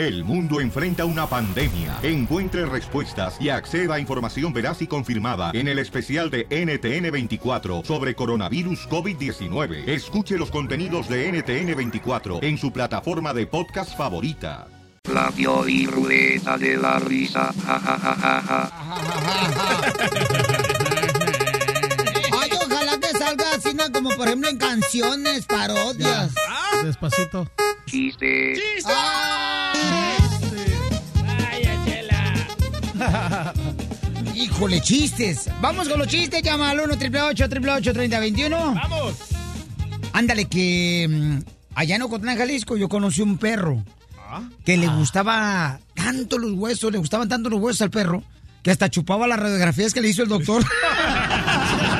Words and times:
El 0.00 0.24
mundo 0.24 0.62
enfrenta 0.62 1.04
una 1.04 1.26
pandemia. 1.26 1.98
Encuentre 2.02 2.64
respuestas 2.64 3.36
y 3.38 3.50
acceda 3.50 3.96
a 3.96 4.00
información 4.00 4.50
veraz 4.50 4.80
y 4.80 4.86
confirmada 4.86 5.50
en 5.52 5.68
el 5.68 5.78
especial 5.78 6.30
de 6.30 6.48
NTN24 6.48 7.84
sobre 7.84 8.14
coronavirus 8.14 8.88
COVID-19. 8.88 9.86
Escuche 9.86 10.38
los 10.38 10.50
contenidos 10.50 11.06
de 11.06 11.30
NTN24 11.30 12.42
en 12.42 12.56
su 12.56 12.72
plataforma 12.72 13.34
de 13.34 13.46
podcast 13.46 13.94
favorita. 13.94 14.68
La 15.12 15.30
y 15.68 15.84
rueda 15.84 16.56
de 16.56 16.78
la 16.78 16.98
risa. 16.98 17.52
Ja, 17.66 17.78
ja, 17.78 17.98
ja, 17.98 18.14
ja, 18.14 18.40
ja. 18.40 18.72
Ay, 22.40 22.50
ojalá 22.64 22.98
que 22.98 23.18
salga 23.18 23.52
así, 23.54 23.74
¿no? 23.74 23.92
como 23.92 24.08
por 24.16 24.28
ejemplo 24.28 24.48
en 24.48 24.56
canciones, 24.56 25.44
parodias. 25.44 26.32
Despacito. 26.82 27.50
Chiste. 27.84 28.54
Híjole, 34.34 34.80
chistes. 34.80 35.48
Vamos 35.60 35.88
con 35.88 35.98
los 35.98 36.08
chistes. 36.08 36.42
Llama 36.42 36.70
al 36.70 36.80
1 36.80 36.94
888 36.94 37.92
3021 37.92 38.74
¡Vamos! 38.74 39.14
Ándale, 40.12 40.46
que 40.46 41.06
mm, 41.08 41.38
allá 41.74 41.96
en 41.96 42.02
Ocotlán, 42.02 42.36
Jalisco, 42.36 42.76
yo 42.76 42.88
conocí 42.88 43.22
un 43.22 43.38
perro 43.38 43.82
que 44.64 44.76
le 44.76 44.86
gustaba 44.88 45.80
tanto 45.94 46.38
los 46.38 46.52
huesos, 46.52 46.92
le 46.92 46.98
gustaban 46.98 47.28
tanto 47.28 47.50
los 47.50 47.60
huesos 47.60 47.82
al 47.82 47.90
perro, 47.90 48.22
que 48.62 48.70
hasta 48.70 48.88
chupaba 48.88 49.26
las 49.26 49.40
radiografías 49.40 49.92
que 49.92 50.00
le 50.00 50.08
hizo 50.08 50.22
el 50.22 50.28
doctor. 50.28 50.64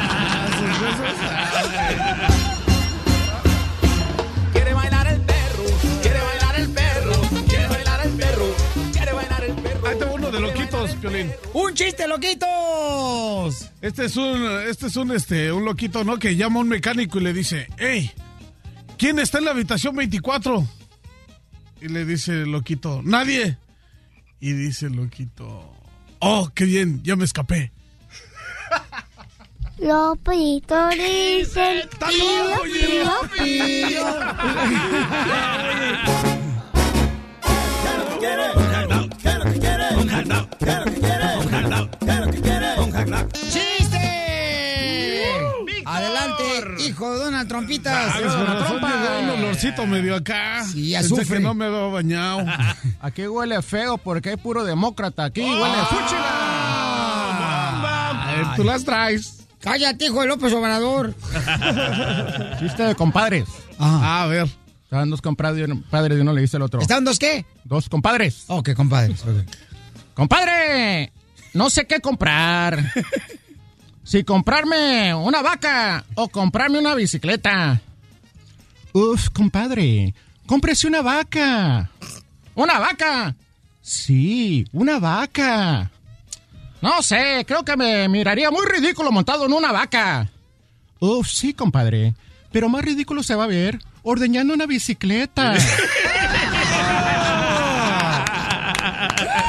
Piolín. 11.20 11.32
¡Un 11.52 11.74
chiste, 11.74 12.06
loquitos! 12.06 13.70
Este 13.80 14.04
es 14.06 14.16
un, 14.16 14.42
este 14.68 14.86
es 14.86 14.96
un, 14.96 15.12
este, 15.12 15.52
un 15.52 15.64
loquito, 15.64 16.04
¿no? 16.04 16.18
Que 16.18 16.36
llama 16.36 16.58
a 16.58 16.62
un 16.62 16.68
mecánico 16.68 17.18
y 17.18 17.22
le 17.22 17.32
dice, 17.32 17.68
hey, 17.78 18.12
¿quién 18.98 19.18
está 19.18 19.38
en 19.38 19.44
la 19.46 19.50
habitación 19.52 19.96
24? 19.96 20.66
Y 21.80 21.88
le 21.88 22.04
dice 22.04 22.42
el 22.42 22.52
loquito, 22.52 23.02
nadie. 23.02 23.58
Y 24.40 24.52
dice 24.52 24.86
el 24.86 24.94
loquito, 24.94 25.72
oh, 26.20 26.50
qué 26.54 26.64
bien, 26.64 27.02
ya 27.02 27.16
me 27.16 27.24
escapé. 27.24 27.72
Lopito 29.78 30.88
dice 30.90 31.88
pío, 31.98 32.62
pío, 32.64 33.12
pío. 33.34 34.04
¡Chiste! 40.60 40.89
Trompitas. 47.50 48.14
Llegó 48.16 48.34
un 49.22 49.30
olorcito 49.30 49.84
medio 49.84 50.14
acá. 50.14 50.62
Sí, 50.64 50.92
Pensé 50.92 51.14
azufre. 51.14 51.38
que 51.38 51.42
no 51.42 51.52
me 51.52 51.64
había 51.66 51.80
bañado. 51.80 52.44
Aquí 53.00 53.26
huele 53.26 53.60
feo 53.60 53.98
porque 53.98 54.30
hay 54.30 54.36
puro 54.36 54.62
demócrata. 54.64 55.24
Aquí 55.24 55.40
huele 55.40 55.64
a 55.64 55.88
A 58.22 58.34
ver, 58.36 58.46
tú 58.54 58.62
las 58.62 58.84
traes. 58.84 59.48
Cállate, 59.60 60.04
hijo 60.04 60.20
de 60.20 60.28
López 60.28 60.52
Obrador. 60.52 61.12
Chiste 62.60 62.84
de 62.84 62.94
compadres. 62.94 63.48
Ajá. 63.80 64.22
A 64.22 64.26
ver. 64.28 64.48
Estaban 64.84 65.10
dos 65.10 65.20
compadres 65.20 65.60
y 65.60 65.70
uno- 65.70 65.82
padres 65.90 66.18
y 66.18 66.20
uno 66.20 66.32
le 66.32 66.42
dice 66.42 66.56
al 66.56 66.62
otro. 66.62 66.80
¿Estaban 66.80 67.04
dos 67.04 67.18
qué? 67.18 67.44
Dos 67.64 67.88
compadres. 67.88 68.44
Ok, 68.46 68.74
compadres. 68.74 69.22
ok. 69.22 69.44
Compadre, 70.14 71.12
no 71.54 71.68
sé 71.68 71.84
qué 71.86 71.98
comprar. 72.00 72.78
Si 74.10 74.24
comprarme 74.24 75.14
una 75.14 75.40
vaca 75.40 76.04
o 76.16 76.28
comprarme 76.28 76.80
una 76.80 76.96
bicicleta. 76.96 77.80
Uf, 78.92 79.28
compadre, 79.28 80.16
cómprese 80.46 80.88
una 80.88 81.00
vaca. 81.00 81.88
¿Una 82.56 82.80
vaca? 82.80 83.36
Sí, 83.80 84.66
una 84.72 84.98
vaca. 84.98 85.92
No 86.82 87.02
sé, 87.02 87.44
creo 87.46 87.64
que 87.64 87.76
me 87.76 88.08
miraría 88.08 88.50
muy 88.50 88.66
ridículo 88.66 89.12
montado 89.12 89.46
en 89.46 89.52
una 89.52 89.70
vaca. 89.70 90.28
Uf, 90.98 91.28
sí, 91.28 91.54
compadre. 91.54 92.16
Pero 92.50 92.68
más 92.68 92.84
ridículo 92.84 93.22
se 93.22 93.36
va 93.36 93.44
a 93.44 93.46
ver 93.46 93.78
ordeñando 94.02 94.52
una 94.54 94.66
bicicleta. 94.66 95.54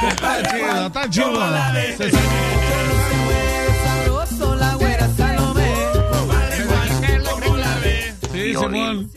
Está 0.08 0.42
chido, 0.42 0.86
está 0.86 1.10
chido. 1.10 2.61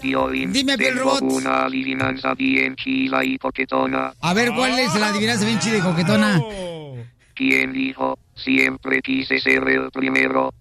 Dime, 0.01 0.77
Piel 0.77 0.95
Tengo 0.95 1.17
Robot. 1.19 1.21
una 1.23 1.65
adivinanza 1.65 2.33
bien 2.33 2.75
chila 2.75 3.23
y 3.23 3.37
coquetona. 3.37 4.13
A 4.21 4.33
ver, 4.33 4.51
¿cuál 4.53 4.77
es 4.79 4.93
la 4.95 5.07
adivinanza 5.09 5.45
bien 5.45 5.59
chida 5.59 5.77
y 5.77 5.81
coquetona? 5.81 6.41
¿Quién 7.33 7.73
dijo? 7.73 8.17
Siempre 8.35 9.01
quise 9.01 9.39
ser 9.39 9.67
el 9.67 9.91
primero. 9.91 10.53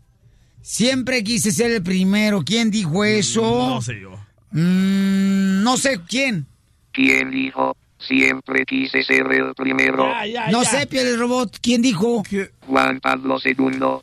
Siempre 0.62 1.22
quise 1.22 1.52
ser 1.52 1.70
el 1.70 1.82
primero. 1.82 2.42
¿Quién 2.44 2.70
dijo 2.70 3.04
eso? 3.04 3.42
No 3.42 3.82
sé 3.82 4.00
yo. 4.00 4.12
Mm, 4.52 5.62
no 5.62 5.76
sé 5.76 6.00
quién. 6.08 6.46
¿Quién 6.92 7.30
dijo? 7.30 7.76
Siempre 7.98 8.64
quise 8.66 9.02
ser 9.02 9.30
el 9.32 9.54
primero. 9.54 10.08
Ya, 10.10 10.26
ya, 10.26 10.50
No 10.50 10.62
ya. 10.62 10.68
sé, 10.70 10.86
Piel 10.86 11.18
Robot. 11.18 11.58
¿Quién 11.60 11.80
dijo? 11.82 12.22
Juan 12.66 13.00
Pablo 13.00 13.36
II. 13.42 13.56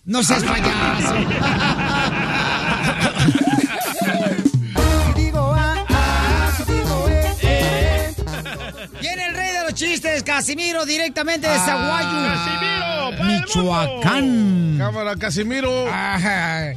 No 0.06 0.24
seas 0.24 0.44
payaso. 0.44 1.16
chistes, 9.82 10.22
Casimiro, 10.22 10.86
directamente 10.86 11.48
de 11.48 11.58
Zaguayo, 11.58 12.30
¡Casimiro! 12.30 13.18
para 13.18 13.34
el 13.34 13.42
Michoacán. 13.42 14.76
Cámara, 14.78 15.16
Casimiro. 15.16 15.88
Ajá. 15.92 16.74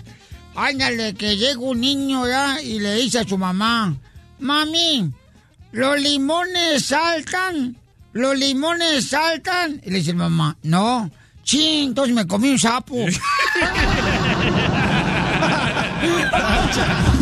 Ándale, 0.57 1.15
que 1.15 1.37
llega 1.37 1.59
un 1.59 1.81
niño 1.81 2.27
ya 2.27 2.63
y 2.63 2.81
le 2.81 2.95
dice 2.95 3.19
a 3.19 3.25
su 3.25 3.37
mamá, 3.37 3.95
mami, 4.39 5.13
los 5.73 6.01
limones 6.01 6.87
saltan, 6.87 7.77
los 8.15 8.39
limones 8.39 9.11
saltan. 9.11 9.83
Y 9.85 9.91
le 9.91 9.99
dice 9.99 10.13
la 10.13 10.31
mamá, 10.31 10.57
no, 10.63 11.11
ching, 11.43 11.89
entonces 11.89 12.15
me 12.15 12.27
comí 12.27 12.53
un 12.53 12.59
sapo. 12.59 12.97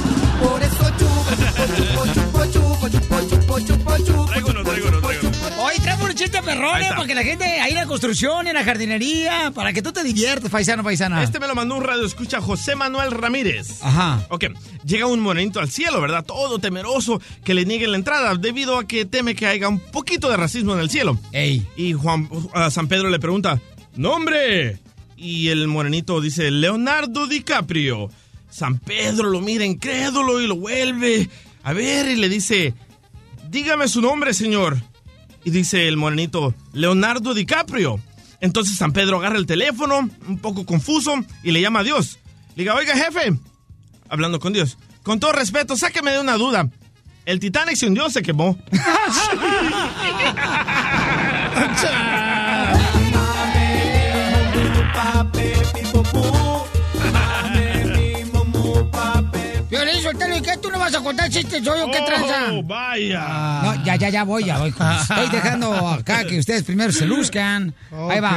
está. 6.51 6.97
para 6.97 7.07
que 7.07 7.15
la 7.15 7.23
gente 7.23 7.45
ahí 7.45 7.71
en 7.71 7.77
la 7.77 7.87
construcción, 7.87 8.47
en 8.47 8.55
la 8.55 8.65
jardinería, 8.65 9.53
para 9.55 9.73
que 9.73 9.83
tú 9.83 9.93
te 9.93 10.03
diviertas, 10.03 10.51
paisano, 10.51 10.83
paisana. 10.83 11.23
Este 11.23 11.39
me 11.39 11.47
lo 11.47 11.55
mandó 11.55 11.77
un 11.77 11.85
radio 11.85 12.05
escucha 12.05 12.41
José 12.41 12.75
Manuel 12.75 13.11
Ramírez. 13.11 13.83
Ajá. 13.83 14.27
Ok, 14.31 14.47
llega 14.85 15.07
un 15.07 15.21
morenito 15.21 15.61
al 15.61 15.71
cielo, 15.71 16.01
¿verdad? 16.01 16.25
Todo 16.25 16.59
temeroso 16.59 17.21
que 17.45 17.55
le 17.55 17.65
nieguen 17.65 17.93
la 17.93 17.97
entrada 17.99 18.35
debido 18.35 18.79
a 18.79 18.87
que 18.87 19.05
teme 19.05 19.35
que 19.35 19.47
haya 19.47 19.69
un 19.69 19.79
poquito 19.79 20.29
de 20.29 20.37
racismo 20.37 20.75
en 20.75 20.81
el 20.81 20.91
cielo. 20.91 21.19
Ey. 21.33 21.67
Y 21.77 21.93
Juan 21.93 22.29
a 22.55 22.71
San 22.71 22.89
Pedro 22.89 23.11
le 23.11 23.19
pregunta, 23.19 23.61
¡Nombre! 23.97 24.79
Y 25.17 25.49
el 25.49 25.69
morenito 25.69 26.21
dice, 26.21 26.51
Leonardo 26.51 27.27
DiCaprio. 27.27 28.11
San 28.51 28.79
Pedro 28.79 29.31
lo 29.31 29.41
mira 29.41 29.65
incrédulo 29.65 30.41
y 30.41 30.47
lo 30.47 30.57
vuelve 30.57 31.29
a 31.63 31.73
ver 31.73 32.11
y 32.11 32.17
le 32.17 32.29
dice, 32.29 32.75
dígame 33.49 33.89
su 33.89 34.03
nombre, 34.03 34.35
señor. 34.35 34.77
Y 35.45 35.51
dice 35.51 35.89
el 35.89 35.97
morenito, 35.97 36.55
Leonardo 36.73 37.35
DiCaprio. 37.35 38.01
Entonces 38.41 38.77
San 38.77 38.93
Pedro 38.93 39.19
agarra 39.19 39.39
el 39.39 39.47
teléfono, 39.47 40.09
un 40.27 40.39
poco 40.39 40.67
confuso, 40.67 41.15
y 41.43 41.53
le 41.53 41.61
llama 41.61 41.81
a 41.81 41.85
Dios. 41.85 42.19
Le 42.55 42.65
diga, 42.65 42.75
oiga, 42.75 42.97
jefe, 42.97 43.39
hablando 44.09 44.41
con 44.41 44.53
Dios, 44.53 44.79
con 45.03 45.21
todo 45.21 45.33
respeto, 45.33 45.77
sáqueme 45.77 46.13
de 46.13 46.21
una 46.21 46.37
duda. 46.37 46.69
El 47.25 47.39
Titanic 47.39 47.77
se 47.77 47.87
hundió 47.87 48.11
se 48.11 48.23
quemó. 48.23 48.59
vas 60.83 60.95
a 60.95 61.01
contar 61.01 61.31
chistes? 61.31 61.65
¿Soy 61.65 61.79
yo 61.79 61.87
qué 61.91 62.01
tranza? 62.05 62.53
Oh, 62.53 62.63
vaya. 62.63 63.61
No, 63.63 63.85
ya, 63.85 63.97
ya, 63.97 64.09
ya 64.11 64.25
voy, 64.25 64.45
ya 64.45 64.59
voy. 64.59 64.69
Estoy 64.71 65.29
dejando 65.31 65.73
acá 65.89 66.25
que 66.25 66.39
ustedes 66.39 66.65
primero 66.65 66.93
se 66.93 67.07
luzcan. 67.07 67.75
Ahí 68.11 68.21
va. 68.21 68.37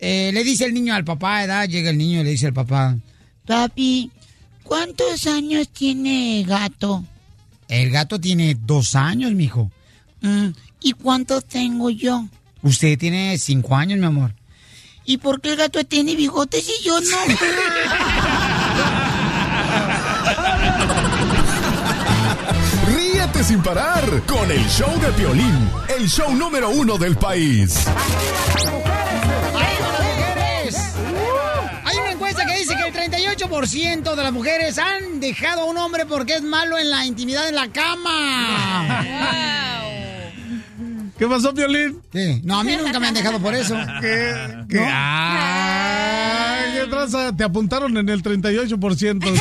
Eh, 0.00 0.30
le 0.32 0.44
dice 0.44 0.64
el 0.64 0.74
niño 0.74 0.94
al 0.94 1.04
papá, 1.04 1.44
edad, 1.44 1.68
llega 1.68 1.90
el 1.90 1.98
niño 1.98 2.20
y 2.20 2.24
le 2.24 2.30
dice 2.30 2.46
al 2.46 2.52
papá, 2.54 2.96
Papi, 3.46 4.10
¿cuántos 4.62 5.26
años 5.26 5.68
tiene 5.68 6.44
gato? 6.46 7.04
El 7.68 7.90
gato 7.90 8.20
tiene 8.20 8.56
dos 8.60 8.94
años, 8.94 9.32
mijo. 9.32 9.70
"Mm, 10.22 10.48
¿y 10.80 10.92
cuánto 10.92 11.40
tengo 11.40 11.90
yo? 11.90 12.26
Usted 12.62 12.98
tiene 12.98 13.36
cinco 13.38 13.76
años, 13.76 13.98
mi 13.98 14.06
amor. 14.06 14.34
¿Y 15.06 15.18
por 15.18 15.40
qué 15.42 15.50
el 15.50 15.56
gato 15.56 15.84
tiene 15.84 16.16
bigotes 16.16 16.66
y 16.66 16.84
yo 16.84 16.98
no? 17.00 17.16
sin 23.44 23.62
parar 23.62 24.22
con 24.26 24.50
el 24.50 24.66
show 24.68 24.90
de 25.00 25.08
Piolín, 25.12 25.70
el 25.98 26.08
show 26.08 26.34
número 26.34 26.70
uno 26.70 26.96
del 26.96 27.14
país. 27.14 27.76
Hay 31.84 31.96
una 31.98 32.12
encuesta 32.12 32.46
que 32.46 32.58
dice 32.58 32.74
que 32.74 32.88
el 32.88 32.94
38% 33.12 34.14
de 34.14 34.22
las 34.22 34.32
mujeres 34.32 34.78
han 34.78 35.20
dejado 35.20 35.60
a 35.62 35.64
un 35.66 35.76
hombre 35.76 36.06
porque 36.06 36.36
es 36.36 36.42
malo 36.42 36.78
en 36.78 36.88
la 36.88 37.04
intimidad 37.04 37.46
en 37.46 37.56
la 37.56 37.68
cama. 37.68 39.02
¿Qué 41.18 41.26
pasó, 41.26 41.52
Piolín? 41.52 42.00
¿Qué? 42.10 42.40
No, 42.44 42.60
a 42.60 42.64
mí 42.64 42.74
nunca 42.76 42.98
me 42.98 43.08
han 43.08 43.14
dejado 43.14 43.40
por 43.40 43.54
eso. 43.54 43.76
¿Qué? 44.00 44.64
¿Qué? 44.70 44.80
¿No? 44.80 44.86
Ay, 44.90 46.78
¿qué 46.80 46.86
traza? 46.88 47.36
Te 47.36 47.44
apuntaron 47.44 47.94
en 47.98 48.08
el 48.08 48.22
38%. 48.22 49.20
¿cómo 49.20 49.32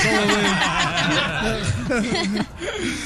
ves? 1.93 2.47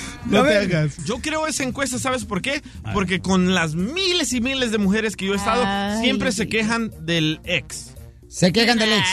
No 0.30 0.44
te 0.44 0.58
hagas. 0.58 0.98
Yo 1.06 1.20
creo 1.20 1.48
esa 1.48 1.64
encuesta, 1.64 1.98
¿sabes 2.00 2.26
por 2.26 2.42
qué? 2.42 2.62
Porque 2.94 3.20
con 3.20 3.54
las 3.54 3.76
miles 3.76 4.34
y 4.34 4.42
miles 4.42 4.72
de 4.72 4.78
mujeres 4.78 5.16
que 5.16 5.26
yo 5.26 5.34
he 5.34 5.38
estado, 5.38 5.64
Ay. 5.66 6.02
siempre 6.02 6.32
se 6.32 6.48
quejan 6.50 6.92
del 7.06 7.40
ex. 7.46 7.94
Se 8.30 8.52
quejan 8.52 8.78
del 8.78 8.92
ex. 8.92 9.06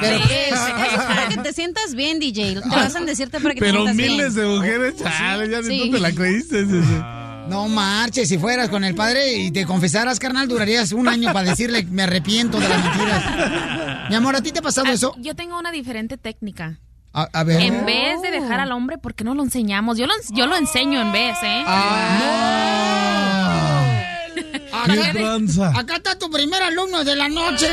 ¿Pero 0.00 0.18
Sí, 0.18 0.24
para 1.08 1.28
que 1.28 1.36
te 1.38 1.52
sientas 1.54 1.94
bien, 1.94 2.18
DJ. 2.20 2.60
Te 2.60 2.68
vas 2.68 2.94
a 2.94 3.00
decirte 3.00 3.40
para 3.40 3.54
que 3.54 3.60
te 3.60 3.66
Pero 3.66 3.84
sientas 3.86 3.94
miles 3.96 4.34
bien. 4.34 4.46
de 4.48 4.54
mujeres, 4.56 4.94
chale, 4.96 5.48
ya 5.50 5.62
Sí. 5.62 5.80
tú 5.86 5.90
te 5.92 6.00
la 6.00 6.12
creíste. 6.12 6.64
sí, 6.66 6.70
sí. 6.70 7.00
No 7.48 7.68
marches, 7.68 8.28
si 8.28 8.38
fueras 8.38 8.68
con 8.68 8.82
el 8.82 8.96
padre 8.96 9.34
y 9.38 9.52
te 9.52 9.64
confesaras, 9.64 10.18
carnal, 10.18 10.48
durarías 10.48 10.90
un 10.90 11.06
año 11.08 11.32
para 11.32 11.48
decirle 11.50 11.84
me 11.88 12.02
arrepiento 12.02 12.58
de 12.58 12.68
las 12.68 12.84
mentiras. 12.84 14.08
Mi 14.10 14.16
amor, 14.16 14.34
¿a 14.36 14.42
ti 14.42 14.50
te 14.50 14.58
ha 14.58 14.62
pasado 14.62 14.88
eso? 14.88 15.14
Yo 15.20 15.34
tengo 15.36 15.56
una 15.58 15.70
diferente 15.70 16.18
técnica. 16.18 16.80
A, 17.18 17.28
a 17.32 17.44
ver. 17.44 17.62
En 17.62 17.86
vez 17.86 18.20
de 18.20 18.30
dejar 18.30 18.60
al 18.60 18.72
hombre, 18.72 18.98
¿por 18.98 19.14
qué 19.14 19.24
no 19.24 19.34
lo 19.34 19.42
enseñamos? 19.42 19.96
Yo 19.96 20.06
lo, 20.06 20.12
yo 20.32 20.46
lo 20.46 20.54
enseño 20.54 21.00
en 21.00 21.12
vez, 21.12 21.38
¿eh? 21.42 21.64
Acá, 24.72 24.92
¡Qué 24.92 25.18
tranza! 25.18 25.72
acá 25.78 25.96
está 25.96 26.18
tu 26.18 26.30
primer 26.30 26.62
alumno 26.62 27.04
de 27.04 27.16
la 27.16 27.30
noche. 27.30 27.68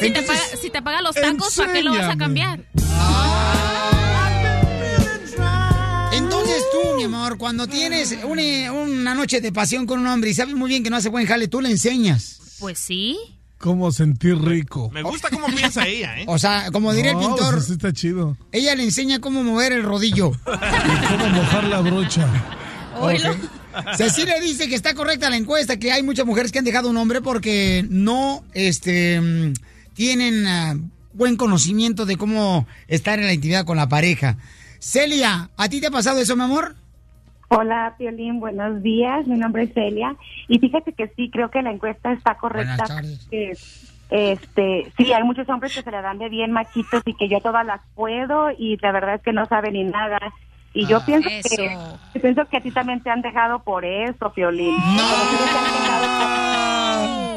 Si 0.00 0.10
te, 0.10 0.18
Entonces- 0.18 0.26
paga, 0.26 0.56
si 0.62 0.70
te 0.70 0.80
paga 0.82 1.02
los 1.02 1.14
tacos, 1.14 1.54
¿para 1.54 1.72
qué 1.74 1.82
lo 1.82 1.92
vas 1.92 2.08
a 2.08 2.16
cambiar? 2.16 2.60
Entonces 6.12 6.64
tú, 6.72 6.96
mi 6.96 7.04
amor, 7.04 7.36
cuando 7.38 7.66
tienes 7.66 8.16
una, 8.24 8.72
una 8.72 9.14
noche 9.14 9.40
de 9.40 9.52
pasión 9.52 9.86
con 9.86 10.00
un 10.00 10.06
hombre 10.06 10.30
y 10.30 10.34
sabes 10.34 10.54
muy 10.54 10.68
bien 10.70 10.82
que 10.82 10.90
no 10.90 10.96
hace 10.96 11.08
buen 11.10 11.26
jale, 11.26 11.46
tú 11.48 11.60
le 11.60 11.70
enseñas. 11.70 12.38
Pues 12.58 12.78
sí. 12.78 13.18
¿Cómo 13.62 13.92
sentir 13.92 14.36
rico? 14.42 14.90
Me 14.92 15.02
gusta 15.02 15.30
cómo 15.30 15.46
piensa 15.46 15.86
ella, 15.86 16.18
¿eh? 16.18 16.24
O 16.26 16.36
sea, 16.36 16.72
como 16.72 16.92
diría 16.92 17.12
el 17.12 17.18
pintor, 17.18 17.54
pues 17.54 17.70
está 17.70 17.92
chido. 17.92 18.36
ella 18.50 18.74
le 18.74 18.82
enseña 18.82 19.20
cómo 19.20 19.44
mover 19.44 19.70
el 19.70 19.84
rodillo. 19.84 20.32
Y 20.46 21.06
cómo 21.06 21.28
mojar 21.28 21.64
la 21.64 21.80
brocha. 21.80 22.28
Oílo. 22.98 23.36
Cecilia 23.96 24.40
dice 24.40 24.68
que 24.68 24.74
está 24.74 24.94
correcta 24.94 25.30
la 25.30 25.36
encuesta, 25.36 25.78
que 25.78 25.92
hay 25.92 26.02
muchas 26.02 26.26
mujeres 26.26 26.50
que 26.50 26.58
han 26.58 26.64
dejado 26.64 26.90
un 26.90 26.96
hombre 26.96 27.20
porque 27.20 27.86
no 27.88 28.42
este, 28.52 29.20
mm, 29.20 29.52
tienen 29.94 30.44
ah, 30.48 30.76
buen 31.12 31.36
conocimiento 31.36 32.04
de 32.04 32.16
cómo 32.16 32.66
estar 32.88 33.20
en 33.20 33.26
la 33.26 33.32
intimidad 33.32 33.64
con 33.64 33.76
la 33.76 33.88
pareja. 33.88 34.38
Celia, 34.80 35.50
¿a 35.56 35.68
ti 35.68 35.80
te 35.80 35.86
ha 35.86 35.92
pasado 35.92 36.18
eso, 36.18 36.34
mi 36.34 36.42
amor? 36.42 36.74
Hola, 37.56 37.94
Piolín, 37.98 38.40
buenos 38.40 38.82
días. 38.82 39.26
Mi 39.26 39.36
nombre 39.36 39.64
es 39.64 39.74
Celia. 39.74 40.16
Y 40.48 40.58
fíjate 40.58 40.94
que 40.94 41.08
sí, 41.16 41.30
creo 41.30 41.50
que 41.50 41.60
la 41.60 41.70
encuesta 41.70 42.12
está 42.12 42.36
correcta. 42.36 42.84
Este, 44.10 44.92
sí, 44.96 45.12
hay 45.12 45.22
muchos 45.22 45.48
hombres 45.48 45.74
que 45.74 45.82
se 45.82 45.90
le 45.90 46.02
dan 46.02 46.18
de 46.18 46.28
bien 46.28 46.52
machitos 46.52 47.02
y 47.06 47.14
que 47.14 47.28
yo 47.28 47.40
todas 47.40 47.64
las 47.66 47.80
puedo 47.94 48.50
y 48.50 48.76
la 48.82 48.92
verdad 48.92 49.14
es 49.16 49.22
que 49.22 49.32
no 49.32 49.46
saben 49.46 49.74
ni 49.74 49.84
nada. 49.84 50.18
Y 50.74 50.86
yo 50.86 50.98
Ah, 50.98 51.06
pienso 51.06 51.28
eso. 51.28 51.62
que 52.14 52.20
pienso 52.20 52.44
que 52.46 52.56
a 52.56 52.60
ti 52.62 52.70
también 52.70 53.02
te 53.02 53.10
han 53.10 53.20
dejado 53.22 53.62
por 53.62 53.84
eso, 53.84 54.32
Piolín. 54.34 54.74
Por- 54.76 55.02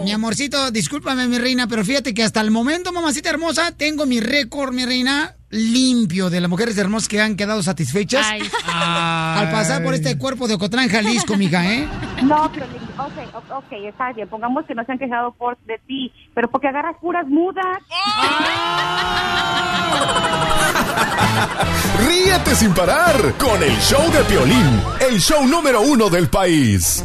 Mi 0.06 0.12
amorcito, 0.12 0.70
discúlpame, 0.72 1.28
mi 1.28 1.38
reina, 1.40 1.68
pero 1.68 1.84
fíjate 1.84 2.14
que 2.14 2.24
hasta 2.24 2.40
el 2.42 2.52
momento, 2.52 2.92
mamacita 2.94 3.30
hermosa, 3.30 3.76
tengo 3.76 4.06
mi 4.06 4.20
récord, 4.20 4.74
mi 4.74 4.86
reina, 4.86 5.34
limpio 5.56 6.30
de 6.30 6.42
las 6.42 6.50
mujeres 6.50 6.78
hermosas 6.78 7.08
que 7.08 7.22
han 7.22 7.36
quedado 7.36 7.64
satisfechas 7.64 8.26
Ay, 8.30 8.42
al 8.68 9.50
pasar 9.52 9.84
por 9.84 9.94
este 9.94 10.18
cuerpo 10.18 10.48
de 10.48 10.56
Ocotlán, 10.56 10.90
Jalisco, 10.90 11.38
mija, 11.38 11.66
¿eh? 11.66 11.88
No, 12.24 12.50
Piolín, 12.52 12.82
ok, 12.98 13.36
ok, 13.52 13.72
está 13.88 14.12
bien. 14.14 14.28
Pongamos 14.30 14.66
que 14.66 14.74
no 14.74 14.84
se 14.86 14.92
han 14.94 14.98
quejado 14.98 15.34
por 15.34 15.58
de 15.66 15.78
ti, 15.86 16.12
pero 16.34 16.50
porque 16.50 16.70
agarras 16.70 16.96
puras 17.02 17.28
mudas. 17.28 17.66
Ríete 22.08 22.56
sin 22.56 22.74
parar 22.74 23.34
con 23.38 23.62
el 23.62 23.78
show 23.80 24.10
de 24.12 24.24
Piolín, 24.24 24.82
el 25.10 25.20
show 25.20 25.46
número 25.46 25.82
uno 25.82 26.10
del 26.10 26.30
país. 26.30 27.04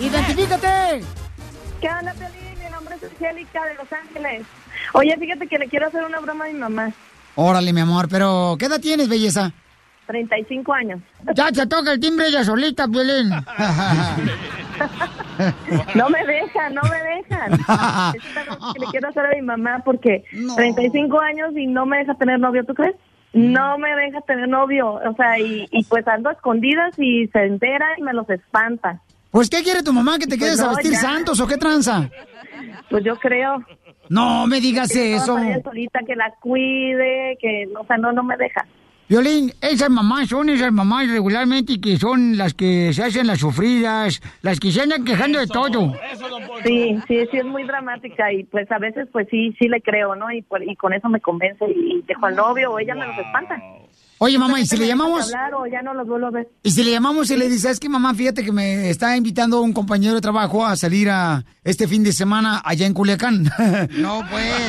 ¡Identifícate! 0.00 1.02
¿Qué 1.80 1.88
onda, 1.88 2.12
Piolín? 2.12 2.58
Mi 2.62 2.70
nombre 2.70 2.94
es 2.96 3.02
Angélica 3.04 3.64
de 3.64 3.74
Los 3.74 3.90
Ángeles. 3.92 4.42
Oye, 4.92 5.16
fíjate 5.18 5.46
que 5.46 5.58
le 5.58 5.68
quiero 5.68 5.86
hacer 5.88 6.04
una 6.04 6.20
broma 6.20 6.44
a 6.44 6.48
mi 6.48 6.54
mamá. 6.54 6.92
Órale, 7.34 7.72
mi 7.72 7.80
amor, 7.80 8.08
pero 8.10 8.56
¿qué 8.58 8.66
edad 8.66 8.80
tienes, 8.80 9.08
belleza? 9.08 9.52
35 10.06 10.72
años. 10.74 11.00
Ya 11.34 11.48
se 11.52 11.66
toca 11.66 11.92
el 11.92 12.00
timbre 12.00 12.26
ella 12.28 12.44
solita, 12.44 12.86
Violín. 12.86 13.30
No 15.94 16.08
me 16.10 16.24
dejan, 16.26 16.74
no 16.74 16.82
me 16.82 16.98
dejan. 17.02 17.52
Es 18.14 18.32
una 18.32 18.44
broma 18.44 18.72
que 18.74 18.80
le 18.80 18.86
quiero 18.90 19.08
hacer 19.08 19.26
a 19.26 19.30
mi 19.34 19.42
mamá 19.42 19.82
porque 19.84 20.24
No. 20.32 20.54
35 20.56 21.20
años 21.20 21.52
y 21.56 21.66
no 21.66 21.86
me 21.86 21.98
deja 21.98 22.14
tener 22.14 22.38
novio, 22.38 22.64
¿tú 22.64 22.74
crees? 22.74 22.94
No 23.32 23.78
me 23.78 23.94
deja 23.96 24.20
tener 24.22 24.48
novio, 24.48 24.92
o 24.94 25.14
sea, 25.16 25.38
y, 25.38 25.66
y 25.70 25.84
pues 25.84 26.06
ando 26.06 26.28
a 26.28 26.32
escondidas 26.32 26.94
y 26.98 27.28
se 27.28 27.44
entera 27.44 27.86
y 27.96 28.02
me 28.02 28.12
los 28.12 28.28
espanta. 28.28 29.00
Pues, 29.30 29.48
¿qué 29.48 29.62
quiere 29.62 29.82
tu 29.82 29.92
mamá? 29.94 30.18
¿Que 30.18 30.26
te 30.26 30.36
Pues 30.36 30.40
quedes 30.50 30.60
a 30.60 30.64
no, 30.66 30.74
vestir 30.74 30.92
ya. 30.92 30.98
santos 31.00 31.40
o 31.40 31.46
qué 31.46 31.56
tranza? 31.56 32.10
Pues 32.90 33.02
yo 33.04 33.16
creo. 33.18 33.64
No 34.12 34.46
me 34.46 34.60
digas 34.60 34.92
que 34.92 35.14
eso. 35.14 35.38
solita 35.64 36.00
que 36.06 36.14
la 36.14 36.30
cuide, 36.38 37.38
que, 37.40 37.66
o 37.74 37.86
sea, 37.86 37.96
no, 37.96 38.12
no 38.12 38.22
me 38.22 38.36
deja. 38.36 38.66
Violín, 39.08 39.50
esas 39.62 39.88
mamás 39.88 40.28
son 40.28 40.50
esas 40.50 40.70
mamás 40.70 41.08
regularmente 41.08 41.80
que 41.80 41.96
son 41.96 42.36
las 42.36 42.52
que 42.52 42.92
se 42.92 43.02
hacen 43.02 43.26
las 43.26 43.40
sufridas, 43.40 44.20
las 44.42 44.60
que 44.60 44.70
se 44.70 44.82
andan 44.82 45.04
quejando 45.04 45.38
de 45.38 45.46
todo. 45.46 45.94
Sí, 46.62 46.98
sí, 47.08 47.26
sí 47.30 47.36
es 47.38 47.44
muy 47.44 47.64
dramática 47.64 48.30
y 48.32 48.44
pues 48.44 48.70
a 48.70 48.78
veces 48.78 49.08
pues 49.10 49.28
sí, 49.30 49.54
sí 49.58 49.68
le 49.68 49.80
creo, 49.80 50.14
¿no? 50.14 50.30
Y 50.30 50.42
con 50.76 50.92
eso 50.92 51.08
me 51.08 51.20
convence 51.20 51.64
y, 51.74 51.98
y 51.98 52.02
dejo 52.02 52.26
al 52.26 52.36
novio 52.36 52.70
o 52.72 52.78
ella 52.78 52.94
me 52.94 53.06
los 53.06 53.18
espanta. 53.18 53.62
Oye, 54.24 54.38
mamá, 54.38 54.60
¿y 54.60 54.66
si 54.66 54.76
le 54.76 54.86
llamamos? 54.86 55.24
hablar 55.24 55.52
o 55.54 55.66
ya 55.66 55.82
no 55.82 55.94
los 55.94 56.06
vuelvo 56.06 56.28
a 56.28 56.30
ver. 56.30 56.48
Y 56.62 56.70
si 56.70 56.84
le 56.84 56.92
llamamos 56.92 57.28
y 57.32 57.36
le 57.36 57.48
dices, 57.48 57.72
es 57.72 57.80
que 57.80 57.88
mamá, 57.88 58.14
fíjate 58.14 58.44
que 58.44 58.52
me 58.52 58.88
está 58.88 59.16
invitando 59.16 59.60
un 59.60 59.72
compañero 59.72 60.14
de 60.14 60.20
trabajo 60.20 60.64
a 60.64 60.76
salir 60.76 61.10
a 61.10 61.44
este 61.64 61.88
fin 61.88 62.04
de 62.04 62.12
semana 62.12 62.62
allá 62.64 62.86
en 62.86 62.94
Culiacán. 62.94 63.50
no, 63.98 64.22
pues. 64.30 64.52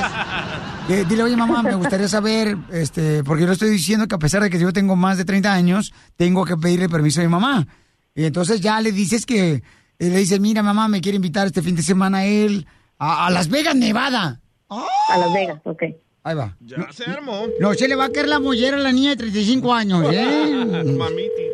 Eh, 0.89 1.05
dile, 1.07 1.24
oye, 1.24 1.38
mamá, 1.38 1.63
me 1.63 1.75
gustaría 1.75 2.10
saber, 2.10 2.57
este, 2.69 3.24
porque 3.24 3.43
yo 3.43 3.48
le 3.48 3.53
estoy 3.53 3.69
diciendo 3.69 4.05
que 4.05 4.15
a 4.15 4.19
pesar 4.19 4.43
de 4.43 4.50
que 4.50 4.60
yo 4.60 4.74
tengo 4.74 4.98
más 4.98 5.17
de 5.17 5.24
30 5.24 5.53
años, 5.53 5.93
tengo 6.17 6.43
que 6.43 6.57
pedirle 6.57 6.89
permiso 6.89 7.22
a 7.22 7.24
mi 7.24 7.29
mamá. 7.29 7.65
Y 8.13 8.25
entonces 8.25 8.60
ya 8.60 8.81
le 8.81 8.91
dices 8.91 9.25
que, 9.25 9.53
eh, 9.53 9.63
le 10.00 10.17
dices, 10.17 10.41
mira, 10.41 10.62
mamá, 10.62 10.89
me 10.89 11.00
quiere 11.00 11.15
invitar 11.15 11.48
este 11.48 11.62
fin 11.62 11.77
de 11.77 11.83
semana 11.83 12.17
a 12.17 12.25
él 12.25 12.67
a, 12.98 13.27
a 13.27 13.29
Las 13.29 13.48
Vegas, 13.48 13.75
Nevada. 13.75 14.41
A 14.67 15.17
Las 15.17 15.31
Vegas, 15.31 15.62
ok. 15.63 15.83
Ahí 16.24 16.36
va. 16.36 16.56
Ya 16.62 16.92
se 16.92 17.10
armó. 17.10 17.48
No 17.60 17.74
se 17.74 17.88
le 17.88 17.96
va 17.96 18.06
a 18.06 18.10
caer 18.12 18.27
la 18.30 18.39
mollera 18.39 18.77
a 18.77 18.80
la 18.80 18.92
niña 18.94 19.12
de 19.12 19.18
35 19.18 19.74
años, 19.74 20.06
¿eh? 20.13 20.65
Mamitis. 20.98 21.51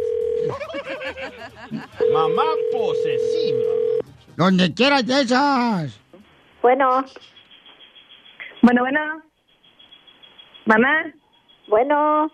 Mamá 2.13 2.43
posesiva. 2.71 3.63
Donde 4.35 4.73
quieras 4.73 5.05
de 5.05 5.21
esas. 5.21 5.99
Bueno. 6.61 7.03
Bueno, 8.61 8.81
bueno. 8.81 9.23
Mamá. 10.65 11.13
Bueno, 11.67 12.31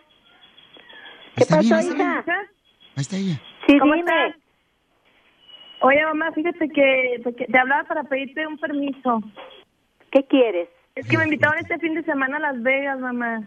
¿Qué 1.36 1.46
pasó, 1.46 1.62
¿Hija? 1.62 1.82
hija? 1.84 2.24
Ahí 2.96 3.02
está 3.02 3.18
ella. 3.18 3.42
sí, 3.68 3.78
¿Cómo 3.80 3.94
dime. 3.96 4.10
estás? 4.28 4.42
Oye, 5.82 6.04
mamá, 6.06 6.32
fíjate 6.32 6.70
que, 6.70 7.22
que 7.38 7.46
te 7.46 7.58
hablaba 7.58 7.84
para 7.84 8.04
pedirte 8.06 8.48
un 8.48 8.58
permiso. 8.58 9.22
¿Qué 10.12 10.24
quieres? 10.28 10.70
Es 10.96 11.06
que 11.10 11.18
me 11.18 11.26
invitaron 11.26 11.58
este 11.60 11.78
fin 11.80 11.94
de 11.94 12.04
semana 12.04 12.38
a 12.38 12.40
Las 12.40 12.64
Vegas, 12.64 12.98
mamá. 13.00 13.44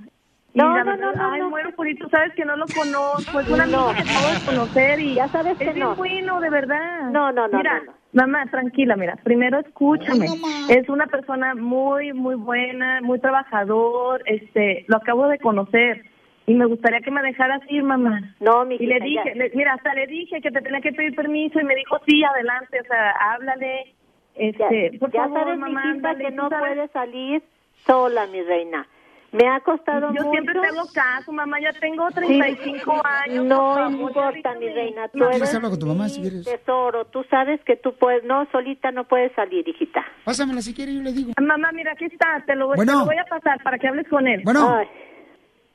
Y 0.53 0.59
No, 0.59 0.85
no, 0.85 0.97
no, 0.97 1.13
no, 1.15 1.31
Ay, 1.33 1.41
no. 1.41 1.49
muero 1.49 1.71
por 1.75 1.89
ir. 1.89 1.99
Tú 1.99 2.07
sabes 2.11 2.35
que 2.35 2.45
no 2.45 2.57
lo 2.57 2.67
conozco. 2.67 3.41
Es 3.41 3.49
un 3.49 3.61
amigo 3.61 3.89
No. 3.91 3.95
que 3.95 4.03
acabo 4.03 4.29
de 4.29 4.45
conocer 4.45 5.01
y 5.01 5.15
Ya 5.15 5.29
sabes 5.29 5.57
que 5.57 5.65
es 5.69 5.75
bien 5.75 5.87
no. 5.89 5.97
bueno, 5.97 6.41
de 6.41 6.51
verdad. 6.51 7.11
No, 7.11 7.33
no, 7.33 7.49
no, 7.49 7.57
Mira, 7.57 7.79
no, 7.81 7.85
no. 7.87 7.93
mamá, 8.13 8.45
tranquila, 8.51 8.97
mira. 8.97 9.17
Primero 9.25 9.61
escúchame. 9.61 10.27
Es 10.69 10.89
una 10.91 11.07
persona 11.07 11.55
muy, 11.55 12.13
muy 12.13 12.35
buena, 12.35 13.01
muy 13.01 13.19
trabajador. 13.19 14.23
Este, 14.27 14.85
lo 14.89 14.99
acabo 14.99 15.27
de 15.29 15.39
conocer. 15.39 16.05
y 16.47 16.55
me 16.55 16.65
gustaría 16.65 17.01
que 17.01 17.11
me 17.11 17.21
dejaras 17.23 17.61
ir, 17.69 17.83
mamá. 17.83 18.21
No, 18.41 18.65
mi 18.65 18.77
Y 18.77 18.87
le 18.87 19.01
dije, 19.01 19.35
le- 19.35 19.51
mira, 19.55 19.75
hasta 19.75 19.93
le 19.95 20.07
dije 20.07 20.41
que 20.41 20.51
te 20.51 20.63
tenía 20.63 20.81
que 20.81 20.93
pedir 20.93 21.15
permiso 21.15 21.61
y 21.61 21.65
me 21.65 21.75
dijo, 21.75 21.99
sí, 22.07 22.25
adelante, 22.25 22.81
o 22.81 22.85
sea, 22.85 23.11
háblale. 23.33 23.95
Este, 24.39 24.99
por 24.99 25.11
ya 25.13 25.23
favor, 25.25 25.39
sabes, 25.41 25.59
mamá, 25.59 25.85
mijita, 25.87 26.15
que 26.17 26.31
no 26.31 26.49
sabes. 26.49 26.69
puedes 26.75 26.91
salir 26.93 27.43
sola, 27.87 28.27
mi 28.29 28.43
reina. 28.43 28.87
Me 29.31 29.47
ha 29.47 29.61
costado 29.61 30.07
Yo 30.15 30.23
mucho. 30.23 30.31
siempre 30.31 30.55
te 30.59 30.67
hago 30.69 30.89
caso, 30.95 31.33
mamá, 31.33 31.61
ya 31.61 31.71
tengo 31.79 32.09
35 32.11 33.03
años. 33.05 33.45
No 33.45 33.91
importa, 33.91 34.55
mi 34.59 34.69
reina. 34.71 35.07
Tú 35.09 35.19
¿Quieres 35.19 35.37
eres 35.37 35.55
hablar 35.55 35.71
con 35.73 35.81
tu 35.81 35.87
mamá 35.87 36.09
si 36.09 36.23
quieres? 36.23 36.45
tesoro. 36.47 37.05
Tú 37.07 37.23
sabes 37.29 37.61
que 37.65 37.77
tú 37.77 37.93
puedes, 37.99 38.25
no, 38.25 38.47
solita 38.51 38.91
no 38.91 39.05
puedes 39.05 39.31
salir, 39.35 39.69
hijita. 39.69 40.03
Pásamela 40.25 40.63
si 40.63 40.73
quieres, 40.73 40.95
yo 40.95 41.03
le 41.03 41.13
digo. 41.13 41.33
Mamá, 41.39 41.73
mira, 41.73 41.93
aquí 41.93 42.07
está, 42.07 42.43
te 42.47 42.55
lo, 42.55 42.69
voy- 42.69 42.77
Bueno. 42.77 42.93
te 42.93 42.99
lo 43.01 43.05
voy 43.05 43.19
a 43.19 43.25
pasar 43.27 43.63
para 43.63 43.79
que 43.79 43.89
hables 43.89 44.09
con 44.09 44.27
él. 44.27 44.41
Bueno. 44.45 44.77
Ay, 44.79 44.87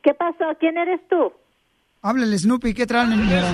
¿Qué 0.02 0.14
pasó? 0.16 0.46
¿Quién 0.60 0.76
eres 0.78 1.00
tú? 1.08 1.32
Háblale, 2.02 2.38
Snoopy, 2.38 2.74
¿qué 2.74 2.86
traen, 2.88 3.10
señora? 3.12 3.52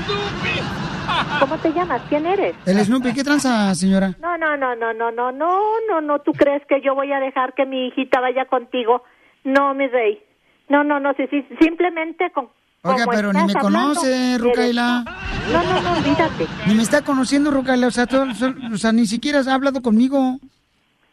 ¿Cómo 1.40 1.58
te 1.58 1.72
llamas? 1.74 2.02
¿Quién 2.10 2.26
eres? 2.26 2.56
El 2.66 2.80
Snoopy, 2.80 3.14
¿qué 3.14 3.24
tranza, 3.24 3.74
señora? 3.76 4.14
No, 4.22 4.38
no, 4.38 4.58
no, 4.58 4.76
no, 4.76 4.94
no, 4.94 5.12
no, 5.12 5.32
no, 5.32 5.60
no, 5.90 6.02
no. 6.02 6.20
¿Tú 6.20 6.32
crees 6.34 6.62
que 6.68 6.82
yo 6.82 6.96
voy 6.96 7.12
a 7.12 7.20
dejar 7.20 7.54
que 7.54 7.66
mi 7.66 7.88
hijita 7.88 8.20
vaya 8.20 8.46
contigo? 8.46 9.04
No, 9.44 9.74
mi 9.74 9.88
rey. 9.88 10.22
No, 10.68 10.84
no, 10.84 11.00
no, 11.00 11.14
sí, 11.14 11.24
sí, 11.30 11.46
simplemente 11.60 12.32
con. 12.32 12.50
Oiga, 12.84 13.06
pero 13.12 13.34
ni 13.34 13.40
me 13.40 13.54
hablando, 13.58 13.60
conoce, 13.60 14.38
Rucaila. 14.38 15.04
No, 15.52 15.64
no, 15.64 15.82
no, 15.82 15.98
olvídate. 15.98 16.48
Ni 16.68 16.76
me 16.76 16.84
está 16.84 17.02
conociendo, 17.02 17.52
Rucaila. 17.52 17.88
O 17.88 17.92
sea, 17.92 18.06
todo- 18.08 18.28
o 18.74 18.78
sea, 18.78 18.92
ni 18.92 19.06
siquiera 19.06 19.40
has 19.40 19.48
hablado 19.48 19.82
conmigo. 19.82 20.38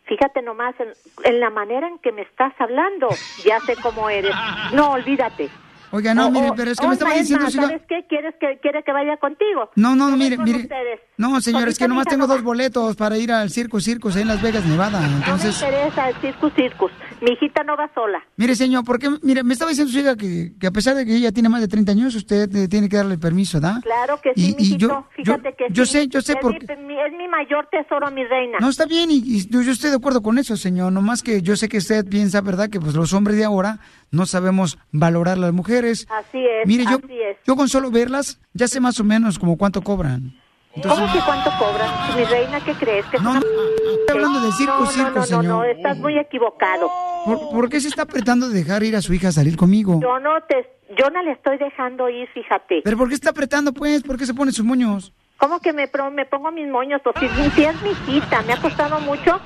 Fíjate 0.04 0.42
nomás 0.42 0.74
en, 0.78 0.88
en 1.24 1.40
la 1.40 1.50
manera 1.50 1.88
en 1.88 1.98
que 1.98 2.12
me 2.12 2.22
estás 2.22 2.52
hablando. 2.60 3.08
Ya 3.44 3.58
sé 3.60 3.74
cómo 3.82 4.08
eres. 4.08 4.32
No, 4.72 4.90
olvídate. 4.92 5.48
Oiga, 5.92 6.14
no, 6.14 6.26
O- 6.26 6.30
mire, 6.30 6.50
pero 6.56 6.70
es 6.70 6.78
que 6.78 6.86
me 6.86 6.92
estaba 6.94 7.14
es 7.14 7.20
diciendo 7.20 7.48
hija- 7.48 7.62
¿Sabes 7.62 7.82
qué? 7.88 8.04
¿Quieres 8.08 8.34
que, 8.40 8.58
quiere 8.60 8.82
que 8.82 8.92
vaya 8.92 9.16
contigo? 9.18 9.70
No, 9.76 9.94
no, 9.96 10.10
Ve 10.10 10.16
mire, 10.16 10.38
mire. 10.38 10.58
ustedes. 10.62 11.00
No, 11.16 11.40
señor, 11.40 11.68
es 11.68 11.78
que 11.78 11.88
nomás 11.88 12.06
tengo 12.06 12.26
no 12.26 12.34
dos 12.34 12.42
boletos 12.42 12.96
para 12.96 13.16
ir 13.16 13.32
al 13.32 13.50
Circo 13.50 13.80
Circus 13.80 14.16
ahí 14.16 14.22
en 14.22 14.28
Las 14.28 14.42
Vegas, 14.42 14.64
Nevada. 14.66 15.00
Entonces, 15.06 15.60
No 15.62 15.68
me 15.68 15.72
interesa 15.76 16.08
el 16.10 16.16
circus, 16.16 16.52
circus. 16.54 16.92
Mi 17.22 17.32
hijita 17.32 17.62
no 17.64 17.76
va 17.76 17.90
sola. 17.94 18.22
mire, 18.36 18.54
señor, 18.54 18.84
porque, 18.84 19.08
mire, 19.22 19.42
me 19.42 19.54
estaba 19.54 19.70
diciendo 19.70 19.90
su 19.90 19.98
hija 19.98 20.16
que, 20.16 20.52
que 20.60 20.66
a 20.66 20.70
pesar 20.70 20.94
de 20.96 21.06
que 21.06 21.16
ella 21.16 21.32
tiene 21.32 21.48
más 21.48 21.60
de 21.62 21.68
30 21.68 21.92
años, 21.92 22.14
usted 22.14 22.54
eh, 22.54 22.68
tiene 22.68 22.88
que 22.90 22.96
darle 22.98 23.16
permiso, 23.16 23.58
¿da? 23.58 23.80
Claro 23.82 24.20
que 24.20 24.32
sí, 24.36 24.48
Y- 24.48 24.52
y 24.52 24.56
mijito. 24.56 24.88
yo- 24.88 25.06
Fíjate 25.16 25.50
yo- 25.50 25.56
que 25.56 25.64
yo 25.72 25.86
sí. 25.86 25.92
sé, 25.92 26.08
yo 26.08 26.20
sé 26.20 26.32
es 26.32 26.38
porque- 26.42 26.76
Mi, 26.76 26.82
mi- 26.94 27.00
es 27.00 27.12
mi 27.16 27.26
mayor 27.28 27.66
tesoro, 27.70 28.10
mi 28.10 28.24
reina. 28.24 28.58
No, 28.60 28.68
está 28.68 28.84
bien, 28.84 29.10
y, 29.10 29.16
y 29.24 29.48
yo, 29.48 29.62
yo 29.62 29.72
estoy 29.72 29.88
de 29.90 29.96
acuerdo 29.96 30.20
con 30.22 30.36
eso, 30.38 30.56
señor. 30.58 30.92
Nomás 30.92 31.22
que 31.22 31.40
yo 31.40 31.56
sé 31.56 31.68
que 31.70 31.78
usted 31.78 32.04
piensa, 32.06 32.42
¿verdad?, 32.42 32.68
que 32.68 32.80
pues 32.80 32.94
los 32.94 33.14
hombres 33.14 33.38
de 33.38 33.44
ahora 33.44 33.78
no 34.16 34.26
sabemos 34.26 34.78
valorar 34.92 35.38
las 35.38 35.52
mujeres. 35.52 36.06
Así 36.10 36.38
es, 36.44 36.66
Mire, 36.66 36.84
yo, 36.84 36.96
así 37.02 37.20
es. 37.22 37.36
yo 37.46 37.54
con 37.56 37.68
solo 37.68 37.90
verlas, 37.90 38.40
ya 38.54 38.66
sé 38.66 38.80
más 38.80 38.98
o 38.98 39.04
menos 39.04 39.38
como 39.38 39.56
cuánto 39.56 39.82
cobran. 39.82 40.34
¿Cómo 40.82 41.10
que 41.10 41.20
cuánto 41.24 41.50
cobras? 41.58 41.90
Mi 42.16 42.24
reina, 42.24 42.60
¿qué 42.64 42.72
crees? 42.74 43.06
Que 43.06 43.16
es 43.16 43.22
una- 43.22 43.38
Estoy 43.40 44.16
hablando 44.16 44.40
de 44.40 44.52
circo, 44.52 44.74
no, 44.74 44.80
no, 44.80 44.86
circo, 44.90 45.10
no, 45.10 45.16
no, 45.16 45.22
señor. 45.26 45.44
no, 45.44 45.64
estás 45.64 45.96
muy 45.98 46.18
equivocado. 46.18 46.90
¿Por, 47.24 47.50
por 47.50 47.68
qué 47.70 47.80
se 47.80 47.88
está 47.88 48.02
apretando 48.02 48.48
de 48.48 48.58
dejar 48.58 48.82
ir 48.82 48.94
a 48.94 49.00
su 49.02 49.14
hija 49.14 49.28
a 49.28 49.32
salir 49.32 49.56
conmigo? 49.56 49.98
Yo 50.02 50.18
no 50.20 50.32
te, 50.46 50.68
yo 50.98 51.08
no 51.10 51.22
le 51.22 51.32
estoy 51.32 51.56
dejando 51.58 52.08
ir, 52.10 52.28
fíjate. 52.34 52.82
¿Pero 52.84 52.96
por 52.98 53.08
qué 53.08 53.14
está 53.14 53.30
apretando, 53.30 53.72
pues? 53.72 54.02
¿Por 54.02 54.18
qué 54.18 54.26
se 54.26 54.34
pone 54.34 54.52
sus 54.52 54.64
moños? 54.66 55.12
¿Cómo 55.38 55.60
que 55.60 55.72
me, 55.72 55.90
me 56.12 56.26
pongo 56.26 56.50
mis 56.52 56.68
moños? 56.68 57.00
Pues 57.02 57.14
si, 57.20 57.50
si 57.50 57.64
es 57.64 57.82
mi 57.82 57.90
hijita, 57.90 58.42
me 58.42 58.52
ha 58.52 58.60
costado 58.60 59.00
mucho 59.00 59.40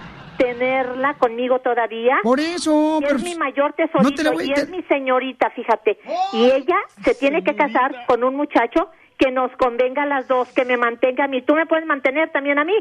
tenerla 0.44 1.14
conmigo 1.14 1.58
todavía. 1.60 2.16
Por 2.22 2.40
eso, 2.40 2.98
Y 3.00 3.04
pero- 3.04 3.16
es 3.16 3.22
mi 3.22 3.34
mayor 3.34 3.72
tesorito 3.74 4.02
No 4.10 4.14
te 4.14 4.22
la 4.24 4.30
voy- 4.32 4.48
y 4.48 4.52
es 4.52 4.68
mi 4.70 4.82
señorita, 4.84 5.50
fíjate. 5.50 5.98
Y 6.32 6.44
ella 6.50 6.76
se 7.04 7.14
tiene 7.14 7.44
que 7.44 7.54
casar 7.54 7.94
con 8.06 8.24
un 8.24 8.34
muchacho 8.36 8.88
que 9.18 9.30
nos 9.30 9.50
convenga 9.58 10.04
a 10.04 10.06
las 10.06 10.26
dos, 10.28 10.48
que 10.48 10.64
me 10.64 10.76
mantenga 10.78 11.24
a 11.24 11.28
mí. 11.28 11.42
¿Tú 11.42 11.54
me 11.54 11.66
puedes 11.66 11.84
mantener 11.86 12.30
también 12.32 12.58
a 12.58 12.64
mí? 12.64 12.72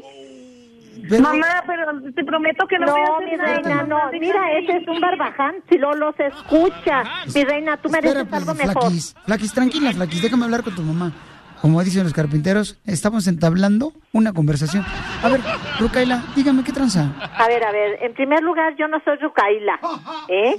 Mamá, 1.20 1.63
pero 1.66 1.86
te 2.13 2.24
prometo 2.24 2.68
que 2.68 2.78
no, 2.78 2.86
No, 2.88 2.92
voy 2.94 3.01
a 3.01 3.16
hacer 3.16 3.30
mi 3.32 3.38
nada, 3.38 3.56
reina, 3.56 3.84
no. 3.84 3.98
mamá, 3.98 4.12
Mira, 4.20 4.51
ese 4.60 4.78
es 4.78 4.88
un 4.88 5.00
barbaján. 5.01 5.56
Si 5.70 5.78
lo 5.78 5.94
los 5.94 6.13
escucha. 6.20 7.04
Mi 7.34 7.44
reina, 7.44 7.78
tú 7.78 7.89
mereces 7.89 8.18
Espera, 8.18 8.38
algo 8.38 8.54
mejor. 8.54 8.82
Flaquis, 8.84 9.16
Flaquis, 9.25 9.54
tranquila, 9.54 9.92
Flaquis, 9.92 10.22
déjame 10.22 10.46
hablar 10.46 10.63
con 10.63 10.75
tu 10.75 10.82
mamá. 10.82 11.12
Como 11.62 11.84
dicen 11.84 12.04
los 12.04 12.13
carpinteros, 12.13 12.80
estamos 12.86 13.28
entablando 13.28 13.92
una 14.13 14.32
conversación. 14.32 14.86
A 15.22 15.30
ver, 15.30 15.42
Rucaila, 15.80 16.24
dígame 16.36 16.63
qué 16.63 16.72
tranza. 16.72 17.13
A 17.38 17.48
ver, 17.48 17.63
a 17.63 17.72
ver, 17.72 17.98
en 18.01 18.13
primer 18.13 18.42
lugar, 18.42 18.75
yo 18.78 18.88
no 18.88 19.01
soy 19.04 19.18
Rucaila, 19.18 19.80
¿eh? 20.30 20.56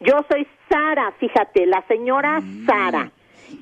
Yo 0.00 0.24
soy 0.28 0.46
Sara, 0.68 1.12
fíjate, 1.20 1.66
la 1.66 1.84
señora 1.86 2.42
Sara. 2.66 3.12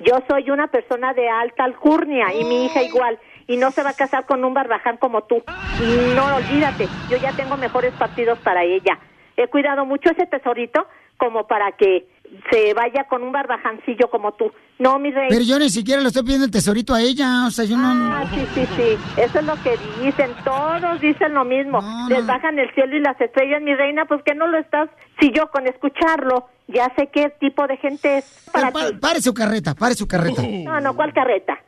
Yo 0.04 0.22
soy 0.28 0.50
una 0.50 0.68
persona 0.68 1.12
de 1.12 1.28
alta 1.28 1.64
alcurnia 1.64 2.32
y 2.34 2.44
mi 2.44 2.66
hija 2.66 2.82
igual. 2.82 3.18
Y 3.46 3.56
no 3.56 3.70
se 3.70 3.82
va 3.82 3.90
a 3.90 3.94
casar 3.94 4.26
con 4.26 4.44
un 4.44 4.54
barbaján 4.54 4.98
como 4.98 5.22
tú. 5.22 5.42
Y 5.80 6.14
no, 6.14 6.36
olvídate, 6.36 6.86
yo 7.10 7.16
ya 7.16 7.32
tengo 7.32 7.56
mejores 7.56 7.94
partidos 7.94 8.38
para 8.40 8.62
ella. 8.62 8.98
He 9.36 9.48
cuidado 9.48 9.84
mucho 9.86 10.10
ese 10.10 10.26
tesorito 10.26 10.86
como 11.16 11.46
para 11.46 11.72
que 11.72 12.06
se 12.50 12.74
vaya 12.74 13.04
con 13.08 13.22
un 13.22 13.32
barbajancillo 13.32 14.08
como 14.10 14.32
tú. 14.32 14.50
No, 14.78 14.98
mi 14.98 15.10
rey. 15.10 15.26
Pero 15.28 15.42
yo 15.42 15.58
ni 15.58 15.70
siquiera 15.70 16.00
le 16.00 16.08
estoy 16.08 16.22
pidiendo 16.22 16.44
el 16.46 16.50
tesorito 16.50 16.94
a 16.94 17.00
ella, 17.00 17.46
o 17.46 17.50
sea, 17.50 17.64
yo 17.64 17.76
no... 17.76 17.88
Ah, 18.14 18.24
sí, 18.32 18.46
sí, 18.54 18.64
sí. 18.76 18.96
Eso 19.20 19.38
es 19.40 19.44
lo 19.44 19.54
que 19.62 19.76
dicen. 20.02 20.30
Todos 20.44 21.00
dicen 21.00 21.34
lo 21.34 21.44
mismo. 21.44 21.80
Les 22.08 22.24
bajan 22.26 22.58
el 22.58 22.72
cielo 22.74 22.96
y 22.96 23.00
las 23.00 23.20
estrellas, 23.20 23.60
mi 23.62 23.74
reina. 23.74 24.04
Pues 24.06 24.22
que 24.24 24.34
no 24.34 24.46
lo 24.46 24.58
estás. 24.58 24.88
Si 25.20 25.32
yo 25.32 25.50
con 25.50 25.66
escucharlo 25.66 26.46
ya 26.68 26.92
sé 26.96 27.08
qué 27.12 27.32
tipo 27.40 27.66
de 27.66 27.76
gente 27.78 28.18
es 28.18 28.48
para 28.52 28.70
Pa- 28.70 28.88
ti. 28.90 28.96
pare 29.00 29.20
su 29.22 29.32
carreta, 29.34 29.74
pare 29.74 29.94
su 29.94 30.06
carreta. 30.06 30.42
No, 30.64 30.80
no, 30.80 30.94
¿cuál 30.94 31.12
carreta? 31.12 31.58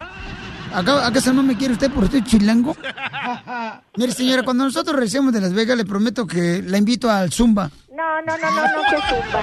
¿Acá, 0.73 1.05
¿Acaso 1.07 1.33
no 1.33 1.43
me 1.43 1.57
quiere 1.57 1.73
usted 1.75 1.91
por 1.91 2.05
usted 2.05 2.23
chilango? 2.23 2.77
Mire, 3.97 4.13
señora, 4.13 4.43
cuando 4.45 4.65
nosotros 4.65 4.95
regresemos 4.95 5.33
de 5.33 5.41
Las 5.41 5.53
Vegas, 5.53 5.77
le 5.77 5.85
prometo 5.85 6.27
que 6.27 6.63
la 6.65 6.79
invito 6.79 7.11
al 7.11 7.33
Zumba. 7.33 7.71
No, 7.91 8.23
no, 8.23 8.39
no, 8.39 8.51
no, 8.51 8.63
no, 8.63 8.83
que 8.89 8.97
zumba. 9.09 9.43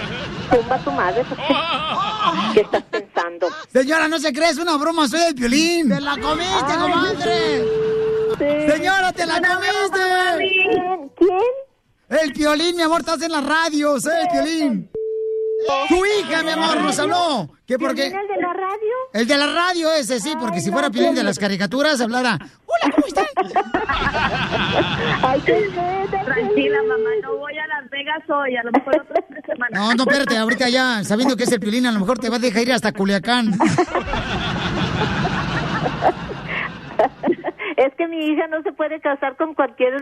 Zumba 0.56 0.78
tu 0.80 0.92
madre. 0.92 1.24
¿qué- 1.24 2.54
¿Qué 2.54 2.62
estás 2.62 2.84
pensando? 2.84 3.48
Señora, 3.72 4.08
no 4.08 4.20
se 4.20 4.32
cree, 4.32 4.50
es 4.50 4.58
una 4.58 4.78
broma, 4.78 5.08
soy 5.08 5.22
el 5.22 5.34
violín. 5.34 5.90
¡Te 5.90 6.00
la 6.02 6.12
comiste, 6.18 6.54
Ay, 6.66 6.92
comadre! 6.92 8.72
Señora, 8.72 9.12
te 9.14 9.26
la 9.26 9.34
comiste. 9.42 10.00
¿Quién? 10.38 11.10
¿Quién? 11.18 12.22
El 12.22 12.32
violín, 12.34 12.76
mi 12.78 12.84
amor, 12.84 13.02
estás 13.02 13.22
en 13.22 13.32
la 13.32 13.42
radio, 13.42 14.00
soy 14.00 14.14
el 14.22 14.28
violín. 14.32 14.92
Tu 15.90 16.06
hija, 16.06 16.44
mi 16.44 16.52
amor, 16.52 16.78
nos 16.80 16.98
habló. 17.00 17.50
¿Qué 17.68 17.78
por 17.78 17.94
qué? 17.94 18.10
¿Violín, 18.10 18.18
el 18.22 18.28
de 18.30 18.42
la 18.42 18.54
radio? 18.54 18.94
El 19.12 19.28
de 19.28 19.38
la 19.38 19.48
radio 19.48 19.92
ese, 19.92 20.22
sí, 20.22 20.34
porque 20.40 20.62
si 20.62 20.72
fuera 20.72 20.90
Piolín 20.90 21.14
de 21.14 21.24
las 21.24 21.38
caricaturas, 21.38 22.00
hablara. 22.00 22.40
Hola, 22.66 22.96
¿cómo 22.96 23.08
están? 23.08 23.26
Ay, 25.22 25.42
qué 25.46 25.70
Tranquila, 26.10 26.78
mamá, 26.84 27.10
no 27.24 27.36
voy 27.36 27.58
a 27.58 27.68
Las 27.68 27.90
Vegas 27.90 28.24
hoy, 28.30 28.56
a 28.56 28.64
lo 28.64 28.72
mejor 28.72 29.02
otras 29.02 29.26
tres 29.28 29.44
semanas. 29.46 29.74
No, 29.74 29.94
no, 29.96 30.04
espérate, 30.04 30.38
ahorita 30.38 30.70
ya, 30.70 31.04
sabiendo 31.04 31.36
que 31.36 31.44
es 31.44 31.52
el 31.52 31.60
Piolín, 31.60 31.86
a 31.88 31.92
lo 31.92 32.00
mejor 32.00 32.20
te 32.20 32.30
vas 32.30 32.40
a 32.40 32.42
dejar 32.42 32.62
ir 32.62 32.72
hasta 32.72 32.94
Culiacán. 32.94 33.52
Es 37.78 37.94
que 37.96 38.07
mi 38.18 38.34
hija 38.34 38.48
no 38.48 38.62
se 38.64 38.72
puede 38.74 39.00
casar 39.00 39.38
con 39.38 39.54
cualquier 39.54 39.94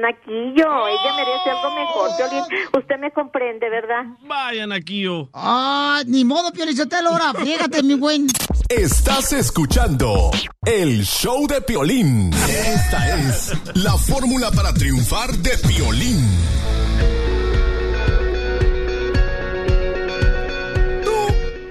naquillo. 0.00 0.88
Ella 0.88 1.16
merece 1.16 1.50
algo 1.50 1.74
mejor. 1.74 2.10
Violín, 2.18 2.44
usted 2.76 2.98
me 2.98 3.10
comprende, 3.12 3.70
¿verdad? 3.70 4.04
Vayan 4.26 4.72
aquí 4.72 5.02
yo. 5.02 5.28
Ah, 5.32 6.02
ni 6.06 6.24
modo, 6.24 6.52
Piolichotelo, 6.52 7.10
ahora, 7.10 7.32
fíjate, 7.44 7.82
mi 7.82 7.94
buen. 7.94 8.26
Estás 8.68 9.32
escuchando 9.32 10.30
el 10.64 11.04
show 11.04 11.46
de 11.46 11.60
Piolín. 11.60 12.32
Esta 12.32 13.18
es 13.18 13.52
la 13.74 13.92
fórmula 13.92 14.50
para 14.50 14.72
triunfar 14.74 15.30
de 15.30 15.56
Piolín. 15.68 16.18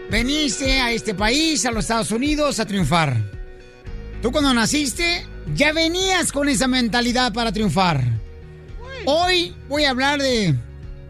Veniste 0.09 0.79
a 0.81 0.91
este 0.91 1.13
país, 1.13 1.65
a 1.65 1.71
los 1.71 1.85
Estados 1.85 2.11
Unidos, 2.11 2.59
a 2.59 2.65
triunfar. 2.65 3.15
Tú 4.21 4.31
cuando 4.31 4.53
naciste, 4.53 5.25
ya 5.55 5.73
venías 5.73 6.31
con 6.31 6.49
esa 6.49 6.67
mentalidad 6.67 7.33
para 7.33 7.51
triunfar. 7.51 8.03
Hoy 9.05 9.55
voy 9.67 9.85
a 9.85 9.89
hablar 9.89 10.21
de 10.21 10.55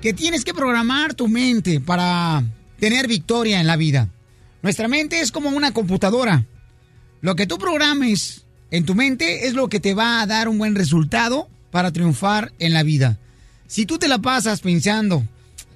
que 0.01 0.13
tienes 0.13 0.43
que 0.43 0.53
programar 0.53 1.13
tu 1.13 1.27
mente 1.27 1.79
para 1.79 2.43
tener 2.79 3.07
victoria 3.07 3.59
en 3.59 3.67
la 3.67 3.75
vida. 3.75 4.09
Nuestra 4.61 4.87
mente 4.87 5.19
es 5.19 5.31
como 5.31 5.49
una 5.49 5.73
computadora. 5.73 6.45
Lo 7.21 7.35
que 7.35 7.47
tú 7.47 7.57
programes 7.57 8.45
en 8.71 8.85
tu 8.85 8.95
mente 8.95 9.47
es 9.47 9.53
lo 9.53 9.69
que 9.69 9.79
te 9.79 9.93
va 9.93 10.21
a 10.21 10.25
dar 10.25 10.47
un 10.47 10.57
buen 10.57 10.75
resultado 10.75 11.49
para 11.69 11.91
triunfar 11.91 12.51
en 12.59 12.73
la 12.73 12.83
vida. 12.83 13.19
Si 13.67 13.85
tú 13.85 13.97
te 13.97 14.07
la 14.07 14.19
pasas 14.19 14.61
pensando, 14.61 15.23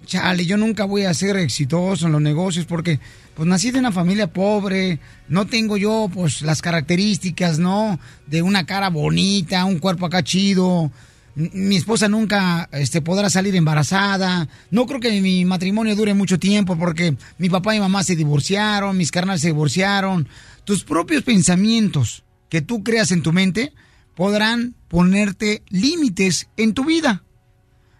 chale, 0.05 0.45
yo 0.45 0.57
nunca 0.57 0.85
voy 0.85 1.03
a 1.03 1.13
ser 1.13 1.37
exitoso 1.37 2.07
en 2.07 2.13
los 2.13 2.21
negocios 2.21 2.65
porque 2.65 2.99
pues 3.35 3.47
nací 3.47 3.71
de 3.71 3.79
una 3.79 3.91
familia 3.91 4.27
pobre, 4.31 4.99
no 5.27 5.45
tengo 5.45 5.77
yo 5.77 6.09
pues 6.13 6.41
las 6.41 6.61
características, 6.61 7.59
¿no? 7.59 7.99
De 8.27 8.41
una 8.41 8.65
cara 8.65 8.89
bonita, 8.89 9.65
un 9.65 9.79
cuerpo 9.79 10.05
acá 10.05 10.23
chido. 10.23 10.91
"M- 11.35 11.49
mi 11.53 11.75
esposa 11.75 12.07
nunca 12.07 12.69
este, 12.71 13.01
podrá 13.01 13.29
salir 13.29 13.55
embarazada, 13.55 14.47
no 14.71 14.85
creo 14.85 15.01
que 15.01 15.21
mi 15.21 15.43
matrimonio 15.43 15.95
dure 15.95 16.13
mucho 16.13 16.39
tiempo 16.39 16.77
porque 16.77 17.17
mi 17.37 17.49
papá 17.49 17.75
y 17.75 17.79
mamá 17.79 18.03
se 18.03 18.15
divorciaron, 18.15 18.95
mis 18.97 19.11
carnales 19.11 19.41
se 19.41 19.47
divorciaron. 19.47 20.27
Tus 20.63 20.83
propios 20.85 21.23
pensamientos 21.23 22.23
que 22.49 22.61
tú 22.61 22.83
creas 22.83 23.11
en 23.11 23.21
tu 23.21 23.33
mente 23.33 23.73
podrán 24.15 24.75
ponerte 24.87 25.61
límites 25.69 26.47
en 26.55 26.73
tu 26.73 26.85
vida. 26.85 27.23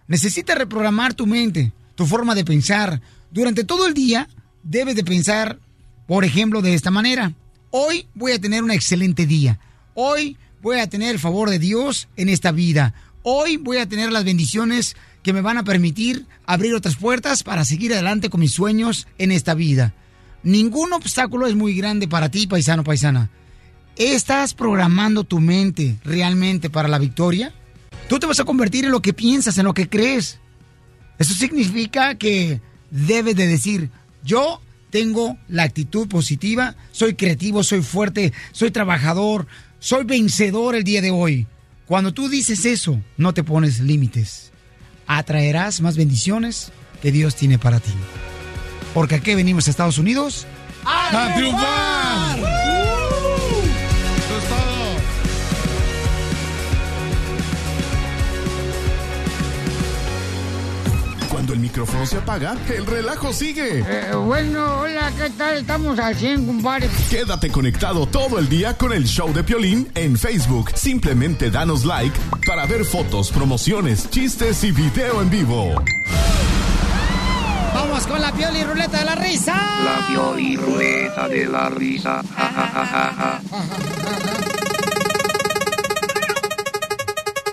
Necesitas 0.08 0.56
reprogramar 0.56 1.12
tu 1.14 1.26
mente, 1.26 1.72
tu 1.94 2.06
forma 2.06 2.34
de 2.34 2.44
pensar. 2.44 3.02
Durante 3.30 3.64
todo 3.64 3.86
el 3.86 3.92
día 3.92 4.28
debes 4.68 4.96
de 4.96 5.04
pensar, 5.04 5.58
por 6.06 6.24
ejemplo, 6.24 6.60
de 6.60 6.74
esta 6.74 6.90
manera. 6.90 7.32
Hoy 7.70 8.06
voy 8.14 8.32
a 8.32 8.40
tener 8.40 8.62
un 8.62 8.70
excelente 8.70 9.26
día. 9.26 9.58
Hoy 9.94 10.36
voy 10.60 10.78
a 10.78 10.88
tener 10.88 11.10
el 11.14 11.18
favor 11.18 11.50
de 11.50 11.58
Dios 11.58 12.08
en 12.16 12.28
esta 12.28 12.52
vida. 12.52 12.94
Hoy 13.22 13.56
voy 13.56 13.78
a 13.78 13.88
tener 13.88 14.12
las 14.12 14.24
bendiciones 14.24 14.96
que 15.22 15.32
me 15.32 15.40
van 15.40 15.58
a 15.58 15.64
permitir 15.64 16.26
abrir 16.46 16.74
otras 16.74 16.96
puertas 16.96 17.42
para 17.42 17.64
seguir 17.64 17.92
adelante 17.92 18.30
con 18.30 18.40
mis 18.40 18.52
sueños 18.52 19.06
en 19.18 19.32
esta 19.32 19.54
vida. 19.54 19.94
Ningún 20.42 20.92
obstáculo 20.92 21.46
es 21.46 21.56
muy 21.56 21.74
grande 21.74 22.06
para 22.06 22.28
ti, 22.28 22.46
paisano, 22.46 22.84
paisana. 22.84 23.30
¿Estás 23.96 24.54
programando 24.54 25.24
tu 25.24 25.40
mente 25.40 25.96
realmente 26.04 26.70
para 26.70 26.88
la 26.88 26.98
victoria? 26.98 27.52
Tú 28.08 28.18
te 28.18 28.26
vas 28.26 28.38
a 28.38 28.44
convertir 28.44 28.84
en 28.84 28.92
lo 28.92 29.02
que 29.02 29.12
piensas, 29.12 29.58
en 29.58 29.64
lo 29.64 29.74
que 29.74 29.88
crees. 29.88 30.38
Eso 31.18 31.34
significa 31.34 32.14
que 32.16 32.60
debes 32.90 33.34
de 33.34 33.46
decir, 33.46 33.90
yo 34.26 34.60
tengo 34.90 35.38
la 35.48 35.62
actitud 35.62 36.06
positiva, 36.08 36.76
soy 36.92 37.14
creativo, 37.14 37.62
soy 37.62 37.82
fuerte, 37.82 38.34
soy 38.52 38.70
trabajador, 38.70 39.46
soy 39.78 40.04
vencedor 40.04 40.74
el 40.74 40.84
día 40.84 41.00
de 41.00 41.10
hoy. 41.10 41.46
Cuando 41.86 42.12
tú 42.12 42.28
dices 42.28 42.66
eso, 42.66 43.00
no 43.16 43.32
te 43.32 43.44
pones 43.44 43.80
límites. 43.80 44.52
Atraerás 45.06 45.80
más 45.80 45.96
bendiciones 45.96 46.72
que 47.00 47.12
Dios 47.12 47.36
tiene 47.36 47.58
para 47.58 47.80
ti. 47.80 47.92
Porque 48.92 49.14
aquí 49.14 49.34
venimos 49.34 49.68
a 49.68 49.70
Estados 49.70 49.98
Unidos 49.98 50.46
¡A 50.86 51.34
triunfar! 51.34 52.85
El 61.56 61.62
micrófono 61.62 62.04
se 62.04 62.18
apaga, 62.18 62.54
el 62.68 62.84
relajo 62.84 63.32
sigue. 63.32 63.78
Eh, 63.78 64.14
bueno, 64.14 64.80
hola, 64.80 65.10
¿qué 65.16 65.30
tal? 65.30 65.56
Estamos 65.56 65.98
al 65.98 66.14
100, 66.14 66.46
compadre. 66.46 66.90
Quédate 67.08 67.50
conectado 67.50 68.06
todo 68.06 68.38
el 68.38 68.46
día 68.48 68.76
con 68.76 68.92
el 68.92 69.04
show 69.04 69.32
de 69.32 69.42
Piolín 69.42 69.90
en 69.94 70.18
Facebook. 70.18 70.70
Simplemente 70.74 71.50
danos 71.50 71.86
like 71.86 72.16
para 72.46 72.66
ver 72.66 72.84
fotos, 72.84 73.30
promociones, 73.30 74.10
chistes 74.10 74.64
y 74.64 74.72
video 74.72 75.22
en 75.22 75.30
vivo. 75.30 75.82
Vamos 77.72 78.06
con 78.06 78.20
la 78.20 78.32
pioli 78.32 78.62
ruleta 78.62 78.98
de 78.98 79.04
la 79.06 79.14
risa. 79.14 79.54
La 79.54 80.06
Pioli 80.08 80.56
Ruleta 80.56 81.28
de 81.28 81.46
la 81.46 81.70
Risa. 81.70 82.22
Ja, 82.36 82.48
ja, 82.48 83.40
ja, 83.40 84.55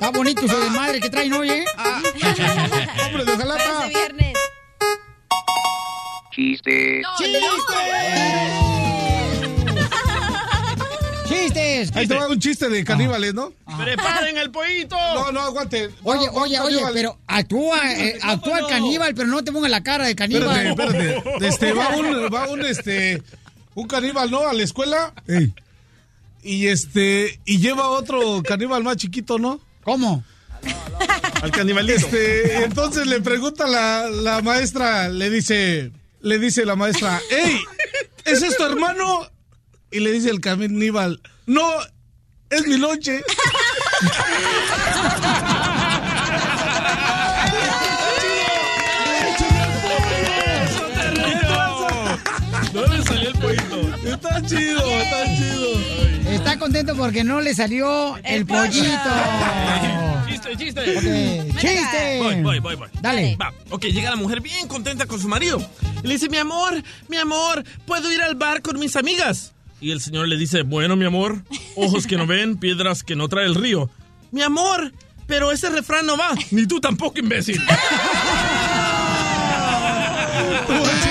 Está 0.04 0.18
bonito 0.18 0.42
de 0.42 0.70
madre 0.72 1.00
que 1.00 1.10
traen 1.10 1.32
hoy, 1.32 1.50
¿eh? 1.50 1.66
Hombre, 3.06 3.24
de 3.24 3.38
Jalapa. 3.38 3.64
Parece 3.64 3.88
viernes. 3.88 4.38
Chiste. 6.30 7.02
¡Chistes! 11.26 11.96
Ahí 11.96 12.06
te 12.06 12.16
va 12.16 12.28
un 12.28 12.38
chiste 12.38 12.68
de 12.68 12.84
caníbales, 12.84 13.34
¿no? 13.34 13.54
¡Preparen 13.78 14.38
el 14.40 14.52
pollito! 14.52 14.98
No, 14.98 15.32
no, 15.32 15.40
aguante. 15.40 15.90
Oye, 16.04 16.26
No, 16.26 16.34
oye, 16.34 16.60
oye, 16.60 16.82
pero 16.94 17.18
actúa, 17.26 17.94
eh, 17.94 18.20
actúa 18.22 18.60
el 18.60 18.68
caníbal, 18.68 19.16
pero 19.16 19.30
no 19.30 19.42
te 19.42 19.54
ponga 19.54 19.70
la 19.70 19.84
cara 19.84 20.06
de 20.06 20.16
caníbal. 20.18 20.68
Espérate, 20.68 21.16
espérate. 21.16 21.46
Este, 21.48 21.72
va 21.72 21.96
un, 21.96 22.34
va 22.34 22.50
un, 22.50 22.66
este, 22.66 23.24
un 23.74 23.88
caníbal, 23.88 24.30
¿no? 24.30 24.46
A 24.50 24.52
la 24.52 24.64
escuela. 24.64 25.14
Y 26.44 26.68
este, 26.68 27.40
y 27.46 27.60
lleva 27.60 27.88
otro 27.88 28.44
caníbal 28.44 28.84
más 28.84 28.98
chiquito, 28.98 29.40
¿no? 29.40 29.62
¿Cómo? 29.84 30.24
Al 31.42 31.52
canibalito. 31.52 31.94
Este, 31.94 32.64
entonces 32.64 33.08
le 33.08 33.22
pregunta 33.22 33.68
la, 33.68 34.10
la 34.10 34.42
maestra, 34.42 35.10
le 35.10 35.30
dice, 35.30 35.92
le 36.22 36.40
dice 36.40 36.66
la 36.66 36.76
maestra, 36.76 37.22
¡Ey! 37.30 37.60
¿Ese 38.26 38.48
es 38.48 38.58
tu 38.58 38.64
hermano? 38.64 39.30
Y 39.92 40.00
le 40.00 40.12
dice 40.12 40.30
el 40.30 40.40
caníbal, 40.40 41.22
no, 41.46 41.70
es 42.50 42.68
mi 42.68 42.78
lonche. 42.78 43.24
Está 54.24 54.42
chido, 54.42 54.80
está 54.80 55.36
chido. 55.36 56.32
Está 56.32 56.58
contento 56.58 56.96
porque 56.96 57.26
no 57.26 57.42
le 57.42 57.54
salió 57.54 58.16
el 58.24 58.46
pollito. 58.46 58.88
Chiste, 60.28 60.58
chiste. 60.58 60.82
Ok, 60.82 61.58
¡Chiste! 61.60 62.20
Voy, 62.22 62.42
voy, 62.42 62.60
voy, 62.60 62.76
voy. 62.76 62.88
Dale. 63.02 63.38
Va, 63.40 63.54
ok, 63.70 63.84
llega 63.86 64.10
la 64.10 64.16
mujer 64.16 64.42
bien 64.42 64.68
contenta 64.68 65.06
con 65.06 65.20
su 65.20 65.28
marido. 65.28 65.62
Y 66.04 66.08
le 66.08 66.14
dice, 66.14 66.30
mi 66.30 66.38
amor, 66.38 66.82
mi 67.08 67.18
amor, 67.18 67.64
¿puedo 67.86 68.12
ir 68.12 68.22
al 68.22 68.36
bar 68.36 68.62
con 68.62 68.80
mis 68.80 68.96
amigas? 68.96 69.54
Y 69.80 69.92
el 69.92 70.02
señor 70.02 70.28
le 70.28 70.38
dice, 70.38 70.64
bueno, 70.64 70.96
mi 70.96 71.06
amor, 71.06 71.44
ojos 71.76 72.08
que 72.08 72.18
no 72.18 72.26
ven, 72.26 72.58
piedras 72.58 73.04
que 73.04 73.16
no 73.16 73.28
trae 73.28 73.46
el 73.46 73.56
río. 73.56 73.90
Mi 74.32 74.42
amor, 74.42 74.94
pero 75.28 75.52
ese 75.52 75.70
refrán 75.70 76.06
no 76.06 76.18
va. 76.18 76.30
Ni 76.52 76.66
tú 76.66 76.80
tampoco, 76.80 77.20
imbécil. 77.20 77.62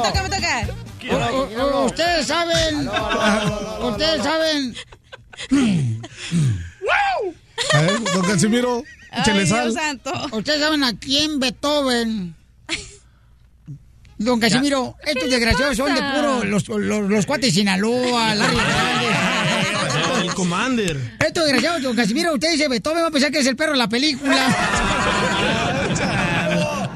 Me 0.00 0.08
toca, 0.08 0.22
me 0.22 0.28
toca. 0.28 0.68
O- 1.10 1.16
o- 1.62 1.84
Ustedes 1.86 2.26
saben, 2.26 2.88
ustedes 3.82 4.22
saben, 4.22 4.74
A 7.74 7.80
ver, 7.80 8.00
don 8.12 8.22
Casimiro, 8.22 8.84
échale 9.12 9.46
sal. 9.46 9.72
Santo. 9.72 10.12
ustedes 10.32 10.60
saben 10.60 10.84
a 10.84 10.92
quién 10.98 11.40
Beethoven. 11.40 12.34
Don 14.20 14.40
Casimiro, 14.40 14.96
estos 15.06 15.30
desgraciados 15.30 15.76
son 15.76 15.94
de 15.94 16.00
puro 16.00 16.42
los, 16.44 16.68
los, 16.68 17.08
los 17.08 17.24
cuates 17.26 17.54
de 17.54 17.60
Sinaloa, 17.60 18.34
Larry 18.34 18.56
Hernández. 18.58 20.20
el 20.22 20.34
commander. 20.34 21.16
Estos 21.24 21.44
desgraciados, 21.44 21.82
don 21.84 21.94
Casimiro, 21.96 22.34
usted 22.34 22.50
dice 22.50 22.66
Beethoven, 22.68 23.04
va 23.04 23.08
a 23.08 23.10
pensar 23.12 23.30
que 23.30 23.38
es 23.38 23.46
el 23.46 23.54
perro 23.56 23.72
de 23.72 23.78
la 23.78 23.88
película. 23.88 24.46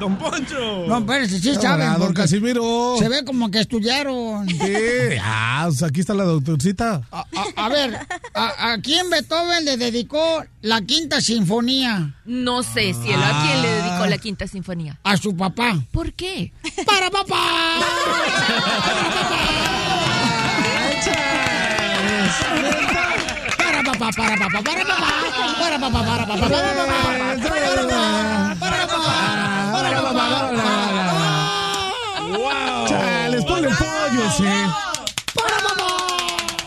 Don 0.02 0.16
Poncho. 0.16 0.84
No, 0.88 1.06
pero 1.06 1.26
sí, 1.28 1.38
sí 1.38 1.52
Ah, 1.56 1.60
saben, 1.60 1.88
don 1.92 2.00
porque 2.00 2.22
Casimiro. 2.22 2.96
se 2.98 3.08
ve 3.08 3.24
como 3.24 3.48
que 3.52 3.60
estudiaron. 3.60 4.48
Sí. 4.48 4.58
Ah, 5.22 5.66
pues 5.68 5.80
aquí 5.84 6.00
está 6.00 6.12
la 6.12 6.24
doctorcita. 6.24 7.02
A, 7.12 7.20
a- 7.20 7.64
a 7.66 7.68
ver, 7.68 7.96
a, 8.34 8.72
¿a 8.72 8.78
quién 8.80 9.08
Beethoven 9.10 9.64
le 9.64 9.76
dedicó 9.76 10.44
la 10.60 10.80
quinta 10.82 11.20
sinfonía? 11.20 12.16
No 12.24 12.64
sé, 12.64 12.94
cielo, 12.94 13.22
¿a 13.24 13.42
quién 13.46 13.62
le 13.62 13.68
dedicó 13.68 14.06
la 14.06 14.18
quinta 14.18 14.48
sinfonía? 14.48 14.98
A 15.04 15.16
su 15.16 15.36
papá. 15.36 15.76
¿Por 15.92 16.12
qué? 16.14 16.52
¡Para 16.84 17.08
papá! 17.08 17.78
Para 23.58 23.82
papá, 23.82 24.10
para 24.16 24.36
papá, 24.36 24.62
para 24.62 24.84
papá, 24.84 25.02
para 25.58 25.78
papá, 25.78 25.78
para 25.78 25.78
papá, 25.78 26.04
para 26.04 26.26
papá, 26.26 26.48
para 26.48 26.66
papá, 26.76 27.02
para 27.02 27.86
papá, 27.86 28.41
ponle 34.12 34.28
pollo, 34.28 34.30
sí. 34.36 34.44
para 35.34 35.56
papá. 35.62 35.86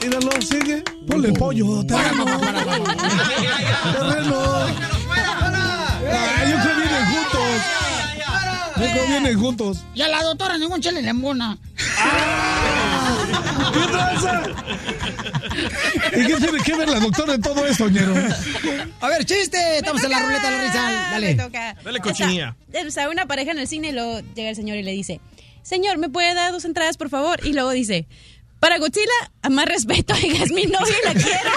Míralo, 0.02 0.42
sigue. 0.42 0.84
Ponle 1.08 1.32
pollo. 1.34 1.86
Terreno. 1.86 2.26
Terreno. 3.94 4.38
Ay, 6.12 6.52
yo 6.52 6.58
creo 6.62 6.76
vienen 6.76 7.06
juntos. 7.06 7.62
Creo 8.76 9.08
vienen 9.08 9.40
juntos. 9.40 9.84
Y 9.94 10.02
a 10.02 10.08
la 10.08 10.24
doctora 10.24 10.58
ningún 10.58 10.82
chile 10.82 11.02
le 11.02 11.10
embona. 11.10 11.58
¿Qué 13.74 13.88
tranza? 13.88 14.42
¿Y 16.14 16.28
qué 16.28 16.36
tiene 16.36 16.60
que 16.64 16.76
ver 16.76 16.90
la 16.90 17.00
doctora 17.00 17.34
en 17.36 17.42
todo 17.42 17.66
esto, 17.66 17.90
ñero? 17.90 18.14
A 19.02 19.08
ver, 19.08 19.26
chiste. 19.26 19.78
Estamos 19.78 20.04
en 20.04 20.12
la 20.12 20.20
ruleta 20.20 20.50
de 20.50 20.58
la 20.58 20.64
risa. 20.64 20.88
Me 20.88 20.94
Dale. 21.12 21.36
toca. 21.36 21.76
Dale, 21.84 22.00
cochinilla. 22.00 22.56
O 22.88 22.92
sea, 22.92 23.10
una 23.10 23.26
pareja 23.26 23.52
en 23.52 23.60
el 23.60 23.68
cine 23.68 23.90
y 23.90 23.92
luego 23.92 24.20
llega 24.36 24.50
el 24.50 24.56
señor 24.56 24.78
y 24.78 24.84
le 24.84 24.92
dice, 24.92 25.20
señor, 25.66 25.98
¿me 25.98 26.10
puede 26.10 26.34
dar 26.34 26.52
dos 26.52 26.64
entradas, 26.64 26.96
por 26.96 27.10
favor? 27.10 27.46
Y 27.46 27.54
luego 27.54 27.72
dice, 27.72 28.08
para 28.60 28.78
Godzilla, 28.78 29.32
a 29.42 29.50
más 29.50 29.66
respeto, 29.66 30.14
oiga, 30.24 30.44
es 30.44 30.52
mi 30.52 30.66
novia 30.66 30.96
y 31.02 31.06
la 31.06 31.14
quiero. 31.14 31.52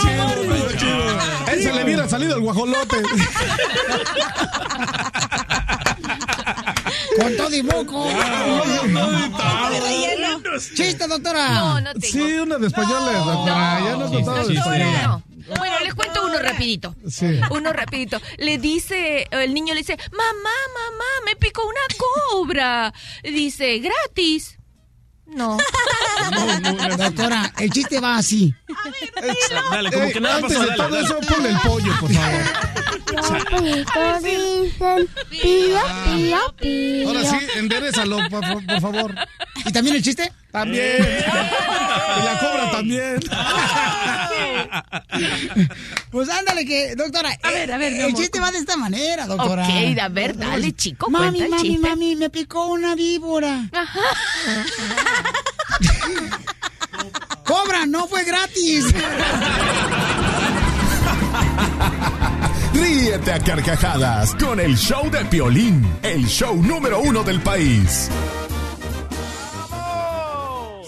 Chido, 0.00 1.08
ese 1.52 1.72
le 1.72 1.84
hubiera 1.84 2.08
salido 2.08 2.36
el 2.36 2.40
guajolote. 2.42 3.02
Con 7.20 7.36
todo 7.36 7.56
y 7.56 7.62
moco. 7.62 8.08
Chiste, 10.74 11.06
doctora. 11.06 11.48
No, 11.54 11.80
no 11.80 11.92
tengo. 11.94 12.06
Sí, 12.06 12.32
una 12.34 12.58
de 12.58 12.66
españoles, 12.66 13.24
doctora. 13.24 13.80
ya 13.80 13.96
nos 13.96 14.10
contaba 14.10 14.44
de 14.44 14.54
español. 14.54 15.22
No. 15.48 15.54
Bueno, 15.56 15.76
les 15.82 15.94
cuento 15.94 16.24
uno 16.26 16.38
rapidito. 16.38 16.94
Sí. 17.08 17.40
Uno 17.50 17.72
rapidito. 17.72 18.20
Le 18.38 18.58
dice, 18.58 19.26
el 19.30 19.54
niño 19.54 19.74
le 19.74 19.80
dice, 19.80 19.96
mamá, 20.12 20.50
mamá, 20.74 21.04
me 21.24 21.36
picó 21.36 21.62
una 21.66 21.80
cobra. 21.96 22.92
Dice, 23.22 23.78
gratis. 23.78 24.54
No. 25.26 25.58
Doctora, 26.96 27.52
el 27.58 27.70
chiste 27.70 28.00
va 28.00 28.16
así. 28.16 28.54
Dale, 29.70 29.92
como 29.92 30.10
que 30.10 30.20
nada 30.20 30.36
Antes 30.36 30.56
pasó. 30.56 30.60
de 30.62 30.66
Dale, 30.68 30.76
todo 30.76 30.88
dale. 30.90 31.04
eso, 31.04 31.20
ponle 31.34 31.48
el 31.50 31.58
pollo, 31.58 31.92
por 32.00 32.12
favor. 32.12 33.48
Ahora 37.06 37.24
sí, 37.24 37.36
enderezalo, 37.56 38.18
por, 38.30 38.66
por 38.66 38.80
favor. 38.80 39.14
¿Y 39.64 39.72
también 39.72 39.96
el 39.96 40.02
chiste? 40.02 40.32
También. 40.50 40.96
Y 42.18 42.22
la 42.24 42.38
cobra 42.40 42.70
también. 42.70 43.20
Pues 46.10 46.28
ándale 46.30 46.64
que, 46.64 46.94
doctora. 46.96 47.36
A 47.42 47.50
ver, 47.50 47.70
a 47.70 47.76
ver, 47.76 47.92
mi 47.92 47.98
El 47.98 48.04
amor. 48.06 48.18
chiste 48.20 48.40
va 48.40 48.50
de 48.50 48.58
esta 48.58 48.76
manera, 48.78 49.26
doctora. 49.26 49.62
Ok, 49.68 49.98
a 50.00 50.08
ver, 50.08 50.36
dale, 50.38 50.72
chico, 50.74 51.10
Mami, 51.10 51.38
cuenta 51.38 51.44
el 51.44 51.50
mami, 51.50 51.62
chiste. 51.68 51.86
mami, 51.88 52.16
me 52.16 52.30
picó 52.30 52.66
una 52.68 52.94
víbora. 52.94 53.68
¡Cobra! 57.44 57.84
¡No 57.86 58.06
fue 58.08 58.24
gratis! 58.24 58.86
Ríete 62.74 63.32
a 63.32 63.38
carcajadas 63.40 64.34
con 64.34 64.60
el 64.60 64.76
show 64.76 65.10
de 65.10 65.24
Piolín, 65.26 65.86
el 66.02 66.26
show 66.26 66.54
número 66.62 67.00
uno 67.00 67.22
del 67.22 67.40
país. 67.40 68.10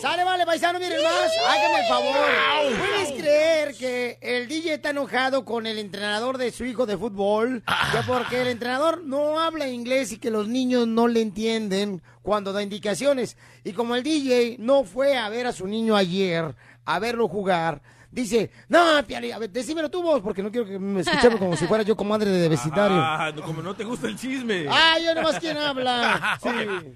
Sale, 0.00 0.24
vale, 0.24 0.46
paisano, 0.46 0.78
miren 0.78 1.02
más. 1.02 1.30
Hágame 1.46 1.80
el 1.80 1.86
favor. 1.86 2.78
¿Puedes 2.78 3.20
creer 3.20 3.74
que 3.74 4.18
el 4.22 4.48
DJ 4.48 4.74
está 4.74 4.90
enojado 4.90 5.44
con 5.44 5.66
el 5.66 5.78
entrenador 5.78 6.38
de 6.38 6.52
su 6.52 6.64
hijo 6.64 6.86
de 6.86 6.96
fútbol? 6.96 7.62
Que 7.92 7.98
porque 8.06 8.40
el 8.40 8.48
entrenador 8.48 9.04
no 9.04 9.38
habla 9.38 9.68
inglés 9.68 10.12
y 10.12 10.18
que 10.18 10.30
los 10.30 10.48
niños 10.48 10.86
no 10.86 11.06
le 11.06 11.20
entienden 11.20 12.02
cuando 12.22 12.54
da 12.54 12.62
indicaciones. 12.62 13.36
Y 13.62 13.72
como 13.72 13.94
el 13.94 14.02
DJ 14.02 14.56
no 14.58 14.84
fue 14.84 15.18
a 15.18 15.28
ver 15.28 15.46
a 15.46 15.52
su 15.52 15.66
niño 15.66 15.96
ayer, 15.96 16.54
a 16.86 16.98
verlo 16.98 17.28
jugar, 17.28 17.82
dice, 18.10 18.50
no, 18.68 19.02
Piali, 19.06 19.32
a 19.32 19.38
ver, 19.38 19.50
decímelo 19.50 19.90
tú 19.90 20.02
vos, 20.02 20.20
porque 20.20 20.42
no 20.42 20.50
quiero 20.50 20.66
que 20.66 20.78
me 20.78 21.00
escuchemos 21.00 21.38
como 21.38 21.56
si 21.56 21.66
fuera 21.66 21.84
yo 21.84 21.96
comadre 21.96 22.30
de 22.30 22.48
vecindario. 22.48 22.96
Ah, 23.00 23.32
como 23.44 23.62
no 23.62 23.74
te 23.74 23.84
gusta 23.84 24.08
el 24.08 24.16
chisme. 24.16 24.66
Ah, 24.68 24.96
yo 25.02 25.14
nomás 25.14 25.38
quién 25.38 25.56
habla. 25.56 26.38
Sí. 26.40 26.48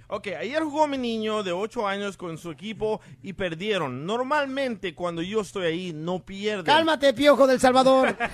Ok, 0.08 0.28
ayer 0.38 0.62
jugó 0.62 0.86
mi 0.86 0.96
niño 0.98 1.42
de 1.42 1.52
8 1.52 1.86
años 1.86 2.16
con 2.16 2.38
su 2.38 2.50
equipo 2.50 3.00
y 3.22 3.32
perdieron. 3.34 4.06
Normalmente 4.06 4.94
cuando 4.94 5.22
yo 5.22 5.40
estoy 5.40 5.66
ahí 5.66 5.92
no 5.94 6.24
pierden. 6.24 6.64
Cálmate, 6.64 7.12
piojo 7.14 7.46
del 7.46 7.60
Salvador. 7.60 8.16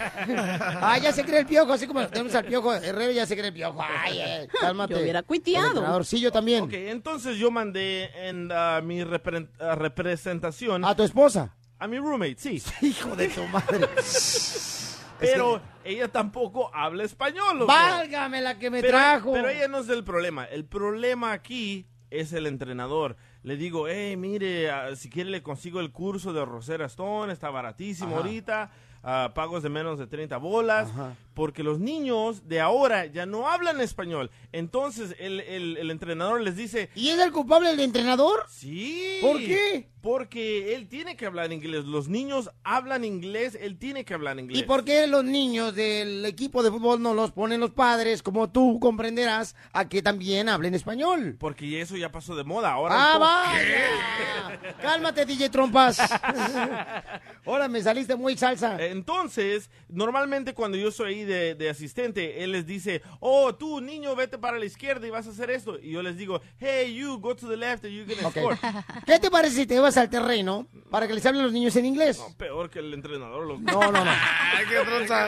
Ah, 0.83 0.99
ya 0.99 1.12
se 1.12 1.25
cree 1.25 1.40
el 1.40 1.47
piojo, 1.47 1.73
así 1.73 1.87
como 1.87 2.07
tenemos 2.09 2.35
al 2.35 2.45
piojo 2.45 2.73
Herrero, 2.75 3.12
ya 3.12 3.27
se 3.27 3.35
cree 3.35 3.49
el 3.49 3.55
piojo. 3.55 3.83
Ay, 3.83 4.19
eh, 4.19 4.49
cálmate. 4.61 4.95
Yo 4.95 5.01
hubiera 5.01 5.19
El 5.21 5.25
cuiteado. 5.25 6.03
yo 6.03 6.33
también. 6.33 6.64
Ok, 6.64 6.73
entonces 6.73 7.37
yo 7.37 7.51
mandé 7.51 8.11
en 8.29 8.51
ah, 8.53 8.81
mi 8.83 9.03
repre- 9.03 9.49
representación 9.59 10.85
A 10.85 10.95
tu 10.95 11.03
esposa. 11.03 11.55
A 11.81 11.88
mi 11.88 11.99
roommate, 11.99 12.37
sí. 12.37 12.62
Hijo 12.83 13.16
de 13.16 13.29
tu 13.29 13.45
madre. 13.47 13.88
Pero 15.19 15.61
ella 15.85 16.09
tampoco 16.09 16.71
habla 16.75 17.05
español. 17.05 17.59
loco. 17.59 17.66
Válgame 17.66 18.40
la 18.40 18.59
que 18.59 18.71
me 18.71 18.81
pero, 18.81 18.97
trajo. 18.97 19.33
Pero 19.33 19.51
ella 19.51 19.69
no 19.69 19.79
es 19.79 19.88
el 19.90 20.03
problema. 20.03 20.45
El 20.45 20.64
problema 20.64 21.33
aquí 21.33 21.87
es 22.11 22.33
el 22.33 22.47
entrenador. 22.47 23.16
Le 23.43 23.57
digo, 23.57 23.87
hey, 23.87 24.16
mire, 24.16 24.71
ah, 24.71 24.97
si 24.97 25.11
quiere 25.11 25.29
le 25.29 25.43
consigo 25.43 25.81
el 25.81 25.93
curso 25.93 26.33
de 26.33 26.43
Rosera 26.45 26.87
Stone, 26.87 27.33
está 27.33 27.51
baratísimo 27.51 28.12
Ajá. 28.12 28.16
ahorita, 28.16 28.71
ah, 29.03 29.33
pagos 29.35 29.62
de 29.62 29.69
menos 29.69 29.99
de 29.99 30.07
30 30.07 30.38
bolas, 30.38 30.88
Ajá. 30.88 31.14
Porque 31.40 31.62
los 31.62 31.79
niños 31.81 32.46
de 32.50 32.61
ahora 32.61 33.07
ya 33.07 33.24
no 33.24 33.48
hablan 33.48 33.81
español. 33.81 34.31
Entonces 34.53 35.16
el, 35.18 35.40
el- 35.40 35.79
el 35.79 35.90
entrenador 35.90 36.42
les 36.42 36.55
dice, 36.55 36.90
¿Y 36.94 37.09
es 37.09 37.18
el 37.18 37.33
culpable 37.33 37.70
el 37.70 37.81
entrenador? 37.81 38.44
sí. 38.50 39.16
¿Por 39.22 39.38
qué? 39.38 39.88
Porque 40.03 40.74
él 40.74 40.88
tiene 40.88 41.14
que 41.16 41.26
hablar 41.26 41.53
inglés. 41.53 41.85
Los 41.85 42.09
niños 42.09 42.50
hablan 42.64 43.05
inglés, 43.05 43.57
él 43.61 43.76
tiene 43.79 44.05
que 44.07 44.14
hablar 44.14 44.38
inglés. 44.38 44.59
¿Y 44.59 44.62
por 44.64 44.83
qué 44.85 45.07
los 45.07 45.24
niños 45.24 45.74
del 45.74 46.24
equipo 46.24 46.62
de 46.62 46.70
fútbol 46.70 47.03
no 47.03 47.12
los 47.12 47.33
ponen 47.33 47.61
los 47.61 47.70
padres, 47.72 48.22
como 48.22 48.50
tú 48.50 48.79
comprenderás, 48.81 49.55
a 49.74 49.88
que 49.90 50.00
también 50.03 50.48
hablen 50.48 50.74
español? 50.74 51.37
Porque 51.38 51.83
eso 51.83 51.96
ya 51.98 52.11
pasó 52.11 52.35
de 52.35 52.44
moda. 52.44 52.72
Ahora 52.72 52.94
¡Ah, 52.96 53.18
vaya! 53.18 54.74
Cálmate, 54.81 55.26
DJ 55.26 55.50
Trompas. 55.50 55.98
Ahora 57.44 57.68
me 57.68 57.83
saliste 57.83 58.16
muy 58.16 58.37
salsa. 58.38 58.76
Entonces, 58.83 59.68
normalmente 59.88 60.55
cuando 60.55 60.79
yo 60.79 60.90
soy 60.90 61.12
ahí 61.14 61.24
de, 61.31 61.55
de 61.55 61.71
asistente, 61.71 62.43
él 62.45 62.53
les 62.53 62.66
dice, 62.66 63.03
oh, 63.21 63.55
tú, 63.55 63.81
niño, 63.81 64.14
vete 64.16 64.38
para 64.38 64.59
la 64.59 64.64
izquierda 64.64 65.07
y 65.07 65.11
vas 65.11 65.27
a 65.27 65.31
hacer 65.31 65.51
esto. 65.51 65.79
Y 65.81 65.93
yo 65.93 66.03
les 66.03 66.16
digo, 66.16 66.40
hey, 66.59 66.95
you, 66.95 67.19
go 67.19 67.35
to 67.35 67.49
the 67.49 67.57
left 67.57 67.85
and 67.85 67.95
you're 67.95 68.12
gonna 68.14 68.29
Ok. 68.29 68.37
score. 68.37 68.59
¿Qué 69.07 69.19
te 69.19 69.31
parece 69.31 69.57
si 69.57 69.66
te 69.66 69.79
vas 69.79 69.97
al 69.97 70.11
terreno 70.11 70.66
para 70.90 71.07
que 71.09 71.14
les 71.14 71.25
hablen 71.25 71.43
los 71.45 71.53
niños 71.53 71.75
en 71.77 71.87
inglés? 71.87 72.21
Peor 72.37 72.69
que 72.69 72.81
el 72.81 72.93
entrenador. 72.93 73.47
loco. 73.47 73.61
No, 73.62 73.90
no, 73.93 74.05
no. 74.05 74.11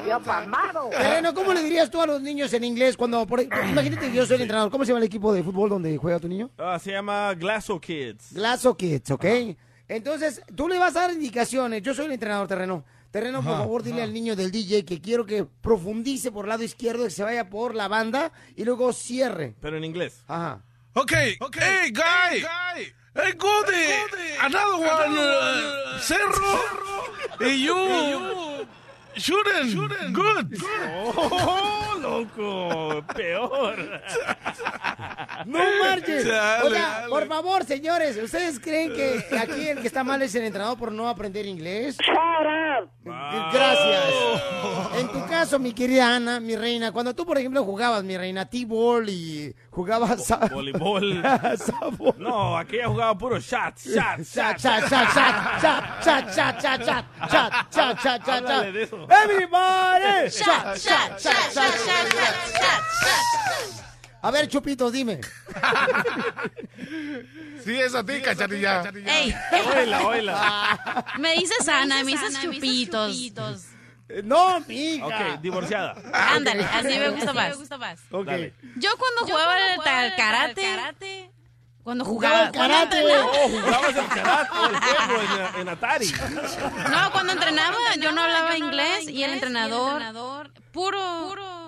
Terreno, 0.90 1.34
¿cómo 1.34 1.52
le 1.52 1.62
dirías 1.62 1.90
tú 1.90 2.00
a 2.00 2.06
los 2.06 2.20
niños 2.20 2.52
en 2.52 2.64
inglés 2.64 2.96
cuando... 2.96 3.26
por- 3.26 3.42
imagínate 3.70 4.10
que 4.10 4.16
yo 4.16 4.26
soy 4.26 4.36
el 4.36 4.42
entrenador. 4.42 4.70
¿Cómo 4.70 4.84
se 4.84 4.88
llama 4.90 5.00
el 5.00 5.06
equipo 5.06 5.32
de 5.32 5.42
fútbol 5.42 5.70
donde 5.70 5.96
juega 5.96 6.18
tu 6.18 6.28
niño? 6.28 6.50
Ah, 6.58 6.78
se 6.78 6.90
llama 6.92 7.34
Glasso 7.34 7.80
Kids. 7.80 8.34
Glasso 8.34 8.76
Kids, 8.76 9.10
¿ok? 9.10 9.24
Entonces, 9.88 10.42
tú 10.56 10.68
le 10.68 10.78
vas 10.78 10.96
a 10.96 11.02
dar 11.02 11.12
indicaciones. 11.12 11.82
Yo 11.82 11.94
soy 11.94 12.06
el 12.06 12.12
entrenador 12.12 12.48
terreno. 12.48 12.84
Terreno, 13.12 13.42
por 13.42 13.52
favor, 13.58 13.82
dile 13.82 13.96
ajá. 13.98 14.04
al 14.04 14.12
niño 14.14 14.34
del 14.34 14.50
DJ 14.50 14.84
que 14.86 15.00
quiero 15.00 15.26
que 15.26 15.44
profundice 15.44 16.32
por 16.32 16.46
el 16.46 16.48
lado 16.48 16.64
izquierdo, 16.64 17.04
que 17.04 17.10
se 17.10 17.22
vaya 17.22 17.50
por 17.50 17.74
la 17.74 17.86
banda 17.86 18.32
y 18.56 18.64
luego 18.64 18.92
cierre. 18.94 19.54
Pero 19.60 19.76
en 19.76 19.84
inglés. 19.84 20.24
Ajá. 20.26 20.64
Ok, 20.94 21.12
hey, 21.12 21.92
guy. 21.92 22.42
Hey, 23.14 23.32
Goody. 23.38 24.36
Another 24.40 24.86
one. 24.86 25.18
uh, 25.18 25.98
cerro. 26.00 26.60
Y 27.40 27.64
you. 27.66 28.51
Shooting. 29.16 30.12
Good. 30.12 30.54
¡Oh, 31.16 31.94
loco! 32.00 33.04
Peor. 33.14 34.00
¡No 35.46 35.58
marches! 35.82 36.26
Dale, 36.26 36.68
Oiga, 36.68 36.78
dale. 36.80 37.08
por 37.08 37.26
favor, 37.28 37.64
señores, 37.64 38.16
¿ustedes 38.16 38.58
creen 38.60 38.92
que 38.94 39.24
aquí 39.38 39.68
el 39.68 39.80
que 39.80 39.86
está 39.86 40.02
mal 40.04 40.22
es 40.22 40.34
el 40.34 40.44
entrenador 40.44 40.78
por 40.78 40.92
no 40.92 41.08
aprender 41.08 41.46
inglés? 41.46 41.96
Gracias. 43.04 44.42
En 44.98 45.08
tu 45.08 45.26
caso, 45.26 45.58
mi 45.58 45.72
querida 45.72 46.14
Ana, 46.16 46.40
mi 46.40 46.56
reina, 46.56 46.92
cuando 46.92 47.14
tú, 47.14 47.24
por 47.26 47.38
ejemplo, 47.38 47.64
jugabas, 47.64 48.04
mi 48.04 48.16
reina, 48.16 48.46
T-ball 48.46 49.08
y 49.08 49.54
jugabas... 49.70 50.24
sa- 50.26 50.48
Voleibol. 50.52 51.22
No, 52.18 52.56
aquella 52.56 52.88
jugaba 52.88 53.16
puro 53.18 53.38
shots, 53.40 53.86
shots, 53.86 54.32
Chat, 54.32 54.58
shots. 54.58 54.62
chat, 54.62 54.88
chat, 54.88 55.12
chat, 55.12 55.60
chat, 55.62 56.02
chat, 56.02 56.34
chat, 56.34 56.60
chat, 56.62 56.84
chat, 56.84 57.04
chat, 57.30 57.70
chat, 57.70 58.02
chat, 58.02 58.24
chat, 58.24 58.42
Háblale 58.42 58.72
de 58.72 58.82
eso. 58.82 58.96
Everybody. 58.96 59.00
Shot, 59.00 59.01
shot, 60.30 60.78
shot, 60.78 61.20
shot, 61.20 61.52
shot, 61.52 61.52
shot, 61.52 62.12
shot. 62.12 62.82
A 64.24 64.30
ver, 64.30 64.46
Chupitos, 64.48 64.92
dime. 64.92 65.20
Sí, 67.64 67.74
es 67.80 67.94
a 67.94 68.04
ti, 68.04 68.20
cachanilla. 68.20 68.82
Ey, 69.06 69.34
Oila, 69.76 70.06
oila. 70.06 71.04
me 71.18 71.32
dices 71.34 71.68
Ana, 71.68 72.04
me 72.04 72.12
dices 72.12 72.40
chupitos. 72.40 73.16
Eh, 74.08 74.22
No, 74.24 74.60
mija. 74.60 75.06
Ok, 75.06 75.40
divorciada. 75.40 75.94
Ándale, 76.12 76.64
así 76.64 76.98
me 76.98 77.08
gusta 77.10 77.32
más. 77.32 77.56
Yo 78.76 78.90
cuando 78.98 79.20
jugaba 79.22 79.56
el 79.74 80.14
karate, 80.14 81.31
cuando 81.82 82.04
Jugaba 82.04 82.46
jugaba, 82.46 82.46
al 82.46 82.52
cuando 82.52 82.90
karate. 82.90 83.18
Oh, 83.18 83.48
jugabas 83.48 83.96
el 83.96 84.06
karate, 84.08 84.56
el 84.70 84.76
juego 84.76 85.22
en, 85.54 85.60
en 85.60 85.68
Atari. 85.68 86.12
No, 86.90 87.12
cuando 87.12 87.32
entrenaba 87.32 87.76
yo 88.00 88.12
no 88.12 88.22
hablaba 88.22 88.56
inglés 88.56 89.08
y 89.08 89.22
el 89.24 89.32
entrenador 89.32 90.02
puro 90.72 91.28
puro 91.28 91.61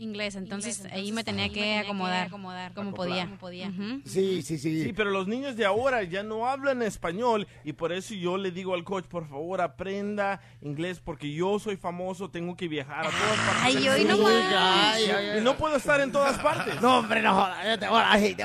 inglés, 0.00 0.34
entonces 0.34 0.84
ahí 0.90 1.12
me 1.12 1.22
tenía 1.22 1.50
que 1.50 1.78
acomodar 1.78 2.30
como 2.30 2.94
podía. 2.94 3.28
Ujú. 3.68 4.00
Sí, 4.04 4.42
sí, 4.42 4.58
sí. 4.58 4.82
Sí, 4.82 4.92
pero 4.92 5.10
los 5.10 5.28
niños 5.28 5.56
de 5.56 5.64
ahora 5.64 6.02
ya 6.02 6.22
no 6.22 6.48
hablan 6.48 6.82
español 6.82 7.46
y 7.64 7.72
por 7.74 7.92
eso 7.92 8.14
yo 8.14 8.36
le 8.36 8.50
digo 8.50 8.74
al 8.74 8.84
coach, 8.84 9.04
por 9.04 9.28
favor, 9.28 9.60
aprenda 9.60 10.40
inglés 10.62 11.00
porque 11.00 11.32
yo 11.32 11.58
soy 11.58 11.76
famoso, 11.76 12.30
tengo 12.30 12.56
que 12.56 12.66
viajar 12.68 13.06
a 13.06 13.10
todas 13.10 13.38
partes. 13.38 13.62
Ay, 13.62 13.88
hoy 13.88 14.04
no 14.04 14.16
mundo. 14.16 14.30
más. 14.30 14.94
Ay, 14.96 15.04
ay, 15.04 15.26
ay. 15.32 15.38
Y 15.38 15.42
no 15.42 15.56
puedo 15.56 15.76
estar 15.76 16.00
en 16.00 16.10
todas 16.12 16.38
partes. 16.38 16.80
No, 16.80 16.98
hombre, 16.98 17.22
no 17.22 17.30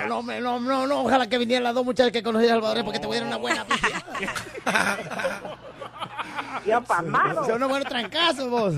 No, 0.07 0.21
no, 0.41 0.59
no, 0.59 0.87
no. 0.87 1.01
Ojalá 1.01 1.27
que 1.27 1.37
vinieran 1.37 1.63
las 1.63 1.73
dos 1.73 1.85
muchachas 1.85 2.11
que 2.11 2.21
conocí 2.21 2.45
a 2.45 2.49
Salvador 2.49 2.83
porque 2.83 2.99
te 2.99 3.07
voy 3.07 3.17
a 3.17 3.19
dar 3.21 3.27
una 3.27 3.37
buena 3.37 3.65
pizza. 6.65 6.79
Ya 6.79 6.81
pasmado. 6.81 7.45
Son 7.45 7.55
unos 7.55 7.69
buenos 7.69 7.87
trancazos, 7.89 8.49
vos. 8.49 8.73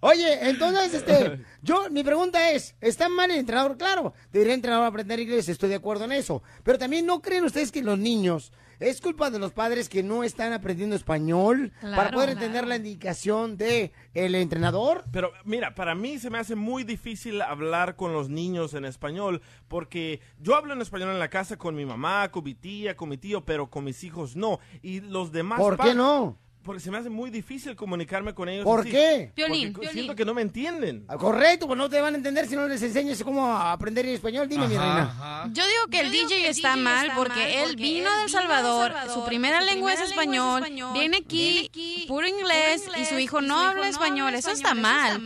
Oye, 0.00 0.48
entonces, 0.48 0.94
este, 0.94 1.40
yo, 1.62 1.88
mi 1.90 2.04
pregunta 2.04 2.50
es, 2.50 2.74
¿está 2.80 3.08
mal 3.08 3.30
el 3.30 3.38
entrenador? 3.38 3.76
Claro, 3.76 4.14
debería 4.32 4.52
el 4.54 4.58
entrenador 4.58 4.86
aprender 4.86 5.18
inglés, 5.20 5.48
estoy 5.48 5.68
de 5.68 5.76
acuerdo 5.76 6.04
en 6.04 6.12
eso. 6.12 6.42
Pero 6.62 6.78
también, 6.78 7.06
¿no 7.06 7.20
creen 7.22 7.44
ustedes 7.44 7.72
que 7.72 7.82
los 7.82 7.98
niños, 7.98 8.52
es 8.80 9.00
culpa 9.00 9.30
de 9.30 9.38
los 9.38 9.52
padres 9.52 9.88
que 9.88 10.02
no 10.02 10.24
están 10.24 10.52
aprendiendo 10.52 10.96
español 10.96 11.72
para 11.80 11.94
Claro. 11.94 12.10
poder 12.14 12.30
entender 12.30 12.66
la 12.66 12.74
indicación 12.76 13.56
de 13.56 13.92
el 14.12 14.34
entrenador? 14.34 15.04
Pero 15.12 15.30
mira, 15.44 15.76
para 15.76 15.94
mí 15.94 16.18
se 16.18 16.30
me 16.30 16.38
hace 16.38 16.56
muy 16.56 16.82
difícil 16.82 17.40
hablar 17.42 17.94
con 17.94 18.12
los 18.12 18.28
niños 18.28 18.74
en 18.74 18.84
español 18.84 19.40
porque 19.68 20.20
yo 20.40 20.56
hablo 20.56 20.72
en 20.72 20.80
español 20.80 21.10
en 21.10 21.20
la 21.20 21.30
casa 21.30 21.56
con 21.56 21.76
mi 21.76 21.86
mamá, 21.86 22.32
con 22.32 22.42
mi 22.42 22.54
tía, 22.54 22.96
con 22.96 23.08
mi 23.08 23.18
tío, 23.18 23.44
pero 23.44 23.70
con 23.70 23.84
mis 23.84 24.02
hijos 24.02 24.34
no. 24.34 24.58
Y 24.82 25.00
los 25.00 25.30
demás... 25.30 25.60
¿Por 25.60 25.78
qué 25.78 25.94
no? 25.94 26.38
Porque 26.62 26.80
se 26.80 26.90
me 26.90 26.98
hace 26.98 27.10
muy 27.10 27.30
difícil 27.30 27.74
comunicarme 27.74 28.34
con 28.34 28.48
ellos. 28.48 28.64
¿Por 28.64 28.80
así. 28.80 28.90
qué? 28.90 29.32
Porque 29.36 29.72
co- 29.72 29.82
Siento 29.92 30.14
que 30.14 30.24
no 30.24 30.32
me 30.34 30.42
entienden. 30.42 31.04
Ah, 31.08 31.16
Correcto, 31.16 31.66
pues 31.66 31.76
no 31.76 31.88
te 31.90 32.00
van 32.00 32.14
a 32.14 32.16
entender 32.16 32.46
si 32.46 32.54
no 32.54 32.68
les 32.68 32.82
enseñas 32.82 33.22
cómo 33.24 33.52
aprender 33.52 34.06
español. 34.06 34.48
Dime, 34.48 34.68
mi 34.68 34.76
reina. 34.76 35.44
Yo 35.52 35.64
digo 35.66 35.86
que 35.90 36.00
el 36.00 36.12
DJ 36.12 36.48
está 36.48 36.76
mal 36.76 37.12
porque 37.16 37.64
él 37.64 37.76
vino 37.76 38.08
de 38.18 38.22
El 38.24 38.30
Salvador, 38.30 38.94
su 39.12 39.24
primera 39.24 39.60
lengua 39.60 39.92
es 39.94 40.00
español, 40.00 40.64
viene 40.92 41.18
aquí 41.18 41.68
puro 42.06 42.26
inglés 42.28 42.84
y 43.00 43.04
su 43.06 43.18
hijo 43.18 43.40
no 43.40 43.58
habla 43.58 43.88
español. 43.88 44.34
Eso 44.34 44.50
está 44.52 44.74
mal. 44.74 45.20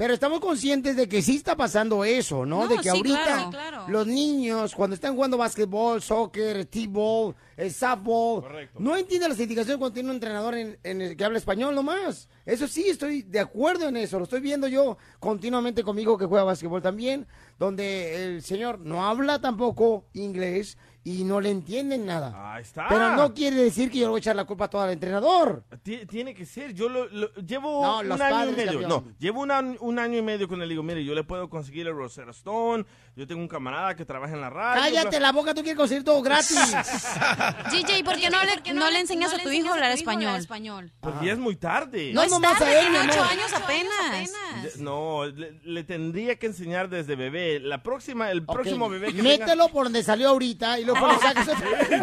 Pero 0.00 0.14
estamos 0.14 0.40
conscientes 0.40 0.96
de 0.96 1.06
que 1.06 1.20
sí 1.20 1.36
está 1.36 1.54
pasando 1.54 2.06
eso, 2.06 2.46
¿no? 2.46 2.62
No, 2.62 2.68
de 2.68 2.76
que 2.76 2.84
sí, 2.84 2.88
ahorita 2.88 3.22
claro, 3.22 3.50
claro. 3.50 3.84
los 3.88 4.06
niños, 4.06 4.74
cuando 4.74 4.94
están 4.94 5.14
jugando 5.14 5.36
básquetbol, 5.36 6.00
soccer, 6.00 6.64
t-ball, 6.64 7.34
eh, 7.54 7.68
softball, 7.68 8.42
no 8.78 8.96
entienden 8.96 9.28
las 9.28 9.38
indicaciones 9.40 9.76
cuando 9.76 9.92
tiene 9.92 10.08
un 10.08 10.14
entrenador 10.14 10.54
en, 10.54 10.78
en 10.84 11.02
el 11.02 11.18
que 11.18 11.22
habla 11.22 11.36
español 11.36 11.74
nomás. 11.74 12.30
Eso 12.46 12.66
sí, 12.66 12.86
estoy 12.88 13.20
de 13.20 13.40
acuerdo 13.40 13.88
en 13.88 13.98
eso. 13.98 14.16
Lo 14.16 14.24
estoy 14.24 14.40
viendo 14.40 14.68
yo 14.68 14.96
continuamente 15.18 15.82
conmigo 15.82 16.16
que 16.16 16.24
juega 16.24 16.44
básquetbol 16.44 16.80
también, 16.80 17.26
donde 17.58 18.24
el 18.24 18.42
señor 18.42 18.78
no 18.78 19.04
habla 19.04 19.38
tampoco 19.42 20.06
inglés 20.14 20.78
y 21.02 21.24
no 21.24 21.40
le 21.40 21.50
entienden 21.50 22.04
nada. 22.04 22.54
Ahí 22.54 22.62
está. 22.62 22.86
Pero 22.88 23.16
no 23.16 23.32
quiere 23.32 23.56
decir 23.56 23.90
que 23.90 23.98
yo 23.98 24.04
le 24.04 24.10
voy 24.10 24.18
a 24.18 24.20
echar 24.20 24.36
la 24.36 24.44
culpa 24.44 24.66
a 24.66 24.68
todo 24.70 24.82
al 24.82 24.90
entrenador. 24.90 25.64
Ti- 25.82 26.04
Tiene 26.06 26.34
que 26.34 26.44
ser, 26.44 26.74
yo 26.74 26.88
lo, 26.90 27.08
lo- 27.08 27.32
llevo 27.36 27.82
No, 27.82 28.00
un 28.00 28.08
los 28.08 28.20
año 28.20 28.50
y 28.50 28.54
medio, 28.56 28.80
campeón. 28.80 28.88
no, 28.88 29.04
llevo 29.18 29.40
un, 29.40 29.50
an- 29.50 29.76
un 29.80 29.98
año 29.98 30.18
y 30.18 30.22
medio 30.22 30.46
con 30.46 30.60
él, 30.60 30.68
digo, 30.68 30.82
mire, 30.82 31.02
yo 31.04 31.14
le 31.14 31.24
puedo 31.24 31.48
conseguir 31.48 31.86
el 31.86 31.94
Rosetta 31.94 32.32
Stone, 32.32 32.84
yo 33.20 33.26
tengo 33.26 33.42
un 33.42 33.48
camarada 33.48 33.94
que 33.94 34.06
trabaja 34.06 34.32
en 34.32 34.40
la 34.40 34.48
radio. 34.48 34.80
Cállate 34.80 35.18
bla- 35.18 35.20
la 35.20 35.32
boca, 35.32 35.52
tú 35.52 35.60
quieres 35.60 35.76
conseguir 35.76 36.02
todo 36.04 36.22
gratis. 36.22 36.56
DJ, 37.70 38.02
¿por 38.02 38.16
qué 38.18 38.30
no 38.30 38.38
le, 38.42 38.72
no 38.72 38.90
le 38.90 38.98
enseñas 38.98 39.34
a 39.34 39.38
tu 39.38 39.50
hijo 39.50 39.68
a 39.68 39.74
hablar 39.74 39.92
español? 39.92 40.90
Porque 41.00 41.26
ya 41.26 41.32
es 41.32 41.38
muy 41.38 41.54
tarde. 41.56 42.12
No 42.14 42.22
es 42.22 42.30
nomás 42.30 42.58
tarde, 42.58 42.74
a 42.76 42.80
él, 42.80 42.86
tiene 42.88 43.04
mi 43.04 43.10
ocho 43.10 43.22
años 43.22 43.52
apenas. 43.52 44.76
No, 44.78 45.26
le, 45.26 45.60
le 45.64 45.84
tendría 45.84 46.36
que 46.38 46.46
enseñar 46.46 46.88
desde 46.88 47.14
bebé. 47.14 47.60
La 47.60 47.82
próxima, 47.82 48.30
el 48.30 48.42
próximo 48.42 48.88
bebé 48.88 49.12
que 49.12 49.22
Mételo 49.22 49.68
por 49.68 49.84
donde 49.84 50.02
salió 50.02 50.30
ahorita 50.30 50.78
y 50.78 50.84
luego 50.86 51.06
lo 51.06 51.18
sacas 51.20 51.46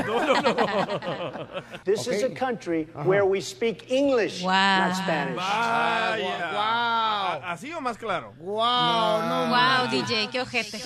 No, 0.06 0.24
no, 0.24 0.42
no. 0.42 0.56
This 1.84 2.06
is 2.06 2.24
a 2.26 2.30
country 2.30 2.88
where 3.06 3.24
we 3.24 3.42
speak 3.42 3.90
English, 3.90 4.44
not 4.44 4.94
Spanish. 4.96 5.36
Vaya. 5.36 6.52
Wow. 6.54 7.42
¿Así 7.52 7.74
o 7.74 7.82
más 7.82 7.98
claro? 7.98 8.34
Wow, 8.38 9.22
no. 9.24 9.48
Wow, 9.50 9.90
DJ, 9.90 10.30
qué 10.32 10.42
ojete. 10.42 10.80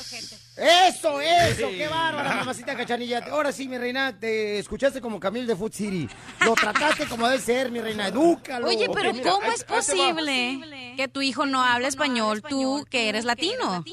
Eso, 0.57 1.21
eso, 1.21 1.69
qué 1.69 1.87
bárbara, 1.87 2.35
mamacita 2.35 2.75
cachanilla. 2.75 3.23
Ahora 3.31 3.51
sí, 3.51 3.67
mi 3.67 3.77
reina, 3.77 4.19
te 4.19 4.59
escuchaste 4.59 5.01
como 5.01 5.19
Camil 5.19 5.47
de 5.47 5.55
Food 5.55 5.71
City. 5.73 6.09
Lo 6.45 6.53
trataste 6.53 7.07
como 7.07 7.27
debe 7.27 7.41
ser, 7.41 7.71
mi 7.71 7.79
reina, 7.79 8.09
edúcalo. 8.09 8.67
Oye, 8.67 8.87
pero 8.93 9.13
mira, 9.13 9.31
¿cómo 9.31 9.51
es 9.51 9.63
posible 9.63 10.93
que 10.97 11.07
tu 11.07 11.21
hijo 11.21 11.45
no 11.45 11.63
hable 11.63 11.87
español, 11.87 12.41
tú 12.41 12.85
que 12.89 13.09
eres 13.09 13.25
latino? 13.25 13.83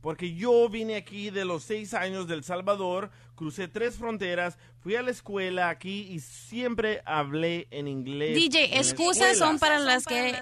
Porque 0.00 0.34
yo 0.34 0.68
vine 0.68 0.96
aquí 0.96 1.30
de 1.30 1.44
los 1.44 1.62
seis 1.62 1.94
años 1.94 2.26
del 2.26 2.42
Salvador, 2.42 3.10
crucé 3.34 3.68
tres 3.68 3.96
fronteras, 3.96 4.58
fui 4.80 4.96
a 4.96 5.02
la 5.02 5.10
escuela 5.10 5.68
aquí 5.68 6.08
y 6.10 6.20
siempre 6.20 7.02
hablé 7.04 7.68
en 7.70 7.88
inglés. 7.88 8.30
en 8.30 8.34
DJ, 8.34 8.68
la 8.68 8.76
excusas 8.76 9.36
son 9.38 9.58
para 9.58 9.78
las 9.78 10.06
que 10.06 10.38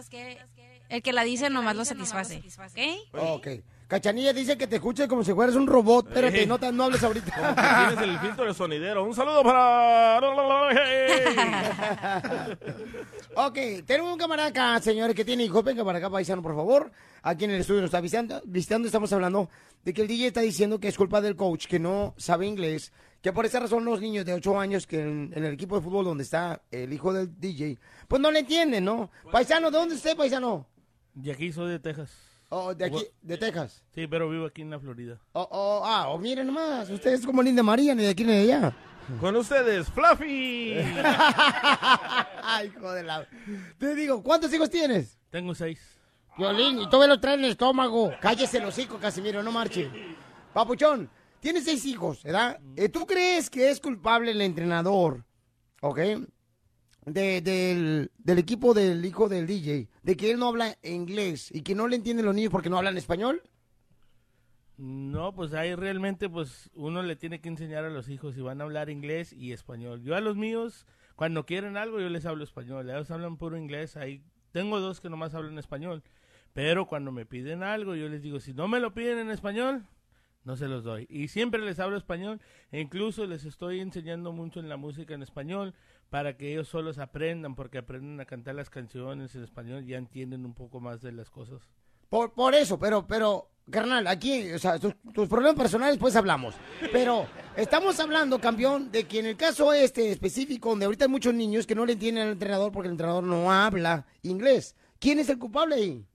el 0.89 1.03
que 1.03 1.13
la 1.13 1.25
dice 1.25 1.51
nomás 1.51 1.77
lo 1.77 1.85
satisface. 1.85 2.43
¿Ok? 3.13 3.19
Ok. 3.19 3.49
Cachanilla 3.87 4.33
dice 4.33 4.57
que 4.57 4.67
te 4.67 4.77
escuche 4.77 5.07
como 5.07 5.23
si 5.23 5.33
fueras 5.35 5.55
un 5.57 5.67
robot. 5.67 6.09
Espérate, 6.09 6.43
Eh. 6.43 6.47
no, 6.47 6.59
te- 6.59 6.73
no 6.73 6.85
hables 6.85 7.03
ahorita. 7.03 7.33
Como 7.35 7.55
que 7.55 7.63
tienes 7.63 7.99
el 8.15 8.19
filtro 8.21 8.45
de 8.47 8.55
sonidero. 8.55 9.05
Un 9.05 9.15
saludo 9.15 9.43
para... 9.43 10.21
Ok, 13.37 13.59
tenemos 13.85 14.13
un 14.13 14.19
camarada 14.19 14.49
acá, 14.49 14.81
señores, 14.81 15.15
que 15.17 15.25
tiene 15.25 15.45
hijos. 15.45 15.63
Venga 15.65 15.85
para 15.85 15.99
acá, 15.99 16.09
paisano, 16.09 16.41
por 16.43 16.55
favor. 16.55 16.91
Aquí 17.23 17.45
en 17.45 17.51
el 17.53 17.61
estudio 17.61 17.81
nos 17.81 17.89
está 17.89 18.01
visitando. 18.01 18.41
visitando. 18.45 18.87
Estamos 18.87 19.13
hablando 19.13 19.49
de 19.85 19.93
que 19.93 20.03
el 20.03 20.09
DJ 20.09 20.29
está 20.29 20.41
diciendo 20.41 20.79
que 20.79 20.89
es 20.89 20.97
culpa 20.97 21.21
del 21.21 21.35
coach, 21.37 21.67
que 21.67 21.79
no 21.81 22.15
sabe 22.17 22.47
inglés. 22.47 22.93
Que 23.21 23.33
por 23.33 23.45
esa 23.45 23.59
razón 23.61 23.85
los 23.85 24.01
niños 24.01 24.25
de 24.25 24.35
8 24.35 24.61
años 24.61 24.87
que 24.87 25.01
en, 25.01 25.33
en 25.35 25.45
el 25.45 25.55
equipo 25.55 25.77
de 25.77 25.83
fútbol 25.83 26.05
donde 26.05 26.23
está 26.25 26.63
el 26.71 26.93
hijo 26.93 27.13
del 27.13 27.39
DJ, 27.41 27.79
pues 28.07 28.21
no 28.23 28.31
le 28.31 28.41
entienden, 28.41 28.85
¿no? 28.85 29.11
Paisano, 29.33 29.71
¿de 29.71 29.79
dónde 29.79 29.95
esté, 29.97 30.15
paisano? 30.15 30.67
De 31.15 31.33
aquí 31.33 31.51
soy 31.53 31.71
de 31.73 31.79
Texas. 31.81 32.11
Oh, 32.57 32.73
de 32.73 32.85
aquí, 32.85 33.05
de 33.21 33.37
Texas. 33.37 33.83
Sí, 33.93 34.07
pero 34.07 34.31
vivo 34.31 34.47
aquí 34.47 34.63
en 34.63 34.71
la 34.71 34.79
Florida. 34.79 35.19
Oh, 35.33 35.49
oh, 35.51 35.83
ah, 35.85 36.11
oh, 36.11 36.19
miren 36.19 36.47
nomás, 36.47 36.89
usted 36.89 37.15
es 37.15 37.27
como 37.27 37.43
Linda 37.43 37.65
María, 37.65 37.97
ni 37.97 38.05
de 38.05 38.11
aquí 38.11 38.23
ni 38.23 38.33
de 38.33 38.55
allá. 38.55 38.77
Con 39.21 39.35
ustedes, 39.35 39.89
Fluffy. 39.89 40.75
Ay, 42.45 42.69
hijo 42.69 42.93
de 42.93 43.03
la... 43.03 43.27
Te 43.77 43.97
digo, 43.97 44.23
¿cuántos 44.23 44.55
hijos 44.55 44.71
tienes? 44.71 45.19
Tengo 45.31 45.53
seis. 45.53 45.81
Violín, 46.39 46.79
y 46.79 46.89
todavía 46.89 47.17
lo 47.17 47.21
trae 47.21 47.35
en 47.35 47.45
el 47.45 47.51
estómago. 47.51 48.13
Cállese 48.21 48.59
el 48.59 48.67
hocico, 48.67 48.99
Casimiro, 48.99 49.43
no 49.43 49.51
marche. 49.51 49.91
Papuchón, 50.53 51.11
tienes 51.41 51.65
seis 51.65 51.85
hijos, 51.85 52.23
¿verdad? 52.23 52.61
Eh, 52.77 52.89
¿Tú 52.89 53.05
crees 53.05 53.51
que 53.51 53.69
es 53.69 53.81
culpable 53.81 54.31
el 54.31 54.41
entrenador, 54.41 55.25
ok? 55.81 55.99
De- 57.07 57.41
del, 57.43 58.11
del 58.19 58.39
equipo 58.39 58.73
del 58.73 59.05
hijo 59.05 59.29
del 59.29 59.47
DJ, 59.47 59.89
de 60.03 60.17
que 60.17 60.31
él 60.31 60.39
no 60.39 60.49
habla 60.49 60.77
inglés 60.83 61.51
y 61.55 61.61
que 61.63 61.75
no 61.75 61.87
le 61.87 61.97
entienden 61.97 62.25
los 62.25 62.35
niños 62.35 62.51
porque 62.51 62.71
no 62.71 62.79
hablan 62.79 62.97
español? 62.97 63.43
No, 64.77 65.33
pues 65.35 65.55
ahí 65.55 65.75
realmente 65.75 66.29
pues 66.29 66.71
uno 66.75 67.03
le 67.03 67.15
tiene 67.15 67.41
que 67.41 67.49
enseñar 67.49 67.85
a 67.85 67.91
los 67.91 68.09
hijos 68.09 68.35
si 68.35 68.41
van 68.41 68.61
a 68.61 68.65
hablar 68.65 68.91
inglés 68.91 69.33
y 69.33 69.53
español. 69.53 70.03
Yo 70.03 70.17
a 70.17 70.21
los 70.21 70.37
míos, 70.37 70.87
cuando 71.15 71.47
quieren 71.47 71.77
algo, 71.77 72.01
yo 72.01 72.09
les 72.09 72.27
hablo 72.27 72.43
español. 72.43 72.91
Ellos 72.91 73.11
hablan 73.11 73.37
puro 73.37 73.57
inglés. 73.57 73.97
Tengo 74.51 74.81
dos 74.81 75.01
que 75.01 75.09
nomás 75.11 75.35
hablan 75.35 75.59
español. 75.59 76.03
Pero 76.55 76.87
cuando 76.87 77.13
me 77.13 77.27
piden 77.27 77.63
algo, 77.63 77.95
yo 77.95 78.09
les 78.09 78.23
digo, 78.23 78.41
si 78.41 78.53
no 78.53 78.67
me 78.67 78.81
lo 78.81 78.95
piden 78.95 79.19
en 79.19 79.31
español, 79.31 79.85
no 80.45 80.57
se 80.57 80.67
los 80.69 80.83
doy. 80.85 81.07
Y 81.09 81.29
siempre 81.29 81.61
les 81.61 81.79
hablo 81.79 81.97
español 81.97 82.41
e 82.73 82.81
incluso 82.81 83.27
les 83.27 83.45
estoy 83.45 83.81
enseñando 83.81 84.33
mucho 84.33 84.59
en 84.61 84.69
la 84.69 84.77
música 84.77 85.15
en 85.15 85.23
español 85.23 85.75
para 86.15 86.37
que 86.37 86.53
ellos 86.53 86.69
solos 86.69 86.99
aprendan, 86.99 87.57
porque 87.57 87.79
aprenden 87.79 88.21
a 88.21 88.25
cantar 88.25 88.55
las 88.55 88.71
canciones 88.71 89.35
en 89.35 89.43
español 89.43 89.83
y 89.83 89.89
ya 89.89 89.97
entienden 89.97 90.45
un 90.45 90.55
poco 90.55 90.79
más 90.79 91.03
de 91.03 91.11
las 91.11 91.29
cosas. 91.29 91.61
Por, 92.09 92.33
por 92.35 92.55
eso, 92.55 92.79
pero, 92.79 93.05
pero, 93.05 93.51
carnal, 93.69 94.07
aquí, 94.07 94.53
o 94.53 94.59
sea, 94.61 94.79
tus, 94.79 94.95
tus 95.13 95.27
problemas 95.29 95.57
personales, 95.57 95.99
pues 95.99 96.15
hablamos. 96.15 96.55
Pero 96.93 97.27
estamos 97.57 97.99
hablando, 97.99 98.39
campeón, 98.39 98.93
de 98.93 99.09
que 99.09 99.19
en 99.19 99.27
el 99.27 99.37
caso 99.37 99.73
este 99.73 100.13
específico, 100.13 100.69
donde 100.69 100.85
ahorita 100.85 101.07
hay 101.07 101.11
muchos 101.11 101.35
niños 101.35 101.67
que 101.67 101.75
no 101.75 101.85
le 101.85 101.95
entienden 101.95 102.29
al 102.29 102.33
entrenador 102.35 102.71
porque 102.71 102.87
el 102.87 102.93
entrenador 102.93 103.25
no 103.25 103.51
habla 103.51 104.07
inglés. 104.23 104.77
¿Quién 105.01 105.19
es 105.19 105.29
el 105.31 105.41
culpable 105.41 105.75
ahí? 105.75 106.07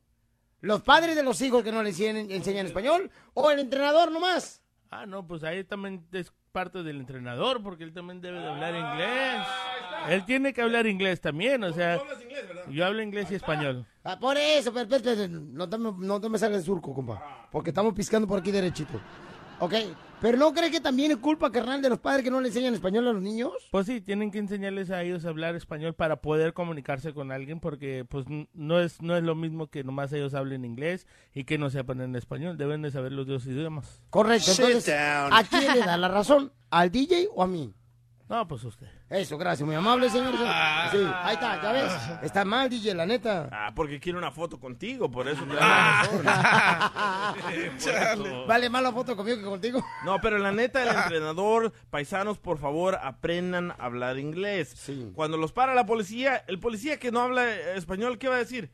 ¿Los 0.62 0.82
padres 0.82 1.18
de 1.18 1.24
los 1.24 1.42
hijos 1.42 1.62
que 1.62 1.74
no 1.74 1.84
le 1.84 1.90
enseñan, 1.90 2.32
enseñan 2.32 2.68
español 2.68 3.12
o 3.34 3.52
el 3.52 3.60
entrenador 3.60 4.14
nomás? 4.14 4.64
Ah, 4.92 5.06
no, 5.06 5.28
pues 5.28 5.44
ahí 5.44 5.66
también 5.66 6.08
es 6.14 6.32
parte 6.52 6.84
del 6.84 6.98
entrenador, 7.00 7.62
porque 7.62 7.84
él 7.84 7.94
también 7.94 8.22
debe 8.22 8.40
de 8.40 8.48
hablar 8.48 8.76
inglés. 8.76 9.48
Él 10.10 10.26
tiene 10.26 10.54
que 10.54 10.62
hablar 10.62 10.88
inglés 10.88 11.22
también, 11.22 11.64
o 11.64 11.74
sea, 11.74 12.00
yo 12.70 12.86
hablo 12.86 13.02
inglés 13.02 13.30
y 13.32 13.36
español. 13.36 13.86
Ah, 14.04 14.18
por 14.20 14.38
eso, 14.38 14.74
pero, 14.74 14.88
pero, 14.90 15.04
pero, 15.04 15.28
no, 15.28 15.70
te, 15.70 15.78
me- 15.78 15.94
no 15.98 16.20
te 16.22 16.30
me 16.30 16.38
salgas 16.38 16.60
de 16.62 16.66
surco, 16.66 16.94
compa. 16.94 17.48
Porque 17.52 17.70
estamos 17.72 17.94
piscando 17.94 18.28
por 18.28 18.40
aquí 18.40 18.52
derechito. 18.52 19.00
¿Ok? 19.60 19.74
Pero 20.22 20.38
¿no 20.38 20.54
cree 20.54 20.70
que 20.70 20.82
también 20.82 21.12
es 21.12 21.18
culpa, 21.18 21.50
carnal, 21.50 21.82
de 21.82 21.90
los 21.90 22.00
padres 22.00 22.24
que 22.24 22.32
no 22.32 22.42
le 22.42 22.50
enseñan 22.50 22.74
español 22.74 23.08
a 23.08 23.14
los 23.14 23.22
niños? 23.22 23.54
Pues 23.72 23.86
sí, 23.86 24.02
tienen 24.02 24.32
que 24.32 24.40
enseñarles 24.40 24.92
a 24.92 25.02
ellos 25.02 25.24
a 25.24 25.30
hablar 25.30 25.56
español 25.56 25.94
para 25.94 26.22
poder 26.22 26.54
comunicarse 26.54 27.14
con 27.14 27.32
alguien, 27.32 27.62
porque 27.62 28.06
pues 28.08 28.26
no 28.54 28.80
es 28.80 29.02
no 29.02 29.16
es 29.16 29.24
lo 29.24 29.36
mismo 29.36 29.68
que 29.68 29.84
nomás 29.86 30.12
ellos 30.12 30.34
hablen 30.34 30.66
inglés 30.66 31.08
y 31.34 31.46
que 31.46 31.58
no 31.58 31.70
sepan 31.70 32.02
en 32.02 32.16
español, 32.18 32.58
deben 32.58 32.82
de 32.82 32.92
saber 32.92 33.14
los 33.14 33.28
dos 33.28 33.46
idiomas. 33.46 34.04
Correcto, 34.10 34.52
entonces, 34.52 34.94
¿a 34.94 35.42
quién 35.50 35.74
le 35.74 35.80
da 35.80 35.96
la 35.96 36.10
razón? 36.10 36.52
¿Al 36.70 36.92
DJ 36.92 37.30
o 37.34 37.42
a 37.42 37.48
mí? 37.48 37.74
No, 38.30 38.48
pues 38.48 38.64
usted. 38.64 38.86
Eso, 39.10 39.40
gracias, 39.40 39.66
muy 39.66 39.76
amable, 39.76 40.08
señor. 40.08 40.36
Sí, 40.92 41.00
ahí 41.24 41.34
está, 41.34 41.60
ya 41.64 41.72
ves. 41.72 41.94
Está 42.22 42.46
mal, 42.46 42.70
DJ, 42.70 42.94
la 42.94 43.08
neta. 43.08 43.50
Ah, 43.52 43.72
porque 43.76 44.00
quiere 44.00 44.20
una 44.20 44.30
foto 44.30 44.60
contigo, 44.60 45.10
por 45.10 45.28
eso. 45.28 45.44
te 45.46 45.58
Ah. 45.60 47.34
Por 47.44 47.52
eso. 47.52 48.46
Vale 48.46 48.70
más 48.70 48.84
la 48.84 48.92
foto 48.92 49.16
conmigo 49.16 49.38
que 49.40 49.44
contigo. 49.46 49.84
No, 50.06 50.22
pero 50.22 50.38
la 50.38 50.52
neta, 50.52 50.84
el 50.84 50.96
entrenador, 51.04 51.74
paisanos, 51.90 52.38
por 52.38 52.60
favor, 52.60 53.00
aprendan 53.02 53.72
a 53.72 53.86
hablar 53.86 54.20
inglés. 54.20 54.76
Cuando 55.16 55.38
los 55.38 55.52
para 55.52 55.74
la 55.74 55.88
policía, 55.88 56.44
el 56.48 56.60
policía 56.60 57.00
que 57.00 57.12
no 57.12 57.22
habla 57.22 57.50
español, 57.76 58.20
¿qué 58.20 58.28
va 58.28 58.36
a 58.36 58.40
decir? 58.40 58.70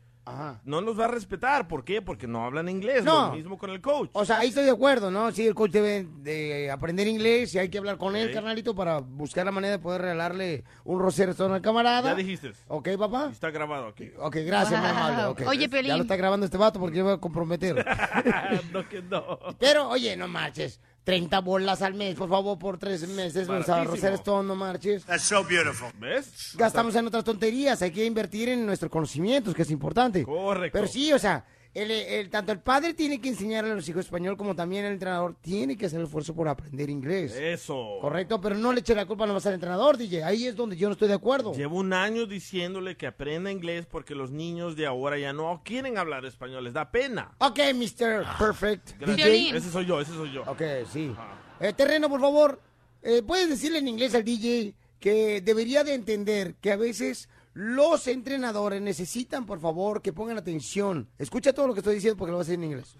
No 0.64 0.80
los 0.80 0.98
va 0.98 1.04
a 1.04 1.08
respetar. 1.08 1.68
¿Por 1.68 1.84
qué? 1.84 2.02
Porque 2.02 2.26
no 2.26 2.44
hablan 2.44 2.68
inglés. 2.68 3.04
No. 3.04 3.28
Lo 3.28 3.32
mismo 3.34 3.56
con 3.58 3.70
el 3.70 3.80
coach. 3.80 4.10
O 4.12 4.24
sea, 4.24 4.38
ahí 4.38 4.48
estoy 4.48 4.64
de 4.64 4.70
acuerdo, 4.72 5.10
¿no? 5.10 5.30
Sí, 5.32 5.46
el 5.46 5.54
coach 5.54 5.70
debe 5.70 6.06
de 6.18 6.70
aprender 6.70 7.06
inglés 7.06 7.54
y 7.54 7.58
hay 7.58 7.68
que 7.68 7.78
hablar 7.78 7.96
con 7.96 8.16
él, 8.16 8.32
carnalito, 8.32 8.74
para 8.74 8.98
buscar 8.98 9.44
la 9.44 9.52
manera 9.52 9.72
de 9.72 9.78
poder 9.78 10.02
regalarle 10.02 10.64
un 10.84 10.98
Rosero 10.98 11.30
Stone 11.32 11.54
al 11.54 11.62
camarada. 11.62 12.10
Ya 12.10 12.14
dijiste. 12.16 12.52
¿Ok, 12.68 12.88
papá? 12.98 13.28
Está 13.30 13.50
grabado 13.50 13.86
aquí. 13.88 14.10
Ok, 14.18 14.36
gracias, 14.44 14.80
Wow. 14.80 14.90
amable. 14.90 15.24
ok. 15.26 15.42
Oye, 15.48 15.60
Ya 15.62 15.68
Piolín. 15.68 15.96
lo 15.96 16.02
está 16.02 16.16
grabando 16.16 16.44
este 16.46 16.58
vato 16.58 16.80
porque 16.80 16.96
yo 16.96 17.04
me 17.04 17.10
voy 17.10 17.18
a 17.18 17.20
comprometer. 17.20 17.84
no, 18.72 18.88
que 18.88 19.02
no. 19.02 19.38
Pero, 19.58 19.88
oye, 19.88 20.16
no 20.16 20.26
marches. 20.28 20.80
30 21.06 21.38
bolas 21.38 21.82
al 21.82 21.94
mes, 21.94 22.16
por 22.16 22.28
favor, 22.28 22.58
por 22.58 22.78
tres 22.78 23.06
meses. 23.06 23.46
No 23.46 24.56
marches. 24.56 25.04
That's 25.04 25.22
so 25.22 25.44
beautiful. 25.44 25.88
¿Ves? 26.00 26.54
Gastamos 26.56 26.96
en 26.96 27.06
otras 27.06 27.22
tonterías. 27.22 27.80
Hay 27.80 27.92
que 27.92 28.04
invertir 28.04 28.48
en 28.48 28.66
nuestros 28.66 28.90
conocimientos, 28.90 29.54
que 29.54 29.62
es 29.62 29.70
importante. 29.70 30.24
Correcto. 30.24 30.76
Pero 30.76 30.88
sí, 30.88 31.12
o 31.12 31.18
sea, 31.20 31.44
el, 31.76 31.90
el- 31.90 32.30
tanto 32.30 32.52
el 32.52 32.58
padre 32.60 32.94
tiene 32.94 33.20
que 33.20 33.28
enseñarle 33.28 33.72
a 33.72 33.74
los 33.74 33.88
hijos 33.88 34.04
español 34.06 34.36
como 34.36 34.54
también 34.54 34.84
el 34.84 34.92
entrenador 34.94 35.34
tiene 35.40 35.76
que 35.76 35.86
hacer 35.86 36.00
el 36.00 36.06
esfuerzo 36.06 36.34
por 36.34 36.48
aprender 36.48 36.88
inglés. 36.90 37.34
Eso. 37.34 37.98
Correcto, 38.00 38.40
pero 38.40 38.54
no 38.56 38.72
le 38.72 38.80
eche 38.80 38.94
la 38.94 39.06
culpa 39.06 39.26
nomás 39.26 39.44
al 39.46 39.54
entrenador, 39.54 39.96
DJ. 39.96 40.24
Ahí 40.24 40.46
es 40.46 40.56
donde 40.56 40.76
yo 40.76 40.88
no 40.88 40.92
estoy 40.92 41.08
de 41.08 41.14
acuerdo. 41.14 41.52
Llevo 41.54 41.76
un 41.78 41.92
año 41.92 42.26
diciéndole 42.26 42.96
que 42.96 43.06
aprenda 43.06 43.50
inglés 43.50 43.86
porque 43.86 44.14
los 44.14 44.30
niños 44.30 44.76
de 44.76 44.86
ahora 44.86 45.18
ya 45.18 45.32
no 45.32 45.62
quieren 45.64 45.98
hablar 45.98 46.24
español. 46.24 46.64
Les 46.64 46.72
da 46.72 46.90
pena. 46.90 47.32
Ok, 47.38 47.58
Mr. 47.74 48.24
Perfect. 48.38 48.98
Gracias. 48.98 49.26
DJ. 49.28 49.56
Ese 49.56 49.70
soy 49.70 49.86
yo, 49.86 50.00
ese 50.00 50.12
soy 50.12 50.32
yo. 50.32 50.42
Ok, 50.46 50.62
sí. 50.92 51.12
Eh, 51.60 51.72
terreno, 51.72 52.08
por 52.08 52.20
favor, 52.20 52.60
eh, 53.02 53.22
¿puedes 53.26 53.48
decirle 53.48 53.78
en 53.78 53.88
inglés 53.88 54.14
al 54.14 54.24
DJ 54.24 54.74
que 55.00 55.40
debería 55.40 55.84
de 55.84 55.94
entender 55.94 56.54
que 56.60 56.72
a 56.72 56.76
veces 56.76 57.28
los 57.58 58.06
entrenadores 58.06 58.82
necesitan, 58.82 59.46
por 59.46 59.58
favor, 59.60 60.02
que 60.02 60.12
pongan 60.12 60.36
atención? 60.36 61.08
Escucha 61.18 61.54
todo 61.54 61.66
lo 61.66 61.72
que 61.72 61.80
estoy 61.80 61.94
diciendo 61.94 62.18
porque 62.18 62.30
lo 62.32 62.36
voy 62.36 62.42
a 62.42 62.46
decir 62.46 62.58
en 62.62 62.64
inglés. 62.64 62.96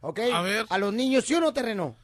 ¿Ok? 0.00 0.18
A 0.34 0.42
ver. 0.42 0.66
A 0.68 0.78
los 0.78 0.92
niños, 0.92 1.24
¿sí 1.24 1.34
o 1.34 1.40
no, 1.40 1.52
terreno? 1.52 1.96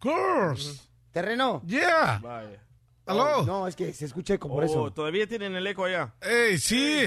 Course. 0.00 0.80
¿Terreno? 1.12 1.62
Yeah. 1.64 2.18
Vaya. 2.20 2.64
Aló. 3.06 3.44
No, 3.44 3.68
es 3.68 3.76
que 3.76 3.92
se 3.92 4.06
escucha 4.06 4.34
eco 4.34 4.48
por 4.48 4.62
Oh, 4.64 4.66
eso. 4.66 4.92
todavía 4.92 5.26
tienen 5.28 5.54
el 5.54 5.66
eco 5.66 5.84
allá. 5.84 6.12
Ey, 6.20 6.58
sí. 6.58 7.06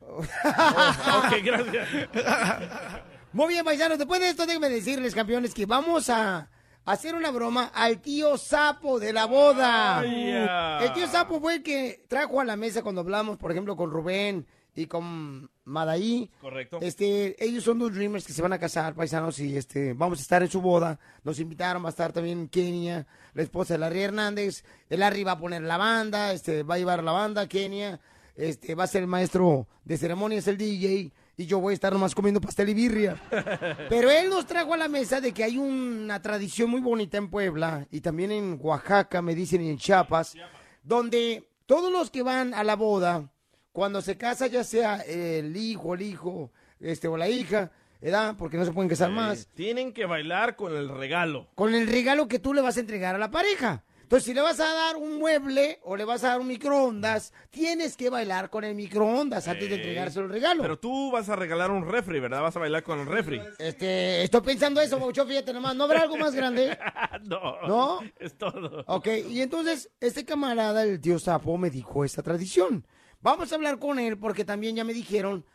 ok, 0.00 1.32
gracias. 1.42 1.88
Muy 3.32 3.48
bien, 3.48 3.64
paisanos, 3.64 3.98
después 3.98 4.20
de 4.20 4.28
esto 4.28 4.46
déjenme 4.46 4.68
decirles, 4.68 5.14
campeones, 5.14 5.52
que 5.52 5.66
vamos 5.66 6.08
a 6.10 6.48
hacer 6.84 7.14
una 7.14 7.30
broma 7.30 7.70
al 7.74 8.00
tío 8.00 8.36
Sapo 8.36 8.98
de 9.00 9.12
la 9.12 9.26
boda. 9.26 10.00
Ay. 10.00 10.84
El 10.84 10.92
tío 10.92 11.06
Sapo 11.08 11.40
fue 11.40 11.56
el 11.56 11.62
que 11.62 12.04
trajo 12.08 12.40
a 12.40 12.44
la 12.44 12.56
mesa 12.56 12.82
cuando 12.82 13.00
hablamos, 13.00 13.38
por 13.38 13.50
ejemplo, 13.50 13.76
con 13.76 13.90
Rubén 13.90 14.46
y 14.74 14.86
con 14.86 15.50
Madaí. 15.64 16.30
Correcto. 16.40 16.78
Este, 16.82 17.42
ellos 17.44 17.64
son 17.64 17.78
dos 17.78 17.94
dreamers 17.94 18.26
que 18.26 18.32
se 18.32 18.42
van 18.42 18.52
a 18.52 18.58
casar, 18.58 18.94
paisanos, 18.94 19.38
y 19.38 19.56
este, 19.56 19.92
vamos 19.94 20.18
a 20.18 20.22
estar 20.22 20.42
en 20.42 20.50
su 20.50 20.60
boda. 20.60 20.98
Nos 21.22 21.38
invitaron, 21.38 21.82
va 21.82 21.88
a 21.88 21.90
estar 21.90 22.12
también 22.12 22.48
Kenia, 22.48 23.06
la 23.34 23.42
esposa 23.42 23.74
de 23.74 23.78
Larry 23.78 24.02
Hernández. 24.02 24.64
El 24.88 25.00
Larry 25.00 25.24
va 25.24 25.32
a 25.32 25.38
poner 25.38 25.62
la 25.62 25.76
banda, 25.76 26.32
este, 26.32 26.62
va 26.62 26.74
a 26.74 26.78
llevar 26.78 27.02
la 27.02 27.12
banda, 27.12 27.48
Kenia, 27.48 28.00
este, 28.36 28.74
va 28.74 28.84
a 28.84 28.88
ser 28.88 29.02
el 29.02 29.08
maestro 29.08 29.68
de 29.84 29.96
ceremonias, 29.96 30.48
el 30.48 30.58
DJ, 30.58 31.12
y 31.36 31.46
yo 31.46 31.58
voy 31.60 31.72
a 31.72 31.74
estar 31.74 31.92
nomás 31.92 32.14
comiendo 32.14 32.40
pastel 32.40 32.68
y 32.68 32.74
birria. 32.74 33.16
Pero 33.88 34.10
él 34.10 34.30
nos 34.30 34.46
trajo 34.46 34.74
a 34.74 34.76
la 34.76 34.88
mesa 34.88 35.20
de 35.20 35.32
que 35.32 35.44
hay 35.44 35.58
una 35.58 36.20
tradición 36.22 36.70
muy 36.70 36.80
bonita 36.80 37.18
en 37.18 37.28
Puebla 37.30 37.86
y 37.90 38.00
también 38.00 38.30
en 38.32 38.58
Oaxaca, 38.60 39.20
me 39.22 39.34
dicen, 39.34 39.62
y 39.62 39.70
en 39.70 39.78
Chiapas, 39.78 40.34
donde 40.82 41.48
todos 41.66 41.90
los 41.90 42.10
que 42.10 42.22
van 42.22 42.54
a 42.54 42.62
la 42.64 42.76
boda, 42.76 43.30
cuando 43.72 44.00
se 44.02 44.16
casa, 44.16 44.46
ya 44.46 44.62
sea 44.64 44.96
el 45.00 45.56
hijo, 45.56 45.94
el 45.94 46.02
hijo, 46.02 46.52
este, 46.78 47.08
o 47.08 47.16
la 47.16 47.28
hija, 47.28 47.72
¿verdad? 48.00 48.36
Porque 48.38 48.56
no 48.56 48.64
se 48.64 48.72
pueden 48.72 48.88
casar 48.88 49.10
más, 49.10 49.48
Tienen 49.54 49.92
que 49.92 50.06
bailar 50.06 50.56
con 50.56 50.76
el 50.76 50.88
regalo. 50.88 51.48
con 51.54 51.74
el 51.74 51.86
regalo 51.88 52.28
que 52.28 52.38
tú 52.38 52.54
le 52.54 52.60
vas 52.60 52.76
a 52.76 52.80
entregar 52.80 53.14
a 53.14 53.18
la 53.18 53.30
pareja. 53.30 53.82
Entonces, 54.04 54.26
si 54.26 54.34
le 54.34 54.42
vas 54.42 54.60
a 54.60 54.70
dar 54.70 54.96
un 54.96 55.18
mueble 55.18 55.80
o 55.82 55.96
le 55.96 56.04
vas 56.04 56.22
a 56.24 56.28
dar 56.28 56.40
un 56.40 56.46
microondas, 56.46 57.32
tienes 57.48 57.96
que 57.96 58.10
bailar 58.10 58.50
con 58.50 58.62
el 58.62 58.74
microondas 58.74 59.48
antes 59.48 59.66
de 59.66 59.76
entregárselo 59.76 60.26
el 60.26 60.32
regalo. 60.32 60.60
Pero 60.60 60.78
tú 60.78 61.10
vas 61.10 61.30
a 61.30 61.36
regalar 61.36 61.70
un 61.70 61.90
refri, 61.90 62.20
¿verdad? 62.20 62.42
Vas 62.42 62.54
a 62.54 62.60
bailar 62.60 62.82
con 62.82 63.00
el 63.00 63.06
refri. 63.06 63.40
Este, 63.58 64.22
estoy 64.22 64.42
pensando 64.42 64.82
eso, 64.82 64.98
Baucho, 64.98 65.24
fíjate 65.26 65.54
nomás. 65.54 65.74
¿No 65.74 65.84
habrá 65.84 66.02
algo 66.02 66.18
más 66.18 66.34
grande? 66.34 66.76
no. 67.24 67.66
¿No? 67.66 68.00
Es 68.18 68.36
todo. 68.36 68.84
Ok, 68.88 69.08
y 69.30 69.40
entonces 69.40 69.90
este 70.00 70.26
camarada, 70.26 70.82
el 70.82 71.00
tío 71.00 71.18
Sapo, 71.18 71.56
me 71.56 71.70
dijo 71.70 72.04
esta 72.04 72.22
tradición. 72.22 72.86
Vamos 73.22 73.50
a 73.52 73.54
hablar 73.54 73.78
con 73.78 73.98
él 73.98 74.18
porque 74.18 74.44
también 74.44 74.76
ya 74.76 74.84
me 74.84 74.92
dijeron, 74.92 75.46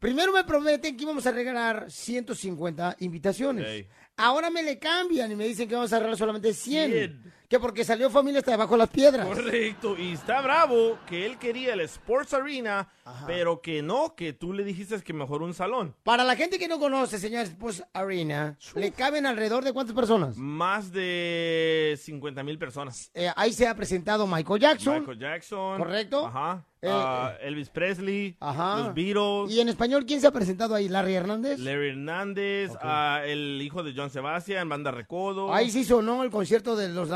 primero 0.00 0.32
me 0.32 0.42
prometen 0.42 0.96
que 0.96 1.04
íbamos 1.04 1.24
a 1.24 1.30
regalar 1.30 1.88
150 1.88 2.96
invitaciones. 2.98 3.86
Ahora 4.16 4.50
me 4.50 4.62
le 4.62 4.78
cambian 4.78 5.30
y 5.30 5.36
me 5.36 5.46
dicen 5.46 5.68
que 5.68 5.74
vamos 5.74 5.92
a 5.92 5.98
regalar 5.98 6.18
solamente 6.18 6.52
100. 6.52 6.90
100. 6.90 7.32
Que 7.52 7.60
porque 7.60 7.84
salió 7.84 8.08
familia 8.08 8.38
hasta 8.38 8.52
debajo 8.52 8.72
de 8.72 8.78
las 8.78 8.88
piedras. 8.88 9.26
Correcto, 9.26 9.94
y 9.98 10.12
está 10.14 10.40
bravo 10.40 10.98
que 11.06 11.26
él 11.26 11.36
quería 11.36 11.74
el 11.74 11.80
Sports 11.80 12.32
Arena, 12.32 12.88
pero 13.26 13.60
que 13.60 13.82
no, 13.82 14.14
que 14.14 14.32
tú 14.32 14.54
le 14.54 14.64
dijiste 14.64 14.98
que 15.02 15.12
mejor 15.12 15.42
un 15.42 15.52
salón. 15.52 15.94
Para 16.02 16.24
la 16.24 16.34
gente 16.34 16.58
que 16.58 16.66
no 16.66 16.78
conoce, 16.78 17.18
señor 17.18 17.42
Sports 17.42 17.84
Arena, 17.92 18.56
¿le 18.74 18.90
caben 18.92 19.26
alrededor 19.26 19.64
de 19.64 19.74
cuántas 19.74 19.94
personas? 19.94 20.34
Más 20.38 20.92
de 20.92 21.98
50 22.00 22.42
mil 22.42 22.56
personas. 22.58 23.10
Eh, 23.12 23.30
ahí 23.36 23.52
se 23.52 23.68
ha 23.68 23.74
presentado 23.76 24.26
Michael 24.26 24.58
Jackson. 24.58 25.00
Michael 25.00 25.18
Jackson. 25.18 25.76
¿Correcto? 25.76 26.26
Ajá. 26.28 26.64
Eh, 26.84 26.88
Ah, 26.90 27.34
Elvis 27.40 27.68
Presley. 27.70 28.36
Ajá. 28.40 28.78
Los 28.78 28.94
Beatles. 28.94 29.52
¿Y 29.54 29.60
en 29.60 29.68
español 29.68 30.04
quién 30.04 30.20
se 30.20 30.26
ha 30.26 30.32
presentado 30.32 30.74
ahí? 30.74 30.88
¿Larry 30.88 31.14
Hernández? 31.14 31.60
Larry 31.60 31.90
Hernández. 31.90 32.72
ah, 32.82 33.20
el 33.24 33.62
hijo 33.62 33.84
de 33.84 33.92
John 33.96 34.10
Sebastian, 34.10 34.68
Banda 34.68 34.90
Recodo. 34.90 35.54
Ahí 35.54 35.70
sí 35.70 35.84
sonó 35.84 36.24
el 36.24 36.30
concierto 36.30 36.74
de 36.74 36.88
los 36.88 37.08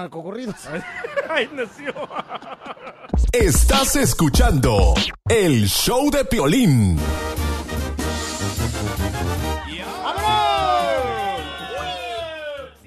Ahí 1.28 1.48
nació. 1.52 1.92
Estás 3.32 3.96
escuchando 3.96 4.94
el 5.28 5.66
show 5.68 6.10
de 6.10 6.24
Piolín. 6.24 6.98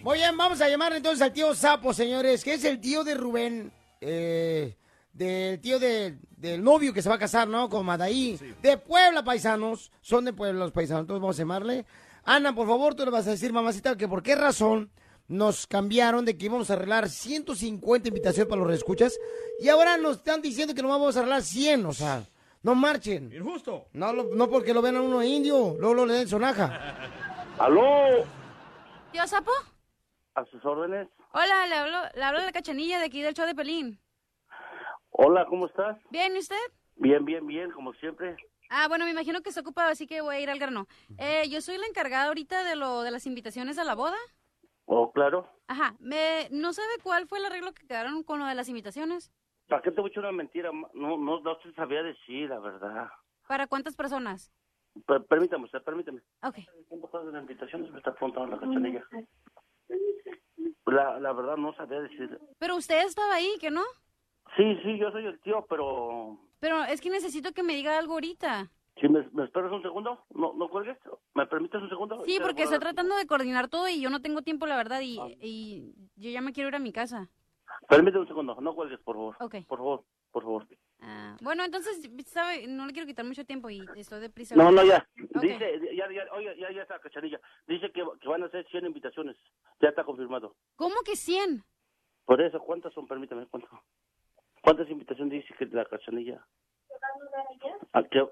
Muy 0.01 0.17
bien, 0.17 0.35
vamos 0.37 0.61
a 0.61 0.69
llamar 0.69 0.93
entonces 0.93 1.21
al 1.21 1.33
tío 1.33 1.53
Sapo, 1.53 1.93
señores, 1.93 2.43
que 2.43 2.53
es 2.53 2.63
el 2.63 2.79
tío 2.79 3.03
de 3.03 3.13
Rubén, 3.15 3.71
eh, 4.01 4.75
del 5.13 5.59
tío 5.59 5.77
de- 5.77 6.17
del 6.37 6.63
novio 6.63 6.93
que 6.93 7.01
se 7.01 7.09
va 7.09 7.15
a 7.15 7.19
casar, 7.19 7.47
¿no? 7.47 7.69
Con 7.69 7.85
Madaí. 7.85 8.39
De 8.61 8.77
Puebla, 8.77 9.23
paisanos. 9.23 9.91
Son 10.01 10.23
de 10.25 10.31
Puebla 10.33 10.59
los 10.59 10.71
paisanos, 10.71 11.01
entonces 11.01 11.21
vamos 11.21 11.35
a 11.37 11.41
llamarle. 11.41 11.85
Ana, 12.23 12.55
por 12.55 12.67
favor, 12.67 12.95
tú 12.95 13.03
le 13.05 13.11
vas 13.11 13.27
a 13.27 13.31
decir, 13.31 13.51
mamacita, 13.51 13.97
que 13.97 14.07
por 14.07 14.23
qué 14.23 14.35
razón 14.35 14.89
nos 15.29 15.65
cambiaron 15.67 16.25
de 16.25 16.37
que 16.37 16.45
íbamos 16.47 16.69
a 16.69 16.73
arreglar 16.73 17.07
150 17.07 18.09
invitaciones 18.09 18.49
para 18.49 18.59
los 18.59 18.67
reescuchas 18.67 19.17
y 19.59 19.69
ahora 19.69 19.95
nos 19.97 20.17
están 20.17 20.41
diciendo 20.41 20.73
que 20.75 20.81
no 20.81 20.89
vamos 20.89 21.15
a 21.15 21.19
arreglar 21.19 21.41
100, 21.43 21.85
o 21.85 21.93
sea, 21.93 22.23
no 22.63 22.75
marchen. 22.75 23.31
Injusto. 23.31 23.85
No, 23.93 24.11
lo- 24.11 24.35
no 24.35 24.49
porque 24.49 24.73
lo 24.73 24.81
ven 24.81 24.97
a 24.97 25.01
uno 25.01 25.23
indio, 25.23 25.75
luego 25.79 25.93
lo 25.93 26.05
le 26.05 26.15
den 26.15 26.27
sonaja. 26.27 26.95
¿Aló? 27.57 28.25
¿Tío 29.11 29.25
Sapo? 29.27 29.51
¿A 30.35 30.43
sus 30.45 30.63
órdenes? 30.65 31.07
Hola, 31.33 31.67
le 31.67 31.75
hablo, 31.75 31.97
le 32.15 32.23
hablo 32.23 32.39
de 32.39 32.45
la 32.47 32.51
cachanilla 32.51 32.99
de 32.99 33.05
aquí 33.05 33.21
del 33.21 33.33
show 33.33 33.45
de 33.45 33.55
Pelín. 33.55 33.99
Hola, 35.11 35.45
¿cómo 35.49 35.67
estás? 35.67 35.97
¿Bien, 36.09 36.35
y 36.35 36.39
usted? 36.39 36.55
Bien, 36.95 37.23
bien, 37.25 37.45
bien, 37.45 37.71
como 37.71 37.93
siempre. 37.93 38.35
Ah, 38.69 38.87
bueno, 38.87 39.05
me 39.05 39.11
imagino 39.11 39.41
que 39.41 39.51
se 39.51 39.59
ocupa, 39.61 39.87
así 39.89 40.05
que 40.07 40.21
voy 40.21 40.35
a 40.35 40.39
ir 40.39 40.49
al 40.49 40.59
grano. 40.59 40.87
Eh, 41.17 41.47
yo 41.49 41.59
soy 41.61 41.77
la 41.77 41.87
encargada 41.87 42.27
ahorita 42.27 42.63
de 42.63 42.75
lo 42.75 43.01
de 43.03 43.11
las 43.11 43.25
invitaciones 43.25 43.77
a 43.79 43.83
la 43.83 43.95
boda. 43.95 44.17
Oh, 44.91 45.11
claro. 45.11 45.47
Ajá, 45.67 45.95
me, 45.99 46.47
¿no 46.49 46.73
sabe 46.73 46.87
cuál 47.03 47.27
fue 47.27 47.37
el 47.37 47.45
arreglo 47.45 47.73
que 47.73 47.85
quedaron 47.85 48.23
con 48.23 48.39
lo 48.39 48.45
de 48.47 48.55
las 48.55 48.69
invitaciones? 48.69 49.31
¿Para 49.67 49.83
qué 49.83 49.91
te 49.91 50.01
voy 50.01 50.11
a 50.15 50.19
una 50.19 50.31
mentira? 50.31 50.71
No, 50.93 51.15
no, 51.15 51.39
no 51.41 51.57
te 51.59 51.71
sabía 51.73 52.01
decir, 52.01 52.49
la 52.49 52.57
verdad. 52.57 53.07
¿Para 53.47 53.67
cuántas 53.67 53.95
personas? 53.95 54.51
Per- 55.05 55.25
permítame, 55.25 55.65
usted, 55.65 55.83
permítame. 55.83 56.21
Ok. 56.41 56.55
¿Cuánto 56.87 57.07
pagas 57.11 57.31
de 57.33 57.39
invitaciones? 57.39 57.91
Me 57.91 57.99
está 57.99 58.15
preguntando 58.15 58.55
la 58.55 58.59
cachanilla. 58.59 59.03
La, 60.87 61.19
la 61.19 61.33
verdad 61.33 61.57
no 61.57 61.71
sabía 61.75 62.01
decir. 62.01 62.39
Pero 62.57 62.75
usted 62.75 63.05
estaba 63.05 63.35
ahí, 63.35 63.57
¿que 63.59 63.69
no? 63.69 63.83
Sí, 64.57 64.75
sí, 64.83 64.97
yo 64.97 65.11
soy 65.11 65.27
el 65.27 65.39
tío, 65.41 65.67
pero... 65.69 66.39
Pero 66.59 66.83
es 66.85 66.99
que 66.99 67.11
necesito 67.11 67.51
que 67.51 67.61
me 67.61 67.75
diga 67.75 67.99
algo 67.99 68.13
ahorita. 68.13 68.71
Si 68.99 69.07
me, 69.07 69.27
me 69.31 69.45
esperas 69.45 69.71
un 69.71 69.81
segundo, 69.81 70.25
no, 70.31 70.53
no 70.53 70.69
cuelgues. 70.69 70.97
¿Me 71.33 71.45
permites 71.47 71.81
un 71.81 71.89
segundo? 71.89 72.23
Sí, 72.25 72.37
porque 72.41 72.63
estoy 72.63 72.79
tratando 72.79 73.15
de 73.15 73.27
coordinar 73.27 73.69
todo 73.69 73.87
y 73.87 74.01
yo 74.01 74.09
no 74.09 74.21
tengo 74.21 74.41
tiempo, 74.41 74.65
la 74.65 74.75
verdad, 74.75 74.99
y, 75.01 75.17
y 75.41 75.93
yo 76.15 76.29
ya 76.29 76.41
me 76.41 76.51
quiero 76.51 76.69
ir 76.69 76.75
a 76.75 76.79
mi 76.79 76.91
casa. 76.91 77.29
Permíteme 77.87 78.21
un 78.21 78.27
segundo, 78.27 78.55
no 78.59 78.75
cuelgues, 78.75 78.99
por 78.99 79.15
favor. 79.15 79.35
Ok. 79.39 79.55
Por 79.67 79.77
favor, 79.77 80.03
por 80.31 80.43
favor. 80.43 80.67
Ah, 81.01 81.37
bueno, 81.41 81.63
entonces, 81.63 82.01
¿sabe? 82.27 82.67
No 82.67 82.85
le 82.85 82.91
quiero 82.93 83.07
quitar 83.07 83.25
mucho 83.25 83.45
tiempo 83.45 83.69
y 83.69 83.87
estoy 83.95 84.19
deprisa. 84.19 84.55
No, 84.55 84.69
no, 84.71 84.83
ya. 84.83 85.07
Dice, 85.15 85.79
ya, 85.95 86.11
ya, 86.11 86.25
oye, 86.33 86.57
ya, 86.59 86.71
ya 86.71 86.81
está, 86.81 86.99
cachanilla. 86.99 87.39
Dice 87.67 87.91
que, 87.91 88.03
que 88.19 88.27
van 88.27 88.43
a 88.43 88.47
hacer 88.47 88.67
100 88.69 88.85
invitaciones. 88.85 89.37
Ya 89.81 89.89
está 89.89 90.03
confirmado. 90.03 90.55
¿Cómo 90.75 90.95
que 91.05 91.15
100? 91.15 91.63
Por 92.25 92.41
eso, 92.41 92.59
¿cuántas 92.59 92.93
son? 92.93 93.07
Permítame, 93.07 93.47
¿cuántas? 93.47 93.71
¿Cuántas 94.61 94.89
invitaciones 94.89 95.31
dice 95.41 95.55
que 95.57 95.65
la 95.67 95.85
cachanilla? 95.85 96.45
¿A 97.93 98.03
qué? 98.03 98.27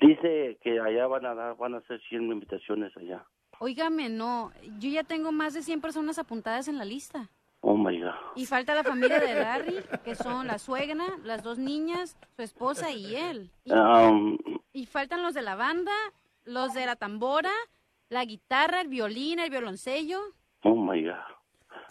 Dice 0.00 0.58
que 0.62 0.80
allá 0.80 1.06
van 1.06 1.26
a 1.26 1.34
dar, 1.34 1.56
van 1.56 1.74
a 1.74 1.78
hacer 1.78 2.00
100 2.08 2.30
invitaciones 2.32 2.96
allá. 2.96 3.24
Óigame, 3.58 4.08
no. 4.08 4.52
Yo 4.78 4.88
ya 4.90 5.02
tengo 5.04 5.32
más 5.32 5.54
de 5.54 5.62
100 5.62 5.80
personas 5.80 6.18
apuntadas 6.18 6.68
en 6.68 6.78
la 6.78 6.84
lista. 6.84 7.28
Oh 7.60 7.76
my 7.76 8.00
God. 8.00 8.12
Y 8.36 8.46
falta 8.46 8.74
la 8.76 8.84
familia 8.84 9.18
de 9.18 9.34
Larry, 9.34 9.74
que 10.04 10.14
son 10.14 10.46
la 10.46 10.58
suegra, 10.60 11.04
las 11.24 11.42
dos 11.42 11.58
niñas, 11.58 12.16
su 12.36 12.42
esposa 12.42 12.92
y 12.92 13.16
él. 13.16 13.50
Y, 13.64 13.72
Um, 13.72 14.38
y 14.72 14.86
faltan 14.86 15.22
los 15.24 15.34
de 15.34 15.42
la 15.42 15.56
banda, 15.56 15.92
los 16.44 16.72
de 16.74 16.86
la 16.86 16.94
tambora, 16.94 17.50
la 18.10 18.24
guitarra, 18.24 18.80
el 18.80 18.88
violín, 18.88 19.40
el 19.40 19.50
violoncello. 19.50 20.20
oh 20.62 20.76
my 20.76 21.02
God. 21.02 21.14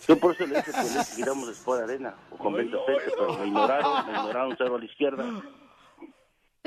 Yo 0.07 0.17
por 0.17 0.33
eso 0.35 0.45
le 0.45 0.55
dije 0.57 0.71
que 0.71 0.77
le 0.97 1.03
tiramos 1.17 1.47
después 1.47 1.79
de 1.79 1.85
arena 1.93 2.15
o 2.31 2.37
con 2.37 2.53
20 2.53 2.77
pesos, 2.85 3.13
pero 3.17 3.33
me 3.39 3.47
ignoraron, 3.47 4.05
me 4.05 4.11
ignoraron 4.13 4.55
cero 4.57 4.75
a 4.75 4.79
la 4.79 4.85
izquierda. 4.85 5.25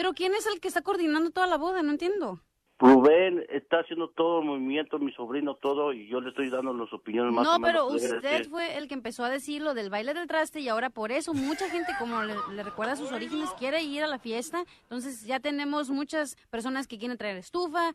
Pero 0.00 0.14
¿quién 0.14 0.32
es 0.32 0.46
el 0.46 0.60
que 0.60 0.68
está 0.68 0.80
coordinando 0.80 1.30
toda 1.30 1.46
la 1.46 1.58
boda? 1.58 1.82
No 1.82 1.90
entiendo. 1.90 2.40
Rubén 2.78 3.44
está 3.50 3.80
haciendo 3.80 4.08
todo 4.08 4.40
el 4.40 4.46
movimiento, 4.46 4.98
mi 4.98 5.12
sobrino, 5.12 5.56
todo, 5.56 5.92
y 5.92 6.08
yo 6.08 6.22
le 6.22 6.30
estoy 6.30 6.48
dando 6.48 6.72
las 6.72 6.90
opiniones 6.94 7.34
más 7.34 7.44
No, 7.44 7.56
o 7.56 7.58
menos 7.58 7.70
pero 7.70 7.86
usted 7.88 8.48
fue 8.48 8.78
el 8.78 8.88
que 8.88 8.94
empezó 8.94 9.24
a 9.24 9.28
decir 9.28 9.60
lo 9.60 9.74
del 9.74 9.90
baile 9.90 10.14
del 10.14 10.26
traste 10.26 10.60
y 10.60 10.70
ahora 10.70 10.88
por 10.88 11.12
eso 11.12 11.34
mucha 11.34 11.68
gente, 11.68 11.92
como 11.98 12.22
le, 12.22 12.34
le 12.54 12.62
recuerda 12.62 12.96
sus 12.96 13.12
orígenes, 13.12 13.50
quiere 13.58 13.82
ir 13.82 14.02
a 14.02 14.06
la 14.06 14.18
fiesta. 14.18 14.64
Entonces 14.84 15.26
ya 15.26 15.38
tenemos 15.38 15.90
muchas 15.90 16.36
personas 16.48 16.86
que 16.86 16.96
quieren 16.96 17.18
traer 17.18 17.36
estufa. 17.36 17.92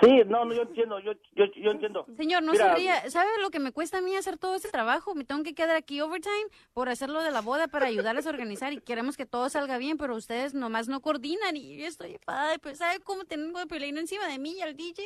Sí, 0.00 0.22
no, 0.26 0.44
no, 0.44 0.54
yo 0.54 0.62
entiendo, 0.62 1.00
yo, 1.00 1.12
yo, 1.34 1.46
yo 1.56 1.70
entiendo. 1.72 2.06
Señor, 2.16 2.42
no 2.44 2.52
Mira, 2.52 2.68
se 2.74 2.74
ría. 2.80 3.10
¿Sabe 3.10 3.28
lo 3.42 3.50
que 3.50 3.58
me 3.58 3.72
cuesta 3.72 3.98
a 3.98 4.00
mí 4.00 4.14
hacer 4.14 4.38
todo 4.38 4.54
este 4.54 4.68
trabajo? 4.70 5.14
Me 5.16 5.24
tengo 5.24 5.42
que 5.42 5.52
quedar 5.54 5.74
aquí 5.74 6.00
overtime 6.00 6.46
por 6.72 6.88
hacerlo 6.88 7.20
de 7.22 7.32
la 7.32 7.40
boda 7.40 7.66
para 7.66 7.86
ayudarles 7.86 8.26
a 8.26 8.30
organizar 8.30 8.72
y 8.72 8.80
queremos 8.80 9.16
que 9.16 9.26
todo 9.26 9.48
salga 9.48 9.78
bien, 9.78 9.98
pero 9.98 10.14
ustedes 10.14 10.54
nomás 10.54 10.86
no 10.88 11.00
coordinan 11.00 11.56
y 11.56 11.76
yo 11.76 11.86
estoy 11.86 12.12
enfadada. 12.14 12.56
Pues, 12.58 12.78
¿sabe 12.78 13.00
cómo 13.00 13.24
tengo 13.24 13.58
el 13.60 13.82
encima 13.98 14.28
de 14.28 14.38
mí 14.38 14.52
y 14.52 14.62
al 14.62 14.76
DJ? 14.76 15.02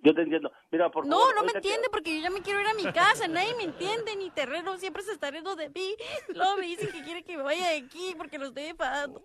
Yo 0.00 0.14
te 0.14 0.22
entiendo. 0.22 0.52
Mira, 0.70 0.90
por 0.90 1.06
No, 1.06 1.18
favor. 1.20 1.34
no 1.34 1.42
me 1.44 1.52
que- 1.52 1.58
entiende 1.58 1.88
porque 1.90 2.14
yo 2.16 2.22
ya 2.22 2.30
me 2.30 2.42
quiero 2.42 2.60
ir 2.60 2.66
a 2.68 2.74
mi 2.74 2.84
casa, 2.92 3.26
nadie 3.28 3.54
me 3.56 3.64
entiende, 3.64 4.14
ni 4.14 4.30
terreno 4.30 4.76
siempre 4.76 5.02
se 5.02 5.12
está 5.12 5.30
riendo 5.30 5.56
de 5.56 5.70
mí. 5.70 5.96
Luego 6.28 6.56
me 6.58 6.66
dicen 6.66 6.90
que 6.92 7.02
quiere 7.02 7.24
que 7.24 7.36
me 7.36 7.42
vaya 7.42 7.70
de 7.70 7.78
aquí 7.78 8.14
porque 8.16 8.38
lo 8.38 8.46
estoy 8.48 8.64
enfadando. 8.66 9.22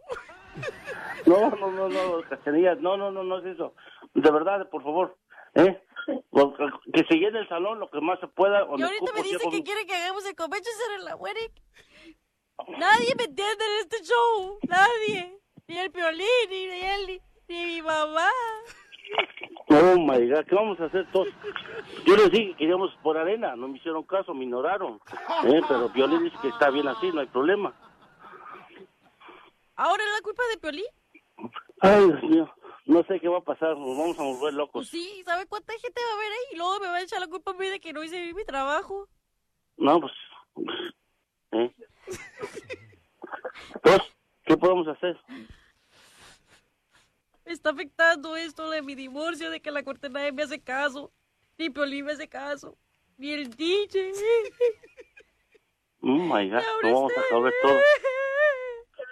No, 1.25 1.49
no, 1.51 1.71
no, 1.71 1.89
no, 1.89 2.21
Cachanilla, 2.29 2.75
no, 2.75 2.95
no, 2.97 3.11
no, 3.11 3.23
no 3.23 3.39
es 3.39 3.45
eso. 3.45 3.73
De 4.13 4.31
verdad, 4.31 4.69
por 4.69 4.83
favor, 4.83 5.17
¿eh? 5.55 5.81
Que 6.93 7.03
se 7.05 7.15
llene 7.15 7.39
el 7.39 7.49
salón 7.49 7.79
lo 7.79 7.89
que 7.89 8.01
más 8.01 8.19
se 8.19 8.27
pueda. 8.27 8.67
Y 8.77 8.81
ahorita 8.81 9.13
me 9.13 9.23
dice 9.23 9.49
que 9.49 9.63
quiere 9.63 9.85
que 9.85 9.95
hagamos 9.95 10.25
el 10.25 10.35
center 10.35 10.99
en 10.99 11.05
la 11.05 11.15
wedding. 11.15 11.51
Nadie 12.77 13.15
me 13.17 13.23
entiende 13.23 13.65
en 13.65 13.79
este 13.81 14.03
show, 14.03 14.59
nadie. 14.67 15.39
Ni 15.67 15.77
el 15.77 15.89
violín, 15.89 16.49
ni 16.49 16.65
él, 16.65 17.21
ni, 17.47 17.65
mi 17.65 17.81
mamá. 17.81 18.27
Oh 19.69 19.97
my 19.97 20.29
God, 20.29 20.45
¿qué 20.45 20.55
vamos 20.55 20.79
a 20.79 20.85
hacer 20.85 21.09
todos? 21.11 21.29
Yo 22.05 22.15
les 22.15 22.31
dije 22.31 22.55
que 22.57 22.65
íbamos 22.65 22.93
por 23.01 23.17
arena, 23.17 23.55
no 23.55 23.67
me 23.67 23.77
hicieron 23.77 24.03
caso, 24.03 24.33
me 24.33 24.43
ignoraron. 24.43 24.99
¿eh? 25.45 25.61
Pero 25.67 25.89
Violín 25.89 26.23
dice 26.23 26.37
que 26.41 26.49
está 26.49 26.69
bien 26.69 26.87
así, 26.87 27.11
no 27.11 27.21
hay 27.21 27.27
problema. 27.27 27.73
¿Ahora 29.75 30.03
es 30.03 30.09
la 30.15 30.21
culpa 30.21 30.43
de 30.51 30.57
Piolín? 30.59 30.85
Ay, 31.81 32.05
Dios 32.05 32.23
mío, 32.23 32.53
no 32.85 33.03
sé 33.03 33.19
qué 33.19 33.27
va 33.27 33.39
a 33.39 33.43
pasar, 33.43 33.77
nos 33.77 33.97
vamos 33.97 34.19
a 34.19 34.23
volver 34.23 34.53
locos. 34.53 34.89
Pues 34.89 34.89
sí, 34.89 35.23
¿sabe 35.25 35.45
cuánta 35.47 35.73
gente 35.73 36.01
va 36.01 36.13
a 36.13 36.19
ver 36.19 36.31
ahí? 36.31 36.53
Y 36.53 36.57
luego 36.57 36.79
me 36.79 36.87
va 36.87 36.95
a 36.97 37.01
echar 37.01 37.19
la 37.19 37.27
culpa 37.27 37.51
a 37.51 37.53
mí 37.53 37.67
de 37.67 37.79
que 37.79 37.93
no 37.93 38.03
hice 38.03 38.21
bien 38.21 38.35
mi 38.35 38.45
trabajo. 38.45 39.07
No, 39.77 39.99
pues. 39.99 40.13
¿eh? 41.51 41.73
Entonces, 43.75 44.13
¿qué 44.45 44.57
podemos 44.57 44.87
hacer? 44.87 45.19
Me 47.45 47.53
está 47.53 47.71
afectando 47.71 48.35
esto 48.35 48.69
de 48.69 48.81
mi 48.81 48.95
divorcio, 48.95 49.49
de 49.49 49.61
que 49.61 49.71
la 49.71 49.83
corte 49.83 50.09
nadie 50.09 50.31
me 50.31 50.43
hace 50.43 50.61
caso. 50.61 51.11
Ni 51.57 51.69
Piolín 51.69 52.05
me 52.05 52.13
hace 52.13 52.27
caso. 52.27 52.77
Ni 53.17 53.31
el 53.31 53.49
DJ. 53.55 54.11
Oh 56.01 56.07
my 56.07 56.49
God, 56.49 56.61
no 56.83 56.93
vamos 56.93 57.13
a 57.17 57.29
saber 57.29 57.53
todo. 57.61 57.79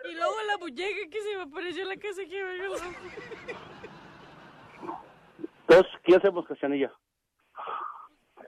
Y 0.09 0.13
luego 0.13 0.35
la 0.47 0.57
muñeca 0.57 1.09
que 1.09 1.21
se 1.21 1.35
me 1.35 1.43
apareció 1.43 1.83
en 1.83 1.89
la 1.89 1.97
casa 1.97 2.21
que 2.25 2.43
me. 2.43 2.55
Entonces, 5.67 5.91
¿qué 6.03 6.15
hacemos, 6.15 6.45
Cachanilla? 6.47 6.91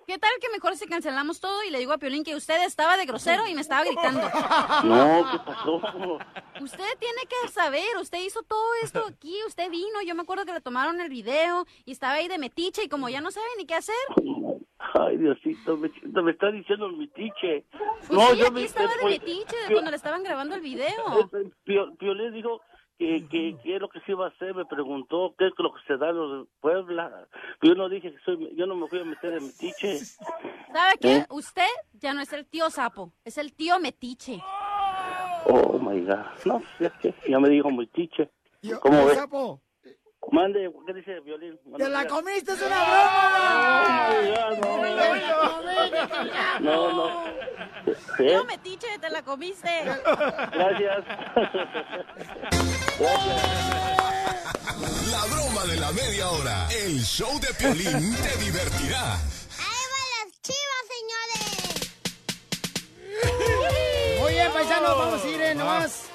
¿Qué 0.05 0.17
tal 0.19 0.31
que 0.41 0.49
mejor 0.49 0.75
si 0.75 0.85
cancelamos 0.85 1.39
todo 1.39 1.63
y 1.63 1.69
le 1.69 1.79
digo 1.79 1.93
a 1.93 1.97
Piolín 1.97 2.25
que 2.25 2.35
usted 2.35 2.61
estaba 2.65 2.97
de 2.97 3.05
grosero 3.05 3.47
y 3.47 3.55
me 3.55 3.61
estaba 3.61 3.85
gritando? 3.85 4.21
No, 4.83 5.25
¿qué 5.31 5.39
pasó? 5.45 5.75
Usted 6.61 6.97
tiene 6.99 7.21
que 7.29 7.47
saber, 7.49 7.97
usted 8.01 8.19
hizo 8.19 8.43
todo 8.43 8.73
esto 8.83 9.05
aquí, 9.07 9.37
usted 9.47 9.69
vino, 9.69 10.01
yo 10.05 10.13
me 10.13 10.23
acuerdo 10.23 10.45
que 10.45 10.51
le 10.51 10.59
tomaron 10.59 10.99
el 10.99 11.07
video 11.09 11.65
y 11.85 11.93
estaba 11.93 12.15
ahí 12.15 12.27
de 12.27 12.37
metiche 12.37 12.83
y 12.83 12.89
como 12.89 13.07
ya 13.07 13.21
no 13.21 13.31
sabe 13.31 13.47
ni 13.57 13.65
qué 13.65 13.75
hacer. 13.75 13.95
Ay, 14.93 15.17
Diosito, 15.17 15.75
me, 15.77 15.89
me 16.21 16.31
está 16.31 16.51
diciendo 16.51 16.87
mi 16.89 17.07
tiche. 17.07 17.65
Pues 18.07 18.29
sí, 18.29 18.37
yo 18.37 18.45
aquí 18.45 18.53
me- 18.53 18.63
estaba 18.63 18.87
de 18.89 18.93
pues, 19.01 19.19
metiche 19.19 19.55
de 19.67 19.73
cuando 19.73 19.89
le 19.91 19.97
estaban 19.97 20.23
grabando 20.23 20.55
el 20.55 20.61
video. 20.61 21.29
Pio- 21.65 21.95
Piolín 21.97 22.33
dijo 22.33 22.61
que, 22.99 23.27
que, 23.27 23.57
que 23.63 23.75
es 23.75 23.81
lo 23.81 23.89
que 23.89 23.99
se 24.01 24.11
iba 24.11 24.25
a 24.25 24.29
hacer, 24.29 24.53
me 24.53 24.65
preguntó 24.65 25.33
qué 25.37 25.47
es 25.47 25.53
lo 25.57 25.73
que 25.73 25.81
se 25.87 25.97
da 25.97 26.09
en 26.09 26.17
los 26.17 26.47
Puebla. 26.61 27.27
Yo 27.63 27.73
no 27.73 27.89
dije 27.89 28.11
que 28.11 28.19
soy, 28.23 28.53
yo 28.55 28.67
no 28.67 28.75
me 28.75 28.87
voy 28.87 28.99
a 28.99 29.03
meter 29.05 29.33
en 29.33 29.43
mi 29.47 29.51
tiche. 29.53 29.97
¿Sabe 29.97 30.93
qué? 31.01 31.15
¿Eh? 31.17 31.25
Usted 31.29 31.67
ya 31.93 32.13
no 32.13 32.21
es 32.21 32.31
el 32.33 32.45
tío 32.45 32.69
sapo, 32.69 33.11
es 33.25 33.37
el 33.39 33.53
tío 33.53 33.79
metiche. 33.79 34.41
Oh 35.45 35.79
my 35.79 35.99
God. 36.01 36.25
No, 36.45 36.61
ya, 36.79 36.91
ya 37.27 37.39
me 37.39 37.49
dijo 37.49 37.69
mi 37.71 37.87
tiche. 37.87 38.29
¿Cómo 38.81 39.05
ves? 39.05 39.15
Sapo, 39.17 39.59
Mande, 40.31 40.71
¿qué 40.87 40.93
dice 40.93 41.19
Violín? 41.19 41.59
¡Te 41.77 41.89
la 41.89 42.07
comiste! 42.07 42.53
¡Es 42.53 42.61
una 42.61 42.83
broma! 42.83 44.09
No, 46.59 46.93
no. 46.93 47.27
¿Eh? 47.87 47.95
Tío 48.17 48.43
metiche, 48.45 48.87
te 48.99 49.09
la 49.09 49.21
comiste. 49.23 49.69
Gracias. 49.83 51.05
La 55.11 55.25
broma 55.25 55.65
de 55.65 55.75
la 55.77 55.91
media 55.91 56.29
hora. 56.29 56.67
El 56.71 56.99
show 57.01 57.39
de 57.39 57.53
Piolín 57.53 58.15
te 58.15 58.37
divertirá. 58.43 59.17
Muy 64.19 64.31
bien, 64.31 64.51
paisanos, 64.51 64.97
vamos 64.97 65.23
a 65.23 65.27
ir 65.27 65.41
eh, 65.41 65.55
nomás. 65.55 66.09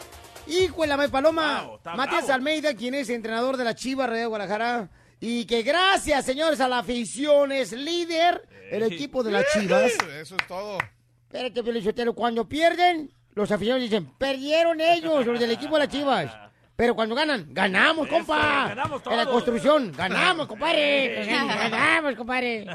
Hijo 0.48 0.82
de 0.82 0.88
la 0.88 0.96
May 0.96 1.08
Paloma. 1.08 1.70
Matías 1.96 2.24
bravo. 2.26 2.32
Almeida, 2.32 2.74
quien 2.74 2.94
es 2.94 3.08
entrenador 3.10 3.56
de 3.56 3.64
la 3.64 3.74
Chivas 3.74 4.10
de 4.10 4.26
Guadalajara. 4.26 4.88
Y 5.20 5.44
que 5.46 5.62
gracias, 5.62 6.24
señores, 6.24 6.60
a 6.60 6.68
la 6.68 6.78
afición 6.78 7.50
es 7.52 7.72
líder 7.72 8.48
el 8.70 8.82
equipo 8.84 9.22
de 9.22 9.32
las 9.32 9.44
Chivas. 9.52 9.92
Eso 10.20 10.36
es 10.36 10.46
todo. 10.46 10.78
Espérate, 11.22 11.62
Felicitero, 11.62 12.14
cuando 12.14 12.48
pierden, 12.48 13.10
los 13.34 13.50
aficionados 13.50 13.82
dicen, 13.90 14.12
perdieron 14.16 14.80
ellos, 14.80 15.26
los 15.26 15.38
del 15.40 15.50
equipo 15.50 15.74
de 15.74 15.80
las 15.86 15.88
Chivas. 15.88 16.32
Pero 16.76 16.94
cuando 16.94 17.16
ganan, 17.16 17.48
ganamos, 17.50 18.06
Eso, 18.06 18.16
compa. 18.16 18.68
ganamos 18.68 19.02
En 19.06 19.16
la 19.16 19.24
todos. 19.24 19.34
construcción, 19.34 19.92
ganamos, 19.96 20.46
compadre. 20.46 21.26
Ganamos, 21.26 22.14
compadre. 22.14 22.66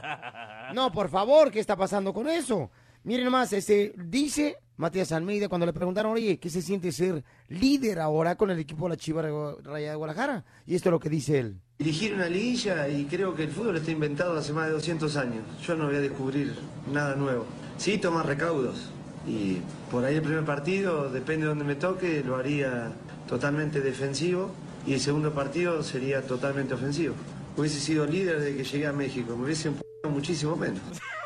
No, 0.73 0.91
por 0.91 1.09
favor, 1.09 1.49
¿qué 1.49 1.61
está 1.61 1.77
pasando 1.77 2.13
con 2.13 2.27
eso? 2.27 2.69
Miren 3.03 3.23
nomás, 3.25 3.53
este, 3.53 3.93
dice 3.95 4.57
Matías 4.77 5.11
Almeida 5.11 5.49
cuando 5.49 5.65
le 5.65 5.73
preguntaron, 5.73 6.13
oye, 6.13 6.39
¿qué 6.39 6.49
se 6.49 6.61
siente 6.61 6.91
ser 6.91 7.23
líder 7.47 7.99
ahora 7.99 8.35
con 8.35 8.49
el 8.49 8.59
equipo 8.59 8.85
de 8.85 8.89
la 8.89 8.97
Chivas 8.97 9.25
Raya 9.63 9.91
de 9.91 9.95
Guadalajara? 9.95 10.45
Y 10.65 10.75
esto 10.75 10.89
es 10.89 10.91
lo 10.91 10.99
que 10.99 11.09
dice 11.09 11.39
él. 11.39 11.59
Dirigir 11.77 12.13
una 12.13 12.27
liguilla 12.27 12.87
y 12.87 13.05
creo 13.05 13.35
que 13.35 13.43
el 13.43 13.51
fútbol 13.51 13.77
está 13.77 13.91
inventado 13.91 14.37
hace 14.37 14.51
más 14.51 14.67
de 14.67 14.73
200 14.73 15.15
años. 15.17 15.43
Yo 15.65 15.75
no 15.75 15.85
voy 15.85 15.95
a 15.95 16.01
descubrir 16.01 16.55
nada 16.91 17.15
nuevo. 17.15 17.45
Sí, 17.77 17.97
tomar 17.99 18.25
recaudos. 18.25 18.89
Y 19.27 19.57
por 19.91 20.03
ahí 20.05 20.15
el 20.15 20.21
primer 20.21 20.43
partido, 20.43 21.09
depende 21.09 21.43
de 21.43 21.49
donde 21.49 21.65
me 21.65 21.75
toque, 21.75 22.23
lo 22.23 22.35
haría 22.35 22.91
totalmente 23.27 23.79
defensivo. 23.79 24.51
Y 24.87 24.93
el 24.93 24.99
segundo 24.99 25.33
partido 25.33 25.83
sería 25.83 26.23
totalmente 26.23 26.73
ofensivo. 26.73 27.15
Hubiese 27.55 27.79
sido 27.79 28.05
líder 28.05 28.39
desde 28.39 28.57
que 28.57 28.63
llegué 28.63 28.87
a 28.87 28.93
México. 28.93 29.35
Me 29.37 29.45
hubiese 29.45 29.67
empujado 29.67 30.09
muchísimo 30.09 30.55
menos. 30.55 30.81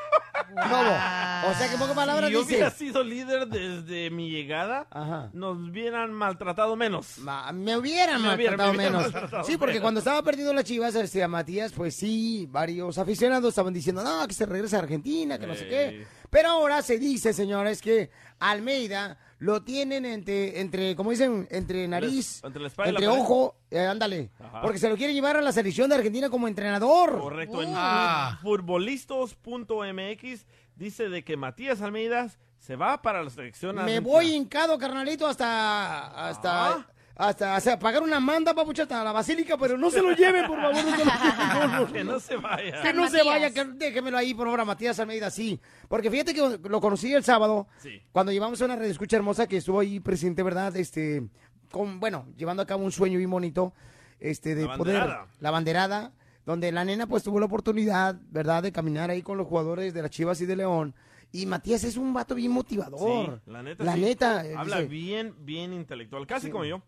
O 0.56 1.54
sea, 1.54 1.70
que 1.70 1.78
pocas 1.78 1.96
palabras 1.96 2.28
si 2.28 2.34
yo 2.34 2.40
dice... 2.42 2.54
hubiera 2.56 2.72
sido 2.72 3.04
líder 3.04 3.48
desde 3.48 4.10
mi 4.10 4.30
llegada, 4.30 4.88
nos 5.34 5.58
hubieran 5.58 6.14
maltratado 6.14 6.76
menos. 6.76 7.18
me 7.54 7.78
hubieran 7.78 8.22
Me 8.22 8.34
hubieran- 8.36 8.58
maltratado 8.58 8.74
me 8.74 8.78
hubieran 8.78 8.94
menos. 8.94 9.02
maltratado 9.14 9.44
Sí, 9.44 9.58
porque 9.58 9.74
menos. 9.76 9.82
cuando 9.84 10.00
estaba 10.00 10.24
perdiendo 10.24 10.54
las 10.54 10.64
chivas, 10.64 10.96
este, 10.96 11.24
a 11.24 11.28
Matías, 11.28 11.72
pues 11.74 11.96
sí, 11.96 12.48
varios 12.50 12.98
aficionados 12.98 13.50
estaban 13.50 13.74
diciendo, 13.74 14.04
no, 14.04 14.28
que 14.28 14.34
se 14.34 14.46
regresa 14.46 14.78
a 14.78 14.82
Argentina, 14.82 15.38
que 15.38 15.48
no 15.48 15.56
sé 15.56 15.68
qué. 15.68 16.08
Pero 16.30 16.50
ahora 16.50 16.82
se 16.82 16.98
dice, 16.98 17.34
señores, 17.34 17.82
que 17.82 18.10
Almeida 18.40 19.18
lo 19.40 19.62
tienen 19.62 20.06
entre, 20.06 20.60
entre 20.60 20.96
como 20.96 21.12
dicen, 21.12 21.48
entre 21.52 21.88
nariz, 21.88 22.42
entre 22.44 22.64
la 22.64 22.72
entre 22.86 23.08
ojo, 23.08 23.56
eh, 23.70 23.86
ándale. 23.86 24.32
Ajá. 24.40 24.62
Porque 24.62 24.80
se 24.80 24.90
lo 24.90 24.98
quiere 24.98 25.14
llevar 25.14 25.38
a 25.38 25.42
la 25.42 25.52
selección 25.52 25.90
de 25.90 25.96
Argentina 25.96 26.30
como 26.30 26.48
entrenador. 26.48 27.20
Correcto. 27.20 27.62
En 27.62 27.72
Ah. 27.76 28.40
futbolistas.mx 28.42 30.46
dice 30.76 31.10
de 31.10 31.24
que 31.24 31.38
Matías 31.38 31.82
Almeida 31.82 32.30
se 32.60 32.76
va 32.76 33.02
para 33.02 33.24
la 33.24 33.30
selección 33.30 33.76
Me 33.76 33.82
argentina. 33.82 34.12
voy 34.12 34.34
hincado, 34.34 34.78
carnalito, 34.78 35.28
hasta, 35.28 36.28
hasta, 36.30 36.88
hasta, 37.18 37.58
o 37.58 37.60
sea, 37.62 37.80
pagar 37.80 38.04
una 38.04 38.20
manda, 38.20 38.54
papucha, 38.54 38.84
hasta 38.84 39.04
la 39.04 39.12
basílica, 39.12 39.58
pero 39.58 39.78
no 39.78 39.90
se 39.90 40.02
lo 40.02 40.12
lleven, 40.14 40.46
por 40.46 40.60
favor, 40.60 40.76
no 40.76 40.82
se 40.82 40.92
lo 40.92 40.98
lleven, 40.98 41.08
no, 41.72 41.80
no. 41.88 41.92
Que 41.94 42.04
no 42.04 42.20
se 42.20 42.36
vaya. 42.36 42.82
Que 42.84 42.94
no 42.94 43.10
se 43.10 43.24
vaya, 43.24 43.52
que 43.52 43.64
déjemelo 43.66 44.18
ahí, 44.18 44.34
por 44.34 44.46
favor, 44.48 44.62
a 44.62 44.66
Matías 44.66 45.00
Almeida, 45.00 45.30
sí. 45.32 45.60
Porque 45.88 46.12
fíjate 46.12 46.34
que 46.34 46.60
lo 46.70 46.80
conocí 46.82 47.14
el 47.14 47.24
sábado, 47.24 47.68
Sí. 47.80 48.02
cuando 48.12 48.32
llevamos 48.32 48.62
a 48.62 48.66
una 48.66 48.76
red 48.76 48.86
escucha 48.90 49.18
hermosa 49.18 49.48
que 49.48 49.58
estuvo 49.58 49.80
ahí 49.80 50.00
presente, 50.00 50.44
¿verdad? 50.44 50.76
Este, 50.78 51.24
con, 51.72 52.00
bueno, 52.00 52.28
llevando 52.38 52.62
a 52.64 52.66
cabo 52.68 52.84
un 52.84 52.92
sueño 52.92 53.18
bien 53.18 53.30
bonito, 53.32 53.74
este, 54.20 54.54
de 54.56 54.66
La 54.66 54.78
poder, 54.78 54.96
banderada. 55.00 55.28
la 55.40 55.52
banderada, 55.52 56.12
donde 56.46 56.72
la 56.72 56.86
nena 56.86 57.08
pues 57.08 57.24
tuvo 57.24 57.40
la 57.40 57.46
oportunidad, 57.48 58.16
¿verdad? 58.30 58.64
De 58.64 58.72
caminar 58.72 59.10
ahí 59.10 59.22
con 59.22 59.38
los 59.38 59.48
jugadores 59.48 59.94
de 59.94 60.02
las 60.02 60.12
Chivas 60.12 60.40
y 60.42 60.46
de 60.46 60.56
León. 60.56 60.94
Y 61.32 61.46
Matías 61.46 61.84
es 61.84 61.98
un 61.98 62.14
vato 62.14 62.36
bien 62.36 62.52
motivador. 62.52 63.42
Sí, 63.44 63.52
la 63.52 63.62
neta. 63.64 63.84
La 63.84 63.94
sí. 63.96 64.00
neta. 64.02 64.44
Habla 64.56 64.78
dice, 64.78 64.88
bien, 64.88 65.34
bien 65.40 65.74
intelectual, 65.74 66.26
casi 66.26 66.50
como 66.50 66.64
yo. 66.64 66.82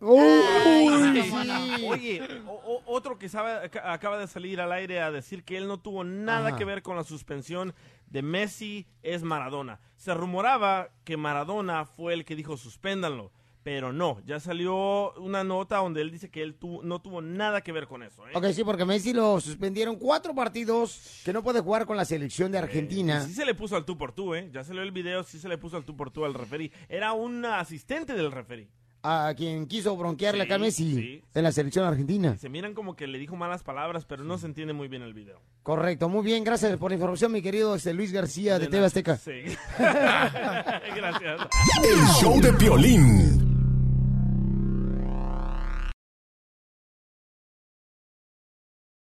Ay, 0.00 1.22
sí. 1.22 1.84
Oye, 1.86 2.22
o- 2.46 2.52
o- 2.52 2.82
otro 2.86 3.18
que 3.18 3.28
sabe- 3.28 3.70
ac- 3.70 3.82
acaba 3.84 4.18
de 4.18 4.26
salir 4.26 4.60
al 4.60 4.72
aire 4.72 5.00
a 5.00 5.10
decir 5.10 5.44
que 5.44 5.56
él 5.56 5.66
no 5.68 5.78
tuvo 5.78 6.04
nada 6.04 6.48
Ajá. 6.48 6.56
que 6.56 6.64
ver 6.64 6.82
con 6.82 6.96
la 6.96 7.04
suspensión 7.04 7.74
de 8.06 8.22
Messi 8.22 8.86
es 9.02 9.22
Maradona. 9.22 9.80
Se 9.96 10.14
rumoraba 10.14 10.88
que 11.04 11.16
Maradona 11.16 11.84
fue 11.84 12.14
el 12.14 12.24
que 12.24 12.36
dijo 12.36 12.56
suspéndanlo, 12.56 13.32
pero 13.62 13.92
no, 13.92 14.20
ya 14.26 14.40
salió 14.40 15.12
una 15.14 15.42
nota 15.42 15.78
donde 15.78 16.02
él 16.02 16.10
dice 16.10 16.30
que 16.30 16.42
él 16.42 16.54
tu- 16.54 16.82
no 16.82 17.00
tuvo 17.00 17.22
nada 17.22 17.62
que 17.62 17.72
ver 17.72 17.86
con 17.86 18.02
eso. 18.02 18.26
¿eh? 18.28 18.32
Ok, 18.34 18.46
sí, 18.52 18.62
porque 18.62 18.84
Messi 18.84 19.12
lo 19.14 19.40
suspendieron 19.40 19.96
cuatro 19.96 20.34
partidos 20.34 21.22
que 21.24 21.32
no 21.32 21.42
puede 21.42 21.60
jugar 21.60 21.86
con 21.86 21.96
la 21.96 22.04
selección 22.04 22.52
de 22.52 22.58
Argentina. 22.58 23.22
Sí 23.22 23.32
se 23.34 23.44
le 23.46 23.54
puso 23.54 23.74
al 23.76 23.84
tú 23.84 23.96
por 23.96 24.12
tú, 24.12 24.34
¿eh? 24.34 24.50
Ya 24.52 24.64
salió 24.64 24.82
el 24.82 24.92
video, 24.92 25.22
sí 25.24 25.38
se 25.38 25.48
le 25.48 25.56
puso 25.58 25.76
al 25.76 25.84
tú 25.84 25.96
por 25.96 26.10
tú 26.10 26.24
al 26.24 26.34
referí. 26.34 26.70
Era 26.88 27.12
un 27.14 27.44
asistente 27.46 28.12
del 28.14 28.30
referí. 28.32 28.68
A 29.06 29.34
quien 29.36 29.66
quiso 29.66 29.94
bronquearle 29.98 30.50
a 30.50 30.58
Messi 30.58 30.94
sí. 30.94 31.22
en 31.34 31.42
la 31.42 31.52
selección 31.52 31.84
argentina. 31.84 32.38
Se 32.38 32.48
miran 32.48 32.72
como 32.72 32.96
que 32.96 33.06
le 33.06 33.18
dijo 33.18 33.36
malas 33.36 33.62
palabras, 33.62 34.06
pero 34.06 34.24
no 34.24 34.38
se 34.38 34.46
entiende 34.46 34.72
muy 34.72 34.88
bien 34.88 35.02
el 35.02 35.12
video. 35.12 35.42
Correcto, 35.62 36.08
muy 36.08 36.24
bien, 36.24 36.42
gracias 36.42 36.78
por 36.78 36.90
la 36.90 36.94
información, 36.94 37.30
mi 37.30 37.42
querido 37.42 37.74
este, 37.74 37.92
Luis 37.92 38.12
García 38.12 38.58
de 38.58 38.66
TV 38.68 38.86
Azteca. 38.86 39.18
Sí. 39.18 39.30
Gracias. 39.78 41.40
El 41.82 42.06
show 42.18 42.40
de 42.40 42.50
Piolín. 42.54 43.40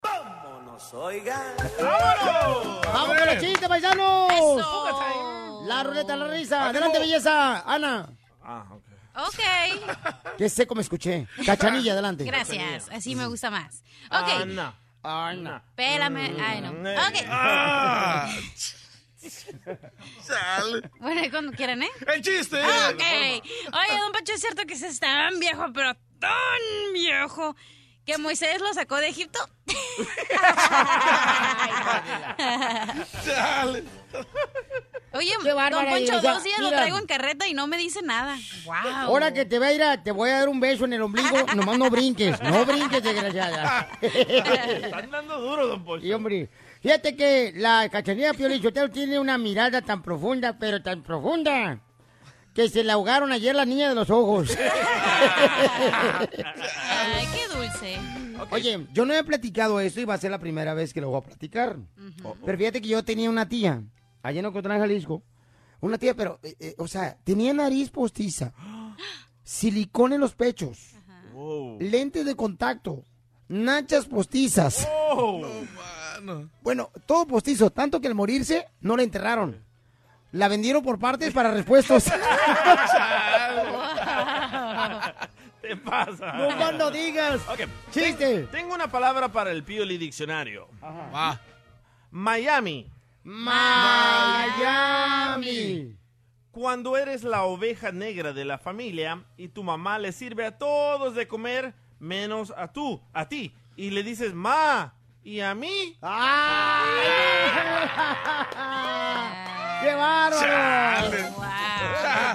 Vámonos, 0.02 0.94
oigan. 0.94 1.56
¡Vamos 2.94 3.18
con 3.18 3.26
los 3.26 3.38
chistes, 3.40 3.68
paisanos! 3.68 4.66
La 5.68 5.84
ruleta, 5.84 6.16
la 6.16 6.28
risa. 6.28 6.70
Adelante, 6.70 7.00
belleza. 7.00 7.70
Ana. 7.70 8.10
Ah, 8.42 8.66
ok. 8.72 8.89
Ok. 9.16 9.40
Qué 10.38 10.50
seco 10.50 10.76
me 10.76 10.82
escuché. 10.82 11.28
Cachanilla, 11.46 11.94
adelante. 11.94 12.24
Gracias. 12.24 12.88
Así 12.92 13.16
me 13.16 13.28
gusta 13.28 13.50
más. 13.50 13.84
Ok. 14.10 14.42
Ana. 14.42 14.74
Ana. 15.04 15.64
Espérame. 15.70 16.36
Ay, 16.40 16.62
no. 16.62 16.72
Ok. 16.72 17.16
Ah. 20.32 20.62
Bueno, 21.00 21.20
ahí 21.22 21.30
cuando 21.30 21.52
quieran, 21.52 21.84
¿eh? 21.84 21.90
¡El 22.08 22.22
chiste! 22.22 22.58
Ah, 22.64 22.92
ok. 22.94 23.02
Oye, 23.02 24.00
don 24.00 24.14
Pacho, 24.14 24.32
¿es 24.34 24.40
cierto 24.40 24.64
que 24.66 24.78
se 24.78 24.88
es 24.88 24.98
tan 25.00 25.38
viejo, 25.40 25.66
pero 25.74 25.94
tan 26.20 26.62
viejo, 26.94 27.54
que 28.06 28.18
Moisés 28.18 28.62
lo 28.62 28.74
sacó 28.74 28.96
de 28.96 29.10
Egipto? 29.10 29.40
Oye, 35.12 35.32
Qué 35.44 35.50
don 35.50 35.86
Poncho, 35.86 36.22
dos 36.22 36.44
días 36.44 36.60
lo 36.60 36.70
traigo 36.70 36.98
en 36.98 37.08
carreta 37.08 37.48
y 37.48 37.54
no 37.54 37.66
me 37.68 37.78
dice 37.78 38.02
nada. 38.04 38.38
Wow. 38.66 38.76
Ahora 38.94 39.34
que 39.34 39.44
te 39.46 39.58
voy 39.58 39.68
a 39.68 39.74
ir 39.74 39.84
a, 39.84 40.04
te 40.04 40.12
voy 40.12 40.30
a 40.30 40.40
dar 40.40 40.50
un 40.50 40.60
beso 40.60 40.86
en 40.86 40.94
el 40.94 41.02
ombligo, 41.02 41.36
nomás 41.56 41.80
no 41.80 41.90
brinques, 41.90 42.40
no 42.44 42.64
brinques, 42.66 43.02
desgraciada. 43.02 43.90
Están 44.02 45.10
dando 45.10 45.42
duro, 45.42 45.68
don 45.68 45.84
Poncho. 45.84 46.06
Y 46.06 46.14
hombre, 46.14 46.48
fíjate 46.82 47.16
que 47.16 47.54
la 47.56 47.90
cachanilla 47.90 48.34
Piolín 48.34 48.62
Sotelo 48.62 48.92
tiene 48.92 49.20
una 49.20 49.38
mirada 49.40 49.82
tan 49.82 50.04
profunda, 50.04 50.60
pero 50.60 50.82
tan 50.84 51.02
profunda, 51.02 51.80
que 52.54 52.70
se 52.70 52.84
le 52.84 52.92
ahogaron 52.92 53.32
ayer 53.32 53.56
la 53.56 53.66
niña 53.66 53.90
de 53.90 53.96
los 53.96 54.12
ojos. 54.12 54.56
Ay, 56.30 57.28
qué 57.34 57.48
dulce. 57.56 57.98
Oye, 58.52 58.88
yo 58.94 59.06
no 59.06 59.14
he 59.14 59.24
platicado 59.24 59.80
esto 59.80 60.02
y 60.02 60.06
va 60.06 60.14
a 60.14 60.20
ser 60.20 60.30
la 60.32 60.40
primera 60.40 60.74
vez 60.74 60.94
que 60.94 61.02
lo 61.02 61.10
voy 61.10 61.20
a 61.20 61.24
platicar. 61.26 61.78
Pero 62.46 62.58
fíjate 62.58 62.82
que 62.82 62.88
yo 62.88 63.04
tenía 63.04 63.30
una 63.30 63.48
tía, 63.50 63.82
allá 64.24 64.40
en 64.40 64.46
Ocotlán, 64.46 64.80
Jalisco. 64.80 65.24
Una 65.82 65.98
tía, 65.98 66.14
pero, 66.16 66.40
eh, 66.44 66.56
eh, 66.60 66.76
o 66.78 66.88
sea, 66.88 67.18
tenía 67.24 67.54
nariz 67.54 67.90
postiza, 67.90 68.54
silicón 69.44 70.14
en 70.14 70.20
los 70.20 70.36
pechos, 70.36 70.92
lentes 71.80 72.26
de 72.26 72.36
contacto, 72.36 73.04
nachas 73.48 74.06
postizas. 74.06 74.88
Bueno, 76.62 76.92
todo 77.06 77.26
postizo, 77.28 77.70
tanto 77.70 78.02
que 78.02 78.08
al 78.08 78.16
morirse 78.16 78.68
no 78.82 78.98
la 78.98 79.04
enterraron. 79.04 79.64
La 80.32 80.48
vendieron 80.48 80.84
por 80.84 81.00
partes 81.00 81.34
para 81.34 81.52
repuestos. 81.52 82.04
¿Qué 85.62 85.76
pasa? 85.78 86.34
No 86.34 86.56
más 86.56 86.74
no 86.76 86.92
digas. 86.92 87.42
Ok, 87.50 87.60
Chiste. 87.92 88.16
ten- 88.16 88.48
Tengo 88.52 88.74
una 88.76 88.90
palabra 88.92 89.30
para 89.30 89.52
el 89.52 89.64
Pioli 89.64 89.98
Diccionario. 89.98 90.68
Va. 90.84 91.40
Miami. 92.12 92.90
Miami. 93.24 94.80
Cuando 96.52 96.98
eres 96.98 97.24
la 97.24 97.44
oveja 97.44 97.92
negra 97.92 98.34
de 98.34 98.44
la 98.46 98.58
familia 98.58 99.24
y 99.38 99.50
tu 99.50 99.64
mamá 99.64 100.00
le 100.00 100.12
sirve 100.12 100.46
a 100.46 100.58
todos 100.58 101.16
de 101.16 101.28
comer 101.28 101.74
menos 102.00 102.54
a 102.58 102.72
tú, 102.72 103.02
a 103.14 103.28
ti, 103.28 103.54
y 103.76 103.92
le 103.92 104.04
dices, 104.04 104.34
ma, 104.34 104.94
¿y 105.24 105.40
a 105.42 105.54
mí? 105.54 105.98
¡Qué 109.82 109.94
bárbaro! 109.96 111.38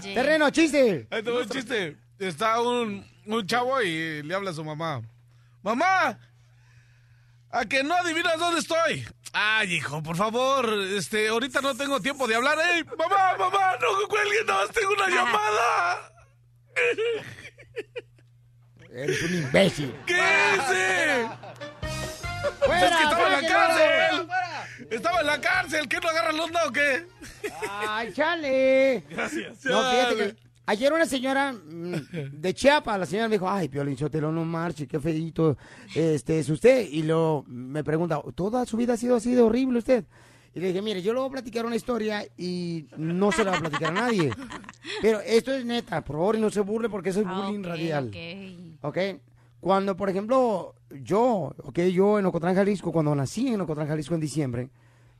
Terreno, 0.02 0.50
chiste. 0.50 1.06
Ahí 1.10 1.22
te 1.22 1.32
un 1.32 1.48
chiste. 1.48 1.96
Está 2.18 2.60
un, 2.60 3.06
un 3.26 3.46
chavo 3.46 3.80
y 3.82 4.22
le 4.22 4.34
habla 4.34 4.50
a 4.50 4.54
su 4.54 4.64
mamá. 4.64 5.02
¡Mamá! 5.62 6.18
¿A 7.50 7.64
que 7.64 7.82
no 7.82 7.94
adivinas 7.94 8.38
dónde 8.38 8.60
estoy? 8.60 9.06
Ay, 9.36 9.74
hijo, 9.74 10.00
por 10.00 10.16
favor, 10.16 10.72
este, 10.96 11.26
ahorita 11.26 11.60
no 11.60 11.76
tengo 11.76 12.00
tiempo 12.00 12.28
de 12.28 12.36
hablar. 12.36 12.56
¡Ey, 12.72 12.84
mamá, 12.84 13.36
mamá! 13.36 13.72
¡No 13.80 14.08
cuelguen, 14.08 14.46
nada 14.46 14.64
más 14.64 14.70
tengo 14.72 14.92
una 14.92 15.08
llamada! 15.08 16.12
Eres 18.92 19.22
un 19.24 19.34
imbécil. 19.34 19.92
¿Qué 20.06 20.14
hice? 20.14 21.28
¡Fuera, 22.64 22.86
¡Es 22.86 22.96
que 22.96 23.02
estaba 23.02 23.26
en 23.26 23.32
la 23.32 23.38
fuera, 23.38 23.48
cárcel! 23.48 24.28
¡Estaba 24.90 25.20
en 25.20 25.26
la 25.26 25.40
cárcel! 25.40 25.88
¿Qué 25.88 25.98
no 25.98 26.08
agarra 26.10 26.32
la 26.32 26.44
onda 26.44 26.66
o 26.66 26.72
qué? 26.72 27.06
¡Ay, 27.68 28.12
chale! 28.12 29.02
Gracias. 29.10 29.64
No, 29.64 29.90
fíjate 29.90 30.16
que 30.16 30.36
ayer 30.66 30.92
una 30.92 31.06
señora 31.06 31.52
mm, 31.52 31.94
de 32.32 32.54
Chiapas, 32.54 32.98
la 32.98 33.06
señora 33.06 33.28
me 33.28 33.36
dijo, 33.36 33.48
ay, 33.48 33.68
Piolín 33.68 33.96
Sotelo, 33.96 34.32
no 34.32 34.44
marche, 34.44 34.86
qué 34.86 35.00
feito 35.00 35.56
este, 35.94 36.38
es 36.38 36.48
usted. 36.48 36.88
Y 36.90 37.02
luego 37.02 37.44
me 37.46 37.84
pregunta, 37.84 38.20
¿toda 38.34 38.64
su 38.66 38.76
vida 38.76 38.94
ha 38.94 38.96
sido 38.96 39.16
así 39.16 39.34
de 39.34 39.42
horrible 39.42 39.78
usted? 39.78 40.04
Y 40.54 40.60
le 40.60 40.68
dije, 40.68 40.82
mire, 40.82 41.02
yo 41.02 41.12
le 41.12 41.18
voy 41.18 41.28
a 41.28 41.32
platicar 41.32 41.66
una 41.66 41.74
historia 41.74 42.24
y 42.38 42.86
no 42.96 43.32
se 43.32 43.42
la 43.44 43.50
voy 43.50 43.58
a 43.58 43.62
platicar 43.62 43.90
a 43.90 44.00
nadie. 44.02 44.30
Pero 45.02 45.20
esto 45.20 45.52
es 45.52 45.64
neta, 45.64 46.04
por 46.04 46.16
favor, 46.16 46.36
y 46.36 46.40
no 46.40 46.50
se 46.50 46.60
burle 46.60 46.88
porque 46.88 47.10
eso 47.10 47.20
es 47.20 47.26
bullying 47.26 47.64
radial. 47.64 48.08
ok. 48.80 48.84
¿Ok? 48.84 48.98
Cuando, 49.58 49.96
por 49.96 50.10
ejemplo, 50.10 50.74
yo, 50.90 51.54
ok, 51.62 51.80
yo 51.90 52.18
en 52.18 52.26
Ocotlán, 52.26 52.54
Jalisco, 52.54 52.92
cuando 52.92 53.14
nací 53.14 53.48
en 53.48 53.62
Ocotlán, 53.62 53.88
Jalisco 53.88 54.14
en 54.14 54.20
diciembre, 54.20 54.68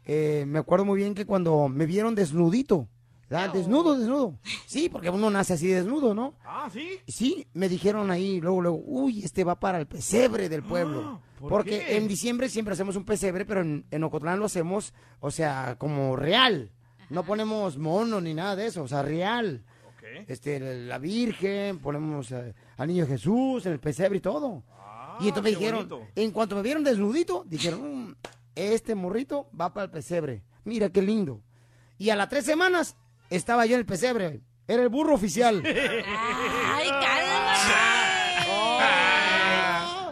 eh, 0.05 0.45
me 0.47 0.59
acuerdo 0.59 0.85
muy 0.85 0.99
bien 0.99 1.15
que 1.15 1.25
cuando 1.25 1.69
me 1.69 1.87
vieron 1.87 2.15
desnudito, 2.15 2.87
Desnudo, 3.29 3.97
desnudo. 3.99 4.39
Sí, 4.66 4.89
porque 4.89 5.11
uno 5.11 5.31
nace 5.31 5.55
así 5.55 5.66
desnudo, 5.66 6.14
¿no? 6.14 6.35
Ah, 6.45 6.68
¿sí? 6.72 6.99
Sí, 7.09 7.47
me 7.55 7.68
dijeron 7.68 8.11
ahí, 8.11 8.41
luego, 8.41 8.61
luego, 8.62 8.83
uy, 8.85 9.25
este 9.25 9.45
va 9.45 9.59
para 9.59 9.79
el 9.81 9.87
pesebre 9.87 10.49
del 10.49 10.62
pueblo. 10.62 11.20
¿por 11.41 11.49
Porque 11.51 11.81
qué? 11.81 11.97
en 11.97 12.07
diciembre 12.09 12.49
siempre 12.49 12.75
hacemos 12.75 12.97
un 12.97 13.05
pesebre, 13.05 13.45
pero 13.45 13.61
en, 13.62 13.87
en 13.91 14.05
Ocotlán 14.05 14.39
lo 14.39 14.47
hacemos, 14.47 14.95
o 15.20 15.31
sea, 15.31 15.77
como 15.79 16.16
real. 16.16 16.70
No 17.11 17.25
ponemos 17.25 17.77
mono 17.77 18.20
ni 18.20 18.35
nada 18.35 18.57
de 18.57 18.66
eso, 18.66 18.83
o 18.83 18.89
sea, 18.89 19.03
real. 19.03 19.64
Este, 20.29 20.61
la 20.87 20.99
Virgen, 20.99 21.79
ponemos 21.81 22.31
eh, 22.31 22.55
al 22.77 22.89
niño 22.89 23.07
Jesús 23.07 23.64
en 23.66 23.72
el 23.72 23.81
pesebre 23.81 24.18
y 24.18 24.20
todo. 24.20 24.62
y 25.20 25.29
entonces 25.29 25.43
me 25.43 25.57
Ah, 25.57 25.59
dijeron, 25.59 25.89
bonito. 25.89 26.09
en 26.14 26.31
cuanto 26.31 26.57
me 26.57 26.62
vieron 26.62 26.85
desnudito, 26.85 27.45
dijeron, 27.47 28.09
"Mm, 28.11 28.14
este 28.55 28.95
morrito 28.95 29.49
va 29.59 29.72
para 29.72 29.85
el 29.87 29.91
pesebre. 29.91 30.43
Mira 30.64 30.91
qué 30.91 31.03
lindo. 31.03 31.41
Y 31.99 32.11
a 32.11 32.16
las 32.16 32.29
tres 32.29 32.45
semanas 32.45 32.97
estaba 33.37 33.66
yo 33.66 33.74
en 33.74 33.80
el 33.80 33.87
pesebre. 33.87 34.41
Era 34.66 34.82
el 34.82 34.89
burro 34.89 35.14
oficial. 35.14 35.62
Ay, 35.66 36.91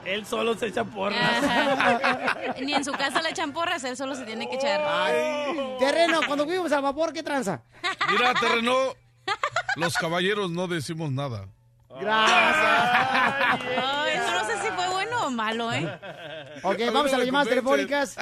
Él 0.04 0.26
solo 0.26 0.54
se 0.54 0.66
echa 0.66 0.84
porras. 0.84 1.42
Ajá. 1.42 2.36
Ni 2.60 2.74
en 2.74 2.84
su 2.84 2.92
casa 2.92 3.22
le 3.22 3.30
echan 3.30 3.52
porras, 3.52 3.82
él 3.84 3.96
solo 3.96 4.14
se 4.14 4.24
tiene 4.24 4.46
que 4.48 4.56
echar. 4.56 4.82
Terreno, 5.78 6.20
cuando 6.26 6.44
fuimos 6.44 6.70
al 6.72 6.82
vapor, 6.82 7.14
¿qué 7.14 7.22
tranza? 7.22 7.62
Mira, 8.10 8.34
terreno, 8.34 8.94
los 9.76 9.94
caballeros 9.94 10.50
no 10.50 10.68
decimos 10.68 11.10
nada. 11.10 11.48
Ay, 11.90 12.04
eso 14.16 14.30
no 14.32 14.44
sé 14.46 14.52
si 14.62 14.68
fue 14.74 14.88
bueno 14.88 15.26
o 15.26 15.30
malo, 15.30 15.72
¿eh? 15.72 15.86
Ok, 16.62 16.78
vamos 16.92 17.12
a 17.12 17.18
las 17.18 17.26
llamadas 17.26 17.48
telefónicas. 17.48 18.16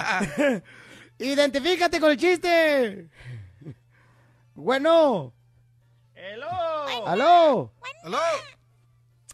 Identifícate 1.19 2.01
con 2.01 2.11
el 2.11 2.17
chiste. 2.17 3.09
Bueno. 4.61 5.33
¿Aló? 7.07 7.73
¿Aló? 8.05 8.19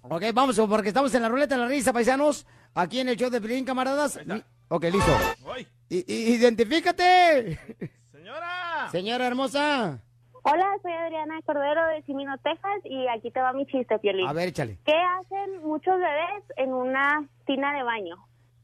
Ok, 0.03 0.22
vamos, 0.33 0.59
porque 0.68 0.89
estamos 0.89 1.12
en 1.14 1.22
la 1.22 1.29
ruleta 1.29 1.57
de 1.57 1.62
la 1.62 1.68
risa, 1.68 1.93
paisanos. 1.93 2.47
Aquí 2.74 3.01
en 3.01 3.09
el 3.09 3.16
show 3.16 3.29
de 3.29 3.41
Pelín, 3.41 3.64
camaradas. 3.64 4.20
Ok, 4.68 4.85
listo. 4.85 5.12
I- 5.89 6.05
identifícate. 6.35 7.59
Señora. 8.12 8.89
Señora 8.93 9.27
hermosa. 9.27 10.01
Hola, 10.43 10.66
soy 10.81 10.93
Adriana 10.93 11.41
Cordero 11.45 11.87
de 11.89 12.03
Simino, 12.03 12.39
Texas 12.39 12.81
y 12.85 13.09
aquí 13.09 13.33
te 13.33 13.41
va 13.41 13.53
mi 13.53 13.66
chiste, 13.66 13.99
Piolín. 13.99 14.29
A 14.29 14.33
ver, 14.33 14.49
échale. 14.49 14.79
¿Qué 14.85 14.95
hacen 14.95 15.61
muchos 15.64 15.97
bebés 15.99 16.45
en 16.57 16.72
una 16.72 17.29
tina 17.47 17.72
de 17.77 17.83
baño? 17.83 18.16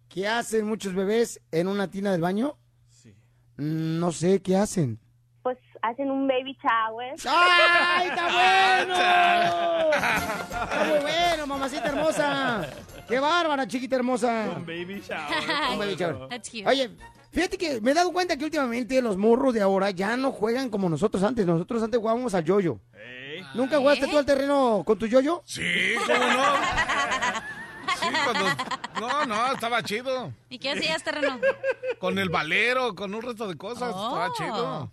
¿Qué 0.08 0.28
hacen 0.28 0.66
muchos 0.66 0.94
bebés 0.94 1.40
en 1.50 1.66
una 1.66 1.90
tina 1.90 2.12
del 2.12 2.20
baño? 2.20 2.56
Sí. 2.88 3.16
No 3.56 4.12
sé, 4.12 4.40
¿qué 4.42 4.56
hacen? 4.56 5.00
Hacen 5.82 6.10
un 6.10 6.28
baby 6.28 6.56
shower. 6.62 7.14
¡Ay, 7.28 8.08
está 8.08 8.24
bueno! 8.32 8.94
Está 10.62 10.84
muy 10.88 10.98
bueno, 11.00 11.46
mamacita 11.46 11.88
hermosa. 11.88 12.68
¡Qué 13.08 13.18
bárbara, 13.18 13.66
chiquita 13.66 13.96
hermosa! 13.96 14.50
Un 14.56 14.64
baby 14.64 15.02
shower. 15.06 15.72
Un 15.72 15.78
baby 15.80 15.96
shower. 15.96 16.28
That's 16.28 16.48
cute. 16.48 16.66
Oye, 16.68 16.90
fíjate 17.32 17.58
que 17.58 17.80
me 17.80 17.90
he 17.90 17.94
dado 17.94 18.12
cuenta 18.12 18.36
que 18.36 18.44
últimamente 18.44 19.02
los 19.02 19.16
morros 19.16 19.52
de 19.54 19.60
ahora 19.60 19.90
ya 19.90 20.16
no 20.16 20.30
juegan 20.30 20.70
como 20.70 20.88
nosotros 20.88 21.22
antes. 21.24 21.44
Nosotros 21.44 21.82
antes 21.82 21.98
jugábamos 21.98 22.32
al 22.34 22.44
yoyo. 22.44 22.78
¿Nunca 23.54 23.78
jugaste 23.78 24.06
tú 24.06 24.16
al 24.18 24.24
terreno 24.24 24.82
con 24.86 24.96
tu 24.98 25.06
yoyo? 25.06 25.42
Sí, 25.44 25.94
¿cómo 26.06 26.18
no? 26.26 26.44
Sí, 28.00 28.08
cuando... 28.24 28.44
No, 29.00 29.26
no, 29.26 29.52
estaba 29.52 29.82
chido. 29.82 30.32
¿Y 30.48 30.58
qué 30.58 30.70
hacías, 30.72 31.02
terreno? 31.02 31.38
Con 31.98 32.18
el 32.18 32.28
valero, 32.30 32.94
con 32.94 33.12
un 33.14 33.20
resto 33.22 33.48
de 33.48 33.56
cosas, 33.56 33.88
estaba 33.88 34.28
Oh. 34.28 34.32
chido. 34.36 34.90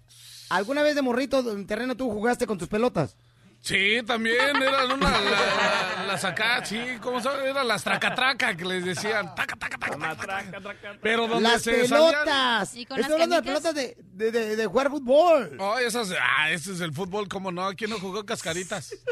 ¿Alguna 0.50 0.82
vez 0.82 0.95
de 0.95 1.02
morrito 1.02 1.39
en 1.52 1.66
terreno 1.68 1.95
tú 1.95 2.10
jugaste 2.12 2.47
con 2.47 2.58
tus 2.58 2.68
pelotas? 2.68 3.16
Sí, 3.62 4.02
también 4.08 4.56
eran 4.56 4.89
una, 4.89 5.10
la, 5.12 5.20
la- 5.20 6.04
las 6.08 6.24
acá, 6.24 6.64
sí, 6.64 6.80
¿cómo 7.02 7.20
se 7.20 7.28
llama? 7.28 7.43
Eran 7.43 7.68
las 7.68 7.84
tracatraca 7.84 8.56
que 8.56 8.64
les 8.64 8.86
decían, 8.86 9.36
taca, 9.36 9.58
taca, 9.58 9.78
taca, 9.78 9.97
taca, 10.16 10.62
taca. 10.62 10.97
Pero 11.02 11.28
donde 11.28 11.43
Las 11.50 11.62
se 11.64 11.74
pelotas. 11.74 12.74
¿Y 12.74 12.86
con 12.86 12.97
Estoy 12.97 13.02
las 13.02 13.12
hablando 13.12 13.36
de 13.36 13.41
pelotas 13.43 13.76
de, 13.76 13.97
de, 14.14 14.32
de- 14.32 14.56
de 14.56 14.66
jugar 14.66 14.89
fútbol. 14.89 15.58
Oh, 15.60 15.78
esas, 15.78 16.10
ah, 16.38 16.50
ese 16.52 16.72
es 16.72 16.80
el 16.80 16.93
fútbol, 16.93 17.28
¿cómo 17.28 17.52
no? 17.52 17.70
¿Quién 17.76 17.89
no 17.89 18.00
jugó 18.00 18.26
cascaritas? 18.26 18.95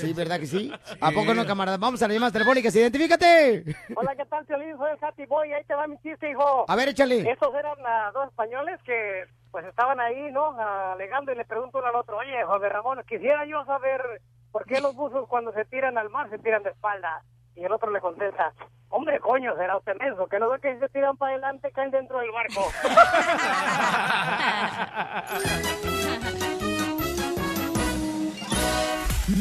Sí, 0.00 0.12
¿verdad 0.12 0.40
que 0.40 0.46
sí? 0.48 0.72
¿A 1.00 1.10
poco 1.12 1.32
no, 1.32 1.46
camarada? 1.46 1.76
Vamos 1.76 2.02
a 2.02 2.08
las 2.08 2.14
llamadas 2.14 2.32
telefónicas. 2.32 2.74
¡Identifícate! 2.74 3.76
Hola, 3.94 4.14
¿qué 4.16 4.24
tal, 4.24 4.44
Piolín? 4.44 4.76
Soy 4.76 4.90
el 4.92 5.04
Happy 5.04 5.24
Boy. 5.26 5.52
Ahí 5.52 5.62
te 5.64 5.74
va 5.74 5.86
mi 5.86 5.96
chiste, 5.98 6.30
hijo. 6.30 6.64
A 6.68 6.74
ver, 6.74 6.88
échale. 6.88 7.30
Estos 7.30 7.54
eran 7.54 7.74
ah, 7.86 8.10
dos 8.12 8.26
españoles 8.28 8.80
que, 8.84 9.24
pues, 9.54 9.66
estaban 9.66 10.00
ahí, 10.00 10.32
¿no? 10.32 10.56
Alegando 10.58 11.30
y 11.30 11.36
le 11.36 11.44
pregunto 11.44 11.78
uno 11.78 11.86
al 11.86 11.94
otro, 11.94 12.16
oye, 12.16 12.42
José 12.44 12.68
Ramón, 12.68 13.00
quisiera 13.06 13.44
yo 13.46 13.64
saber 13.64 14.20
por 14.50 14.64
qué 14.64 14.80
los 14.80 14.96
buzos 14.96 15.28
cuando 15.28 15.52
se 15.52 15.64
tiran 15.66 15.96
al 15.96 16.10
mar 16.10 16.28
se 16.28 16.40
tiran 16.40 16.64
de 16.64 16.70
espalda. 16.70 17.22
Y 17.54 17.62
el 17.62 17.70
otro 17.70 17.92
le 17.92 18.00
contesta, 18.00 18.52
hombre, 18.88 19.20
coño, 19.20 19.54
será 19.54 19.76
usted 19.76 19.94
menso, 20.00 20.26
que 20.26 20.40
no 20.40 20.50
ve 20.50 20.58
que 20.58 20.74
si 20.74 20.80
se 20.80 20.88
tiran 20.88 21.16
para 21.16 21.34
adelante 21.34 21.70
caen 21.70 21.92
dentro 21.92 22.18
del 22.18 22.32
barco. 22.32 22.62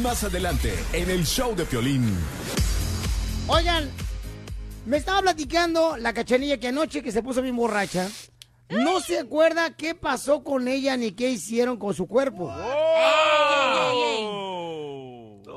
Más 0.03 0.23
adelante, 0.23 0.75
en 0.93 1.09
el 1.09 1.25
show 1.25 1.55
de 1.55 1.65
Piolín. 1.65 2.19
Oigan, 3.47 3.89
me 4.85 4.97
estaba 4.97 5.23
platicando 5.23 5.97
la 5.97 6.13
cachanilla 6.13 6.59
que 6.59 6.67
anoche 6.67 7.01
que 7.01 7.11
se 7.11 7.23
puso 7.23 7.41
bien 7.41 7.55
borracha. 7.55 8.07
No 8.69 8.99
se 9.01 9.19
acuerda 9.19 9.75
qué 9.75 9.93
pasó 9.95 10.43
con 10.43 10.67
ella 10.67 10.97
ni 10.97 11.11
qué 11.11 11.29
hicieron 11.29 11.77
con 11.77 11.93
su 11.93 12.07
cuerpo. 12.07 12.51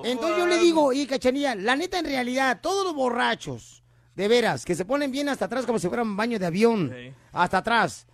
Entonces 0.04 0.36
yo 0.38 0.46
le 0.46 0.58
digo, 0.58 0.92
y 0.92 1.06
cachanilla, 1.06 1.54
la 1.54 1.74
neta 1.76 1.98
en 1.98 2.04
realidad, 2.04 2.60
todos 2.60 2.84
los 2.84 2.94
borrachos, 2.94 3.82
de 4.14 4.28
veras, 4.28 4.64
que 4.64 4.74
se 4.74 4.84
ponen 4.84 5.10
bien 5.10 5.28
hasta 5.28 5.46
atrás 5.46 5.66
como 5.66 5.78
si 5.78 5.88
fueran 5.88 6.08
un 6.08 6.16
baño 6.16 6.38
de 6.38 6.46
avión, 6.46 6.94
hasta 7.32 7.58
atrás, 7.58 8.06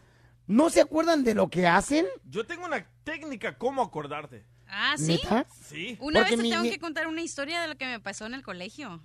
¿no 0.47 0.71
se 0.71 0.81
acuerdan 0.81 1.23
de 1.25 1.35
lo 1.35 1.49
que 1.49 1.67
hacen? 1.67 2.07
Yo 2.25 2.47
tengo 2.47 2.65
una 2.67 2.87
técnica 3.05 3.59
cómo 3.59 3.83
acordarte. 3.83 4.45
Ah, 4.69 4.95
¿sí? 4.97 5.21
¿Neta? 5.23 5.47
Sí. 5.69 5.99
Una 6.01 6.21
Porque 6.21 6.31
vez 6.31 6.37
te 6.39 6.43
mi- 6.45 6.51
tengo 6.51 6.63
mi- 6.63 6.71
que 6.71 6.79
contar 6.79 7.07
una 7.07 7.21
historia 7.21 7.61
de 7.61 7.69
lo 7.69 7.77
que 7.77 7.85
me 7.87 8.01
pasó 8.01 8.25
en 8.27 8.35
el 8.35 8.43
colegio. 8.43 9.03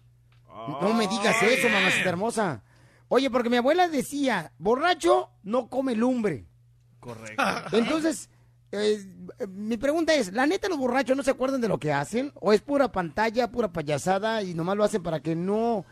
No 0.81 0.93
me 0.93 1.07
digas 1.07 1.41
eso, 1.43 1.69
mamacita 1.69 2.09
hermosa. 2.09 2.63
Oye, 3.09 3.29
porque 3.29 3.49
mi 3.49 3.57
abuela 3.57 3.87
decía, 3.87 4.51
borracho 4.57 5.29
no 5.43 5.69
come 5.69 5.95
lumbre. 5.95 6.45
Correcto. 6.99 7.43
Entonces, 7.71 8.29
eh, 8.71 9.05
mi 9.47 9.77
pregunta 9.77 10.13
es, 10.13 10.33
¿la 10.33 10.45
neta 10.45 10.67
los 10.67 10.77
borrachos 10.77 11.15
no 11.15 11.23
se 11.23 11.31
acuerdan 11.31 11.61
de 11.61 11.69
lo 11.69 11.79
que 11.79 11.93
hacen? 11.93 12.31
¿O 12.35 12.51
es 12.51 12.61
pura 12.61 12.91
pantalla, 12.91 13.51
pura 13.51 13.71
payasada 13.71 14.43
y 14.43 14.53
nomás 14.53 14.75
lo 14.75 14.83
hacen 14.83 15.03
para 15.03 15.21
que 15.21 15.35
no 15.35 15.85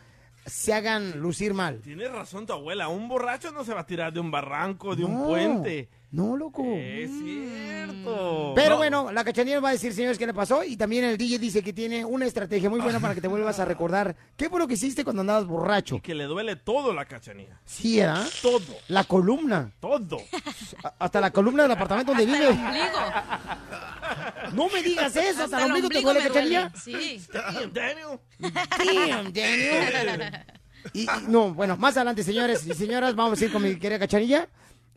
se 0.44 0.74
hagan 0.74 1.18
lucir 1.20 1.54
mal? 1.54 1.80
Tienes 1.80 2.12
razón 2.12 2.46
tu 2.46 2.52
abuela. 2.52 2.88
Un 2.88 3.08
borracho 3.08 3.50
no 3.50 3.64
se 3.64 3.72
va 3.72 3.80
a 3.80 3.86
tirar 3.86 4.12
de 4.12 4.20
un 4.20 4.30
barranco, 4.30 4.94
de 4.94 5.04
un 5.04 5.24
puente. 5.24 5.88
No, 6.12 6.36
loco. 6.36 6.62
Es 6.64 7.10
cierto. 7.10 8.52
Pero 8.54 8.70
No. 8.70 8.76
bueno, 8.76 9.12
la 9.12 9.24
cachanilla 9.24 9.58
va 9.60 9.70
a 9.70 9.72
decir, 9.72 9.92
señores, 9.92 10.16
qué 10.18 10.26
le 10.26 10.32
pasó. 10.32 10.62
Y 10.64 10.76
también 10.76 11.04
el 11.04 11.18
DJ 11.18 11.38
dice 11.38 11.62
que 11.62 11.72
tiene 11.72 12.04
una 12.04 12.24
estrategia 12.26 12.70
muy 12.70 12.80
buena 12.80 13.00
para 13.00 13.14
que 13.14 13.20
te 13.20 13.28
vuelvas 13.28 13.58
a 13.58 13.64
recordar 13.66 14.14
qué 14.36 14.48
fue 14.48 14.60
lo 14.60 14.68
que 14.68 14.74
hiciste 14.74 15.02
cuando 15.04 15.20
andabas 15.22 15.46
borracho. 15.46 16.00
Que 16.00 16.14
le 16.14 16.24
duele 16.24 16.56
todo 16.56 16.94
la 16.94 17.04
cachanilla. 17.06 17.60
Sí, 17.64 17.98
¿verdad? 17.98 18.26
Todo. 18.40 18.60
La 18.88 19.04
columna. 19.04 19.72
Todo. 19.80 20.18
Hasta 20.98 21.20
la 21.20 21.30
columna 21.32 21.64
del 21.64 21.72
apartamento 21.72 22.12
donde 22.12 22.26
vive. 22.26 22.46
ombligo. 22.48 22.98
No 24.52 24.68
me 24.68 24.82
digas 24.82 25.14
eso, 25.16 25.42
hasta, 25.44 25.56
Hasta 25.56 25.66
el 25.66 25.72
ombligo 25.72 25.88
te 25.88 26.00
duele, 26.00 26.20
me 26.20 26.28
cachanilla. 26.28 26.72
Sí. 26.82 27.20
Damn, 27.32 27.72
Daniel. 27.72 28.20
Damn, 28.38 29.32
Daniel. 29.32 30.32
Y, 30.92 31.02
y- 31.02 31.08
no, 31.26 31.52
bueno, 31.52 31.76
más 31.76 31.96
adelante, 31.96 32.22
señores 32.22 32.64
y 32.64 32.72
señoras, 32.72 33.16
vamos 33.16 33.42
a 33.42 33.44
ir 33.44 33.50
con 33.50 33.60
mi 33.60 33.74
querida 33.76 33.98
cachanilla. 33.98 34.48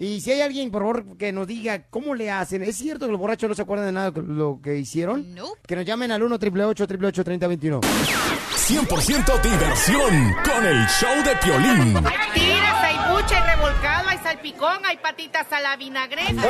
Y 0.01 0.21
si 0.21 0.31
hay 0.31 0.39
alguien, 0.39 0.71
por 0.71 0.81
favor, 0.81 1.17
que 1.17 1.33
nos 1.33 1.45
diga 1.45 1.83
cómo 1.89 2.15
le 2.15 2.31
hacen. 2.31 2.63
¿Es 2.63 2.77
cierto 2.77 3.05
que 3.05 3.11
los 3.11 3.19
borrachos 3.19 3.49
no 3.49 3.55
se 3.55 3.61
acuerdan 3.61 3.87
de 3.87 3.91
nada 3.91 4.11
de 4.11 4.21
lo 4.21 4.61
que 4.63 4.77
hicieron? 4.77 5.35
Que 5.67 5.75
nos 5.75 5.83
llamen 5.83 6.09
al 6.13 6.23
1 6.23 6.35
888 6.35 7.23
3021 7.25 7.81
100% 7.81 9.41
diversión 9.41 10.35
con 10.45 10.65
el 10.65 10.87
show 10.87 11.23
de 11.25 11.35
Piolín. 11.43 11.97
Hay 12.05 12.88
buche, 13.21 13.35
hay 13.35 13.55
revolcado, 13.55 14.09
hay 14.09 14.17
salpicón, 14.19 14.85
hay 14.85 14.97
patitas 14.97 15.51
a 15.51 15.59
la 15.59 15.75
vinagreta. 15.75 16.41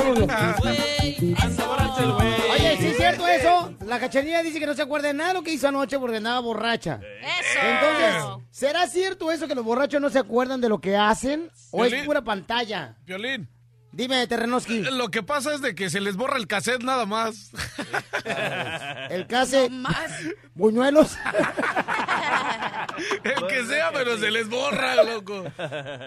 Oye, 2.52 2.78
¿sí 2.78 2.88
es 2.88 2.98
cierto 2.98 3.28
eso? 3.28 3.74
La 3.86 4.00
cachanilla 4.00 4.44
dice 4.44 4.60
que 4.60 4.66
no 4.66 4.74
se 4.74 4.82
acuerda 4.82 5.08
de 5.08 5.14
nada 5.14 5.30
de 5.30 5.34
lo 5.36 5.44
que 5.44 5.54
hizo 5.54 5.68
anoche 5.68 5.98
porque 6.00 6.18
andaba 6.18 6.40
borracha. 6.40 7.00
Eso. 7.22 7.60
Entonces, 7.62 8.46
¿será 8.52 8.88
cierto 8.88 9.32
eso 9.32 9.48
que 9.48 9.56
los 9.56 9.66
borrachos 9.66 10.02
no 10.02 10.10
se 10.10 10.20
acuerdan 10.20 10.62
de 10.62 10.70
lo 10.70 10.80
que 10.80 10.96
hacen? 10.96 11.50
¿O 11.72 11.84
es 11.86 11.92
Violín. 11.92 12.06
pura 12.06 12.22
pantalla? 12.22 12.96
Piolín, 13.06 13.50
Dime, 13.92 14.26
Terrenoski. 14.28 14.82
Lo 14.82 15.10
que 15.10 15.24
pasa 15.24 15.56
es 15.56 15.62
de 15.62 15.74
que 15.74 15.90
se 15.90 16.00
les 16.00 16.16
borra 16.16 16.38
el 16.38 16.48
cassette 16.48 16.84
nada 16.84 17.06
más. 17.06 17.52
El 19.10 19.26
case. 19.26 19.70
Buñuelos. 20.54 21.18
El 23.24 23.48
que 23.48 23.66
sea, 23.66 23.92
pero 23.92 24.18
se 24.18 24.30
les 24.30 24.48
borra, 24.48 25.04
loco. 25.04 25.44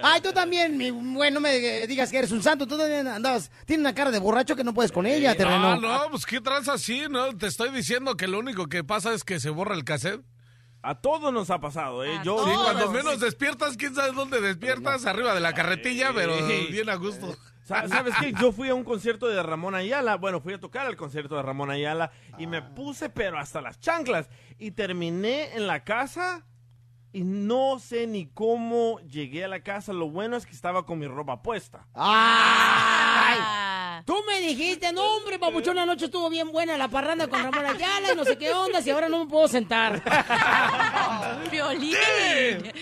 Ay, 0.03 0.21
tú 0.21 0.33
también, 0.33 0.77
mi 0.77 0.91
bueno, 0.91 1.41
me 1.41 1.87
digas 1.87 2.11
que 2.11 2.19
eres 2.19 2.31
un 2.31 2.43
santo. 2.43 2.67
Tú 2.67 2.79
también 2.79 3.09
andabas. 3.09 3.51
Tienes 3.67 3.83
una 3.83 3.95
cara 3.95 4.11
de 4.13 4.21
borracho 4.21 4.55
que 4.55 4.63
no 4.63 4.75
puedes 4.75 4.93
con 4.93 5.07
ella, 5.07 5.35
terreno. 5.35 5.73
Ah, 5.73 5.79
no, 5.81 6.11
pues 6.11 6.25
qué 6.25 6.41
tranza 6.41 6.75
así, 6.75 7.07
¿no? 7.11 7.37
Te 7.37 7.49
estoy 7.49 7.71
diciendo 7.71 8.17
que 8.17 8.29
lo 8.29 8.39
único 8.39 8.69
que 8.69 8.85
pasa 8.85 9.13
es 9.13 9.25
que 9.25 9.41
se 9.41 9.51
borra 9.51 9.75
el 9.75 9.85
cassette. 9.85 10.23
A 10.85 11.01
todos 11.01 11.33
nos 11.33 11.51
ha 11.51 11.61
pasado, 11.61 12.05
¿eh? 12.05 12.21
Yo, 12.25 12.45
Sí, 12.45 12.51
cuando 12.63 12.91
menos 12.91 13.21
despiertas, 13.21 13.77
quién 13.77 13.95
sabe 13.95 14.13
dónde 14.13 14.41
despiertas, 14.41 15.07
arriba 15.07 15.33
de 15.35 15.41
la 15.41 15.55
carretilla, 15.55 16.13
pero 16.15 16.35
bien 16.71 16.91
a 16.91 16.97
gusto. 16.97 17.37
Sa- 17.73 17.89
¿Sabes 17.89 18.15
qué? 18.21 18.33
Yo 18.41 18.53
fui 18.53 18.69
a 18.69 18.75
un 18.75 18.85
concierto 18.85 19.27
de 19.29 19.43
Ramón 19.43 19.75
Ayala. 19.75 20.17
Bueno, 20.17 20.41
fui 20.41 20.53
a 20.55 20.61
tocar 20.61 20.87
al 20.87 20.97
concierto 20.97 21.37
de 21.37 21.43
Ramón 21.43 21.71
Ayala 21.71 22.11
y 22.39 22.47
me 22.47 22.63
puse, 22.63 23.09
pero 23.09 23.39
hasta 23.39 23.61
las 23.61 23.81
chanclas. 23.81 24.29
Y 24.59 24.73
terminé 24.73 25.55
en 25.57 25.67
la 25.67 25.85
casa 25.85 26.45
y 27.13 27.25
no 27.25 27.79
sé 27.79 28.07
ni 28.07 28.27
cómo 28.27 28.99
llegué 29.01 29.45
a 29.45 29.49
la 29.49 29.63
casa. 29.63 29.93
Lo 29.93 30.09
bueno 30.09 30.37
es 30.37 30.47
que 30.47 30.53
estaba 30.53 30.87
con 30.87 30.99
mi 30.99 31.07
ropa 31.07 31.43
puesta. 31.43 31.87
¡Ay! 31.95 33.39
Tú 34.05 34.17
me 34.27 34.41
dijiste, 34.41 34.93
no, 34.93 35.03
hombre, 35.17 35.39
papuchón, 35.39 35.77
la 35.77 35.87
noche 35.87 36.07
estuvo 36.07 36.29
bien 36.29 36.51
buena 36.51 36.77
la 36.77 36.89
parranda 36.89 37.29
con 37.29 37.41
Ramón 37.43 37.65
Ayala 37.67 38.13
y 38.13 38.17
no 38.17 38.25
sé 38.25 38.37
qué 38.37 38.53
onda, 38.53 38.81
y 38.81 38.91
ahora 38.91 39.09
no 39.09 39.21
me 39.25 39.31
puedo 39.31 39.47
sentar. 39.47 40.03
Violín. 41.51 42.73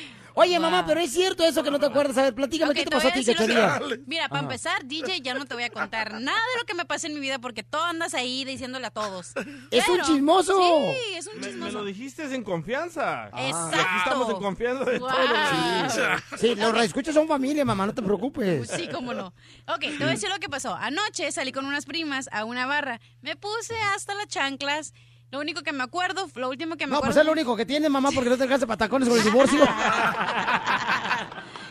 Oye, 0.40 0.58
mamá, 0.58 0.84
pero 0.86 1.00
es 1.00 1.12
cierto 1.12 1.44
eso 1.44 1.62
que 1.62 1.70
no 1.70 1.78
te 1.78 1.86
acuerdas. 1.86 2.16
A 2.18 2.22
ver, 2.22 2.34
platícame, 2.34 2.72
¿qué 2.74 2.84
te 2.84 2.90
pasó 2.90 3.08
a 3.08 3.12
ti, 3.12 3.24
cachanilla? 3.24 3.78
Mira, 4.06 4.28
para 4.28 4.40
Ajá. 4.40 4.46
empezar, 4.46 4.84
DJ, 4.86 5.20
ya 5.20 5.34
no 5.34 5.44
te 5.44 5.52
voy 5.54 5.64
a 5.64 5.70
contar 5.70 6.12
nada 6.20 6.38
de 6.54 6.58
lo 6.60 6.64
que 6.66 6.72
me 6.74 6.84
pasa 6.86 7.06
en 7.08 7.14
mi 7.14 7.20
vida 7.20 7.38
porque 7.38 7.62
todo 7.62 7.84
andas 7.84 8.14
ahí 8.14 8.44
diciéndole 8.46 8.86
a 8.86 8.90
todos. 8.90 9.32
¡Es 9.70 9.86
un 9.88 10.00
chismoso! 10.00 10.58
Sí, 10.58 11.14
es 11.16 11.26
un 11.26 11.34
Me, 11.34 11.40
me 11.40 11.46
chismoso. 11.52 11.72
lo 11.78 11.84
dijiste 11.84 12.34
en 12.34 12.42
confianza. 12.42 13.26
Exacto. 13.36 13.76
Y 13.76 13.80
aquí 13.80 13.96
estamos 13.98 14.30
en 14.30 14.36
confianza 14.36 14.84
de 14.84 14.98
Wow. 14.98 15.08
todo. 15.10 16.38
Sí, 16.38 16.54
los 16.54 16.84
escuchas 16.84 17.14
son 17.14 17.28
familia, 17.28 17.64
mamá, 17.64 17.86
no 17.86 17.92
te 17.94 18.00
preocupes. 18.02 18.70
Sí, 18.70 18.88
cómo 18.90 19.12
no. 19.12 19.34
Ok, 19.68 19.80
te 19.80 19.96
voy 19.98 20.04
a 20.04 20.10
decir 20.10 20.28
lo 20.30 20.38
que 20.38 20.48
pasó. 20.48 20.74
Anoche 20.74 21.30
salí 21.32 21.52
con 21.52 21.66
unas 21.66 21.84
primas 21.84 22.28
a 22.32 22.44
una 22.44 22.64
barra. 22.66 22.98
Me 23.20 23.36
puse 23.36 23.74
hasta 23.94 24.14
las 24.14 24.28
chanclas. 24.28 24.94
Lo 25.30 25.40
único 25.40 25.62
que 25.62 25.72
me 25.72 25.82
acuerdo, 25.84 26.28
lo 26.34 26.48
último 26.48 26.76
que 26.76 26.86
me 26.86 26.92
No, 26.92 26.96
acuerdo. 26.98 27.14
pues 27.14 27.20
es 27.20 27.26
lo 27.26 27.32
único 27.32 27.56
que 27.56 27.66
tienes, 27.66 27.90
mamá, 27.90 28.10
porque 28.14 28.30
no 28.30 28.36
te 28.36 28.44
alcanza 28.44 28.66
patacones 28.66 29.08
con 29.08 29.18
el 29.18 29.24
divorcio. 29.24 29.64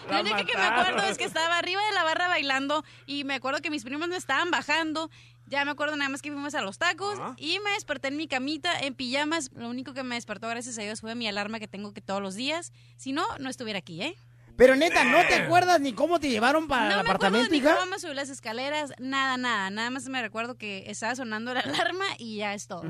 Lo 0.10 0.22
único 0.22 0.38
que 0.38 0.58
me 0.58 0.64
acuerdo 0.64 1.04
es 1.04 1.18
que 1.20 1.24
estaba 1.26 1.58
arriba 1.60 1.80
de 1.86 1.92
la 1.94 2.04
barra 2.04 2.28
bailando 2.28 2.84
y 3.06 3.26
me 3.26 3.36
acuerdo 3.36 3.62
que 3.62 3.70
mis 3.70 3.84
primos 3.84 4.08
me 4.10 4.16
estaban 4.18 4.50
bajando. 4.50 5.12
Ya 5.46 5.64
me 5.66 5.72
acuerdo 5.72 5.96
nada 5.98 6.10
más 6.10 6.22
que 6.24 6.32
fuimos 6.32 6.56
a 6.56 6.62
los 6.62 6.80
tacos 6.80 7.20
y 7.38 7.60
me 7.64 7.72
desperté 7.72 8.08
en 8.08 8.18
mi 8.18 8.28
camita 8.28 8.72
en 8.80 8.96
pijamas. 8.96 9.52
Lo 9.54 9.70
único 9.70 9.94
que 9.94 10.02
me 10.04 10.16
despertó, 10.16 10.48
gracias 10.48 10.80
a 10.80 10.82
Dios, 10.82 11.02
fue 11.02 11.14
mi 11.14 11.28
alarma 11.28 11.60
que 11.60 11.68
tengo 11.68 11.94
que 11.94 12.02
todos 12.02 12.22
los 12.24 12.34
días. 12.36 12.72
Si 12.98 13.12
no, 13.12 13.24
no 13.40 13.50
estuviera 13.50 13.78
aquí, 13.80 14.02
¿eh? 14.02 14.16
Pero 14.58 14.76
neta, 14.76 15.04
¿no 15.06 15.20
te 15.28 15.36
acuerdas 15.36 15.80
ni 15.80 15.94
cómo 15.94 16.20
te 16.20 16.30
llevaron 16.30 16.68
para 16.68 16.86
no 16.86 16.90
el 16.90 16.96
me 16.96 17.02
acuerdo 17.02 17.12
apartamento, 17.28 17.52
ni 17.52 17.58
hija? 17.60 17.76
cómo 17.76 17.92
me 17.92 18.00
subí 18.00 18.14
las 18.16 18.30
escaleras, 18.30 18.92
nada, 19.00 19.38
nada. 19.38 19.70
Nada 19.70 19.90
más 19.92 20.06
me 20.10 20.22
recuerdo 20.22 20.56
que 20.58 20.86
estaba 20.88 21.16
sonando 21.16 21.54
la 21.54 21.60
alarma 21.62 22.06
y 22.18 22.38
ya 22.38 22.54
es 22.56 22.66
todo. 22.68 22.82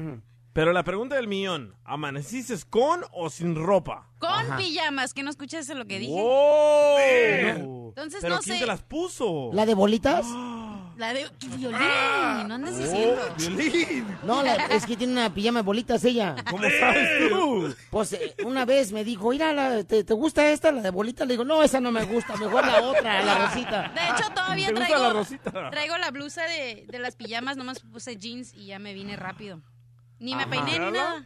Pero 0.54 0.74
la 0.74 0.84
pregunta 0.84 1.16
del 1.16 1.28
millón, 1.28 1.76
¿amaneciste 1.86 2.56
con 2.70 3.02
o 3.12 3.30
sin 3.30 3.56
ropa? 3.56 4.08
Con 4.20 4.58
pijamas, 4.58 5.14
que 5.14 5.24
no 5.24 5.30
escuchaste 5.30 5.76
lo 5.76 5.86
que 5.86 6.00
dije. 6.00 6.12
¡Wow! 6.12 7.90
Entonces, 7.90 8.20
¿Pero 8.22 8.36
no 8.36 8.42
quién 8.42 8.56
sé. 8.58 8.62
te 8.62 8.68
las 8.68 8.82
puso? 8.82 9.52
¿La 9.54 9.66
de 9.66 9.74
bolitas? 9.74 10.26
La 11.00 11.14
de 11.14 11.30
violín, 11.56 11.80
no 12.50 12.56
andas 12.56 12.74
Oh, 12.74 12.78
diciendo. 12.78 13.22
violín. 13.38 14.06
No, 14.24 14.44
la- 14.44 14.56
es 14.66 14.86
que 14.86 14.98
tiene 14.98 15.14
una 15.14 15.34
pijama 15.34 15.60
de 15.60 15.64
bolitas 15.66 16.04
ella. 16.04 16.36
¿Cómo 16.50 16.64
sabes 16.78 17.30
tú? 17.30 17.74
Pues 17.90 18.12
eh, 18.12 18.36
una 18.44 18.66
vez 18.66 18.92
me 18.92 19.06
dijo, 19.06 19.30
mira, 19.30 19.54
la- 19.54 19.86
¿te, 19.86 20.04
te 20.04 20.14
gusta 20.14 20.52
esta, 20.52 20.74
la 20.74 20.82
de 20.82 20.90
bolitas? 20.90 21.26
Le 21.26 21.36
digo, 21.36 21.46
no, 21.46 21.64
esa 21.64 21.80
no 21.80 21.90
me 21.94 22.04
gusta, 22.04 22.36
mejor 22.36 22.68
la 22.68 22.82
otra, 22.82 23.24
la 23.24 23.48
rosita. 23.48 23.94
De 23.96 24.02
hecho, 24.10 24.30
todavía 24.34 24.68
¿Te 24.68 24.74
gusta 24.74 24.88
traigo, 24.88 25.04
la 25.08 25.14
rosita? 25.14 25.70
traigo 25.70 25.98
la 25.98 26.12
blusa 26.12 26.44
de, 26.44 26.84
de 26.90 27.00
las 27.00 27.16
pijamas, 27.16 27.56
nomás 27.56 27.80
puse 27.80 28.18
jeans 28.18 28.54
y 28.54 28.66
ya 28.66 28.78
me 28.80 28.94
vine 28.94 29.16
rápido. 29.16 29.62
Ni 30.20 30.36
me 30.36 30.44
Ajá. 30.44 30.50
peiné 30.52 30.80
ni 30.80 30.92
nada. 30.92 31.26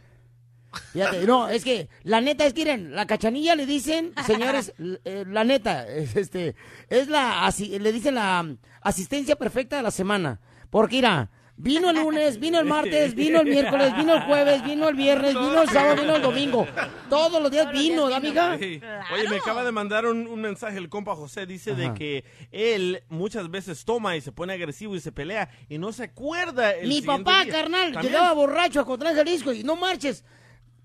Fíjate, 0.92 1.24
no, 1.26 1.48
es 1.48 1.62
que 1.64 1.88
la 2.02 2.20
neta 2.20 2.44
es 2.46 2.52
que 2.52 2.60
miren, 2.62 2.94
la 2.96 3.06
cachanilla 3.06 3.54
le 3.54 3.64
dicen, 3.64 4.12
señores, 4.26 4.72
eh, 5.04 5.24
la 5.28 5.44
neta, 5.44 5.86
es, 5.86 6.16
este, 6.16 6.56
es 6.88 7.06
la, 7.08 7.46
asi- 7.46 7.78
le 7.78 7.92
dicen 7.92 8.16
la 8.16 8.56
asistencia 8.80 9.36
perfecta 9.36 9.76
de 9.76 9.82
la 9.84 9.92
semana. 9.92 10.40
Porque 10.70 10.96
mira, 10.96 11.30
vino 11.56 11.90
el 11.90 11.96
lunes, 11.96 12.38
vino 12.40 12.58
el 12.60 12.66
martes, 12.66 13.14
vino 13.14 13.40
el 13.40 13.46
miércoles, 13.46 13.96
vino 13.96 14.14
el 14.14 14.22
jueves, 14.22 14.64
vino 14.64 14.88
el 14.88 14.96
viernes, 14.96 15.34
vino 15.34 15.62
el 15.62 15.68
sábado, 15.68 16.02
vino 16.02 16.16
el 16.16 16.22
domingo. 16.22 16.66
Todos 17.08 17.40
los 17.40 17.50
días 17.50 17.70
vino, 17.72 18.08
¿da, 18.08 18.16
amiga? 18.16 18.56
Sí. 18.58 18.80
Oye, 19.12 19.28
me 19.28 19.36
acaba 19.36 19.64
de 19.64 19.72
mandar 19.72 20.06
un, 20.06 20.26
un 20.26 20.40
mensaje 20.40 20.78
el 20.78 20.88
compa 20.88 21.14
José. 21.14 21.46
Dice 21.46 21.74
de 21.74 21.92
que 21.94 22.24
él 22.50 23.02
muchas 23.08 23.50
veces 23.50 23.84
toma 23.84 24.16
y 24.16 24.20
se 24.20 24.32
pone 24.32 24.52
agresivo 24.52 24.96
y 24.96 25.00
se 25.00 25.12
pelea 25.12 25.48
y 25.68 25.78
no 25.78 25.92
se 25.92 26.04
acuerda. 26.04 26.72
el 26.72 26.88
Mi 26.88 27.02
papá, 27.02 27.44
día. 27.44 27.52
carnal, 27.52 27.92
¿También? 27.92 28.12
llegaba 28.12 28.32
borracho 28.32 28.80
a 28.80 28.84
Cotlán, 28.84 29.14
Jalisco 29.14 29.52
y 29.52 29.62
no 29.62 29.76
marches. 29.76 30.24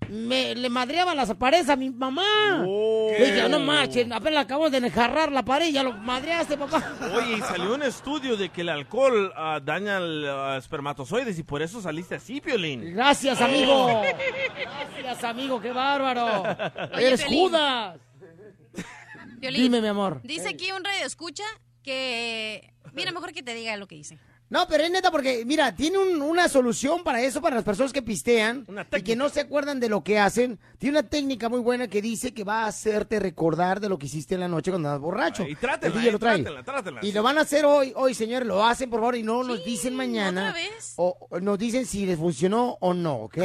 Me, 0.08 0.54
le 0.54 0.68
madreaba 0.70 1.14
las 1.14 1.32
paredes 1.34 1.68
a 1.68 1.76
mi 1.76 1.90
mamá. 1.90 2.64
Le 2.64 3.32
dije, 3.32 3.48
no 3.48 3.60
marches, 3.60 4.10
apenas 4.10 4.44
acabamos 4.44 4.72
de 4.72 4.78
enjarrar 4.78 5.30
la 5.30 5.44
pared 5.44 5.68
y 5.68 5.72
ya 5.72 5.82
lo 5.82 5.92
madreaste, 5.92 6.56
papá. 6.56 6.96
Oye, 7.14 7.38
y 7.38 7.40
salió 7.40 7.74
un 7.74 7.82
estudio 7.82 8.36
de 8.36 8.48
que 8.48 8.62
el 8.62 8.70
alcohol 8.70 9.32
ah, 9.36 9.60
daña 9.62 9.98
al 9.98 10.28
ah, 10.28 10.56
espermatozoides 10.56 11.38
y 11.38 11.42
por 11.42 11.62
eso 11.62 11.80
saliste 11.80 12.16
así, 12.16 12.40
Piolín. 12.40 12.94
Gracias, 12.94 13.40
amigo. 13.40 14.02
Gracias, 14.98 15.24
amigo, 15.24 15.60
qué 15.60 15.72
bárbaro. 15.72 16.42
Oye, 16.94 17.06
Eres 17.06 17.22
Piolín. 17.22 17.48
Judas. 17.48 18.00
Dime, 19.40 19.80
mi 19.80 19.88
amor. 19.88 20.20
Dice 20.22 20.48
aquí 20.48 20.70
un 20.72 20.84
radio 20.84 21.06
escucha 21.06 21.44
que... 21.82 22.72
Mira, 22.92 23.12
mejor 23.12 23.32
que 23.32 23.42
te 23.42 23.54
diga 23.54 23.76
lo 23.76 23.86
que 23.86 23.94
dice. 23.94 24.18
No, 24.50 24.66
pero 24.66 24.82
es 24.82 24.90
neta 24.90 25.12
porque, 25.12 25.44
mira, 25.46 25.74
tiene 25.76 25.96
un- 25.98 26.20
una 26.20 26.48
solución 26.48 27.04
para 27.04 27.22
eso, 27.22 27.40
para 27.40 27.54
las 27.54 27.64
personas 27.64 27.92
que 27.92 28.02
pistean 28.02 28.66
y 28.96 29.02
que 29.02 29.14
no 29.14 29.28
se 29.28 29.38
acuerdan 29.40 29.78
de 29.78 29.88
lo 29.88 30.02
que 30.02 30.18
hacen. 30.18 30.58
Tiene 30.78 30.98
una 30.98 31.08
técnica 31.08 31.48
muy 31.48 31.60
buena 31.60 31.86
que 31.86 32.02
dice 32.02 32.34
que 32.34 32.42
va 32.42 32.64
a 32.64 32.66
hacerte 32.66 33.20
recordar 33.20 33.78
de 33.78 33.88
lo 33.88 33.96
que 33.96 34.06
hiciste 34.06 34.34
en 34.34 34.40
la 34.40 34.48
noche 34.48 34.72
cuando 34.72 34.88
andas 34.88 35.00
borracho. 35.00 35.46
Y 35.46 35.54
trátela, 35.54 35.94
El 35.94 36.00
DJ 36.00 36.08
eh, 36.08 36.12
lo 36.12 36.18
trae. 36.18 36.42
trátela, 36.42 36.62
trátela. 36.64 37.00
Y 37.00 37.12
lo 37.12 37.22
van 37.22 37.38
a 37.38 37.42
hacer 37.42 37.64
hoy, 37.64 37.92
hoy, 37.94 38.12
señores, 38.12 38.48
lo 38.48 38.64
hacen, 38.66 38.90
por 38.90 38.98
favor, 38.98 39.14
y 39.14 39.22
no 39.22 39.44
nos 39.44 39.64
dicen 39.64 39.94
mañana. 39.94 40.48
¿otra 40.50 40.54
vez? 40.60 40.94
O, 40.96 41.28
o 41.30 41.38
nos 41.38 41.56
dicen 41.56 41.86
si 41.86 42.04
les 42.04 42.18
funcionó 42.18 42.76
o 42.80 42.92
no, 42.92 43.14
¿ok? 43.22 43.38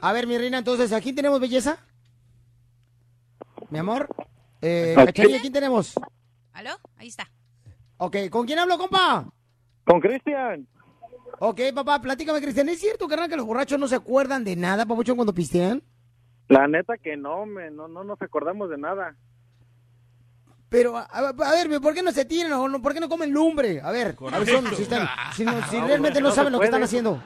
A 0.00 0.12
ver, 0.12 0.26
mi 0.26 0.36
reina, 0.38 0.58
entonces, 0.58 0.92
¿a 0.92 1.00
quién 1.00 1.14
tenemos 1.14 1.38
belleza? 1.38 1.78
Mi 3.70 3.78
amor. 3.78 4.08
Eh, 4.60 4.94
Aquí. 4.98 5.06
Cachanilla, 5.06 5.40
¿quién 5.40 5.52
tenemos? 5.52 5.92
¿Aló? 6.52 6.70
Ahí 6.96 7.06
está. 7.08 7.30
Ok, 7.98 8.16
¿con 8.28 8.44
quién 8.44 8.58
hablo, 8.58 8.76
compa? 8.76 9.32
Con 9.84 10.00
Cristian. 10.00 10.66
Ok, 11.38 11.60
papá, 11.74 12.00
platícame, 12.00 12.40
Cristian. 12.40 12.68
¿Es 12.68 12.78
cierto, 12.80 13.08
carnal, 13.08 13.28
que 13.28 13.36
los 13.36 13.46
borrachos 13.46 13.78
no 13.78 13.88
se 13.88 13.96
acuerdan 13.96 14.44
de 14.44 14.54
nada, 14.56 14.86
papuchón, 14.86 15.16
cuando 15.16 15.34
pistean? 15.34 15.82
La 16.48 16.68
neta 16.68 16.96
que 16.98 17.16
no, 17.16 17.46
me, 17.46 17.70
no, 17.70 17.88
no 17.88 18.04
nos 18.04 18.20
acordamos 18.22 18.68
de 18.70 18.78
nada. 18.78 19.16
Pero, 20.68 20.96
a, 20.96 21.02
a- 21.02 21.28
a 21.28 21.50
ver, 21.52 21.80
¿por 21.80 21.94
qué 21.94 22.02
no 22.02 22.12
se 22.12 22.24
tiran 22.24 22.52
o 22.52 22.68
no, 22.68 22.80
por 22.80 22.94
qué 22.94 23.00
no 23.00 23.08
comen 23.08 23.30
lumbre? 23.32 23.80
A 23.82 23.90
ver, 23.90 24.16
a 24.32 24.38
ver 24.38 24.48
son- 24.48 24.74
si, 24.74 24.82
están- 24.82 25.08
si 25.34 25.44
no- 25.44 25.62
si 25.66 25.78
No, 25.78 25.86
realmente 25.86 26.20
no, 26.20 26.28
no 26.28 26.34
saben 26.34 26.52
lo 26.52 26.58
que 26.58 26.60
puede. 26.60 26.68
están 26.70 26.82
haciendo. 26.82 27.22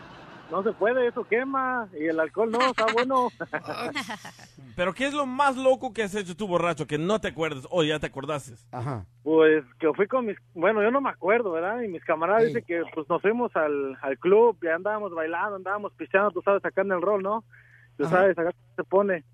No 0.51 0.63
se 0.63 0.73
puede, 0.73 1.09
eso 1.09 1.25
quema. 1.25 1.89
Y 1.99 2.07
el 2.07 2.21
alcohol 2.21 2.51
no, 2.51 2.71
está 2.71 2.87
bueno. 2.93 3.31
Pero 4.77 4.93
¿qué 4.93 5.07
es 5.07 5.15
lo 5.15 5.27
más 5.27 5.57
loco 5.57 5.93
que 5.93 6.03
has 6.03 6.15
hecho 6.15 6.37
tú, 6.37 6.47
borracho, 6.47 6.87
que 6.87 6.99
no 6.99 7.21
te 7.21 7.29
acuerdas 7.29 7.67
o 7.71 7.83
ya 7.83 7.99
te 7.99 8.07
acordaste? 8.07 8.55
Ajá. 8.71 9.07
Pues 9.23 9.65
que 9.81 9.93
fui 9.95 10.07
con 10.07 10.27
mis, 10.27 10.37
bueno, 10.55 10.83
yo 10.83 10.91
no 10.91 11.01
me 11.01 11.11
acuerdo, 11.11 11.51
¿verdad? 11.53 11.81
Y 11.83 11.89
mis 11.89 12.05
camaradas 12.05 12.43
Ey. 12.43 12.49
dicen 12.49 12.65
que 12.67 12.83
pues 12.95 13.09
nos 13.09 13.21
fuimos 13.23 13.55
al, 13.57 13.97
al 14.03 14.19
club 14.19 14.57
y 14.63 14.69
andábamos 14.69 15.13
bailando, 15.13 15.57
andábamos 15.57 15.93
pisteando, 15.95 16.31
tú 16.31 16.43
sabes, 16.43 16.63
sacando 16.63 16.95
el 16.95 17.03
rol, 17.03 17.23
¿no? 17.23 17.45
Tú 17.97 18.05
Ajá. 18.05 18.17
sabes, 18.17 18.39
acá 18.39 18.53
se 18.77 18.85
pone. 18.85 19.25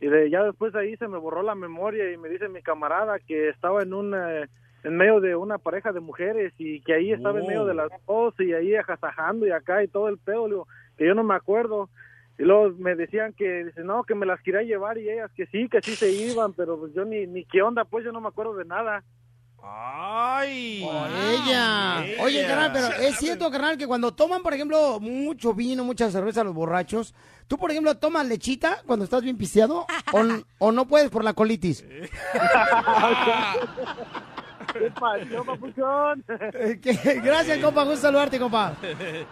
Y 0.00 0.06
de, 0.06 0.30
ya 0.30 0.42
después 0.42 0.74
ahí 0.74 0.96
se 0.96 1.08
me 1.08 1.18
borró 1.18 1.42
la 1.42 1.54
memoria 1.54 2.10
y 2.12 2.16
me 2.16 2.28
dice 2.28 2.48
mi 2.48 2.62
camarada 2.62 3.18
que 3.18 3.48
estaba 3.50 3.82
en 3.82 3.92
un, 3.94 4.14
eh, 4.14 4.48
en 4.84 4.96
medio 4.96 5.20
de 5.20 5.36
una 5.36 5.58
pareja 5.58 5.92
de 5.92 6.00
mujeres 6.00 6.52
y 6.58 6.80
que 6.80 6.94
ahí 6.94 7.12
estaba 7.12 7.38
en 7.38 7.46
medio 7.46 7.64
de 7.64 7.74
las 7.74 7.90
dos 8.06 8.34
y 8.40 8.52
ahí 8.52 8.74
ajasajando 8.74 9.46
y 9.46 9.52
acá 9.52 9.82
y 9.82 9.88
todo 9.88 10.08
el 10.08 10.18
pedo, 10.18 10.46
digo, 10.46 10.68
que 10.96 11.06
yo 11.06 11.14
no 11.14 11.22
me 11.22 11.34
acuerdo. 11.34 11.88
Y 12.38 12.42
luego 12.44 12.74
me 12.78 12.96
decían 12.96 13.34
que, 13.34 13.64
dice, 13.64 13.84
no, 13.84 14.04
que 14.04 14.14
me 14.14 14.26
las 14.26 14.40
quería 14.40 14.62
llevar 14.62 14.98
y 14.98 15.08
ellas 15.08 15.30
que 15.36 15.46
sí, 15.46 15.68
que 15.68 15.80
sí 15.82 15.94
se 15.94 16.10
iban, 16.10 16.52
pero 16.54 16.78
pues 16.78 16.92
yo 16.94 17.04
ni, 17.04 17.26
ni 17.26 17.44
qué 17.44 17.62
onda, 17.62 17.84
pues 17.84 18.04
yo 18.04 18.10
no 18.10 18.20
me 18.20 18.28
acuerdo 18.28 18.54
de 18.56 18.64
nada. 18.64 19.04
¡Ay! 19.64 20.82
Ella. 20.82 22.04
Oye, 22.20 22.44
carnal, 22.44 22.72
pero 22.72 22.88
es 22.88 23.16
cierto, 23.16 23.48
carnal, 23.48 23.78
que 23.78 23.86
cuando 23.86 24.12
toman, 24.12 24.42
por 24.42 24.52
ejemplo, 24.54 24.98
mucho 24.98 25.54
vino, 25.54 25.84
mucha 25.84 26.10
cerveza 26.10 26.42
los 26.42 26.54
borrachos, 26.54 27.14
tú, 27.46 27.56
por 27.56 27.70
ejemplo, 27.70 27.96
tomas 27.96 28.26
lechita 28.26 28.82
cuando 28.86 29.04
estás 29.04 29.22
bien 29.22 29.38
pisteado 29.38 29.86
o, 30.12 30.24
o 30.58 30.72
no 30.72 30.88
puedes 30.88 31.10
por 31.10 31.22
la 31.22 31.34
colitis. 31.34 31.84
¿Qué 34.72 34.90
pasó, 34.98 35.44
papuchón? 35.44 36.24
Eh. 36.28 36.80
Gracias, 37.22 37.58
compa. 37.58 37.84
Gusto 37.84 38.02
saludarte, 38.02 38.38
compa. 38.38 38.76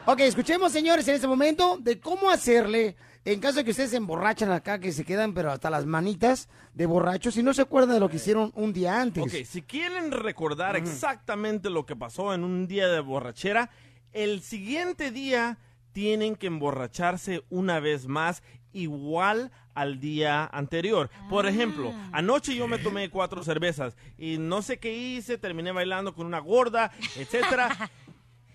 Ok, 0.07 0.21
escuchemos, 0.21 0.73
señores, 0.73 1.07
en 1.09 1.15
este 1.15 1.27
momento 1.27 1.79
de 1.79 2.01
cómo 2.01 2.31
hacerle 2.31 2.97
en 3.25 3.39
caso 3.39 3.59
de 3.59 3.65
que 3.65 3.73
ustedes 3.73 3.91
se 3.91 3.99
emborrachan 3.99 4.51
acá, 4.51 4.79
que 4.79 4.93
se 4.93 5.05
quedan, 5.05 5.35
pero 5.35 5.53
hasta 5.53 5.69
las 5.69 5.85
manitas 5.85 6.49
de 6.73 6.87
borrachos 6.87 7.37
y 7.37 7.43
no 7.43 7.53
se 7.53 7.63
acuerdan 7.63 7.95
de 7.95 8.01
lo 8.01 8.09
que 8.09 8.17
hicieron 8.17 8.51
un 8.55 8.73
día 8.73 9.01
antes. 9.01 9.23
Ok, 9.23 9.45
si 9.45 9.63
quieren 9.63 10.11
recordar 10.11 10.77
exactamente 10.77 11.69
lo 11.69 11.85
que 11.85 11.97
pasó 11.97 12.33
en 12.33 12.45
un 12.45 12.67
día 12.67 12.89
de 12.89 13.01
borrachera, 13.01 13.71
el 14.13 14.41
siguiente 14.41 15.11
día 15.11 15.59
tienen 15.93 16.35
que 16.35 16.47
emborracharse 16.47 17.45
una 17.51 17.79
vez 17.79 18.07
más 18.07 18.43
igual 18.73 19.51
al 19.81 19.99
día 19.99 20.45
anterior. 20.47 21.11
Por 21.29 21.47
ejemplo, 21.47 21.95
anoche 22.13 22.55
yo 22.55 22.69
me 22.69 22.79
tomé 22.79 23.09
cuatro 23.09 23.43
cervezas 23.43 23.97
y 24.19 24.37
no 24.39 24.61
sé 24.61 24.79
qué 24.79 24.93
hice, 24.93 25.39
terminé 25.39 25.73
bailando 25.73 26.15
con 26.15 26.27
una 26.27 26.39
gorda, 26.39 26.93
etcétera. 27.17 27.91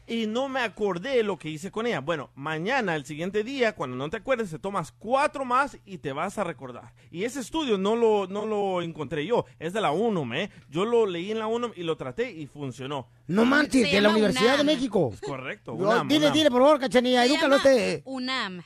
Y 0.07 0.27
no 0.27 0.49
me 0.49 0.59
acordé 0.59 1.23
lo 1.23 1.39
que 1.39 1.49
hice 1.49 1.71
con 1.71 1.87
ella. 1.87 1.99
Bueno, 1.99 2.29
mañana, 2.35 2.95
el 2.95 3.05
siguiente 3.05 3.43
día, 3.43 3.73
cuando 3.73 3.97
no 3.97 4.07
te 4.07 4.17
acuerdes, 4.17 4.51
te 4.51 4.59
tomas 4.59 4.91
cuatro 4.91 5.45
más 5.45 5.79
y 5.83 5.97
te 5.97 6.13
vas 6.13 6.37
a 6.37 6.43
recordar. 6.43 6.93
Y 7.09 7.23
ese 7.23 7.39
estudio 7.39 7.79
no 7.79 7.95
lo, 7.95 8.27
no 8.27 8.45
lo 8.45 8.83
encontré 8.83 9.25
yo, 9.25 9.45
es 9.57 9.73
de 9.73 9.81
la 9.81 9.91
UNUM, 9.91 10.33
¿eh? 10.35 10.51
Yo 10.69 10.85
lo 10.85 11.07
leí 11.07 11.31
en 11.31 11.39
la 11.39 11.47
UNUM 11.47 11.71
y 11.75 11.81
lo 11.81 11.97
traté 11.97 12.31
y 12.31 12.45
funcionó. 12.45 13.07
No 13.25 13.45
manches, 13.45 13.91
de 13.91 13.99
la 13.99 14.09
Universidad 14.09 14.59
de 14.59 14.63
México. 14.63 15.09
Es 15.11 15.21
correcto. 15.21 15.71
No, 15.71 15.89
UNAM, 15.89 16.07
dile, 16.07 16.25
UNAM. 16.27 16.33
dile, 16.33 16.51
por 16.51 16.61
favor, 16.61 16.79
cachanilla, 16.79 17.25
edúcalo. 17.25 17.57
UNAM. 18.05 18.61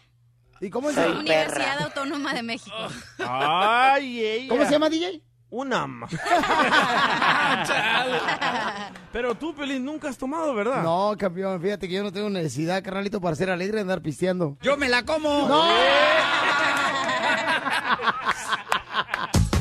¿Y 0.61 0.69
cómo 0.69 0.89
es? 0.89 0.97
Universidad 0.97 1.81
Autónoma 1.83 2.33
de 2.33 2.43
México. 2.43 2.75
Ay, 3.19 4.25
ella. 4.25 4.49
¿Cómo 4.49 4.65
se 4.65 4.71
llama, 4.71 4.89
DJ? 4.89 5.21
UNAM. 5.51 6.01
Pero 9.11 9.35
tú, 9.35 9.55
Pelín, 9.55 9.83
nunca 9.85 10.09
has 10.09 10.17
tomado, 10.17 10.53
¿verdad? 10.53 10.83
No, 10.83 11.15
campeón, 11.17 11.59
fíjate 11.61 11.87
que 11.87 11.95
yo 11.95 12.03
no 12.03 12.11
tengo 12.11 12.29
necesidad, 12.29 12.83
carnalito, 12.83 13.19
para 13.19 13.35
ser 13.35 13.49
alegre 13.49 13.77
de 13.77 13.81
andar 13.81 14.01
pisteando. 14.01 14.57
¡Yo 14.61 14.77
me 14.77 14.87
la 14.89 15.03
como! 15.03 15.47
¡No! 15.47 15.63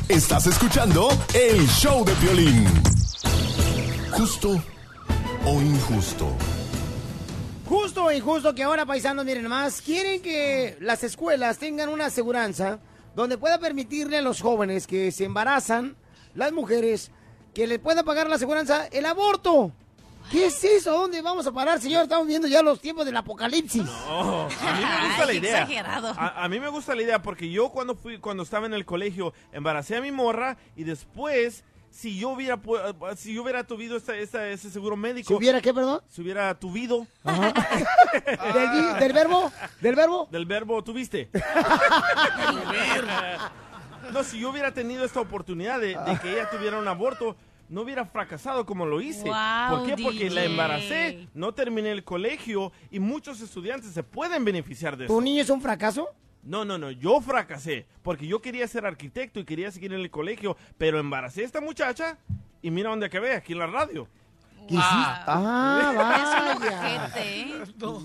Estás 0.07 0.45
escuchando 0.47 1.09
el 1.33 1.67
show 1.67 2.05
de 2.05 2.13
violín. 2.15 2.65
Justo 4.11 4.61
o 5.45 5.61
injusto. 5.61 6.35
Justo 7.99 8.05
o 8.05 8.11
injusto 8.13 8.55
que 8.55 8.63
ahora, 8.63 8.85
paisanos, 8.85 9.25
miren 9.25 9.49
más, 9.49 9.81
quieren 9.81 10.21
que 10.21 10.77
las 10.79 11.03
escuelas 11.03 11.57
tengan 11.57 11.89
una 11.89 12.05
aseguranza 12.05 12.79
donde 13.13 13.37
pueda 13.37 13.59
permitirle 13.59 14.17
a 14.17 14.21
los 14.21 14.39
jóvenes 14.39 14.87
que 14.87 15.11
se 15.11 15.25
embarazan, 15.25 15.97
las 16.33 16.53
mujeres, 16.53 17.11
que 17.53 17.67
le 17.67 17.77
pueda 17.77 18.03
pagar 18.03 18.29
la 18.29 18.35
aseguranza 18.35 18.87
el 18.87 19.05
aborto. 19.05 19.73
¿Qué 20.31 20.45
es 20.45 20.63
eso? 20.63 20.93
¿Dónde 20.93 21.21
vamos 21.21 21.45
a 21.47 21.51
parar, 21.51 21.81
señor? 21.81 22.03
Estamos 22.03 22.25
viendo 22.25 22.47
ya 22.47 22.61
los 22.61 22.79
tiempos 22.79 23.05
del 23.05 23.17
apocalipsis. 23.17 23.83
No, 23.83 24.43
a 24.43 24.47
mí 24.47 24.85
me 24.85 25.07
gusta 25.07 25.25
la 25.25 25.33
idea. 25.33 25.51
exagerado. 25.63 26.13
A, 26.15 26.45
a 26.45 26.47
mí 26.47 26.57
me 26.61 26.69
gusta 26.69 26.95
la 26.95 27.01
idea 27.01 27.21
porque 27.21 27.51
yo 27.51 27.69
cuando 27.69 27.95
fui, 27.95 28.17
cuando 28.19 28.43
estaba 28.43 28.65
en 28.65 28.75
el 28.75 28.85
colegio, 28.85 29.33
embaracé 29.51 29.97
a 29.97 30.01
mi 30.01 30.13
morra 30.13 30.55
y 30.77 30.85
después, 30.85 31.65
si 31.91 32.17
yo 32.19 32.29
hubiera, 32.29 32.61
pu- 32.61 33.15
si 33.15 33.33
yo 33.33 33.43
hubiera 33.43 33.63
tuvido 33.65 33.97
esta- 33.97 34.15
esta- 34.17 34.47
ese 34.49 34.69
seguro 34.69 34.95
médico. 34.95 35.27
¿Si 35.27 35.33
hubiera 35.33 35.61
qué, 35.61 35.73
perdón? 35.73 36.01
Si 36.07 36.21
hubiera 36.21 36.53
tuvido. 36.57 37.05
¿Del, 38.99 39.13
verbo? 39.13 39.51
¿Del 39.81 39.95
verbo? 39.95 40.27
Del 40.31 40.45
verbo 40.45 40.83
tuviste. 40.83 41.29
no, 44.13 44.23
si 44.23 44.39
yo 44.39 44.49
hubiera 44.49 44.73
tenido 44.73 45.05
esta 45.05 45.19
oportunidad 45.19 45.79
de, 45.79 45.89
de 45.97 46.19
que 46.21 46.33
ella 46.33 46.49
tuviera 46.49 46.77
un 46.79 46.87
aborto, 46.87 47.35
no 47.69 47.81
hubiera 47.81 48.05
fracasado 48.05 48.65
como 48.65 48.85
lo 48.85 49.01
hice. 49.01 49.29
Wow, 49.29 49.79
¿Por 49.79 49.85
qué? 49.87 50.03
Porque 50.03 50.29
la 50.29 50.43
embaracé, 50.43 51.27
no 51.33 51.53
terminé 51.53 51.91
el 51.91 52.03
colegio 52.03 52.71
y 52.89 52.99
muchos 52.99 53.41
estudiantes 53.41 53.91
se 53.91 54.03
pueden 54.03 54.43
beneficiar 54.43 54.97
de 54.97 55.05
eso. 55.05 55.13
¿Tu 55.13 55.21
niño 55.21 55.41
es 55.43 55.49
un 55.49 55.61
fracaso? 55.61 56.09
No, 56.43 56.63
no, 56.65 56.77
no, 56.77 56.89
yo 56.91 57.19
fracasé 57.21 57.85
porque 58.01 58.25
yo 58.27 58.41
quería 58.41 58.67
ser 58.67 58.85
arquitecto 58.85 59.39
y 59.39 59.45
quería 59.45 59.71
seguir 59.71 59.93
en 59.93 59.99
el 59.99 60.09
colegio, 60.09 60.55
pero 60.77 60.99
embaracé 60.99 61.41
a 61.41 61.45
esta 61.45 61.61
muchacha 61.61 62.17
y 62.61 62.71
mira 62.71 62.89
dónde 62.89 63.05
acabé, 63.07 63.33
aquí 63.35 63.53
en 63.53 63.59
la 63.59 63.67
radio. 63.67 64.07
Ah. 64.71 65.23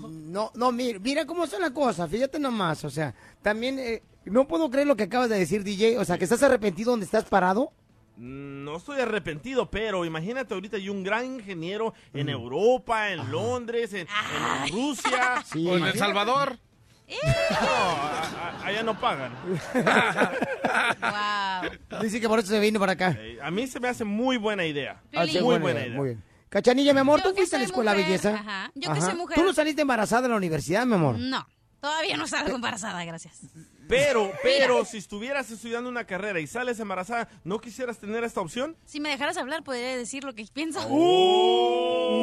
No, 0.09 0.51
no, 0.55 0.71
mira, 0.71 0.99
mira 0.99 1.25
cómo 1.25 1.45
son 1.47 1.61
las 1.61 1.71
cosas, 1.71 2.09
fíjate 2.09 2.39
nomás, 2.39 2.83
o 2.83 2.89
sea, 2.89 3.13
también 3.41 3.77
eh, 3.79 4.01
no 4.25 4.47
puedo 4.47 4.69
creer 4.69 4.87
lo 4.87 4.95
que 4.95 5.03
acabas 5.03 5.29
de 5.29 5.37
decir, 5.39 5.63
DJ, 5.63 5.97
o 5.99 6.05
sea, 6.05 6.17
que 6.17 6.23
estás 6.23 6.41
arrepentido 6.43 6.91
donde 6.91 7.05
estás 7.05 7.25
parado. 7.25 7.71
Mm, 8.17 8.63
No 8.63 8.77
estoy 8.77 8.99
arrepentido, 8.99 9.69
pero 9.69 10.05
imagínate 10.05 10.53
ahorita 10.53 10.77
hay 10.77 10.89
un 10.89 11.03
gran 11.03 11.25
ingeniero 11.25 11.93
en 12.13 12.29
Europa, 12.29 13.11
en 13.11 13.31
Londres, 13.31 13.93
en, 13.93 14.07
en 14.65 14.71
Rusia. 14.71 15.43
Sí. 15.45 15.67
O 15.67 15.77
en 15.77 15.85
El. 15.85 15.97
Salvador. 15.97 16.57
No, 17.07 17.69
a- 17.69 18.21
a- 18.61 18.65
allá 18.65 18.83
no 18.83 18.99
pagan. 18.99 19.31
Wow. 21.91 22.01
Dice 22.01 22.19
que 22.19 22.27
por 22.27 22.39
eso 22.39 22.47
se 22.49 22.59
vino 22.59 22.79
para 22.79 22.93
acá. 22.93 23.17
A 23.43 23.51
mí 23.51 23.67
se 23.67 23.79
me 23.79 23.87
hace 23.87 24.03
muy 24.03 24.37
buena 24.37 24.65
idea. 24.65 25.01
Ah, 25.15 25.25
sí, 25.25 25.33
Muy 25.33 25.41
buena 25.43 25.61
buena 25.63 25.81
idea. 25.85 25.95
Muy 25.95 26.05
bien. 26.09 26.23
Cachanilla, 26.49 26.93
mi 26.93 26.99
amor, 27.01 27.21
Yo 27.23 27.29
¿tú 27.29 27.35
fuiste 27.35 27.55
a 27.57 27.59
la 27.59 27.65
escuela 27.65 27.91
de 27.93 27.97
mujer, 28.03 28.11
belleza? 28.21 28.35
ajá. 28.39 28.71
Yo 28.75 28.91
que 28.93 28.99
Ajá. 28.99 29.07
soy 29.09 29.15
mujer. 29.15 29.35
¿Tú 29.37 29.43
no 29.43 29.53
saliste 29.53 29.81
embarazada 29.81 30.25
en 30.25 30.31
la 30.31 30.37
universidad, 30.37 30.85
mi 30.85 30.93
amor? 30.95 31.17
No, 31.19 31.45
todavía 31.81 32.15
no 32.17 32.27
salgo 32.27 32.55
embarazada, 32.55 33.03
gracias. 33.03 33.41
Pero, 33.89 34.31
pero, 34.43 34.85
si 34.85 34.97
estuvieras 34.97 35.51
estudiando 35.51 35.89
una 35.89 36.05
carrera 36.05 36.39
y 36.39 36.47
sales 36.47 36.79
embarazada, 36.79 37.27
¿no 37.43 37.59
quisieras 37.59 37.97
tener 37.99 38.23
esta 38.23 38.39
opción? 38.41 38.77
Si 38.85 38.99
me 38.99 39.09
dejaras 39.09 39.37
hablar, 39.37 39.63
podría 39.63 39.95
decir 39.97 40.23
lo 40.23 40.33
que 40.33 40.45
pienso. 40.53 40.79
Oh. 40.89 42.21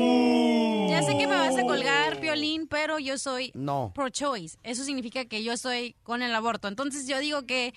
Ya 0.93 1.03
sé 1.03 1.17
que 1.17 1.27
me 1.27 1.35
vas 1.35 1.57
a 1.57 1.63
colgar, 1.63 2.21
Piolín, 2.21 2.67
pero 2.69 2.99
yo 2.99 3.17
soy 3.17 3.51
No. 3.55 3.93
pro-choice. 3.95 4.59
Eso 4.63 4.85
significa 4.85 5.25
que 5.25 5.43
yo 5.43 5.55
estoy 5.55 5.97
con 6.03 6.21
el 6.21 6.35
aborto. 6.35 6.69
Entonces 6.69 7.07
yo 7.09 7.19
digo 7.19 7.47
que 7.47 7.73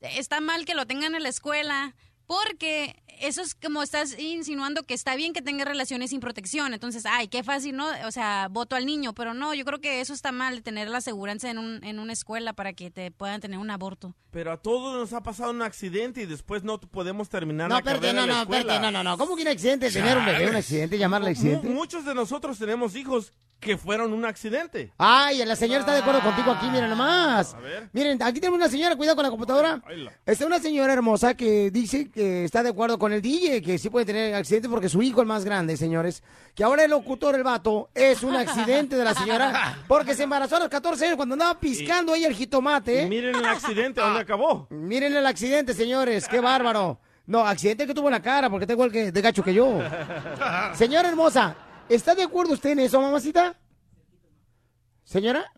está 0.00 0.40
mal 0.40 0.64
que 0.64 0.76
lo 0.76 0.86
tengan 0.86 1.16
en 1.16 1.24
la 1.24 1.28
escuela 1.28 1.96
porque 2.32 2.96
eso 3.20 3.42
es 3.42 3.54
como 3.54 3.82
estás 3.82 4.18
insinuando 4.18 4.84
que 4.84 4.94
está 4.94 5.16
bien 5.16 5.34
que 5.34 5.42
tenga 5.42 5.66
relaciones 5.66 6.10
sin 6.10 6.20
protección. 6.20 6.72
Entonces, 6.72 7.04
ay, 7.06 7.28
qué 7.28 7.42
fácil, 7.44 7.76
¿no? 7.76 7.86
O 8.06 8.10
sea, 8.10 8.48
voto 8.50 8.74
al 8.74 8.86
niño, 8.86 9.12
pero 9.14 9.34
no, 9.34 9.52
yo 9.52 9.66
creo 9.66 9.80
que 9.80 10.00
eso 10.00 10.14
está 10.14 10.32
mal 10.32 10.56
de 10.56 10.62
tener 10.62 10.88
la 10.88 10.98
aseguranza 10.98 11.50
en, 11.50 11.58
un, 11.58 11.84
en 11.84 11.98
una 11.98 12.14
escuela 12.14 12.54
para 12.54 12.72
que 12.72 12.90
te 12.90 13.10
puedan 13.10 13.42
tener 13.42 13.58
un 13.58 13.70
aborto. 13.70 14.14
Pero 14.30 14.50
a 14.50 14.56
todos 14.56 14.96
nos 14.98 15.12
ha 15.12 15.22
pasado 15.22 15.50
un 15.50 15.60
accidente 15.60 16.22
y 16.22 16.26
después 16.26 16.64
no 16.64 16.80
podemos 16.80 17.28
terminar 17.28 17.68
No, 17.68 17.74
la 17.74 17.78
espérate, 17.80 18.06
carrera 18.06 18.14
no, 18.14 18.22
en 18.22 18.28
la 18.30 18.34
no, 18.36 18.42
espérate, 18.44 18.68
escuela. 18.72 18.90
no, 18.90 19.04
no, 19.04 19.10
no. 19.10 19.18
¿Cómo 19.18 19.36
que 19.36 19.42
un 19.42 19.48
accidente? 19.48 19.90
Tener 19.90 20.16
un 20.16 20.24
bebé, 20.24 20.48
un 20.48 20.56
accidente, 20.56 20.96
llamarle 20.96 21.30
accidente. 21.30 21.68
Muchos 21.68 22.06
de 22.06 22.14
nosotros 22.14 22.58
tenemos 22.58 22.96
hijos 22.96 23.34
que 23.60 23.76
fueron 23.78 24.12
un 24.12 24.24
accidente. 24.24 24.92
Ay, 24.98 25.44
la 25.44 25.54
señora 25.54 25.80
está 25.80 25.92
de 25.92 26.00
acuerdo 26.00 26.20
contigo 26.20 26.50
aquí, 26.50 26.66
miren 26.68 26.90
nomás. 26.90 27.54
A 27.54 27.60
ver. 27.60 27.88
Miren, 27.92 28.20
aquí 28.20 28.40
tenemos 28.40 28.56
una 28.58 28.68
señora, 28.68 28.96
cuidado 28.96 29.14
con 29.14 29.22
la 29.22 29.30
computadora. 29.30 29.80
Oíla. 29.86 30.12
Está 30.26 30.46
una 30.46 30.58
señora 30.58 30.92
hermosa 30.92 31.34
que 31.34 31.70
dice 31.70 32.10
que 32.10 32.21
está 32.44 32.62
de 32.62 32.70
acuerdo 32.70 32.98
con 32.98 33.12
el 33.12 33.22
DJ, 33.22 33.62
que 33.62 33.78
sí 33.78 33.90
puede 33.90 34.06
tener 34.06 34.34
accidente 34.34 34.68
porque 34.68 34.88
su 34.88 35.02
hijo, 35.02 35.20
el 35.20 35.26
más 35.26 35.44
grande, 35.44 35.76
señores, 35.76 36.22
que 36.54 36.64
ahora 36.64 36.84
el 36.84 36.90
locutor, 36.90 37.34
el 37.34 37.42
vato, 37.42 37.90
es 37.94 38.22
un 38.22 38.34
accidente 38.36 38.96
de 38.96 39.04
la 39.04 39.14
señora 39.14 39.78
porque 39.88 40.14
se 40.14 40.24
embarazó 40.24 40.56
a 40.56 40.60
los 40.60 40.68
14 40.68 41.06
años 41.06 41.16
cuando 41.16 41.34
andaba 41.34 41.58
piscando 41.58 42.14
ella 42.14 42.28
el 42.28 42.34
jitomate. 42.34 43.04
Y 43.04 43.08
miren 43.08 43.36
el 43.36 43.44
accidente, 43.46 44.00
¿dónde 44.00 44.20
acabó? 44.20 44.66
Miren 44.70 45.14
el 45.14 45.26
accidente, 45.26 45.74
señores, 45.74 46.28
qué 46.28 46.40
bárbaro. 46.40 47.00
No, 47.26 47.46
accidente 47.46 47.86
que 47.86 47.94
tuvo 47.94 48.08
en 48.08 48.12
la 48.12 48.22
cara, 48.22 48.50
porque 48.50 48.64
está 48.64 48.72
igual 48.72 48.90
que 48.90 49.12
de 49.12 49.20
gacho 49.20 49.42
que 49.42 49.54
yo. 49.54 49.80
Señora 50.74 51.08
hermosa, 51.08 51.56
¿está 51.88 52.14
de 52.14 52.24
acuerdo 52.24 52.54
usted 52.54 52.70
en 52.70 52.80
eso, 52.80 53.00
mamacita? 53.00 53.56
¿Señora? 55.04 55.52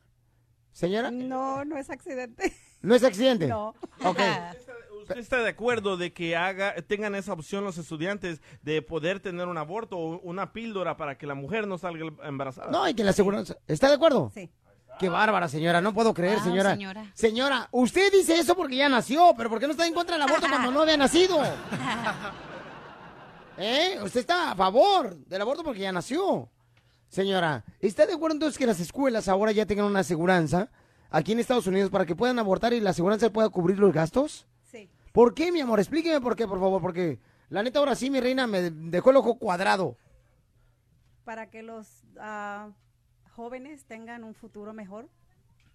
¿Señora? 0.72 1.10
No, 1.10 1.64
no 1.64 1.78
es 1.78 1.88
accidente. 1.88 2.52
¿No 2.82 2.94
es 2.94 3.02
accidente? 3.02 3.46
No. 3.46 3.74
Ok. 4.04 4.18
¿Usted 5.04 5.18
está 5.20 5.42
de 5.42 5.50
acuerdo 5.50 5.96
de 5.96 6.12
que 6.12 6.36
haga, 6.36 6.74
tengan 6.86 7.14
esa 7.14 7.32
opción 7.32 7.64
los 7.64 7.78
estudiantes 7.78 8.40
de 8.62 8.82
poder 8.82 9.20
tener 9.20 9.46
un 9.48 9.58
aborto 9.58 9.98
o 9.98 10.20
una 10.20 10.52
píldora 10.52 10.96
para 10.96 11.16
que 11.18 11.26
la 11.26 11.34
mujer 11.34 11.66
no 11.66 11.78
salga 11.78 12.06
embarazada? 12.24 12.70
No, 12.70 12.82
hay 12.82 12.94
que 12.94 13.04
la 13.04 13.10
aseguranza. 13.10 13.56
¿Está 13.66 13.88
de 13.88 13.94
acuerdo? 13.94 14.30
Sí. 14.34 14.50
Qué 14.98 15.08
bárbara, 15.08 15.48
señora. 15.48 15.80
No 15.80 15.92
puedo 15.92 16.14
creer, 16.14 16.36
Wow, 16.36 16.44
señora. 16.44 16.70
señora. 16.72 17.10
Señora, 17.14 17.68
usted 17.72 18.12
dice 18.12 18.38
eso 18.38 18.54
porque 18.54 18.76
ya 18.76 18.88
nació, 18.88 19.34
pero 19.36 19.50
¿por 19.50 19.58
qué 19.58 19.66
no 19.66 19.72
está 19.72 19.86
en 19.86 19.94
contra 19.94 20.14
del 20.16 20.22
aborto 20.22 20.46
cuando 20.48 20.70
no 20.70 20.82
había 20.82 20.96
nacido? 20.96 21.42
¿Eh? 23.58 23.98
Usted 24.02 24.20
está 24.20 24.52
a 24.52 24.56
favor 24.56 25.14
del 25.26 25.42
aborto 25.42 25.62
porque 25.62 25.80
ya 25.80 25.92
nació. 25.92 26.48
Señora, 27.08 27.64
¿está 27.78 28.06
de 28.06 28.14
acuerdo 28.14 28.34
entonces 28.34 28.58
que 28.58 28.66
las 28.66 28.80
escuelas 28.80 29.28
ahora 29.28 29.52
ya 29.52 29.66
tengan 29.66 29.86
una 29.86 30.00
aseguranza 30.00 30.70
aquí 31.10 31.30
en 31.32 31.38
Estados 31.38 31.66
Unidos 31.68 31.90
para 31.90 32.06
que 32.06 32.16
puedan 32.16 32.38
abortar 32.40 32.72
y 32.72 32.80
la 32.80 32.90
aseguranza 32.90 33.30
pueda 33.30 33.48
cubrir 33.50 33.78
los 33.78 33.92
gastos? 33.92 34.46
¿Por 35.14 35.32
qué, 35.32 35.52
mi 35.52 35.60
amor? 35.60 35.78
Explíqueme 35.78 36.20
por 36.20 36.34
qué, 36.34 36.48
por 36.48 36.58
favor, 36.58 36.82
porque 36.82 37.20
la 37.48 37.62
neta 37.62 37.78
ahora 37.78 37.94
sí, 37.94 38.10
mi 38.10 38.18
reina, 38.18 38.48
me 38.48 38.68
dejó 38.72 39.10
el 39.10 39.16
ojo 39.18 39.38
cuadrado. 39.38 39.96
Para 41.24 41.50
que 41.50 41.62
los 41.62 42.02
ah, 42.18 42.70
jóvenes 43.30 43.84
tengan 43.84 44.24
un 44.24 44.34
futuro 44.34 44.72
mejor 44.72 45.08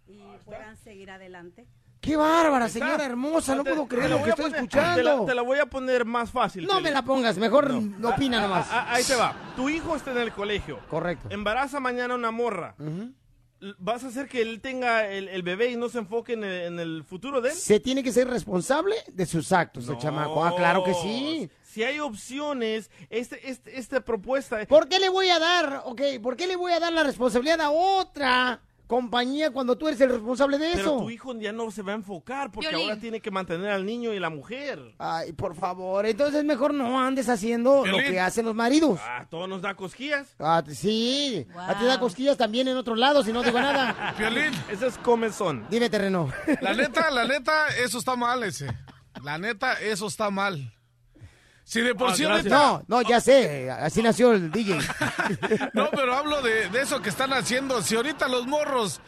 y 0.08 0.20
puedan 0.44 0.76
seguir 0.76 1.10
adelante. 1.10 1.66
Qué 2.02 2.18
bárbara, 2.18 2.68
señora 2.68 3.06
hermosa, 3.06 3.56
no 3.56 3.64
puedo 3.64 3.88
creer 3.88 4.10
lo 4.10 4.22
que 4.24 4.32
estoy 4.32 4.46
Te 4.46 4.52
la, 4.52 4.58
escuchando. 4.58 5.26
te 5.26 5.34
la 5.34 5.42
voy 5.42 5.60
a 5.60 5.68
poner 5.68 6.04
más 6.04 6.32
fácil. 6.32 6.66
No 6.66 6.82
me 6.82 6.92
la 6.92 7.04
pongas, 7.04 7.38
mejor 7.38 7.72
opina 8.04 8.42
nomás. 8.42 8.68
Ah, 8.70 8.88
ah, 8.90 8.94
ahí 8.96 9.04
te 9.06 9.16
va. 9.16 9.34
Tu 9.56 9.70
hijo 9.70 9.96
está 9.96 10.12
en 10.12 10.18
el 10.18 10.34
colegio. 10.34 10.80
Correcto. 10.90 11.30
Embaraza 11.32 11.80
mañana 11.80 12.14
una 12.16 12.32
morra. 12.32 12.76
L- 12.78 13.14
¿Vas 13.78 14.04
a 14.04 14.08
hacer 14.08 14.28
que 14.28 14.42
él 14.42 14.62
tenga 14.62 15.10
el, 15.10 15.28
el 15.28 15.44
bebé 15.44 15.72
y 15.72 15.76
no 15.76 15.90
se 15.90 15.98
enfoque 15.98 16.34
en 16.34 16.44
el, 16.44 16.62
en 16.62 16.80
el 16.80 17.04
futuro 17.04 17.42
de 17.42 17.50
él? 17.50 17.56
Se 17.56 17.80
tiene 17.80 18.04
que 18.04 18.12
ser 18.12 18.28
responsable 18.28 18.96
de 19.12 19.26
sus 19.26 19.52
actos, 19.52 19.90
el 19.90 19.98
chamaco. 19.98 20.44
Ah, 20.46 20.56
claro 20.56 20.84
que 20.84 20.94
sí. 20.94 21.50
Si 21.64 21.84
hay 21.84 22.00
opciones, 22.00 22.90
este, 23.10 23.50
este, 23.50 23.78
esta 23.78 24.02
propuesta... 24.02 24.66
¿Por 24.66 24.88
qué 24.88 25.00
le 25.00 25.10
voy 25.10 25.30
a 25.30 25.40
dar, 25.40 25.84
ok, 25.86 26.02
por 26.22 26.36
qué 26.36 26.48
le 26.48 26.56
voy 26.56 26.72
a 26.72 26.80
dar 26.80 26.92
la 26.94 27.04
responsabilidad 27.04 27.62
a 27.62 27.70
otra 27.70 28.62
compañía 28.90 29.52
cuando 29.52 29.78
tú 29.78 29.88
eres 29.88 30.02
el 30.02 30.10
responsable 30.10 30.58
de 30.58 30.72
Pero 30.72 30.82
eso? 30.82 30.98
tu 30.98 31.12
hijo 31.12 31.40
ya 31.40 31.52
no 31.52 31.70
se 31.70 31.84
va 31.84 31.92
a 31.92 31.96
enfocar 31.96 32.52
porque 32.52 32.74
ahora 32.74 33.00
tiene 33.00 33.22
que 33.22 33.30
mantener 33.30 33.70
al 33.70 33.86
niño 33.86 34.14
y 34.16 34.20
la 34.20 34.32
mujer. 34.32 34.96
Ay, 34.98 35.32
por 35.34 35.54
favor, 35.56 36.08
entonces 36.08 36.44
mejor 36.44 36.74
no 36.74 37.00
andes 37.00 37.30
haciendo 37.30 37.86
lo 37.86 37.98
que 38.00 38.20
hacen 38.20 38.48
los 38.48 38.56
maridos. 38.56 39.00
Ah, 39.04 39.28
todo 39.30 39.46
nos 39.46 39.62
da 39.62 39.76
cosquillas. 39.76 40.36
Ah, 40.40 40.64
sí, 40.68 41.46
a 41.56 41.78
ti 41.78 41.86
da 41.86 42.00
cosquillas 42.00 42.36
también 42.36 42.68
en 42.68 42.78
otros 42.78 42.98
lados 42.98 43.28
y 43.28 43.32
no 43.32 43.44
digo 43.44 43.60
nada. 43.60 44.16
Piolín. 44.18 44.52
Ese 44.72 44.88
es 44.88 44.98
comezón. 44.98 45.68
Dime, 45.70 45.88
terreno. 45.92 46.32
La 46.60 46.74
neta, 46.74 47.12
la 47.12 47.26
neta, 47.28 47.68
eso 47.84 48.00
está 48.00 48.16
mal 48.16 48.42
ese. 48.44 48.76
La 49.22 49.38
neta, 49.38 49.74
eso 49.74 50.08
está 50.08 50.32
mal. 50.32 50.74
Si 51.70 51.82
de 51.82 51.94
por 51.94 52.10
Ah, 52.10 52.16
sí 52.16 52.24
ahorita- 52.24 52.50
No, 52.50 52.84
no, 52.88 53.02
ya 53.04 53.22
sé, 53.22 53.70
así 53.70 54.02
nació 54.02 54.32
el 54.32 54.50
DJ. 54.52 54.80
No, 55.74 55.92
pero 55.92 56.16
hablo 56.16 56.42
de, 56.42 56.68
de 56.70 56.82
eso 56.82 57.00
que 57.00 57.10
están 57.10 57.32
haciendo. 57.32 57.84
Si 57.84 57.96
ahorita 57.96 58.28
los 58.28 58.48
morros 58.48 59.00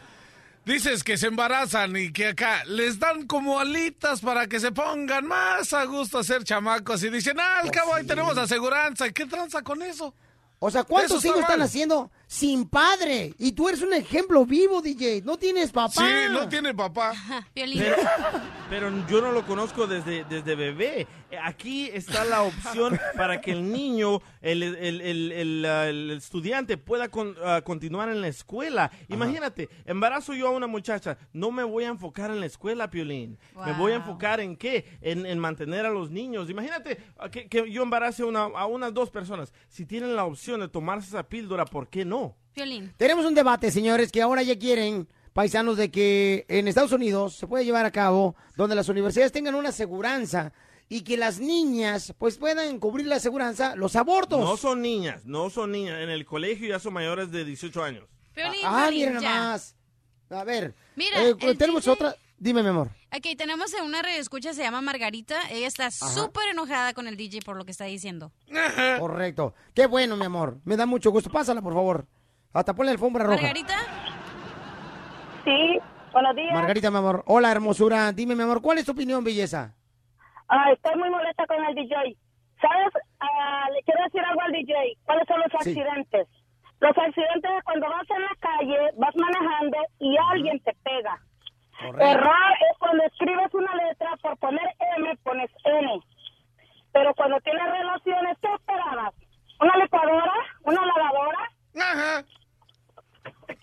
dices 0.64 1.02
que 1.02 1.16
se 1.16 1.26
embarazan 1.26 1.96
y 1.96 2.12
que 2.12 2.28
acá 2.28 2.62
les 2.66 3.00
dan 3.00 3.26
como 3.26 3.58
alitas 3.58 4.20
para 4.20 4.46
que 4.46 4.60
se 4.60 4.70
pongan 4.70 5.26
más 5.26 5.72
a 5.72 5.84
gusto 5.86 6.20
a 6.20 6.22
ser 6.24 6.44
chamacos 6.44 7.02
y 7.02 7.10
dicen, 7.10 7.40
ah, 7.40 7.58
al 7.64 7.70
cabo 7.72 7.94
ahí 7.94 8.06
tenemos 8.06 8.38
aseguranza. 8.38 9.08
¿Y 9.08 9.12
qué 9.12 9.26
tranza 9.26 9.62
con 9.62 9.82
eso? 9.82 10.14
O 10.60 10.70
sea, 10.70 10.84
¿cuántos 10.84 11.18
Eso 11.18 11.26
hijos 11.28 11.40
están 11.40 11.62
haciendo 11.62 12.12
sin 12.32 12.66
padre? 12.66 13.34
Y 13.38 13.52
tú 13.52 13.68
eres 13.68 13.82
un 13.82 13.92
ejemplo 13.92 14.46
vivo, 14.46 14.80
DJ. 14.80 15.20
No 15.22 15.36
tienes 15.36 15.70
papá. 15.70 15.92
Sí, 15.92 16.32
no 16.32 16.48
tiene 16.48 16.72
papá. 16.72 17.12
Pero, 17.54 17.96
pero 18.70 19.06
yo 19.06 19.20
no 19.20 19.32
lo 19.32 19.44
conozco 19.44 19.86
desde, 19.86 20.24
desde 20.24 20.54
bebé. 20.54 21.06
Aquí 21.44 21.90
está 21.92 22.24
la 22.24 22.42
opción 22.42 22.98
para 23.16 23.40
que 23.40 23.52
el 23.52 23.70
niño, 23.70 24.20
el, 24.40 24.62
el- 24.62 25.00
el- 25.00 25.32
el, 25.32 25.64
ah, 25.66 25.88
el 25.88 26.10
estudiante 26.10 26.76
pueda 26.78 27.08
con- 27.08 27.34
ah, 27.44 27.60
continuar 27.62 28.08
en 28.08 28.20
la 28.22 28.28
escuela. 28.28 28.90
Imagínate, 29.08 29.68
embarazo 29.84 30.32
yo 30.34 30.48
a 30.48 30.50
una 30.50 30.66
muchacha, 30.66 31.18
no 31.32 31.50
me 31.50 31.64
voy 31.64 31.84
a 31.84 31.88
enfocar 31.88 32.30
en 32.30 32.40
la 32.40 32.46
escuela, 32.46 32.88
Piolín. 32.90 33.38
Me 33.64 33.72
voy 33.74 33.92
a 33.92 33.96
enfocar 33.96 34.40
en 34.40 34.56
qué? 34.56 34.86
En, 35.00 35.24
en 35.26 35.38
mantener 35.38 35.84
a 35.86 35.90
los 35.90 36.10
niños. 36.10 36.48
Imagínate 36.50 36.98
ah, 37.18 37.28
que, 37.30 37.48
que 37.48 37.70
yo 37.70 37.82
embarace 37.82 38.22
a, 38.22 38.26
una, 38.26 38.42
a 38.44 38.66
unas 38.66 38.92
dos 38.94 39.10
personas. 39.10 39.52
Si 39.68 39.84
tienen 39.86 40.14
la 40.16 40.24
opción 40.24 40.60
de 40.60 40.68
tomarse 40.68 41.08
esa 41.08 41.22
píldora, 41.28 41.64
¿por 41.66 41.88
qué 41.88 42.04
no? 42.04 42.21
Piolín. 42.52 42.92
Tenemos 42.96 43.24
un 43.24 43.34
debate, 43.34 43.70
señores, 43.70 44.12
que 44.12 44.22
ahora 44.22 44.42
ya 44.42 44.58
quieren, 44.58 45.08
paisanos, 45.32 45.76
de 45.76 45.90
que 45.90 46.44
en 46.48 46.68
Estados 46.68 46.92
Unidos 46.92 47.34
se 47.34 47.46
puede 47.46 47.64
llevar 47.64 47.84
a 47.84 47.90
cabo 47.90 48.36
donde 48.56 48.74
las 48.74 48.88
universidades 48.88 49.32
tengan 49.32 49.54
una 49.54 49.70
aseguranza 49.70 50.52
y 50.88 51.02
que 51.02 51.16
las 51.16 51.40
niñas 51.40 52.14
pues 52.18 52.36
puedan 52.36 52.78
cubrir 52.78 53.06
la 53.06 53.16
aseguranza 53.16 53.74
los 53.76 53.96
abortos. 53.96 54.40
No 54.40 54.56
son 54.56 54.82
niñas, 54.82 55.24
no 55.24 55.48
son 55.48 55.72
niñas. 55.72 56.00
En 56.00 56.10
el 56.10 56.26
colegio 56.26 56.68
ya 56.68 56.78
son 56.78 56.92
mayores 56.92 57.30
de 57.30 57.44
18 57.44 57.82
años. 57.82 58.04
Piolín, 58.34 58.60
ah, 58.64 58.84
Piolín, 58.88 59.08
miren 59.08 59.22
ya. 59.22 59.34
nomás. 59.34 59.76
A 60.28 60.44
ver, 60.44 60.74
Mira, 60.96 61.22
eh, 61.22 61.54
tenemos 61.56 61.86
otra... 61.88 62.16
Dime, 62.38 62.62
mi 62.62 62.70
amor. 62.70 62.90
Ok, 63.14 63.36
tenemos 63.38 63.72
a 63.74 63.84
una 63.84 64.00
escucha, 64.16 64.52
se 64.52 64.62
llama 64.62 64.80
Margarita. 64.80 65.38
Ella 65.50 65.68
está 65.68 65.90
súper 65.90 66.48
enojada 66.50 66.92
con 66.92 67.06
el 67.06 67.16
DJ 67.16 67.40
por 67.42 67.56
lo 67.56 67.64
que 67.64 67.70
está 67.70 67.84
diciendo. 67.84 68.32
Correcto. 68.98 69.54
Qué 69.74 69.86
bueno, 69.86 70.16
mi 70.16 70.24
amor. 70.24 70.58
Me 70.64 70.76
da 70.76 70.84
mucho 70.84 71.12
gusto. 71.12 71.30
Pásala, 71.30 71.62
por 71.62 71.72
favor. 71.72 72.06
Hasta 72.52 72.74
ponle 72.74 72.92
alfombra 72.92 73.24
roja. 73.24 73.36
Margarita. 73.36 73.74
Sí, 75.44 75.78
buenos 76.12 76.36
días. 76.36 76.52
Margarita, 76.54 76.90
mi 76.90 76.98
amor. 76.98 77.22
Hola, 77.26 77.50
hermosura. 77.50 78.12
Dime, 78.12 78.34
mi 78.36 78.42
amor, 78.42 78.60
¿cuál 78.62 78.78
es 78.78 78.84
tu 78.84 78.92
opinión, 78.92 79.24
belleza? 79.24 79.74
Ah, 80.48 80.70
estoy 80.72 80.94
muy 80.96 81.10
molesta 81.10 81.46
con 81.46 81.64
el 81.64 81.74
DJ. 81.74 81.94
¿Sabes? 82.60 82.92
Ah, 83.20 83.66
le 83.74 83.82
quiero 83.82 84.04
decir 84.04 84.20
algo 84.20 84.40
al 84.42 84.52
DJ. 84.52 84.74
¿Cuáles 85.04 85.26
son 85.26 85.40
los 85.40 85.48
Sí. 85.62 85.70
accidentes? 85.70 86.28
Los 86.80 86.96
accidentes 86.98 87.50
es 87.58 87.64
cuando 87.64 87.88
vas 87.88 88.10
en 88.10 88.22
la 88.22 88.34
calle, 88.40 88.78
vas 88.98 89.14
manejando 89.16 89.76
y 90.00 90.16
alguien 90.30 90.60
te 90.60 90.74
pega. 90.84 91.18
Error 91.98 92.52
es 92.70 92.78
cuando 92.78 93.02
escribes 93.04 93.52
una 93.54 93.74
letra, 93.74 94.10
por 94.22 94.36
poner 94.38 94.68
M 94.98 95.16
pones 95.24 95.50
N. 95.64 96.00
Pero 96.92 97.14
cuando 97.14 97.40
tienes 97.40 97.64
relaciones, 97.64 98.36
¿qué 98.40 98.48
esperabas? 98.54 99.14
¿Una 99.60 99.76
licuadora? 99.78 100.34
¿Una 100.62 100.86
lavadora? 100.86 101.50
Ajá. 101.76 102.24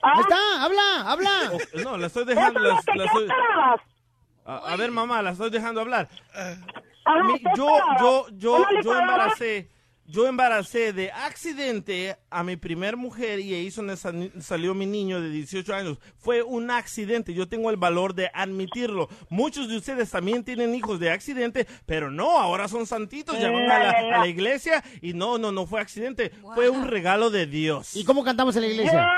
Ah. 0.01 0.11
Ahí 0.15 0.21
está, 0.21 0.63
habla, 0.63 1.11
habla. 1.11 1.51
Oh, 1.53 1.79
no, 1.83 1.97
la 1.97 2.07
estoy 2.07 2.25
dejando. 2.25 2.59
La- 2.59 2.69
la 2.75 2.81
¿qué 2.85 3.03
estoy- 3.05 3.27
a, 4.45 4.55
a 4.73 4.75
ver, 4.77 4.91
mamá, 4.91 5.21
la 5.21 5.31
estoy 5.31 5.49
dejando 5.49 5.81
hablar. 5.81 6.09
Ajá, 6.33 7.23
Mi- 7.23 7.39
¿qué 7.39 7.45
yo, 7.55 7.67
yo, 7.99 8.25
yo, 8.33 8.55
¿Una 8.57 8.81
yo 8.81 8.99
embaracé, 8.99 9.69
yo 10.05 10.25
embaracé 10.27 10.91
de 10.93 11.11
accidente 11.11 12.17
a 12.31 12.43
mi 12.43 12.55
primer 12.55 12.97
mujer 12.97 13.39
y 13.39 13.53
ahí 13.53 13.69
salió 14.41 14.73
mi 14.73 14.85
niño 14.87 15.21
de 15.21 15.29
18 15.29 15.73
años. 15.75 15.99
Fue 16.17 16.41
un 16.41 16.71
accidente, 16.71 17.33
yo 17.35 17.47
tengo 17.47 17.69
el 17.69 17.77
valor 17.77 18.15
de 18.15 18.31
admitirlo. 18.33 19.07
Muchos 19.29 19.69
de 19.69 19.77
ustedes 19.77 20.09
también 20.09 20.43
tienen 20.43 20.73
hijos 20.73 20.99
de 20.99 21.11
accidente, 21.11 21.67
pero 21.85 22.09
no, 22.09 22.39
ahora 22.39 22.67
son 22.67 22.87
santitos, 22.87 23.39
ya 23.39 23.51
van 23.51 23.69
a 23.69 23.79
la, 23.79 23.89
a 23.91 24.17
la 24.19 24.27
iglesia 24.27 24.83
y 25.01 25.13
no, 25.13 25.37
no, 25.37 25.51
no 25.51 25.67
fue 25.67 25.79
accidente, 25.79 26.31
fue 26.55 26.69
un 26.69 26.87
regalo 26.87 27.29
de 27.29 27.45
Dios. 27.45 27.95
¿Y 27.95 28.03
cómo 28.03 28.23
cantamos 28.23 28.55
en 28.55 28.63
la 28.63 28.67
iglesia? 28.67 29.09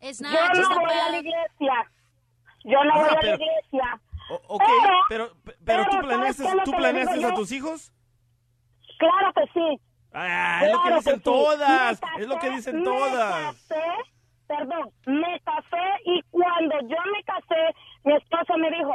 It's 0.00 0.20
Yo 0.20 0.28
not 0.30 0.54
just 0.54 0.70
no 0.70 0.76
a 0.76 0.80
voy 0.80 0.90
a 0.94 1.10
la 1.10 1.18
iglesia. 1.18 1.90
Yo 2.64 2.84
no 2.84 2.94
Ah, 2.94 2.98
voy 2.98 3.08
a 3.08 3.20
pero- 3.20 3.36
la 3.38 3.44
iglesia. 3.44 4.00
O- 4.28 4.54
ok, 4.56 4.62
pero, 5.08 5.30
pero, 5.64 5.84
tú 5.84 5.90
pero, 5.90 6.02
planeaste, 6.02 6.42
¿sabes 6.42 6.46
qué 6.46 6.48
es 6.48 6.54
lo 6.56 6.62
¿tú 6.64 6.72
planeaste 6.72 7.14
digo 7.14 7.26
a 7.28 7.30
yo? 7.30 7.36
tus 7.36 7.52
hijos? 7.52 7.92
Claro 8.98 9.32
que 9.34 9.42
sí. 9.54 9.80
Ah, 10.12 10.60
es 10.64 10.72
lo 10.72 10.82
que 10.82 10.94
dicen 10.94 11.14
sí. 11.16 11.20
todas, 11.22 12.00
Me 12.16 12.22
es 12.22 12.28
lo 12.28 12.38
que 12.38 12.50
dicen 12.50 12.78
me 12.78 12.84
todas. 12.84 13.44
casé, 13.68 13.82
perdón, 14.48 14.90
me 15.06 15.40
casé 15.40 15.84
y 16.06 16.22
cuando 16.30 16.74
yo 16.88 16.96
me 17.12 17.22
casé, 17.24 17.74
mi 18.04 18.14
esposa 18.14 18.56
me 18.56 18.70
dijo, 18.70 18.92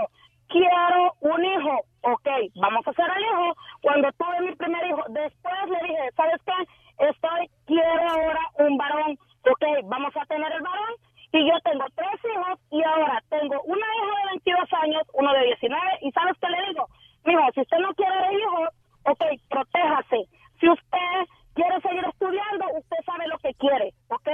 quiero 0.48 1.16
un 1.22 1.46
hijo. 1.46 1.80
Ok, 2.04 2.28
vamos 2.56 2.86
a 2.88 2.90
hacer 2.90 3.06
el 3.16 3.24
hijo. 3.24 3.56
Cuando 3.82 4.12
tuve 4.14 4.42
mi 4.42 4.56
primer 4.56 4.86
hijo, 4.88 5.04
después 5.10 5.54
le 5.70 5.88
dije, 5.88 6.10
¿sabes 6.18 6.42
qué? 6.46 7.06
Estoy, 7.10 7.50
quiero 7.68 8.10
ahora 8.10 8.42
un 8.58 8.78
varón. 8.78 9.20
Ok, 9.46 9.64
vamos 9.86 10.16
a 10.16 10.26
tener 10.26 10.52
el 10.52 10.62
varón. 10.62 10.96
Y 11.34 11.48
yo 11.48 11.58
tengo 11.64 11.86
tres 11.96 12.20
hijos 12.26 12.60
y 12.72 12.84
ahora 12.84 13.24
tengo 13.30 13.62
una 13.64 13.88
hija 13.96 14.16
de 14.20 14.30
22 14.32 14.74
años, 14.84 15.04
uno 15.14 15.34
de 15.34 15.46
19. 15.46 15.82
¿Y 16.02 16.12
sabes 16.12 16.36
qué 16.42 16.50
le 16.50 16.68
digo? 16.68 16.88
Mijo, 17.24 17.42
si 17.54 17.62
usted 17.62 17.78
no 17.80 17.94
quiere 17.94 18.28
el 18.28 18.40
hijo, 18.40 18.68
ok, 19.06 19.24
protéjase. 19.50 20.28
Si 20.60 20.70
usted 20.70 21.16
quiere 21.56 21.80
seguir 21.82 22.06
estudiando, 22.06 22.66
usted 22.78 22.98
sabe 23.06 23.28
lo 23.28 23.38
que 23.40 23.54
quiere, 23.56 23.94
¿ok? 24.10 24.30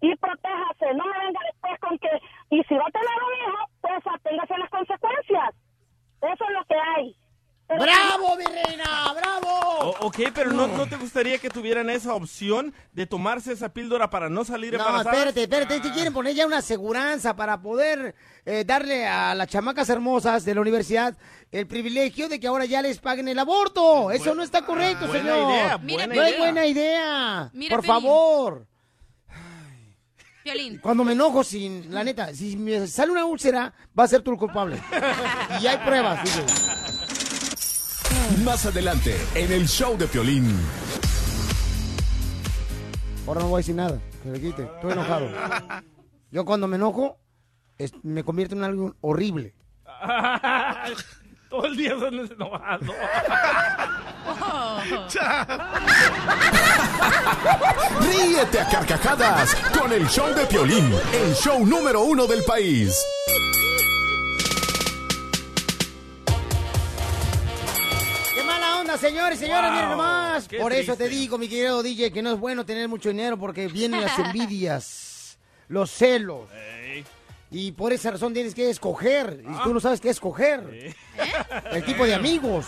Y 0.00 0.16
protéjase. 0.16 0.94
No 0.94 1.04
me 1.04 1.18
venga 1.26 1.40
después 1.44 1.78
con 1.80 1.98
que, 1.98 2.10
y 2.50 2.62
si 2.64 2.74
va 2.74 2.86
a 2.88 2.90
tener 2.90 3.18
un 3.20 3.34
hijo, 3.38 3.64
pues 3.82 4.02
aténgase 4.06 4.58
las 4.58 4.70
consecuencias. 4.70 5.54
Eso 6.22 6.44
es 6.44 6.50
lo 6.50 6.64
que 6.64 6.74
hay. 6.76 7.16
Pero- 7.70 7.82
¡Bravo, 7.82 8.36
mi 8.36 8.44
reina! 8.44 9.12
¡Bravo! 9.14 9.48
O- 9.82 10.06
ok, 10.08 10.16
pero 10.34 10.52
no, 10.52 10.66
¿no 10.66 10.86
te 10.88 10.96
gustaría 10.96 11.38
que 11.38 11.48
tuvieran 11.48 11.88
esa 11.88 12.14
opción 12.14 12.74
de 12.92 13.06
tomarse 13.06 13.52
esa 13.52 13.68
píldora 13.72 14.10
para 14.10 14.28
no 14.28 14.44
salir 14.44 14.72
No, 14.72 14.80
embarazadas? 14.80 15.14
espérate, 15.14 15.42
espérate, 15.44 15.80
te 15.80 15.90
quieren 15.92 16.12
poner 16.12 16.34
ya 16.34 16.46
una 16.46 16.58
aseguranza 16.58 17.34
para 17.36 17.62
poder 17.62 18.14
eh, 18.44 18.64
darle 18.66 19.06
a 19.06 19.34
las 19.34 19.46
chamacas 19.48 19.88
hermosas 19.88 20.44
de 20.44 20.54
la 20.54 20.60
universidad 20.60 21.16
el 21.52 21.66
privilegio 21.66 22.28
de 22.28 22.38
que 22.40 22.46
ahora 22.48 22.64
ya 22.64 22.82
les 22.82 22.98
paguen 22.98 23.28
el 23.28 23.38
aborto. 23.38 24.10
Eso 24.10 24.34
no 24.34 24.42
está 24.42 24.66
correcto, 24.66 25.06
buena 25.06 25.30
señor. 25.32 25.50
idea, 25.50 25.78
Mira, 25.78 26.06
no 26.08 26.22
es 26.22 26.38
buena 26.38 26.66
idea. 26.66 27.50
Mira, 27.54 27.76
Por 27.76 27.86
favor. 27.86 28.66
Cuando 30.82 31.04
me 31.04 31.12
enojo, 31.12 31.44
sin, 31.44 31.92
la 31.94 32.02
neta, 32.02 32.34
si 32.34 32.56
me 32.56 32.86
sale 32.88 33.12
una 33.12 33.24
úlcera, 33.24 33.72
va 33.96 34.04
a 34.04 34.08
ser 34.08 34.22
tú 34.22 34.32
el 34.32 34.36
culpable. 34.38 34.80
y 35.62 35.66
hay 35.66 35.76
pruebas, 35.78 36.24
DJ. 36.24 36.44
Más 38.44 38.64
adelante, 38.66 39.16
en 39.34 39.52
el 39.52 39.66
show 39.68 39.96
de 39.98 40.06
Piolín. 40.06 40.56
Ahora 43.26 43.40
no 43.40 43.48
voy 43.48 43.58
a 43.58 43.60
decir 43.60 43.74
nada. 43.74 44.00
Que 44.22 44.30
le 44.30 44.40
quite. 44.40 44.62
Estoy 44.62 44.92
enojado. 44.92 45.28
Yo 46.30 46.44
cuando 46.44 46.66
me 46.68 46.76
enojo, 46.76 47.18
es- 47.78 47.92
me 48.02 48.24
convierto 48.24 48.54
en 48.54 48.64
algo 48.64 48.94
horrible. 49.00 49.54
Todo 51.50 51.66
el 51.66 51.76
día 51.76 51.98
son 51.98 52.14
enojado. 52.14 52.92
Ríete 58.00 58.60
a 58.60 58.68
carcajadas 58.68 59.54
con 59.78 59.92
el 59.92 60.06
show 60.08 60.32
de 60.34 60.46
Piolín, 60.46 60.92
el 61.12 61.34
show 61.34 61.64
número 61.66 62.02
uno 62.02 62.26
del 62.26 62.42
país. 62.44 62.96
Señores, 69.00 69.38
señores, 69.38 69.70
miren 69.70 69.88
Wow, 69.88 69.96
nomás. 69.96 70.48
qué 70.48 70.58
Por 70.58 70.72
eso 70.72 70.92
te 70.96 71.04
triste. 71.04 71.20
digo, 71.20 71.38
mi 71.38 71.48
querido 71.48 71.82
DJ, 71.82 72.12
que 72.12 72.22
no 72.22 72.32
es 72.32 72.38
bueno 72.38 72.64
tener 72.64 72.88
mucho 72.88 73.08
dinero 73.08 73.36
porque 73.38 73.66
vienen 73.68 74.00
las 74.00 74.18
envidias, 74.18 75.38
los 75.68 75.90
celos. 75.90 76.48
Y 77.52 77.72
por 77.72 77.92
esa 77.92 78.12
razón 78.12 78.32
tienes 78.32 78.54
que 78.54 78.70
escoger. 78.70 79.42
Y 79.42 79.62
tú 79.64 79.74
no 79.74 79.80
sabes 79.80 80.00
qué 80.00 80.10
escoger. 80.10 80.94
El 81.72 81.84
tipo 81.84 82.04
de 82.06 82.14
amigos. 82.14 82.64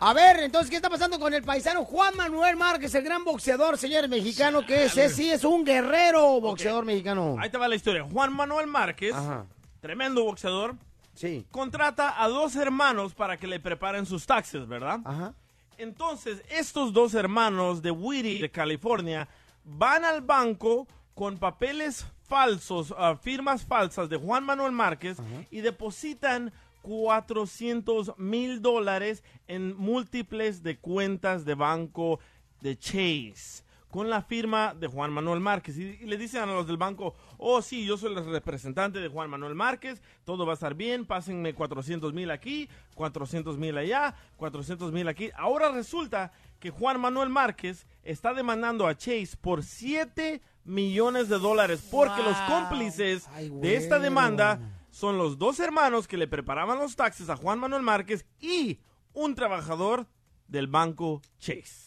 A 0.00 0.12
ver, 0.12 0.40
entonces, 0.40 0.70
¿qué 0.70 0.76
está 0.76 0.90
pasando 0.90 1.18
con 1.18 1.32
el 1.34 1.42
paisano 1.42 1.84
Juan 1.84 2.16
Manuel 2.16 2.56
Márquez, 2.56 2.94
el 2.94 3.02
gran 3.04 3.24
boxeador, 3.24 3.78
señor 3.78 4.08
mexicano, 4.08 4.64
que 4.66 4.84
es, 4.84 4.96
es- 4.96 5.14
sí 5.14 5.30
es 5.30 5.44
un 5.44 5.64
guerrero 5.64 6.40
boxeador 6.40 6.84
mexicano? 6.84 7.36
Ahí 7.38 7.48
te 7.50 7.58
va 7.58 7.68
la 7.68 7.74
historia. 7.76 8.04
Juan 8.10 8.32
Manuel 8.32 8.66
Márquez, 8.66 9.14
Ajá. 9.14 9.46
tremendo 9.80 10.24
boxeador, 10.24 10.74
Sí. 11.14 11.46
contrata 11.50 12.22
a 12.22 12.28
dos 12.28 12.56
hermanos 12.56 13.14
para 13.14 13.36
que 13.36 13.46
le 13.46 13.60
preparen 13.60 14.06
sus 14.06 14.26
taxes, 14.26 14.66
¿verdad? 14.66 15.00
Ajá. 15.04 15.34
Entonces, 15.78 16.42
estos 16.50 16.92
dos 16.92 17.14
hermanos 17.14 17.82
de 17.82 17.90
Whitty, 17.90 18.38
de 18.38 18.50
California, 18.50 19.28
van 19.64 20.04
al 20.04 20.20
banco 20.20 20.86
con 21.14 21.38
papeles 21.38 22.06
falsos, 22.26 22.94
ah, 22.96 23.16
firmas 23.16 23.64
falsas 23.64 24.08
de 24.08 24.16
Juan 24.16 24.44
Manuel 24.44 24.72
Márquez 24.72 25.18
y 25.50 25.60
depositan 25.60 26.52
400 26.82 28.18
mil 28.18 28.60
dólares 28.60 29.22
en 29.46 29.76
múltiples 29.76 30.62
de 30.62 30.78
cuentas 30.78 31.44
de 31.44 31.54
banco 31.54 32.20
de 32.60 32.78
Chase 32.78 33.63
con 33.94 34.10
la 34.10 34.22
firma 34.22 34.74
de 34.74 34.88
Juan 34.88 35.12
Manuel 35.12 35.38
Márquez. 35.38 35.78
Y, 35.78 35.82
y 36.00 36.06
le 36.06 36.18
dicen 36.18 36.42
a 36.42 36.46
los 36.46 36.66
del 36.66 36.76
banco, 36.76 37.14
oh 37.38 37.62
sí, 37.62 37.86
yo 37.86 37.96
soy 37.96 38.12
el 38.12 38.26
representante 38.26 38.98
de 38.98 39.06
Juan 39.06 39.30
Manuel 39.30 39.54
Márquez, 39.54 40.02
todo 40.24 40.44
va 40.44 40.54
a 40.54 40.54
estar 40.54 40.74
bien, 40.74 41.06
pásenme 41.06 41.54
400 41.54 42.12
mil 42.12 42.32
aquí, 42.32 42.68
400 42.96 43.56
mil 43.56 43.78
allá, 43.78 44.16
400 44.34 44.90
mil 44.90 45.06
aquí. 45.06 45.30
Ahora 45.36 45.70
resulta 45.70 46.32
que 46.58 46.70
Juan 46.70 47.00
Manuel 47.00 47.28
Márquez 47.28 47.86
está 48.02 48.34
demandando 48.34 48.88
a 48.88 48.96
Chase 48.96 49.36
por 49.40 49.62
7 49.62 50.42
millones 50.64 51.28
de 51.28 51.38
dólares 51.38 51.86
porque 51.88 52.20
los 52.24 52.36
cómplices 52.48 53.28
de 53.60 53.76
esta 53.76 54.00
demanda 54.00 54.58
son 54.90 55.18
los 55.18 55.38
dos 55.38 55.60
hermanos 55.60 56.08
que 56.08 56.16
le 56.16 56.26
preparaban 56.26 56.80
los 56.80 56.96
taxes 56.96 57.30
a 57.30 57.36
Juan 57.36 57.60
Manuel 57.60 57.82
Márquez 57.82 58.26
y 58.40 58.80
un 59.12 59.36
trabajador 59.36 60.08
del 60.48 60.66
banco 60.66 61.22
Chase. 61.38 61.83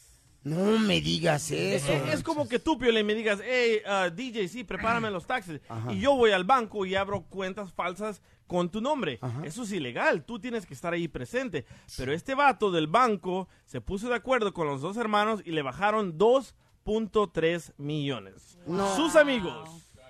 No 0.47 0.79
me 0.79 1.01
digas 1.01 1.51
eso. 1.51 1.91
Es, 1.91 2.13
es 2.13 2.23
como 2.23 2.47
que 2.47 2.59
tú, 2.59 2.77
Piolín, 2.77 3.05
me 3.05 3.15
digas, 3.15 3.39
hey, 3.43 3.81
uh, 3.85 4.13
DJ, 4.13 4.47
sí, 4.47 4.63
prepárame 4.63 5.11
los 5.11 5.25
taxes. 5.27 5.61
Ajá. 5.67 5.93
Y 5.93 5.99
yo 5.99 6.15
voy 6.15 6.31
al 6.31 6.43
banco 6.43 6.85
y 6.85 6.95
abro 6.95 7.23
cuentas 7.23 7.73
falsas 7.73 8.21
con 8.47 8.69
tu 8.69 8.81
nombre. 8.81 9.19
Eso 9.43 9.63
es 9.63 9.71
ilegal, 9.71 10.23
tú 10.23 10.39
tienes 10.39 10.65
que 10.65 10.73
estar 10.73 10.93
ahí 10.93 11.07
presente. 11.07 11.65
Pero 11.97 12.13
este 12.13 12.33
vato 12.33 12.71
del 12.71 12.87
banco 12.87 13.47
se 13.65 13.81
puso 13.81 14.09
de 14.09 14.15
acuerdo 14.15 14.53
con 14.53 14.67
los 14.67 14.81
dos 14.81 14.97
hermanos 14.97 15.41
y 15.45 15.51
le 15.51 15.61
bajaron 15.61 16.17
2.3 16.17 17.73
millones. 17.77 18.57
No. 18.65 18.95
Sus 18.95 19.15
amigos. 19.15 19.69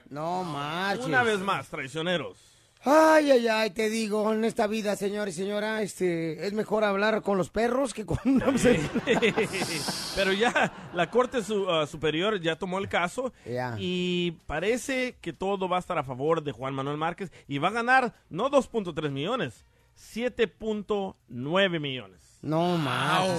No 0.09 0.43
marches. 0.43 1.05
Una 1.05 1.23
vez 1.23 1.39
más, 1.39 1.67
traicioneros. 1.67 2.37
Ay, 2.83 3.31
ay, 3.31 3.47
ay, 3.47 3.69
te 3.71 3.89
digo, 3.89 4.31
en 4.33 4.45
esta 4.45 4.67
vida, 4.67 4.95
señor 4.95 5.27
y 5.27 5.31
señora, 5.31 5.81
este, 5.81 6.45
es 6.47 6.53
mejor 6.53 6.83
hablar 6.83 7.21
con 7.21 7.37
los 7.37 7.49
perros 7.49 7.93
que 7.93 8.05
con 8.05 8.19
una 8.23 8.45
Pero 10.15 10.31
ya 10.33 10.89
la 10.93 11.09
Corte 11.09 11.43
su- 11.43 11.63
uh, 11.67 11.85
Superior 11.87 12.39
ya 12.39 12.55
tomó 12.55 12.77
el 12.79 12.87
caso 12.87 13.33
Ya. 13.45 13.75
y 13.79 14.31
parece 14.45 15.17
que 15.21 15.33
todo 15.33 15.67
va 15.67 15.77
a 15.77 15.79
estar 15.79 15.97
a 15.97 16.03
favor 16.03 16.43
de 16.43 16.51
Juan 16.51 16.73
Manuel 16.75 16.97
Márquez 16.97 17.31
y 17.47 17.57
va 17.57 17.69
a 17.69 17.71
ganar 17.71 18.13
no 18.29 18.49
2.3 18.49 19.09
millones, 19.11 19.65
7.9 19.97 21.79
millones. 21.79 22.21
No 22.41 22.79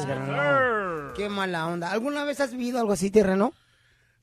carnal. 0.07 1.13
Qué 1.17 1.29
mala 1.29 1.67
onda. 1.69 1.93
¿Alguna 1.93 2.25
vez 2.25 2.41
has 2.41 2.51
vivido 2.53 2.81
algo 2.81 2.93
así, 2.93 3.11
terreno? 3.11 3.53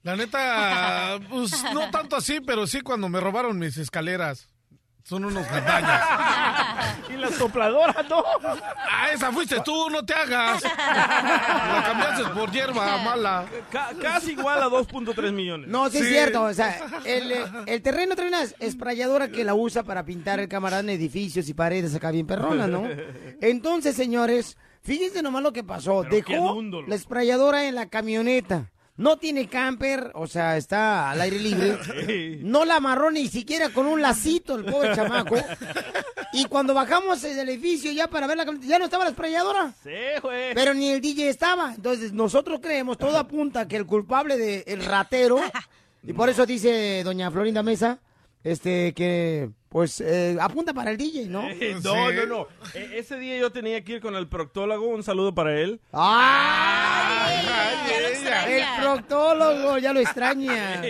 La 0.03 0.16
neta, 0.16 1.20
pues 1.30 1.63
no 1.74 1.89
tanto 1.89 2.16
así, 2.18 2.41
pero 2.41 2.68
sí 2.68 2.82
cuando 2.82 3.09
me 3.09 3.20
robaron 3.20 3.57
mis 3.57 3.78
escaleras. 3.78 4.49
Son 5.07 5.23
unos 5.23 5.47
gandallas. 5.47 6.01
y 7.09 7.13
la 7.13 7.29
sopladora, 7.29 8.03
no. 8.09 8.23
Ah, 8.89 9.09
esa 9.13 9.31
fuiste 9.31 9.57
tú, 9.63 9.87
no 9.91 10.03
te 10.03 10.15
hagas. 10.15 10.63
La 10.63 11.83
cambiaste 11.85 12.23
por 12.33 12.51
hierba 12.51 12.97
mala. 12.97 13.45
Ca- 13.71 13.91
casi 14.01 14.31
igual 14.31 14.63
a 14.63 14.65
2.3 14.65 15.31
millones. 15.31 15.67
No, 15.69 15.91
sí, 15.91 15.99
es 15.99 16.07
cierto. 16.07 16.41
O 16.41 16.53
sea, 16.55 16.79
el, 17.05 17.31
eh, 17.31 17.45
el 17.67 17.83
terreno 17.83 18.15
trae 18.15 18.29
una 18.29 18.41
esprayadora 18.59 19.27
que 19.27 19.43
la 19.43 19.53
usa 19.53 19.83
para 19.83 20.03
pintar 20.03 20.39
el 20.39 20.47
camarada 20.49 20.81
en 20.81 20.89
edificios 20.89 21.47
y 21.49 21.53
paredes 21.53 21.93
acá 21.93 22.09
bien 22.09 22.25
perronas, 22.25 22.67
¿no? 22.67 22.87
Entonces, 23.41 23.95
señores, 23.95 24.57
fíjense 24.81 25.21
nomás 25.21 25.43
lo 25.43 25.53
que 25.53 25.63
pasó. 25.63 26.03
Pero 26.09 26.15
Dejó 26.15 26.61
la 26.87 26.95
esprayadora 26.95 27.65
en 27.67 27.75
la 27.75 27.89
camioneta. 27.89 28.71
No 28.97 29.17
tiene 29.17 29.47
camper, 29.47 30.11
o 30.13 30.25
sea, 30.25 30.55
está 30.55 31.11
al 31.11 31.19
aire 31.19 31.39
libre. 31.39 32.39
No 32.43 32.63
la 32.63 32.77
amarró 32.77 33.11
ni 33.11 33.27
siquiera 33.27 33.69
con 33.69 33.87
un 33.87 34.01
lacito 34.01 34.55
el 34.55 34.63
pobre 34.63 34.91
chamaco. 34.95 35.35
Y 36.31 36.45
cuando 36.45 36.73
bajamos 36.73 37.21
del 37.21 37.49
edificio 37.49 37.91
ya 37.91 38.07
para 38.07 38.27
ver 38.27 38.37
la 38.37 38.45
ya 38.61 38.79
no 38.79 38.85
estaba 38.85 39.03
la 39.03 39.09
esprayadora. 39.09 39.73
Sí, 39.83 39.89
güey. 40.21 40.53
Pero 40.53 40.73
ni 40.73 40.91
el 40.91 41.01
DJ 41.01 41.29
estaba. 41.29 41.73
Entonces 41.75 42.13
nosotros 42.13 42.59
creemos, 42.61 42.97
todo 42.97 43.17
apunta 43.17 43.67
que 43.67 43.75
el 43.75 43.85
culpable 43.85 44.37
del 44.37 44.85
ratero, 44.85 45.39
y 46.03 46.13
por 46.13 46.29
eso 46.29 46.45
dice 46.45 47.03
doña 47.03 47.31
Florinda 47.31 47.63
Mesa, 47.63 47.99
este, 48.45 48.93
que 48.93 49.49
pues 49.67 49.99
eh, 49.99 50.37
apunta 50.39 50.73
para 50.73 50.91
el 50.91 50.97
DJ, 50.97 51.25
¿no? 51.27 51.49
Eh, 51.49 51.75
no, 51.83 52.09
no, 52.13 52.25
no. 52.25 52.47
E- 52.73 52.97
ese 52.99 53.17
día 53.19 53.37
yo 53.37 53.51
tenía 53.51 53.83
que 53.83 53.93
ir 53.93 53.99
con 54.01 54.15
el 54.15 54.27
proctólogo. 54.29 54.87
Un 54.87 55.03
saludo 55.03 55.35
para 55.35 55.59
él. 55.59 55.81
El 58.47 58.81
proctólogo 58.81 59.77
ya 59.77 59.93
lo 59.93 59.99
extraña. 59.99 60.81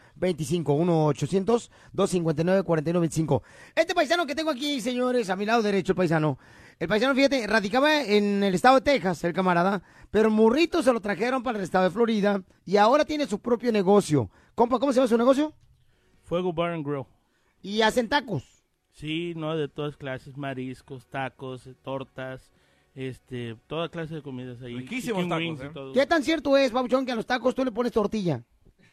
1-800-259-4125. 1.95 3.41
Este 3.73 3.95
paisano 3.95 4.25
que 4.25 4.35
tengo 4.35 4.51
aquí, 4.51 4.81
señores, 4.81 5.29
a 5.29 5.37
mi 5.37 5.45
lado 5.45 5.61
derecho, 5.61 5.93
el 5.93 5.95
paisano. 5.95 6.37
El 6.79 6.89
paisano, 6.89 7.15
fíjate, 7.15 7.47
radicaba 7.47 8.03
en 8.03 8.43
el 8.43 8.55
estado 8.55 8.75
de 8.75 8.81
Texas, 8.81 9.23
el 9.23 9.31
camarada, 9.31 9.81
pero 10.11 10.29
Murrito 10.29 10.83
se 10.83 10.91
lo 10.91 10.99
trajeron 10.99 11.43
para 11.43 11.59
el 11.59 11.63
estado 11.63 11.85
de 11.85 11.91
Florida 11.91 12.43
y 12.65 12.75
ahora 12.75 13.05
tiene 13.05 13.25
su 13.25 13.39
propio 13.39 13.71
negocio. 13.71 14.29
Compa, 14.53 14.79
¿cómo 14.79 14.91
se 14.91 14.97
llama 14.97 15.07
su 15.07 15.17
negocio? 15.17 15.53
Fuego 16.23 16.51
Bar 16.51 16.73
and 16.73 16.85
Grill. 16.85 17.05
Y 17.63 17.81
hacen 17.81 18.07
tacos. 18.09 18.43
Sí, 18.91 19.33
no, 19.35 19.55
de 19.57 19.67
todas 19.67 19.97
clases, 19.97 20.37
mariscos, 20.37 21.07
tacos, 21.07 21.65
eh, 21.65 21.73
tortas, 21.81 22.51
este, 22.93 23.55
toda 23.65 23.89
clase 23.89 24.13
de 24.15 24.21
comidas 24.21 24.61
ahí. 24.61 24.75
Riquísimos 24.75 25.27
tacos, 25.27 25.61
¿eh? 25.61 25.71
todo. 25.73 25.93
¿Qué 25.93 26.05
tan 26.05 26.21
cierto 26.21 26.55
es, 26.57 26.71
Babuchón, 26.71 27.03
que 27.05 27.11
a 27.11 27.15
los 27.15 27.25
tacos 27.25 27.55
tú 27.55 27.65
le 27.65 27.71
pones 27.71 27.91
tortilla? 27.91 28.43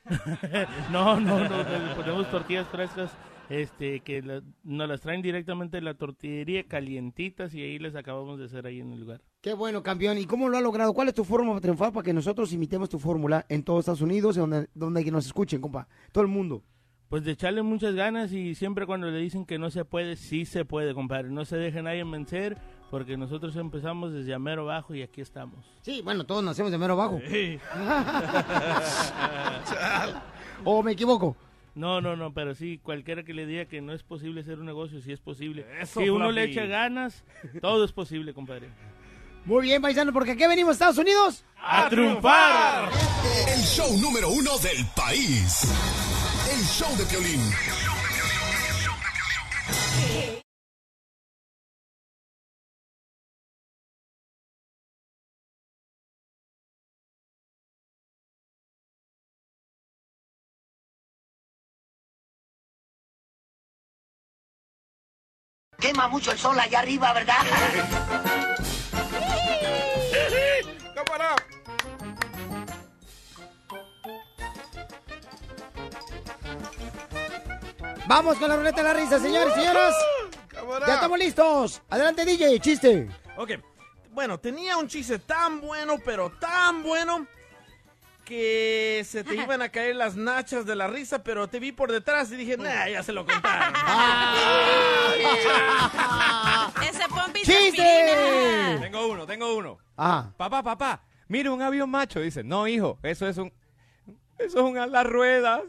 No, 0.90 1.20
no, 1.20 1.38
no, 1.48 1.58
le 1.58 1.94
ponemos 1.94 2.30
tortillas 2.30 2.66
frescas, 2.68 3.10
este, 3.50 4.00
que 4.00 4.22
la- 4.22 4.42
nos 4.64 4.88
las 4.88 5.00
traen 5.02 5.20
directamente 5.22 5.76
de 5.76 5.82
la 5.82 5.94
tortillería 5.94 6.64
calientitas 6.66 7.54
y 7.54 7.60
ahí 7.62 7.78
les 7.78 7.94
acabamos 7.94 8.38
de 8.38 8.46
hacer 8.46 8.66
ahí 8.66 8.80
en 8.80 8.92
el 8.92 9.00
lugar. 9.00 9.20
Qué 9.42 9.52
bueno, 9.52 9.82
campeón. 9.82 10.16
¿Y 10.18 10.24
cómo 10.24 10.48
lo 10.48 10.56
ha 10.56 10.60
logrado? 10.62 10.94
¿Cuál 10.94 11.08
es 11.08 11.14
tu 11.14 11.24
fórmula 11.24 11.52
para 11.52 11.60
triunfar 11.60 11.92
para 11.92 12.04
que 12.04 12.12
nosotros 12.14 12.52
imitemos 12.52 12.88
tu 12.88 12.98
fórmula 12.98 13.44
en 13.48 13.62
todos 13.62 13.80
Estados 13.80 14.00
Unidos, 14.00 14.36
y 14.36 14.40
donde, 14.40 14.68
donde 14.74 15.04
que 15.04 15.10
nos 15.10 15.26
escuchen, 15.26 15.60
compa? 15.60 15.86
Todo 16.12 16.22
el 16.22 16.28
mundo. 16.28 16.62
Pues 17.10 17.24
de 17.24 17.32
echarle 17.32 17.62
muchas 17.62 17.96
ganas 17.96 18.32
y 18.32 18.54
siempre 18.54 18.86
cuando 18.86 19.10
le 19.10 19.18
dicen 19.18 19.44
que 19.44 19.58
no 19.58 19.68
se 19.70 19.84
puede, 19.84 20.14
sí 20.14 20.46
se 20.46 20.64
puede, 20.64 20.94
compadre. 20.94 21.28
No 21.28 21.44
se 21.44 21.56
deje 21.56 21.82
nadie 21.82 22.04
vencer 22.04 22.56
porque 22.88 23.16
nosotros 23.16 23.56
empezamos 23.56 24.12
desde 24.12 24.32
Amero 24.32 24.66
Bajo 24.66 24.94
y 24.94 25.02
aquí 25.02 25.20
estamos. 25.20 25.58
Sí, 25.82 26.02
bueno, 26.02 26.24
todos 26.24 26.44
nacemos 26.44 26.70
de 26.70 26.78
mero 26.78 26.94
abajo. 26.94 27.20
¿O 30.64 30.84
me 30.84 30.92
equivoco? 30.92 31.36
No, 31.74 32.00
no, 32.00 32.14
no, 32.14 32.32
pero 32.32 32.54
sí, 32.54 32.78
cualquiera 32.80 33.24
que 33.24 33.34
le 33.34 33.44
diga 33.44 33.64
que 33.64 33.80
no 33.80 33.92
es 33.92 34.04
posible 34.04 34.42
hacer 34.42 34.60
un 34.60 34.66
negocio, 34.66 35.00
sí 35.00 35.10
es 35.10 35.20
posible. 35.20 35.66
Eso, 35.80 36.00
si 36.00 36.10
uno 36.10 36.30
le 36.30 36.44
echa 36.44 36.64
ganas, 36.66 37.24
todo 37.60 37.84
es 37.84 37.90
posible, 37.90 38.34
compadre. 38.34 38.68
Muy 39.44 39.62
bien, 39.62 39.82
paisano, 39.82 40.12
porque 40.12 40.32
aquí 40.32 40.46
venimos, 40.46 40.74
Estados 40.74 40.98
Unidos. 40.98 41.44
¡A 41.56 41.88
triunfar! 41.88 42.88
El 43.48 43.60
show 43.62 43.98
número 43.98 44.30
uno 44.30 44.58
del 44.58 44.86
país. 44.94 45.66
El 46.60 46.66
show 46.66 46.94
de 46.94 47.06
Piolín. 47.06 47.40
Quema 65.78 66.08
mucho 66.08 66.32
el 66.32 66.38
sol 66.38 66.60
allá 66.60 66.80
arriba, 66.80 67.14
¿verdad? 67.14 67.36
Vamos 78.10 78.38
con 78.38 78.48
la 78.48 78.56
ruleta 78.56 78.78
de 78.78 78.82
la 78.82 78.92
risa, 78.92 79.20
señores 79.20 79.52
y 79.56 79.60
señoras. 79.60 79.94
Ya 80.84 80.94
estamos 80.94 81.16
listos. 81.16 81.80
Adelante, 81.88 82.24
DJ, 82.24 82.58
chiste. 82.58 83.08
Ok, 83.36 83.52
bueno, 84.10 84.40
tenía 84.40 84.76
un 84.78 84.88
chiste 84.88 85.20
tan 85.20 85.60
bueno, 85.60 85.94
pero 86.04 86.28
tan 86.28 86.82
bueno, 86.82 87.28
que 88.24 89.06
se 89.08 89.22
te 89.22 89.36
iban 89.36 89.62
a 89.62 89.68
caer 89.68 89.94
las 89.94 90.16
nachas 90.16 90.66
de 90.66 90.74
la 90.74 90.88
risa, 90.88 91.22
pero 91.22 91.46
te 91.46 91.60
vi 91.60 91.70
por 91.70 91.92
detrás 91.92 92.32
y 92.32 92.36
dije, 92.36 92.56
nah, 92.56 92.88
ya 92.88 93.04
se 93.04 93.12
lo 93.12 93.24
contaron. 93.24 93.74
Ese 96.82 97.08
pompi 97.08 97.42
¡Chiste! 97.42 98.78
Tengo 98.80 99.06
uno, 99.06 99.24
tengo 99.24 99.54
uno. 99.54 99.78
Ah. 99.96 100.32
Papá, 100.36 100.64
papá, 100.64 101.00
mira 101.28 101.52
un 101.52 101.62
avión 101.62 101.88
macho. 101.88 102.18
Dice, 102.18 102.42
no, 102.42 102.66
hijo, 102.66 102.98
eso 103.04 103.28
es 103.28 103.38
un... 103.38 103.52
Eso 104.36 104.58
es 104.58 104.64
un 104.64 104.78
alas 104.78 105.06
ruedas. 105.06 105.62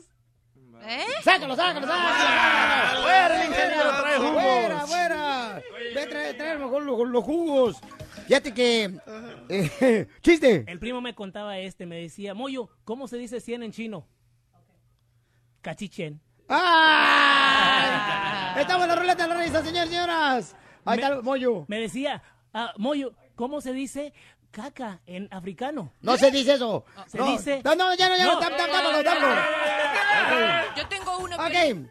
¿Eh? 0.83 1.05
¡Sácalo, 1.23 1.55
sácalo, 1.55 1.87
sácalo! 1.87 3.01
¡Fuera, 3.03 3.41
el 3.43 3.49
ingeniero, 3.49 4.01
trae 4.01 4.17
jugos! 4.17 4.43
¡Fuera, 4.43 4.87
fuera! 4.87 5.61
Ve, 5.95 6.07
trae, 6.07 6.33
trae 6.33 6.57
mejor 6.57 6.83
los, 6.83 7.07
los 7.07 7.23
jugos. 7.23 7.77
Fíjate 8.27 8.53
que... 8.53 8.99
eh, 9.49 10.07
¡Chiste! 10.21 10.65
El 10.67 10.79
primo 10.79 11.01
me 11.01 11.13
contaba 11.13 11.57
este, 11.59 11.85
me 11.85 11.97
decía, 11.97 12.33
Moyo, 12.33 12.69
¿cómo 12.83 13.07
se 13.07 13.17
dice 13.17 13.39
100 13.39 13.63
en 13.63 13.71
chino? 13.71 14.07
Cachichen. 15.61 16.19
¡Ah! 16.49 18.55
Estamos 18.59 18.83
en 18.83 18.89
la 18.89 18.95
ruleta 18.95 19.23
de 19.23 19.29
la 19.29 19.41
risa, 19.41 19.63
señores 19.63 19.89
y 19.89 19.93
señoras. 19.93 20.55
Ahí 20.85 20.97
está 20.97 21.13
el 21.13 21.23
Moyo. 21.23 21.65
Me 21.67 21.79
decía, 21.79 22.21
ah, 22.53 22.73
Moyo, 22.77 23.13
¿cómo 23.35 23.61
se 23.61 23.73
dice 23.73 24.13
caca 24.49 24.99
en 25.05 25.27
africano? 25.31 25.93
No 26.01 26.17
se 26.17 26.31
dice 26.31 26.55
eso. 26.55 26.83
Se 27.07 27.17
no. 27.17 27.31
dice... 27.31 27.61
No, 27.63 27.75
no, 27.75 27.93
ya 27.95 28.09
no, 28.09 28.17
ya 28.17 28.25
no. 28.25 28.33
No. 28.33 28.39
Tap, 28.39 28.51
Yo 30.77 30.87
tengo 30.87 31.17
uno. 31.19 31.35
Ok. 31.35 31.87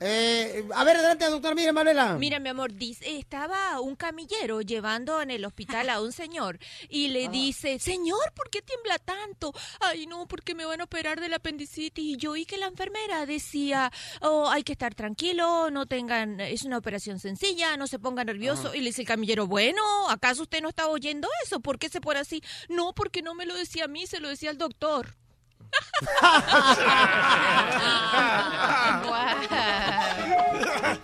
Eh, 0.00 0.66
a 0.74 0.84
ver, 0.84 0.96
adelante, 0.96 1.24
doctor 1.26 1.54
Mire, 1.54 1.72
Manuela. 1.72 2.16
Mira, 2.18 2.38
mi 2.40 2.48
amor, 2.50 2.74
dice, 2.74 3.16
estaba 3.16 3.80
un 3.80 3.94
camillero 3.94 4.60
llevando 4.60 5.22
en 5.22 5.30
el 5.30 5.44
hospital 5.44 5.88
a 5.88 6.00
un 6.02 6.12
señor 6.12 6.58
y 6.90 7.06
Ah. 7.06 7.10
le 7.12 7.28
dice, 7.28 7.78
señor, 7.78 8.32
¿por 8.34 8.50
qué 8.50 8.60
tiembla 8.60 8.98
tanto? 8.98 9.54
Ay, 9.80 10.06
no, 10.06 10.26
porque 10.26 10.54
me 10.54 10.64
van 10.66 10.80
a 10.80 10.84
operar 10.84 11.20
del 11.20 11.32
apendicitis. 11.32 12.04
Y 12.04 12.16
yo 12.16 12.32
oí 12.32 12.44
que 12.44 12.58
la 12.58 12.66
enfermera 12.66 13.24
decía, 13.24 13.90
oh, 14.20 14.50
hay 14.50 14.62
que 14.64 14.72
estar 14.72 14.94
tranquilo, 14.94 15.70
no 15.70 15.86
tengan, 15.86 16.38
es 16.40 16.64
una 16.64 16.76
operación 16.76 17.18
sencilla, 17.20 17.76
no 17.78 17.86
se 17.86 17.98
ponga 18.00 18.24
nervioso. 18.24 18.74
Y 18.74 18.80
le 18.80 18.86
dice 18.86 19.02
el 19.02 19.08
camillero, 19.08 19.46
bueno, 19.46 19.80
¿acaso 20.10 20.42
usted 20.42 20.60
no 20.60 20.68
está 20.70 20.88
oyendo 20.88 21.28
eso? 21.44 21.60
¿Por 21.60 21.78
qué 21.78 21.88
se 21.88 22.00
pone 22.02 22.18
así? 22.20 22.42
No, 22.68 22.94
porque 22.94 23.22
no 23.22 23.34
me 23.34 23.46
lo 23.46 23.54
decía 23.54 23.84
a 23.84 23.88
mí, 23.88 24.06
se 24.06 24.20
lo 24.20 24.28
decía 24.28 24.50
al 24.50 24.58
doctor. 24.58 25.16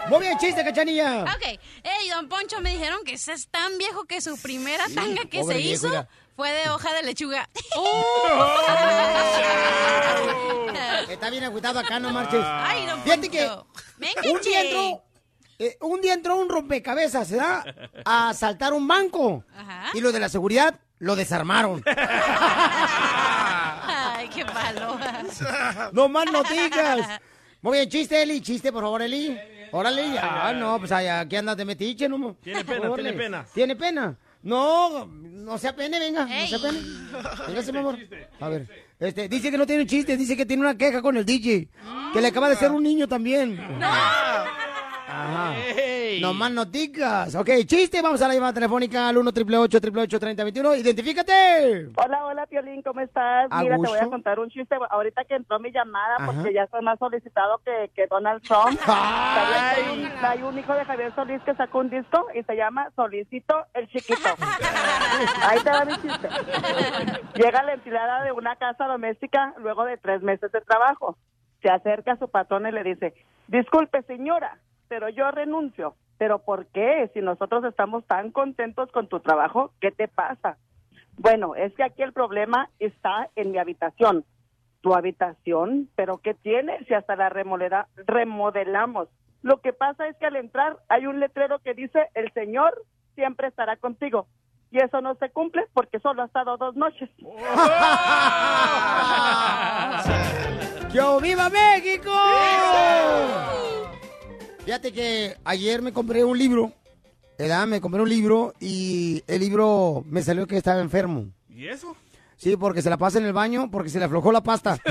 Muy 0.09 0.21
bien, 0.21 0.39
chiste, 0.39 0.65
cachanilla. 0.65 1.23
Ok, 1.23 1.59
hey, 1.83 2.09
don 2.11 2.29
Poncho, 2.29 2.61
me 2.61 2.71
dijeron 2.71 3.01
que 3.05 3.15
es 3.15 3.49
tan 3.51 3.77
viejo 3.79 4.05
que 4.05 4.21
su 4.21 4.37
primera 4.41 4.85
tanga 4.95 5.25
que 5.25 5.41
pobre 5.41 5.57
se 5.57 5.63
viejo, 5.63 5.75
hizo 5.75 5.89
mira. 5.89 6.09
fue 6.37 6.51
de 6.51 6.71
hoja 6.71 6.93
de 6.95 7.03
lechuga. 7.05 7.49
Está 11.09 11.31
bien 11.31 11.45
agüitado 11.45 11.79
acá, 11.79 11.99
no 12.01 12.11
marches. 12.11 12.43
Ay, 12.45 12.87
don 12.87 13.01
Fíjate 13.03 13.29
que 13.29 13.45
Poncho. 13.47 13.67
Venga, 13.99 14.23
un 14.33 14.41
día 14.41 14.61
entró, 14.63 15.03
eh, 15.59 15.77
un 15.81 16.01
día 16.01 16.15
entró 16.15 16.37
un 16.37 16.49
rompecabezas, 16.49 17.31
¿verdad? 17.31 17.65
A 18.05 18.31
asaltar 18.31 18.73
un 18.73 18.87
banco. 18.89 19.45
Ajá. 19.55 19.91
Y 19.95 20.01
los 20.01 20.13
de 20.13 20.21
la 20.21 20.29
seguridad 20.29 20.79
lo 20.99 21.15
desarmaron. 21.17 21.83
Ay, 24.31 24.35
qué 24.45 24.45
malo. 24.45 24.99
no 25.93 26.09
más 26.09 26.27
no 26.31 26.43
digas. 26.43 27.21
Muy 27.63 27.79
bien, 27.79 27.89
chiste, 27.89 28.23
Eli. 28.23 28.41
Chiste, 28.41 28.73
por 28.73 28.83
favor, 28.83 29.03
Eli. 29.03 29.37
Órale, 29.73 30.13
ya. 30.13 30.53
No, 30.53 30.79
pues 30.79 30.91
ay, 30.93 31.07
aquí 31.07 31.37
andas 31.37 31.57
de 31.57 31.65
metiche, 31.65 32.09
¿no? 32.09 32.37
Tiene 32.43 32.65
pena, 32.65 32.91
Órale. 32.91 33.03
tiene 33.03 33.13
pena. 33.13 33.47
¿Tiene 33.55 33.77
pena? 33.77 34.17
No, 34.43 35.07
no 35.07 35.59
sea 35.59 35.77
pene, 35.77 35.99
venga. 35.99 36.25
No 36.25 36.47
sea 36.47 36.59
pene. 36.59 36.81
Véngase, 37.47 37.73
mi 37.73 37.79
amor. 37.79 37.99
A 38.41 38.49
ver. 38.49 38.91
Este, 38.99 39.29
dice 39.29 39.51
que 39.51 39.59
no 39.59 39.67
tiene 39.67 39.83
un 39.83 39.89
chiste, 39.89 40.17
dice 40.17 40.37
que 40.37 40.45
tiene 40.47 40.63
una 40.63 40.77
queja 40.77 41.01
con 41.03 41.17
el 41.17 41.25
DJ. 41.25 41.69
Que 42.13 42.21
le 42.21 42.29
acaba 42.29 42.49
de 42.49 42.57
ser 42.57 42.71
un 42.71 42.83
niño 42.83 43.07
también. 43.07 43.59
Ajá. 45.11 45.55
No 46.21 46.35
más 46.35 46.51
no 46.53 46.65
digas. 46.65 47.35
Ok, 47.35 47.51
chiste, 47.67 48.01
vamos 48.03 48.23
a 48.23 48.29
la 48.29 48.35
llamada 48.35 48.53
telefónica 48.53 49.09
al 49.09 49.19
1 49.19 49.29
888 49.31 50.21
3021 50.21 50.75
Identifícate. 50.77 51.89
Hola, 51.97 52.27
hola, 52.27 52.47
Piolín, 52.47 52.83
¿cómo 52.83 53.01
estás? 53.01 53.49
Mira, 53.61 53.77
te 53.77 53.89
voy 53.89 53.99
a 53.99 54.07
contar 54.07 54.39
un 54.39 54.51
chiste. 54.51 54.77
Ahorita 54.91 55.25
que 55.25 55.35
entró 55.35 55.59
mi 55.59 55.73
llamada, 55.73 56.17
Ajá. 56.19 56.27
porque 56.27 56.53
ya 56.53 56.63
estoy 56.63 56.83
más 56.83 56.99
solicitado 56.99 57.61
que, 57.65 57.91
que 57.95 58.07
Donald 58.07 58.43
Trump. 58.43 58.79
¿Sabías 58.87 59.75
que 59.75 59.81
Hay 59.83 59.99
un, 59.99 60.25
hay 60.25 60.43
un 60.43 60.59
hijo 60.59 60.75
de 60.75 60.85
Javier 60.85 61.15
Solís 61.15 61.43
que 61.43 61.55
sacó 61.55 61.79
un 61.79 61.91
disco 61.91 62.27
y 62.35 62.43
se 62.43 62.55
llama 62.57 62.91
Solicito 62.95 63.55
el 63.75 63.89
Chiquito. 63.89 64.29
Ahí 65.43 65.61
te 65.63 65.71
va 65.71 65.85
mi 65.85 65.95
chiste. 65.95 66.29
Llega 67.35 67.63
la 67.63 67.75
empleada 67.75 68.25
de 68.25 68.33
una 68.33 68.57
casa 68.57 68.85
doméstica 68.87 69.55
luego 69.59 69.85
de 69.85 69.97
tres 69.97 70.23
meses 70.23 70.51
de 70.53 70.61
trabajo. 70.61 71.17
Se 71.63 71.69
acerca 71.71 72.13
a 72.13 72.19
su 72.19 72.29
patrón 72.29 72.67
y 72.67 72.73
le 72.73 72.83
dice, 72.85 73.15
disculpe 73.49 74.03
señora, 74.03 74.59
pero 74.91 75.09
yo 75.09 75.31
renuncio. 75.31 75.95
¿Pero 76.19 76.41
por 76.41 76.67
qué? 76.67 77.09
Si 77.15 77.21
nosotros 77.21 77.65
estamos 77.65 78.05
tan 78.07 78.31
contentos 78.33 78.91
con 78.93 79.09
tu 79.09 79.21
trabajo, 79.21 79.73
¿qué 79.81 79.91
te 79.91 80.07
pasa? 80.09 80.59
Bueno, 81.17 81.55
es 81.55 81.73
que 81.75 81.83
aquí 81.83 82.03
el 82.03 82.13
problema 82.13 82.69
está 82.79 83.31
en 83.37 83.53
mi 83.53 83.59
habitación. 83.59 84.27
¿Tu 84.83 84.93
habitación? 84.95 85.89
¿Pero 85.95 86.19
qué 86.19 86.35
tiene 86.35 86.85
si 86.87 86.93
hasta 86.95 87.17
la 87.17 87.31
remodela- 87.31 87.87
remodelamos? 88.07 89.09
Lo 89.43 89.61
que 89.63 89.73
pasa 89.73 90.07
es 90.09 90.17
que 90.19 90.27
al 90.27 90.37
entrar 90.37 90.77
hay 90.89 91.07
un 91.07 91.21
letrero 91.21 91.59
que 91.61 91.73
dice, 91.73 92.09
el 92.15 92.31
Señor 92.33 92.83
siempre 93.15 93.49
estará 93.49 93.77
contigo. 93.77 94.27
Y 94.71 94.79
eso 94.83 95.01
no 95.01 95.15
se 95.15 95.31
cumple 95.31 95.65
porque 95.73 96.01
solo 96.01 96.23
ha 96.23 96.27
estado 96.27 96.59
dos 96.59 96.77
noches. 96.77 97.09
¡Yo 100.93 101.19
viva 101.21 101.49
México! 101.49 102.11
Fíjate 104.71 104.93
que 104.93 105.37
ayer 105.43 105.83
me 105.83 105.93
compré 105.93 106.23
un 106.23 106.39
libro, 106.39 106.73
¿verdad? 107.37 107.67
Me 107.67 107.81
compré 107.81 108.01
un 108.03 108.09
libro 108.09 108.55
y 108.61 109.21
el 109.27 109.41
libro 109.41 110.05
me 110.07 110.23
salió 110.23 110.47
que 110.47 110.57
estaba 110.57 110.81
enfermo. 110.81 111.29
¿Y 111.49 111.67
eso? 111.67 111.97
Sí, 112.37 112.57
porque 112.57 112.81
se 112.81 112.89
la 112.89 112.97
pasa 112.97 113.19
en 113.19 113.25
el 113.25 113.33
baño, 113.33 113.69
porque 113.69 113.89
se 113.89 113.99
le 113.99 114.05
aflojó 114.05 114.31
la 114.31 114.45
pasta. 114.45 114.79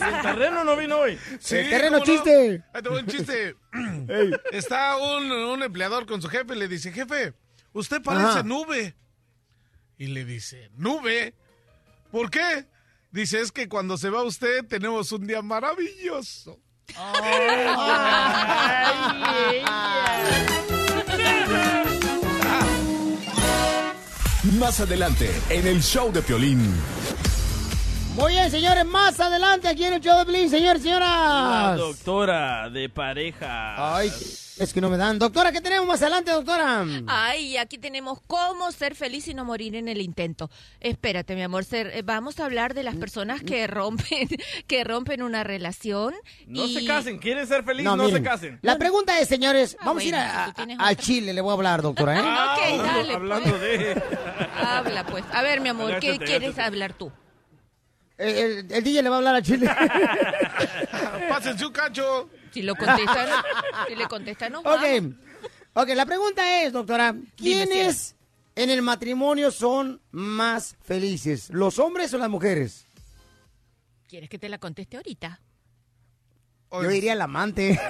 El 0.00 0.22
terreno 0.22 0.64
no 0.64 0.74
vino 0.76 0.98
hoy. 0.98 1.16
El 1.50 1.70
terreno 1.70 2.00
chiste. 2.00 2.64
Ahí 2.74 2.82
te 2.82 2.88
voy 2.88 3.02
un 3.02 3.06
chiste. 3.06 3.54
Está 4.50 4.96
un, 4.96 5.30
un 5.30 5.62
empleador 5.62 6.06
con 6.06 6.20
su 6.20 6.26
jefe 6.26 6.56
y 6.56 6.58
le 6.58 6.66
dice, 6.66 6.90
jefe, 6.90 7.34
usted 7.72 8.02
parece 8.02 8.26
Ajá. 8.26 8.42
nube. 8.42 8.96
Y 9.96 10.08
le 10.08 10.24
dice, 10.24 10.72
¿nube? 10.74 11.34
¿Por 12.10 12.32
qué? 12.32 12.66
Dice, 13.12 13.38
es 13.38 13.52
que 13.52 13.68
cuando 13.68 13.96
se 13.96 14.10
va 14.10 14.24
usted 14.24 14.66
tenemos 14.66 15.12
un 15.12 15.24
día 15.24 15.40
maravilloso. 15.40 16.58
Más 24.58 24.80
adelante, 24.80 25.30
en 25.48 25.66
el 25.66 25.82
show 25.82 26.12
de 26.12 26.22
Piolín. 26.22 26.74
Muy 28.16 28.32
bien, 28.32 28.50
señores, 28.50 28.84
más 28.84 29.18
adelante 29.20 29.68
aquí 29.68 29.84
en 29.84 29.94
el 29.94 30.00
show 30.00 30.18
de 30.18 30.24
Blin, 30.24 30.50
señores 30.50 30.82
La 30.84 30.84
señoras. 30.84 31.76
doctora 31.78 32.68
de 32.68 32.88
pareja. 32.88 33.96
Ay, 33.96 34.08
es 34.58 34.72
que 34.74 34.80
no 34.80 34.90
me 34.90 34.98
dan. 34.98 35.18
Doctora, 35.18 35.52
¿qué 35.52 35.60
tenemos 35.62 35.86
más 35.86 36.02
adelante, 36.02 36.30
doctora? 36.32 36.84
Ay, 37.06 37.56
aquí 37.56 37.78
tenemos 37.78 38.18
cómo 38.26 38.72
ser 38.72 38.94
feliz 38.94 39.26
y 39.28 39.32
no 39.34 39.44
morir 39.46 39.74
en 39.76 39.88
el 39.88 40.02
intento. 40.02 40.50
Espérate, 40.80 41.34
mi 41.34 41.42
amor, 41.42 41.64
ser- 41.64 41.86
eh, 41.94 42.02
vamos 42.02 42.40
a 42.40 42.44
hablar 42.46 42.74
de 42.74 42.82
las 42.82 42.96
personas 42.96 43.42
que 43.42 43.66
rompen, 43.66 44.28
que 44.66 44.84
rompen 44.84 45.22
una 45.22 45.42
relación. 45.44 46.12
No 46.46 46.66
y- 46.66 46.74
se 46.74 46.84
casen. 46.84 47.18
¿Quieren 47.20 47.46
ser 47.46 47.62
felices? 47.64 47.84
No, 47.84 47.96
miren, 47.96 48.12
se 48.12 48.22
casen. 48.22 48.58
La 48.60 48.76
pregunta 48.76 49.18
es, 49.20 49.28
señores, 49.28 49.76
Ah, 49.80 49.84
vamos 49.86 50.02
a 50.02 50.06
ir 50.06 50.14
a, 50.16 50.52
a-. 50.78 50.94
Chile, 50.96 51.32
le 51.32 51.40
voy 51.40 51.52
a 51.52 51.54
hablar, 51.54 51.80
doctora, 51.80 52.18
¿eh? 52.18 52.22
Ah, 52.22 52.56
ok, 52.58 52.64
hablando, 52.64 52.92
dale, 52.92 53.14
hablando 53.14 53.50
pues. 53.50 53.60
de... 53.62 54.02
Habla, 54.62 55.06
pues. 55.06 55.24
A 55.32 55.40
ver, 55.42 55.60
mi 55.60 55.70
amor, 55.70 55.92
¿qué 56.00 56.18
quieres 56.18 56.48
agáchate. 56.50 56.62
hablar 56.62 56.92
tú? 56.92 57.10
El, 58.20 58.36
el- 58.36 58.72
el 58.72 58.84
DJ 58.84 59.02
le 59.02 59.08
va 59.08 59.16
a 59.16 59.18
hablar 59.18 59.34
a 59.36 59.42
Chile. 59.42 59.66
Pásense 61.28 61.64
un 61.66 61.72
cacho. 61.72 62.28
Si 62.52 62.62
lo 62.62 62.74
contestan, 62.76 63.28
si 63.88 63.94
le 63.94 64.06
contestan, 64.08 64.52
no. 64.52 64.60
ok, 64.60 64.82
ok, 65.74 65.88
la 65.94 66.04
pregunta 66.04 66.62
es, 66.62 66.72
doctora, 66.72 67.14
¿quiénes 67.36 68.16
en 68.56 68.70
el 68.70 68.82
matrimonio 68.82 69.52
son 69.52 70.00
más 70.10 70.76
felices, 70.82 71.48
los 71.50 71.78
hombres 71.78 72.12
o 72.12 72.18
las 72.18 72.28
mujeres? 72.28 72.86
¿Quieres 74.08 74.28
que 74.28 74.38
te 74.38 74.48
la 74.48 74.58
conteste 74.58 74.96
ahorita? 74.96 75.40
Yo 76.72 76.82
diría 76.88 77.12
el 77.14 77.22
amante. 77.22 77.70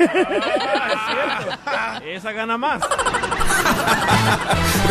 Esa 2.04 2.32
gana 2.32 2.56
más. 2.58 2.82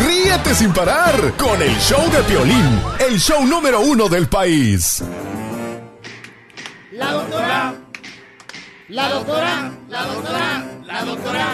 Ríete 0.06 0.54
sin 0.56 0.74
parar 0.74 1.34
con 1.38 1.62
el 1.62 1.76
show 1.78 2.10
de 2.12 2.24
Piolín, 2.24 2.82
el 3.00 3.20
show 3.20 3.46
número 3.46 3.82
uno 3.82 4.10
del 4.10 4.28
país. 4.28 5.04
La 7.00 7.14
doctora. 7.14 7.76
La 8.90 9.10
doctora. 9.10 9.72
La 9.88 10.04
doctora. 10.04 10.66
La 10.84 11.06
doctora. 11.06 11.48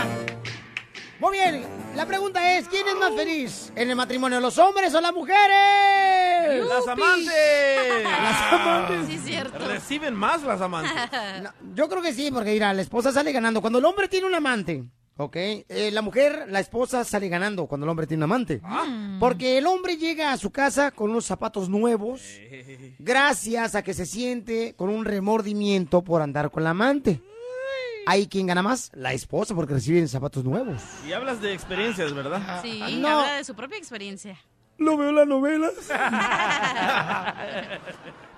Muy 1.19 1.37
bien. 1.37 1.63
La 1.95 2.07
pregunta 2.07 2.57
es, 2.57 2.67
¿quién 2.67 2.87
es 2.87 2.95
más 2.95 3.13
feliz 3.13 3.71
en 3.75 3.91
el 3.91 3.95
matrimonio, 3.95 4.39
los 4.39 4.57
hombres 4.57 4.91
o 4.95 4.99
las 4.99 5.13
mujeres? 5.13 6.65
¡Las 6.67 6.87
amantes! 6.87 8.03
Las 8.03 8.53
amantes. 8.53 9.05
Sí, 9.07 9.13
es 9.17 9.23
cierto. 9.23 9.67
Reciben 9.67 10.15
más 10.15 10.41
las 10.41 10.59
amantes. 10.61 10.91
No, 11.43 11.51
yo 11.75 11.87
creo 11.89 12.01
que 12.01 12.11
sí, 12.11 12.31
porque 12.31 12.51
mira, 12.51 12.73
la 12.73 12.81
esposa 12.81 13.11
sale 13.11 13.31
ganando. 13.31 13.61
Cuando 13.61 13.77
el 13.77 13.85
hombre 13.85 14.07
tiene 14.07 14.25
un 14.25 14.33
amante, 14.33 14.83
¿ok? 15.17 15.35
Eh, 15.35 15.89
la 15.93 16.01
mujer, 16.01 16.45
la 16.49 16.59
esposa 16.59 17.03
sale 17.03 17.29
ganando 17.29 17.67
cuando 17.67 17.85
el 17.85 17.89
hombre 17.89 18.07
tiene 18.07 18.23
un 18.25 18.31
amante. 18.31 18.61
Porque 19.19 19.57
el 19.57 19.67
hombre 19.67 19.97
llega 19.97 20.31
a 20.31 20.37
su 20.37 20.51
casa 20.51 20.91
con 20.91 21.11
unos 21.11 21.25
zapatos 21.25 21.69
nuevos, 21.69 22.21
gracias 22.99 23.75
a 23.75 23.83
que 23.83 23.93
se 23.93 24.05
siente 24.05 24.73
con 24.75 24.89
un 24.89 25.05
remordimiento 25.05 26.03
por 26.03 26.21
andar 26.21 26.51
con 26.51 26.63
la 26.63 26.71
amante. 26.71 27.21
¿Hay 28.07 28.27
quien 28.27 28.45
gana 28.45 28.61
más? 28.61 28.91
La 28.93 29.13
esposa, 29.13 29.55
porque 29.55 29.73
reciben 29.73 30.07
zapatos 30.07 30.43
nuevos. 30.43 30.79
Y 31.07 31.13
hablas 31.13 31.41
de 31.41 31.53
experiencias, 31.53 32.13
¿verdad? 32.13 32.61
Sí, 32.61 32.79
No. 32.99 33.21
habla 33.21 33.37
de 33.37 33.43
su 33.43 33.55
propia 33.55 33.77
experiencia. 33.79 34.37
Lo 34.77 34.95
veo 34.97 35.09
en 35.09 35.15
las 35.15 35.27
novelas. 35.27 35.71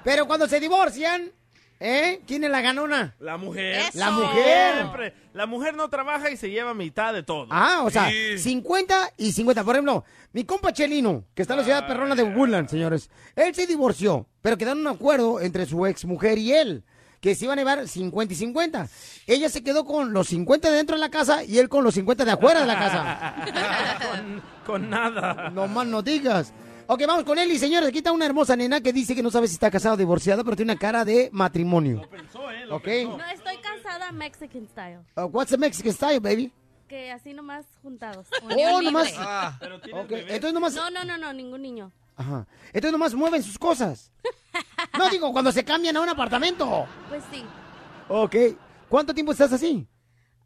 Pero 0.03 0.27
cuando 0.27 0.47
se 0.47 0.59
divorcian, 0.59 1.31
¿eh? 1.79 2.21
¿Quién 2.27 2.43
es 2.43 2.49
la 2.49 2.61
ganona? 2.61 3.15
La 3.19 3.37
mujer. 3.37 3.75
Eso. 3.89 3.99
La 3.99 4.11
mujer. 4.11 4.75
Siempre. 4.75 5.13
La 5.33 5.45
mujer 5.45 5.75
no 5.75 5.89
trabaja 5.89 6.29
y 6.31 6.37
se 6.37 6.49
lleva 6.49 6.73
mitad 6.73 7.13
de 7.13 7.23
todo. 7.23 7.47
Ah, 7.51 7.81
o 7.83 7.89
sea, 7.89 8.09
Sí. 8.09 8.37
50 8.39 9.13
y 9.17 9.31
50. 9.31 9.63
Por 9.63 9.75
ejemplo, 9.75 10.03
mi 10.33 10.43
compa 10.43 10.73
Chelino, 10.73 11.25
que 11.35 11.41
está 11.43 11.53
en 11.53 11.59
la 11.59 11.63
ciudad 11.63 11.87
perrona 11.87 12.15
de 12.15 12.23
Woodland, 12.23 12.69
señores. 12.69 13.09
Él 13.35 13.53
se 13.53 13.67
divorció, 13.67 14.27
pero 14.41 14.57
quedaron 14.57 14.79
un 14.81 14.87
acuerdo 14.87 15.39
entre 15.41 15.65
su 15.65 15.85
ex 15.85 16.05
mujer 16.05 16.37
y 16.37 16.53
él, 16.53 16.83
que 17.21 17.35
se 17.35 17.45
iban 17.45 17.57
a 17.59 17.61
llevar 17.61 17.87
50 17.87 18.33
y 18.33 18.37
50. 18.37 18.87
Ella 19.27 19.49
se 19.49 19.63
quedó 19.63 19.85
con 19.85 20.13
los 20.13 20.27
50 20.27 20.69
de 20.69 20.77
dentro 20.77 20.95
de 20.95 20.99
la 21.01 21.09
casa 21.09 21.43
y 21.43 21.57
él 21.59 21.69
con 21.69 21.83
los 21.83 21.93
50 21.93 22.25
de 22.25 22.31
afuera 22.31 22.61
de 22.61 22.65
la 22.67 22.79
casa. 22.79 23.35
con, 24.11 24.41
con 24.65 24.89
nada. 24.89 25.49
No 25.51 25.67
más 25.67 25.85
no 25.87 26.01
digas. 26.01 26.53
Ok, 26.89 27.01
vamos 27.05 27.25
con 27.25 27.37
Eli, 27.37 27.59
señores. 27.59 27.89
Aquí 27.89 27.97
está 27.97 28.13
una 28.13 28.25
hermosa 28.25 28.55
nena 28.55 28.79
que 28.79 28.93
dice 28.93 29.13
que 29.13 29.21
no 29.21 29.29
sabe 29.29 29.47
si 29.47 29.53
está 29.55 29.69
casada 29.69 29.95
o 29.95 29.97
divorciada, 29.97 30.43
pero 30.43 30.55
tiene 30.55 30.71
una 30.71 30.79
cara 30.79 31.03
de 31.03 31.29
matrimonio. 31.33 32.01
Ok. 32.71 32.87
No, 33.05 33.25
estoy 33.29 33.57
casada 33.57 34.11
Mexican 34.13 34.65
style. 34.69 34.99
Uh, 35.17 35.23
what's 35.23 35.51
the 35.51 35.57
Mexican 35.57 35.91
style, 35.93 36.19
baby? 36.21 36.53
Que 36.87 37.11
así 37.11 37.33
nomás 37.33 37.65
juntados. 37.83 38.27
Oh, 38.41 38.81
nomás. 38.81 39.13
Ah, 39.17 39.59
Ok, 39.93 40.11
Entonces 40.11 40.53
nomás. 40.53 40.75
No, 40.75 40.89
no, 40.89 41.03
no, 41.03 41.17
no, 41.17 41.33
ningún 41.33 41.61
niño. 41.61 41.91
Ajá. 42.15 42.47
Entonces 42.67 42.91
nomás 42.93 43.13
mueven 43.13 43.43
sus 43.43 43.59
cosas. 43.59 44.09
No 44.97 45.09
digo 45.11 45.33
cuando 45.33 45.51
se 45.51 45.65
cambian 45.65 45.97
a 45.97 46.01
un 46.01 46.09
apartamento. 46.09 46.87
Pues 47.09 47.21
sí. 47.31 47.43
Ok. 48.07 48.35
¿Cuánto 48.87 49.13
tiempo 49.13 49.33
estás 49.33 49.51
así? 49.51 49.85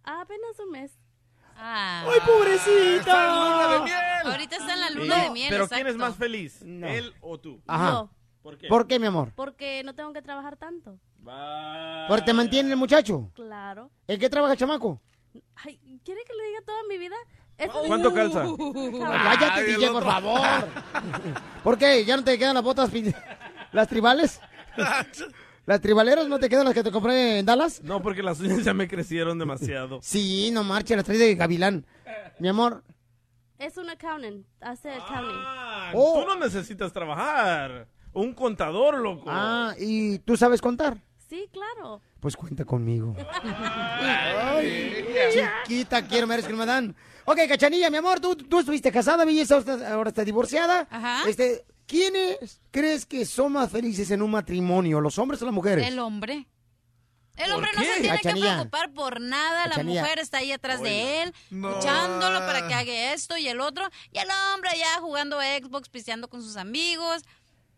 Apenas 0.03 0.59
un 0.59 0.71
mes. 0.71 0.91
Ah. 1.63 2.03
¡Ay, 2.11 2.19
pobrecita! 2.25 3.35
luna 3.35 3.73
de 3.73 3.79
miel! 3.81 4.31
Ahorita 4.31 4.55
está 4.55 4.73
en 4.73 4.79
la 4.79 4.89
luna 4.89 5.17
No, 5.17 5.23
de 5.25 5.29
miel. 5.29 5.47
Pero 5.49 5.63
exacto. 5.65 5.75
¿quién 5.83 5.87
es 5.87 5.95
más 5.97 6.15
feliz? 6.15 6.61
¿Él 6.63 7.13
o 7.21 7.39
tú? 7.39 7.61
Ajá. 7.67 7.91
Yo. 7.91 8.09
¿Por 8.41 8.57
qué? 8.57 8.67
¿Por 8.67 8.87
qué, 8.87 8.97
mi 8.99 9.05
amor? 9.05 9.31
Porque 9.35 9.83
no 9.83 9.93
tengo 9.93 10.11
que 10.13 10.23
trabajar 10.23 10.57
tanto. 10.57 10.97
Porque 12.07 12.25
te 12.25 12.33
mantiene 12.33 12.71
el 12.71 12.77
muchacho. 12.77 13.29
Claro. 13.35 13.91
¿En 14.07 14.19
qué 14.19 14.27
trabaja 14.29 14.55
chamaco? 14.57 14.99
Ay, 15.55 15.79
¿quiere 16.03 16.21
que 16.25 16.33
le 16.33 16.47
diga 16.47 16.61
toda 16.65 16.79
mi 16.89 16.97
vida? 16.97 17.15
¿Cuánto 17.87 18.09
de- 18.09 18.15
calza? 18.15 18.43
Cállate, 19.23 19.45
Ay, 19.61 19.69
el 19.69 19.75
DJ, 19.75 19.87
por 19.91 19.97
otro. 19.97 20.11
favor. 20.11 20.41
¿Por 21.63 21.77
qué? 21.77 22.03
¿Ya 22.03 22.17
no 22.17 22.23
te 22.23 22.39
quedan 22.39 22.55
las 22.55 22.63
botas? 22.63 22.89
pin- 22.91 23.15
¿Las 23.71 23.87
tribales? 23.87 24.41
¿Las 25.65 25.79
tribaleros 25.79 26.27
no 26.27 26.39
te 26.39 26.49
quedan 26.49 26.65
las 26.65 26.73
que 26.73 26.83
te 26.83 26.91
compré 26.91 27.39
en 27.39 27.45
Dallas? 27.45 27.81
No, 27.83 28.01
porque 28.01 28.23
las 28.23 28.39
uñas 28.39 28.63
ya 28.63 28.73
me 28.73 28.87
crecieron 28.87 29.37
demasiado. 29.37 29.99
Sí, 30.03 30.49
no 30.51 30.63
marche, 30.63 30.95
las 30.95 31.05
traes 31.05 31.19
de 31.19 31.35
Gavilán. 31.35 31.85
Mi 32.39 32.47
amor. 32.47 32.83
Es 33.59 33.77
un 33.77 33.89
accountant. 33.89 34.45
Hace 34.59 34.91
accounting. 34.91 35.35
Ah, 35.37 35.91
Oh. 35.93 36.21
Tú 36.21 36.27
no 36.27 36.35
necesitas 36.37 36.91
trabajar. 36.91 37.87
Un 38.13 38.33
contador, 38.33 38.97
loco. 38.99 39.25
Ah, 39.27 39.73
¿y 39.79 40.19
tú 40.19 40.35
sabes 40.35 40.61
contar? 40.61 40.97
Sí, 41.29 41.47
claro. 41.53 42.01
Pues 42.19 42.35
cuenta 42.35 42.65
conmigo. 42.65 43.15
Ay, 44.01 45.05
chiquita, 45.65 46.05
quiero 46.07 46.27
ver 46.27 46.43
que 46.43 46.53
me 46.53 46.65
dan. 46.65 46.95
Ok, 47.25 47.37
Cachanilla, 47.47 47.89
mi 47.89 47.97
amor, 47.97 48.19
tú, 48.19 48.35
tú 48.35 48.59
estuviste 48.59 48.91
casada, 48.91 49.23
belleza, 49.25 49.55
ahora 49.55 49.73
estás, 49.73 49.91
ahora 49.91 50.09
estás 50.09 50.25
divorciada. 50.25 50.87
Ajá. 50.89 51.29
Este, 51.29 51.63
¿quiénes 51.91 52.61
crees 52.71 53.05
que 53.05 53.25
son 53.25 53.51
más 53.51 53.69
felices 53.69 54.09
en 54.11 54.21
un 54.21 54.31
matrimonio, 54.31 55.01
los 55.01 55.19
hombres 55.19 55.41
o 55.41 55.45
las 55.45 55.53
mujeres? 55.53 55.85
El 55.85 55.99
hombre. 55.99 56.47
El 57.35 57.45
¿Por 57.47 57.55
hombre 57.55 57.71
no 57.75 57.81
qué? 57.81 57.87
se 57.87 57.99
tiene 58.01 58.15
Cachanilla. 58.17 58.45
que 58.45 58.53
preocupar 58.69 58.93
por 58.93 59.19
nada. 59.19 59.63
Cachanilla. 59.65 60.01
La 60.01 60.07
mujer 60.07 60.19
está 60.19 60.37
ahí 60.37 60.51
atrás 60.53 60.81
de 60.81 61.23
él, 61.23 61.33
No. 61.49 61.69
escuchándolo 61.71 62.39
para 62.39 62.65
que 62.67 62.73
haga 62.73 63.13
esto 63.13 63.35
y 63.37 63.47
el 63.49 63.59
otro. 63.59 63.83
Y 64.13 64.19
el 64.19 64.27
hombre 64.53 64.69
ya 64.77 65.01
jugando 65.01 65.37
Xbox, 65.41 65.89
pisteando 65.89 66.29
con 66.29 66.41
sus 66.41 66.55
amigos, 66.55 67.23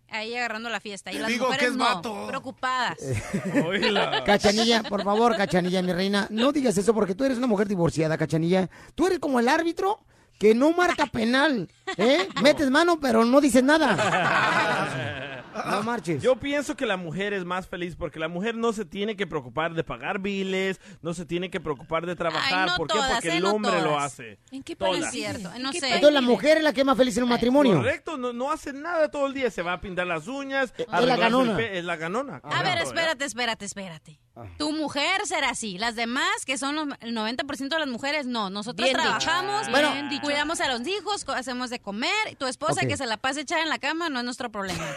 ahí 0.09 0.35
agarrando 0.35 0.69
la 0.69 0.79
fiesta. 0.79 1.11
Y 1.11 1.15
Te 1.15 1.21
las 1.21 1.29
digo 1.29 1.45
que 1.45 1.51
mujeres 1.53 1.71
es 1.71 1.75
no, 1.75 1.85
vato. 1.85 2.27
preocupadas. 2.27 2.97
Cachanilla, 4.25 4.83
por 4.83 5.03
favor, 5.03 5.35
Cachanilla, 5.35 5.81
mi 5.81 5.91
reina, 5.93 6.27
no 6.29 6.51
digas 6.51 6.77
eso 6.77 6.93
porque 6.93 7.15
tú 7.15 7.23
eres 7.23 7.37
una 7.39 7.47
mujer 7.47 7.67
divorciada, 7.67 8.17
Cachanilla. 8.17 8.69
Tú 8.95 9.07
eres 9.07 9.17
como 9.19 9.39
el 9.39 9.47
árbitro 9.49 10.03
que 10.43 10.53
no 10.53 10.73
marca 10.73 11.05
penal, 11.05 11.69
¿eh? 11.95 12.27
Metes 12.43 12.69
mano, 12.69 12.99
pero 12.99 13.23
no 13.23 13.39
dices 13.39 13.63
nada. 13.63 15.29
No 15.53 15.83
marches. 15.83 16.21
Yo 16.21 16.35
pienso 16.35 16.75
que 16.75 16.87
la 16.87 16.97
mujer 16.97 17.31
es 17.31 17.45
más 17.45 17.67
feliz 17.67 17.95
porque 17.95 18.17
la 18.19 18.27
mujer 18.27 18.55
no 18.55 18.73
se 18.73 18.85
tiene 18.85 19.15
que 19.15 19.27
preocupar 19.27 19.75
de 19.75 19.83
pagar 19.83 20.17
biles, 20.19 20.81
no 21.03 21.13
se 21.13 21.25
tiene 21.25 21.51
que 21.51 21.61
preocupar 21.61 22.07
de 22.07 22.15
trabajar. 22.15 22.69
no 22.69 22.75
¿Por 22.75 22.87
qué? 22.87 22.93
todas, 22.95 23.11
Porque 23.13 23.29
¿eh? 23.29 23.37
el 23.37 23.43
No 23.43 23.51
hombre 23.51 23.79
lo 23.81 23.99
hace. 23.99 24.39
¿En 24.51 24.63
qué 24.63 24.75
país? 24.75 25.05
Cierto, 25.11 25.51
no 25.59 25.71
sé. 25.71 25.93
Entonces 25.93 26.11
la 26.13 26.21
mujer 26.21 26.57
es 26.57 26.63
la 26.63 26.73
que 26.73 26.81
es 26.81 26.85
más 26.87 26.97
feliz 26.97 27.15
en 27.17 27.23
un 27.23 27.29
matrimonio. 27.29 27.75
Correcto, 27.75 28.17
no, 28.17 28.33
no 28.33 28.51
hace 28.51 28.73
nada 28.73 29.11
todo 29.11 29.27
el 29.27 29.35
día. 29.35 29.51
Se 29.51 29.61
va 29.61 29.73
a 29.73 29.79
pintar 29.79 30.07
las 30.07 30.27
uñas. 30.27 30.73
la 30.75 30.97
arreglarse 30.97 31.13
el 31.13 31.19
ganona. 31.21 31.61
Es 31.61 31.85
la 31.85 31.95
ganona. 31.97 32.41
A 32.43 32.63
ver, 32.63 32.79
¿eh? 32.79 32.81
espérate, 32.81 33.25
espérate, 33.25 33.65
espérate. 33.65 34.19
Tu 34.57 34.71
mujer 34.71 35.21
será 35.25 35.49
así. 35.51 35.77
Las 35.77 35.95
demás, 35.95 36.43
que 36.45 36.57
son 36.57 36.75
los- 36.75 36.87
el 37.01 37.13
90% 37.13 37.75
de 37.75 37.79
las 37.79 37.87
mujeres, 37.87 38.25
no. 38.25 38.49
Nosotros 38.49 38.83
Bien 38.83 38.97
trabajamos, 38.97 39.69
Bueno. 39.69 39.91
bien 39.93 40.09
dicho. 40.09 40.23
cuidamos 40.23 40.59
a 40.59 40.67
los 40.69 40.87
hijos, 40.87 41.23
hacemos 41.29 41.69
de 41.69 41.79
comer. 41.79 42.11
Tu 42.39 42.47
esposa 42.47 42.87
que 42.87 42.97
se 42.97 43.05
la 43.05 43.17
pase 43.17 43.41
echada 43.41 43.61
en 43.61 43.69
la 43.69 43.77
cama 43.77 44.09
no 44.09 44.19
es 44.19 44.25
nuestro 44.25 44.51
problema. 44.51 44.83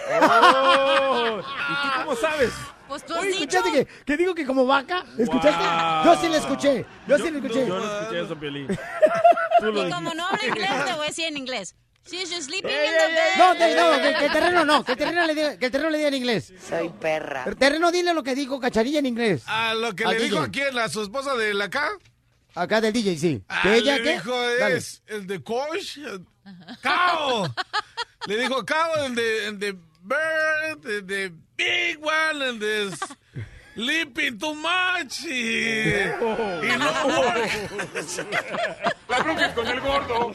Oh, 1.08 1.38
¿Y 1.40 1.42
tú 1.42 1.88
cómo 2.04 2.16
sabes? 2.16 2.52
Pues 2.88 3.04
tú 3.04 3.14
has 3.14 3.20
Oye, 3.20 3.30
dicho. 3.32 3.42
¿escuchaste 3.58 3.72
que, 3.72 4.04
que 4.04 4.16
digo 4.16 4.34
que 4.34 4.46
como 4.46 4.64
vaca? 4.64 5.04
¿Escuchaste? 5.18 5.62
Wow. 5.62 6.04
Yo 6.14 6.20
sí 6.20 6.28
la 6.28 6.36
escuché. 6.38 6.86
Yo, 7.08 7.16
sí 7.18 7.30
la 7.30 7.38
escuché. 7.38 7.66
Yo 7.66 7.78
no 7.78 7.98
escuché 8.00 8.22
eso, 8.22 8.36
Piolín. 8.38 8.68
Y 9.58 9.90
como 9.90 10.12
no 10.14 10.26
hablo 10.26 10.46
inglés, 10.46 10.70
te 10.84 10.92
voy 10.92 11.04
a 11.04 11.08
decir 11.08 11.26
en 11.26 11.36
inglés. 11.38 11.74
She's 12.10 12.30
just 12.30 12.44
sleeping 12.48 12.70
in 12.70 12.76
the 12.76 13.14
bed. 13.14 13.38
No, 13.38 13.54
te- 13.56 13.74
no, 13.74 14.02
que, 14.02 14.18
que 14.18 14.26
el 14.26 14.32
terreno 14.32 14.64
no, 14.64 14.84
que 14.84 14.92
el 14.92 14.98
terreno 14.98 15.26
le 15.26 15.34
diga, 15.34 15.58
que 15.58 15.66
el 15.66 15.72
terreno 15.72 15.90
le 15.90 15.98
diga 15.98 16.08
en 16.08 16.14
inglés. 16.14 16.52
Soy 16.68 16.88
perra. 16.88 17.44
El 17.46 17.56
terreno 17.56 17.90
dile 17.90 18.14
lo 18.14 18.22
que 18.22 18.34
dijo 18.34 18.60
Cacharilla 18.60 18.98
en 19.00 19.06
inglés. 19.06 19.42
A 19.46 19.74
lo 19.74 19.94
que 19.94 20.04
le 20.06 20.14
dijo 20.18 20.36
DJ. 20.36 20.44
a 20.46 20.50
quién, 20.50 20.78
a 20.78 20.88
su 20.88 21.02
esposa 21.02 21.34
de 21.34 21.52
la 21.54 21.64
acá. 21.64 21.90
Acá 22.54 22.80
del 22.80 22.92
DJ, 22.92 23.18
sí. 23.18 23.42
Ah, 23.48 23.60
¿Que 23.62 23.76
ella 23.76 23.96
le 23.98 24.02
qué? 24.02 24.12
dijo 24.14 24.30
Dale. 24.58 24.76
es 24.76 25.02
el 25.06 25.26
de 25.26 25.42
coach. 25.42 25.98
Cow. 26.82 27.52
le 28.26 28.36
dijo 28.38 28.64
cow, 28.64 29.04
el 29.04 29.14
de, 29.14 29.46
el 29.48 29.58
de 29.58 29.72
bird, 30.02 30.86
el 30.90 31.06
de 31.06 31.32
big 31.56 31.98
one, 32.02 32.48
el 32.48 32.58
de 32.58 32.90
sleeping 33.76 34.38
too 34.38 34.54
much. 34.54 35.22
Y, 35.24 36.00
y 36.00 36.76
no 36.78 36.86
La 39.08 39.18
bronca 39.22 39.54
con 39.54 39.66
el 39.68 39.80
gordo. 39.80 40.34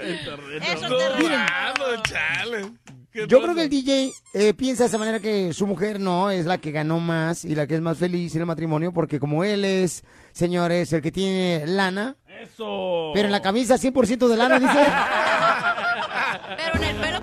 Eso 0.00 0.88
No, 0.88 2.02
chale. 2.02 2.66
¿Qué 3.10 3.26
Yo 3.26 3.38
pasa? 3.38 3.42
creo 3.44 3.54
que 3.54 3.62
el 3.62 3.70
DJ 3.70 4.12
eh, 4.34 4.52
piensa 4.52 4.82
de 4.84 4.88
esa 4.88 4.98
manera 4.98 5.18
que 5.18 5.54
su 5.54 5.66
mujer 5.66 5.98
no 5.98 6.30
es 6.30 6.44
la 6.44 6.58
que 6.58 6.72
ganó 6.72 7.00
más 7.00 7.42
y 7.44 7.54
la 7.54 7.66
que 7.66 7.74
es 7.76 7.80
más 7.80 7.96
feliz 7.96 8.34
en 8.34 8.42
el 8.42 8.46
matrimonio, 8.46 8.92
porque 8.92 9.18
como 9.18 9.44
él 9.44 9.64
es, 9.64 10.04
señores, 10.32 10.92
el 10.92 11.00
que 11.00 11.10
tiene 11.10 11.64
lana, 11.66 12.16
Eso. 12.42 13.12
pero 13.14 13.24
en 13.26 13.32
la 13.32 13.40
camisa 13.40 13.76
100% 13.76 14.28
de 14.28 14.36
lana, 14.36 14.60
dice. 14.60 14.86
Pero 16.56 16.76
en 16.76 16.84
el 16.84 16.96
pelo 16.96 17.20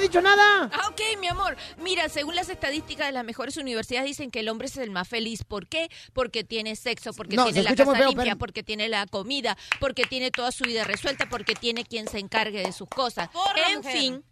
ha 0.00 0.02
dicho 0.02 0.20
nada. 0.20 0.70
Ah, 0.72 0.88
ok, 0.88 1.00
mi 1.20 1.28
amor. 1.28 1.56
Mira, 1.78 2.08
según 2.08 2.34
las 2.34 2.48
estadísticas 2.48 3.06
de 3.06 3.12
las 3.12 3.24
mejores 3.24 3.56
universidades 3.56 4.06
dicen 4.08 4.30
que 4.30 4.40
el 4.40 4.48
hombre 4.48 4.66
es 4.68 4.76
el 4.76 4.90
más 4.90 5.06
feliz. 5.08 5.44
¿Por 5.44 5.66
qué? 5.68 5.90
Porque 6.12 6.42
tiene 6.44 6.76
sexo, 6.76 7.12
porque 7.12 7.36
No, 7.36 7.44
tiene 7.44 7.62
se 7.62 7.68
la 7.68 7.76
casa 7.76 7.94
feo, 7.94 8.06
limpia, 8.08 8.24
pero- 8.24 8.38
porque 8.38 8.62
tiene 8.62 8.88
la 8.88 9.06
comida, 9.06 9.56
porque 9.78 10.04
tiene 10.04 10.30
toda 10.30 10.50
su 10.52 10.64
vida 10.64 10.84
resuelta, 10.84 11.28
porque 11.28 11.54
tiene 11.54 11.84
quien 11.84 12.08
se 12.08 12.18
encargue 12.18 12.62
de 12.62 12.72
sus 12.72 12.88
cosas. 12.88 13.28
En 13.68 13.76
mujer. 13.78 13.92
fin, 13.96 14.24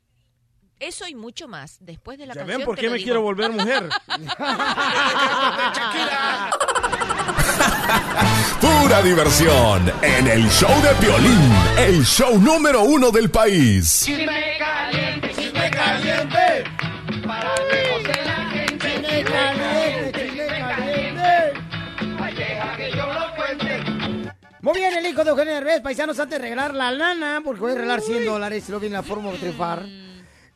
eso 0.80 1.06
y 1.08 1.14
mucho 1.14 1.48
más. 1.48 1.76
Después 1.80 2.18
de 2.18 2.26
la 2.26 2.34
¿Ya 2.34 2.40
canción 2.40 2.58
ven 2.58 2.66
por 2.66 2.76
te 2.76 2.82
qué 2.82 2.90
me 2.90 2.96
digo. 2.96 3.04
quiero 3.04 3.22
volver 3.22 3.50
mujer? 3.50 3.88
Pura 8.60 9.02
diversión 9.02 9.92
en 10.02 10.26
el 10.28 10.48
show 10.50 10.70
de 10.82 10.90
Piolín, 11.00 11.52
el 11.78 12.04
show 12.04 12.38
número 12.38 12.82
uno 12.82 13.10
del 13.10 13.30
país. 13.30 14.02
Chisme 14.04 14.56
caliente, 14.58 15.07
Muy 24.68 24.80
bien, 24.80 24.92
el 24.98 25.06
hijo 25.06 25.24
de 25.24 25.30
Eugenio 25.30 25.54
Derbez, 25.54 25.80
paisanos, 25.80 26.18
antes 26.20 26.38
de 26.38 26.42
regalar 26.42 26.74
la 26.74 26.90
lana, 26.90 27.40
porque 27.42 27.60
voy 27.60 27.72
a 27.72 27.74
regalar 27.76 28.02
100 28.02 28.24
dólares, 28.26 28.64
y 28.66 28.70
luego 28.70 28.80
viene 28.82 28.96
la 28.96 29.02
forma 29.02 29.30
de 29.32 29.38
triunfar. 29.38 29.82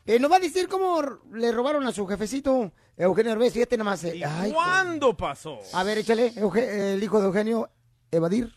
Eh, 0.05 0.19
nos 0.19 0.31
va 0.31 0.35
a 0.35 0.39
decir 0.39 0.67
cómo 0.67 1.01
le 1.33 1.51
robaron 1.51 1.87
a 1.87 1.91
su 1.91 2.05
jefecito, 2.05 2.71
Eugenio 2.95 3.31
Derbez, 3.31 3.53
fíjate 3.53 3.75
nomás. 3.75 4.03
eh, 4.03 4.21
ay, 4.23 4.51
¿Cuándo 4.51 5.17
pasó? 5.17 5.59
a 5.73 5.83
ver, 5.83 5.97
échale, 5.97 6.31
Euge- 6.35 6.93
el 6.93 7.01
hijo 7.03 7.19
de 7.19 7.25
Eugenio, 7.27 7.69
Evadir. 8.11 8.53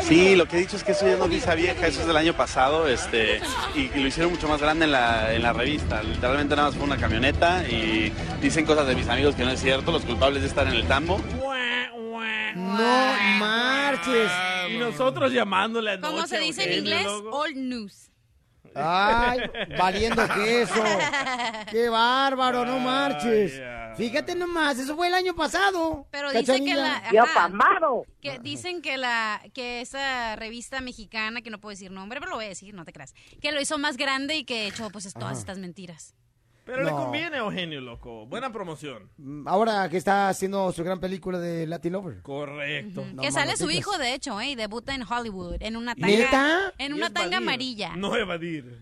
Sí, 0.00 0.34
lo 0.36 0.46
que 0.48 0.56
he 0.56 0.60
dicho 0.60 0.76
es 0.76 0.82
que 0.84 0.92
eso 0.92 1.06
ya 1.06 1.16
no 1.16 1.28
visa 1.28 1.54
vieja, 1.54 1.86
eso 1.86 2.00
es 2.00 2.06
del 2.06 2.16
año 2.16 2.34
pasado, 2.36 2.88
este, 2.88 3.40
y, 3.76 3.82
y 3.94 4.00
lo 4.00 4.08
hicieron 4.08 4.32
mucho 4.32 4.48
más 4.48 4.60
grande 4.60 4.86
en 4.86 4.92
la, 4.92 5.32
en 5.34 5.42
la 5.42 5.52
revista. 5.52 6.02
Literalmente 6.02 6.56
nada 6.56 6.68
más 6.68 6.76
fue 6.76 6.84
una 6.86 6.96
camioneta 6.96 7.62
y 7.68 8.10
dicen 8.40 8.64
cosas 8.64 8.86
de 8.88 8.94
mis 8.96 9.08
amigos 9.08 9.34
que 9.36 9.44
no 9.44 9.50
es 9.50 9.60
cierto, 9.60 9.92
los 9.92 10.04
culpables 10.04 10.42
de 10.42 10.48
estar 10.48 10.66
en 10.66 10.72
el 10.72 10.88
tambo. 10.88 11.20
No 12.54 13.38
marches. 13.38 14.30
Y 14.70 14.78
nosotros 14.78 15.32
llamándole 15.32 15.92
a 15.92 16.00
¿Cómo 16.00 16.26
se 16.26 16.38
dice 16.38 16.64
en 16.64 16.78
inglés? 16.80 17.06
Old 17.06 17.56
news. 17.56 18.10
Ay, 18.74 19.40
valiendo 19.78 20.26
queso. 20.28 20.82
Qué 21.70 21.88
bárbaro, 21.88 22.64
no 22.64 22.78
marches. 22.78 23.60
Fíjate 23.96 24.34
nomás, 24.34 24.78
eso 24.78 24.96
fue 24.96 25.06
el 25.06 25.14
año 25.14 25.34
pasado. 25.36 26.08
Pero 26.10 26.32
dice 26.32 26.64
que 26.64 26.74
la... 26.74 26.96
Ajá, 26.96 27.50
Que 28.20 28.38
dicen 28.40 28.82
que 28.82 28.96
la 28.98 29.40
que 29.52 29.80
esa 29.80 30.34
revista 30.34 30.80
mexicana, 30.80 31.42
que 31.42 31.50
no 31.50 31.60
puedo 31.60 31.70
decir 31.70 31.92
nombre, 31.92 32.18
pero 32.18 32.30
lo 32.30 32.36
voy 32.36 32.46
a 32.46 32.48
decir, 32.48 32.74
no 32.74 32.84
te 32.84 32.92
creas, 32.92 33.14
que 33.40 33.52
lo 33.52 33.60
hizo 33.60 33.78
más 33.78 33.96
grande 33.96 34.36
y 34.36 34.44
que 34.44 34.66
echó 34.66 34.90
pues 34.90 35.12
todas 35.12 35.32
Ajá. 35.32 35.38
estas 35.38 35.58
mentiras. 35.58 36.14
Pero 36.64 36.82
le 36.82 36.90
No. 36.90 36.96
conviene 36.96 37.36
a 37.36 37.40
Eugenio, 37.40 37.80
loco. 37.82 38.24
Buena 38.26 38.50
promoción. 38.52 39.10
Ahora 39.46 39.86
que 39.90 39.98
está 39.98 40.30
haciendo 40.30 40.72
su 40.72 40.82
gran 40.82 40.98
película 40.98 41.38
de 41.38 41.66
Latin 41.66 41.92
Lover. 41.92 42.22
Correcto. 42.22 43.04
que 43.20 43.30
sale 43.32 43.56
su 43.56 43.70
hijo, 43.70 43.96
de 43.98 44.14
hecho, 44.14 44.40
¿eh? 44.40 44.50
y 44.50 44.54
debuta 44.54 44.94
en 44.94 45.02
Hollywood, 45.02 45.56
en 45.60 45.76
una 45.76 45.94
tanga, 45.94 46.06
¿Neta? 46.08 46.72
en 46.78 46.94
una 46.94 47.10
tanga 47.10 47.36
Badir, 47.36 47.48
amarilla. 47.48 47.96
No 47.96 48.16
evadir. 48.16 48.80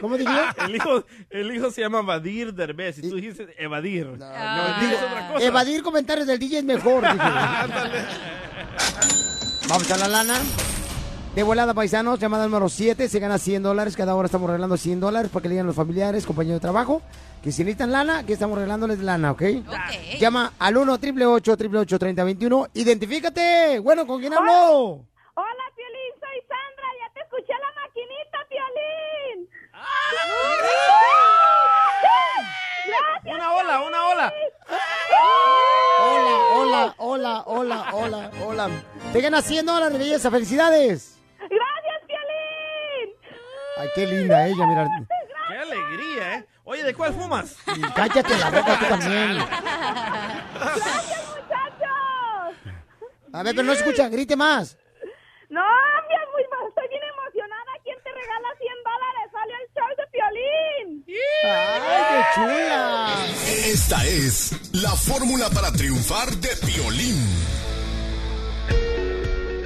¿Cómo 0.00 0.16
diría? 0.16 0.54
El 0.66 0.74
hijo, 0.76 1.04
el 1.28 1.54
hijo 1.54 1.70
se 1.70 1.82
llama 1.82 2.00
Badir 2.00 2.54
Derbez 2.54 2.96
y 2.98 3.02
tú 3.10 3.16
dijiste 3.16 3.54
evadir. 3.62 4.06
No, 4.06 4.14
Digo, 4.80 4.92
es 4.92 5.02
otra 5.02 5.28
cosa. 5.34 5.44
evadir 5.44 5.82
comentarios 5.82 6.26
del 6.26 6.38
DJ 6.38 6.60
es 6.60 6.64
mejor. 6.64 7.02
dije. 7.02 7.18
Vamos 9.68 9.90
a 9.90 9.96
la 9.98 10.08
lana. 10.08 10.40
De 11.34 11.42
volada, 11.42 11.72
paisanos, 11.72 12.18
llamada 12.18 12.44
número 12.44 12.68
7, 12.68 13.08
se 13.08 13.18
gana 13.18 13.38
100 13.38 13.62
dólares. 13.62 13.96
Cada 13.96 14.14
hora 14.14 14.26
estamos 14.26 14.48
regalando 14.48 14.76
100 14.76 15.00
dólares 15.00 15.30
para 15.30 15.42
que 15.42 15.48
le 15.48 15.54
digan 15.54 15.66
los 15.66 15.74
familiares, 15.74 16.26
compañeros 16.26 16.60
de 16.60 16.60
trabajo, 16.60 17.00
que 17.42 17.50
si 17.50 17.64
necesitan 17.64 17.90
lana, 17.90 18.26
que 18.26 18.34
estamos 18.34 18.56
regalándoles 18.56 18.98
lana, 18.98 19.30
¿ok? 19.30 19.42
Llama 20.20 20.52
al 20.58 20.76
1 20.76 20.92
888 20.92 21.98
3021 21.98 22.66
Identifícate. 22.74 23.78
Bueno, 23.78 24.06
¿con 24.06 24.20
quién 24.20 24.34
habló? 24.34 24.52
Hola, 24.52 25.64
Piolín, 25.74 26.12
soy 26.20 26.38
Sandra. 26.46 26.88
Ya 27.00 27.08
te 27.14 27.20
escuché 27.20 27.54
la 27.54 27.72
maquinita, 27.80 28.38
Piolín. 28.50 29.48
Gracias. 32.88 33.34
Una 33.34 33.52
ola, 33.54 33.80
una 33.80 34.06
ola. 34.06 34.32
Hola, 36.04 36.36
hola, 36.52 36.94
hola, 36.98 37.42
hola, 37.46 37.86
hola, 37.94 38.30
hola. 38.44 38.70
Te 39.14 39.20
ganas 39.22 39.46
100 39.46 39.64
dólares, 39.64 39.98
belleza. 39.98 40.30
¡Felicidades! 40.30 41.21
Ay, 43.82 43.88
qué 43.96 44.06
linda 44.06 44.46
ella, 44.46 44.64
mira. 44.64 44.88
Qué 45.48 45.58
alegría, 45.58 46.34
¿eh? 46.36 46.46
Oye, 46.62 46.84
¿de 46.84 46.94
cuál 46.94 47.12
fumas? 47.12 47.56
Cállate 47.96 48.38
la 48.38 48.48
boca 48.50 48.78
tú 48.78 48.86
también. 48.86 49.38
Gracias, 50.54 51.26
muchachos. 51.34 52.54
A 53.32 53.42
ver, 53.42 53.56
pero 53.56 53.64
no 53.64 53.72
escucha, 53.72 54.08
grite 54.08 54.36
más. 54.36 54.76
No, 55.48 55.60
mi 55.60 56.14
muy, 56.32 56.42
estoy 56.68 56.88
bien 56.90 57.02
emocionada. 57.02 57.72
¿Quién 57.82 57.98
te 58.04 58.12
regala 58.12 58.48
100 58.56 58.72
dólares? 58.84 59.32
Sale 59.32 59.52
el 59.60 59.66
show 59.74 59.90
de 59.98 60.06
Piolín. 60.12 61.04
¡Ay, 61.44 62.02
qué 62.08 62.20
chula! 62.36 63.26
Esta 63.66 64.06
es 64.06 64.72
la 64.80 64.90
fórmula 64.90 65.50
para 65.50 65.72
triunfar 65.72 66.30
de 66.36 66.50
Piolín. 66.64 67.18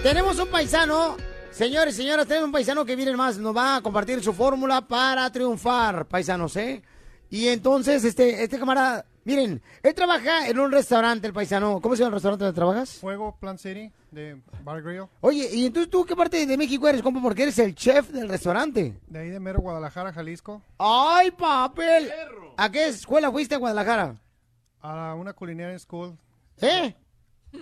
Tenemos 0.03 0.39
un 0.39 0.49
paisano, 0.49 1.17
señores 1.57 1.95
y 1.95 2.03
señoras, 2.03 2.27
tenemos 2.27 2.47
un 2.49 2.53
paisano 2.53 2.85
que 2.85 2.95
viene 2.95 3.17
más, 3.17 3.39
nos 3.39 3.57
va 3.57 3.77
a 3.77 3.81
compartir 3.81 4.23
su 4.23 4.35
fórmula 4.35 4.83
para 4.83 5.31
triunfar, 5.33 6.07
paisanos, 6.07 6.55
¿eh? 6.57 6.83
Y 7.31 7.49
entonces, 7.49 8.05
este, 8.05 8.45
este 8.45 8.59
camarada, 8.59 9.07
miren, 9.25 9.63
él 9.83 9.95
trabaja 9.95 10.49
en 10.49 10.61
un 10.61 10.71
restaurante, 10.71 11.27
el 11.27 11.33
paisano. 11.33 11.81
¿Cómo 11.81 11.97
se 11.97 12.01
llama 12.03 12.09
el 12.09 12.15
restaurante 12.15 12.45
donde 12.45 12.55
trabajas? 12.55 12.99
Fuego 13.01 13.37
Plant 13.41 13.59
City 13.59 13.91
de 14.11 14.41
Bar 14.63 14.83
Grill. 14.83 15.07
Oye, 15.23 15.49
¿y 15.53 15.67
entonces 15.67 15.91
tú 15.91 16.05
qué 16.05 16.15
parte 16.15 16.45
de 16.47 16.57
México 16.57 16.87
eres, 16.87 17.03
compa? 17.03 17.21
Porque 17.21 17.45
eres 17.45 17.59
el 17.59 17.75
chef 17.75 18.11
del 18.11 18.29
restaurante. 18.29 19.01
De 19.07 19.19
ahí 19.19 19.31
de 19.31 19.41
mero 19.41 19.61
Guadalajara, 19.61 20.13
Jalisco. 20.13 20.63
¡Ay, 20.79 21.31
papel! 21.31 22.13
¿A 22.57 22.71
qué 22.71 22.87
escuela 22.89 23.33
fuiste 23.33 23.55
a 23.55 23.59
Guadalajara? 23.59 24.17
A 24.81 25.15
una 25.15 25.33
culinaria 25.33 25.79
school. 25.79 26.17
¿Eh? 26.61 26.95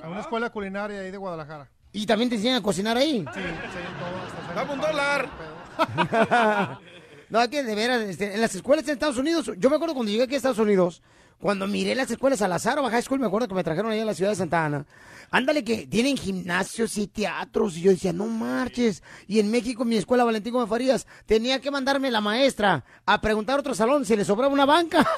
A 0.02 0.08
una 0.08 0.20
escuela 0.20 0.50
culinaria 0.50 1.00
ahí 1.00 1.10
de 1.10 1.16
Guadalajara. 1.16 1.70
¿Y 1.94 2.06
también 2.06 2.28
te 2.28 2.34
enseñan 2.34 2.56
a 2.56 2.62
cocinar 2.62 2.96
ahí? 2.96 3.24
Sí, 3.32 3.40
sí, 3.40 3.78
todo. 4.00 4.20
hasta 4.26 4.42
hacer 4.42 4.56
Dame 4.56 4.72
un 4.72 4.80
dólar. 4.80 5.28
no, 7.30 7.40
es 7.40 7.48
que 7.48 7.62
de 7.62 7.74
veras, 7.76 8.02
este, 8.02 8.34
en 8.34 8.40
las 8.40 8.52
escuelas 8.52 8.84
en 8.88 8.94
Estados 8.94 9.16
Unidos, 9.16 9.52
yo 9.58 9.70
me 9.70 9.76
acuerdo 9.76 9.94
cuando 9.94 10.10
llegué 10.10 10.24
aquí 10.24 10.34
a 10.34 10.38
Estados 10.38 10.58
Unidos, 10.58 11.02
cuando 11.38 11.68
miré 11.68 11.94
las 11.94 12.10
escuelas 12.10 12.42
al 12.42 12.52
azar 12.52 12.80
o 12.80 12.90
High 12.90 13.02
School, 13.02 13.20
me 13.20 13.28
acuerdo 13.28 13.46
que 13.46 13.54
me 13.54 13.62
trajeron 13.62 13.92
allá 13.92 14.02
a 14.02 14.06
la 14.06 14.14
ciudad 14.14 14.32
de 14.32 14.36
Santa 14.36 14.64
Ana. 14.64 14.86
Ándale 15.30 15.62
que 15.62 15.86
tienen 15.86 16.16
gimnasios 16.16 16.98
y 16.98 17.06
teatros. 17.06 17.76
Y 17.76 17.82
yo 17.82 17.92
decía, 17.92 18.12
no 18.12 18.26
marches. 18.26 19.04
Y 19.28 19.38
en 19.38 19.52
México, 19.52 19.84
mi 19.84 19.96
escuela 19.96 20.24
Valentín 20.24 20.52
Gómez 20.52 20.68
Farías, 20.68 21.06
tenía 21.26 21.60
que 21.60 21.70
mandarme 21.70 22.10
la 22.10 22.20
maestra 22.20 22.84
a 23.06 23.20
preguntar 23.20 23.56
a 23.56 23.60
otro 23.60 23.74
salón 23.74 24.04
si 24.04 24.16
le 24.16 24.24
sobraba 24.24 24.52
una 24.52 24.64
banca. 24.64 25.00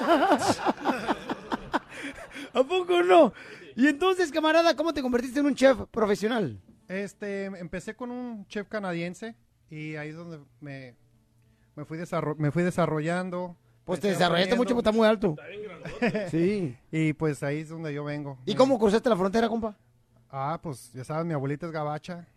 ¿A 2.53 2.63
poco 2.63 3.01
no? 3.01 3.33
Y 3.77 3.87
entonces, 3.87 4.31
camarada, 4.31 4.75
¿cómo 4.75 4.93
te 4.93 5.01
convertiste 5.01 5.39
en 5.39 5.45
un 5.45 5.55
chef 5.55 5.77
profesional? 5.91 6.59
Este, 6.87 7.45
empecé 7.45 7.95
con 7.95 8.09
un 8.11 8.45
chef 8.47 8.67
canadiense 8.67 9.35
y 9.69 9.95
ahí 9.97 10.09
es 10.09 10.15
donde 10.15 10.39
me, 10.59 10.95
me, 11.75 11.85
fui, 11.85 11.97
desarro- 11.97 12.35
me 12.37 12.49
fui 12.51 12.63
desarrollando. 12.63 13.55
Pues 13.85 13.99
te 13.99 14.07
desarrollaste 14.09 14.55
mucho, 14.55 14.73
porque 14.75 14.89
está 14.89 14.97
muy 14.97 15.07
alto. 15.07 15.35
Sí. 16.31 16.75
Y 16.91 17.13
pues 17.13 17.43
ahí 17.43 17.59
es 17.59 17.69
donde 17.69 17.93
yo 17.93 18.03
vengo. 18.03 18.37
¿Y 18.45 18.55
cómo 18.55 18.77
cruzaste 18.79 19.09
la 19.09 19.15
frontera, 19.15 19.47
compa? 19.47 19.77
Ah, 20.29 20.59
pues 20.61 20.91
ya 20.91 21.03
sabes, 21.03 21.25
mi 21.25 21.33
abuelita 21.33 21.67
es 21.67 21.71
gabacha. 21.71 22.27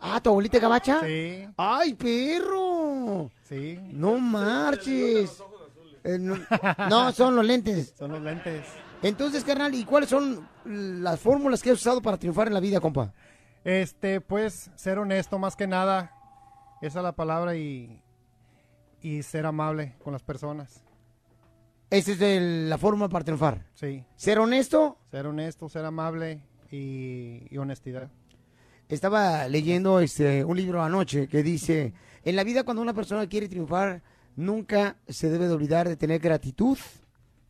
Ah, 0.00 0.20
¿tu 0.22 0.30
abuelita 0.30 0.56
es 0.56 0.62
gabacha? 0.62 1.00
Sí. 1.04 1.46
¡Ay, 1.56 1.94
perro! 1.94 3.30
Sí. 3.44 3.78
No 3.92 4.18
marches. 4.18 5.42
Eh, 6.02 6.16
no, 6.18 6.36
no, 6.88 7.12
son 7.12 7.36
los 7.36 7.44
lentes. 7.44 7.94
Son 7.96 8.10
los 8.10 8.22
lentes. 8.22 8.64
Entonces, 9.02 9.44
carnal, 9.44 9.74
¿y 9.74 9.84
cuáles 9.84 10.10
son 10.10 10.46
las 10.64 11.20
fórmulas 11.20 11.62
que 11.62 11.70
has 11.70 11.76
usado 11.80 12.02
para 12.02 12.16
triunfar 12.16 12.48
en 12.48 12.54
la 12.54 12.60
vida, 12.60 12.80
compa? 12.80 13.12
Este, 13.64 14.20
pues, 14.20 14.70
ser 14.74 14.98
honesto 14.98 15.38
más 15.38 15.54
que 15.56 15.66
nada. 15.66 16.12
Esa 16.82 16.98
es 17.00 17.02
la 17.04 17.12
palabra 17.12 17.54
y, 17.56 18.02
y 19.00 19.22
ser 19.22 19.46
amable 19.46 19.94
con 20.02 20.12
las 20.12 20.22
personas. 20.22 20.82
Esa 21.90 22.12
es 22.12 22.20
el- 22.20 22.68
la 22.68 22.76
fórmula 22.78 23.08
para 23.08 23.24
triunfar. 23.24 23.66
Sí. 23.74 24.04
¿Ser 24.16 24.38
honesto? 24.40 24.98
Ser 25.10 25.26
honesto, 25.26 25.68
ser 25.68 25.84
amable 25.84 26.42
y, 26.70 27.46
y 27.50 27.56
honestidad. 27.58 28.10
Estaba 28.88 29.46
leyendo 29.48 30.00
este, 30.00 30.44
un 30.44 30.56
libro 30.56 30.82
anoche 30.82 31.28
que 31.28 31.42
dice, 31.42 31.92
en 32.24 32.36
la 32.36 32.44
vida 32.44 32.64
cuando 32.64 32.82
una 32.82 32.94
persona 32.94 33.26
quiere 33.28 33.48
triunfar, 33.48 34.02
nunca 34.34 34.96
se 35.08 35.30
debe 35.30 35.46
de 35.46 35.54
olvidar 35.54 35.88
de 35.88 35.96
tener 35.96 36.20
gratitud, 36.20 36.78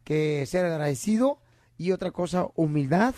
que 0.08 0.46
ser 0.46 0.64
agradecido 0.64 1.38
y 1.76 1.92
otra 1.92 2.12
cosa, 2.12 2.46
humildad 2.54 3.14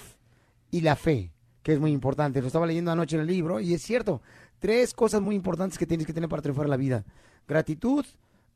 y 0.72 0.80
la 0.80 0.96
fe, 0.96 1.30
que 1.62 1.72
es 1.72 1.78
muy 1.78 1.92
importante. 1.92 2.40
Lo 2.40 2.48
estaba 2.48 2.66
leyendo 2.66 2.90
anoche 2.90 3.14
en 3.14 3.22
el 3.22 3.28
libro 3.28 3.60
y 3.60 3.74
es 3.74 3.80
cierto, 3.82 4.20
tres 4.58 4.92
cosas 4.92 5.20
muy 5.20 5.36
importantes 5.36 5.78
que 5.78 5.86
tienes 5.86 6.04
que 6.04 6.12
tener 6.12 6.28
para 6.28 6.42
triunfar 6.42 6.64
en 6.66 6.70
la 6.70 6.76
vida. 6.76 7.04
Gratitud, 7.46 8.04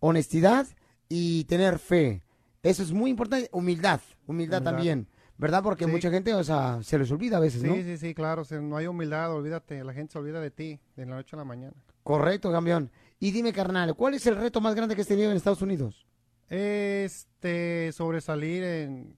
honestidad 0.00 0.66
y 1.08 1.44
tener 1.44 1.78
fe. 1.78 2.22
Eso 2.64 2.82
es 2.82 2.90
muy 2.90 3.10
importante. 3.10 3.48
Humildad, 3.52 4.00
humildad, 4.26 4.58
Humildad. 4.58 4.62
también, 4.64 5.06
¿verdad? 5.38 5.62
Porque 5.62 5.84
Sí. 5.84 5.90
mucha 5.92 6.10
gente, 6.10 6.34
o 6.34 6.42
sea, 6.42 6.80
se 6.82 6.98
les 6.98 7.10
olvida 7.12 7.36
a 7.36 7.40
veces, 7.40 7.62
Sí, 7.62 7.68
¿no? 7.68 7.74
sí, 7.76 7.96
sí, 7.98 8.14
claro. 8.14 8.44
Si 8.44 8.56
no 8.56 8.76
hay 8.76 8.88
humildad, 8.88 9.32
olvídate. 9.32 9.84
La 9.84 9.92
gente 9.92 10.12
se 10.12 10.18
olvida 10.18 10.40
de 10.40 10.50
ti 10.50 10.80
de 10.96 11.06
la 11.06 11.14
noche 11.14 11.36
a 11.36 11.38
la 11.38 11.44
mañana. 11.44 11.74
Correcto, 12.02 12.50
campeón. 12.50 12.90
Y 13.20 13.30
dime, 13.30 13.52
carnal, 13.52 13.94
¿cuál 13.94 14.14
es 14.14 14.26
el 14.26 14.34
reto 14.34 14.60
más 14.60 14.74
grande 14.74 14.96
que 14.96 15.02
has 15.02 15.06
tenido 15.08 15.30
en 15.30 15.36
Estados 15.36 15.62
Unidos? 15.62 16.04
Este, 16.48 17.90
sobresalir 17.92 18.62
en 18.64 19.16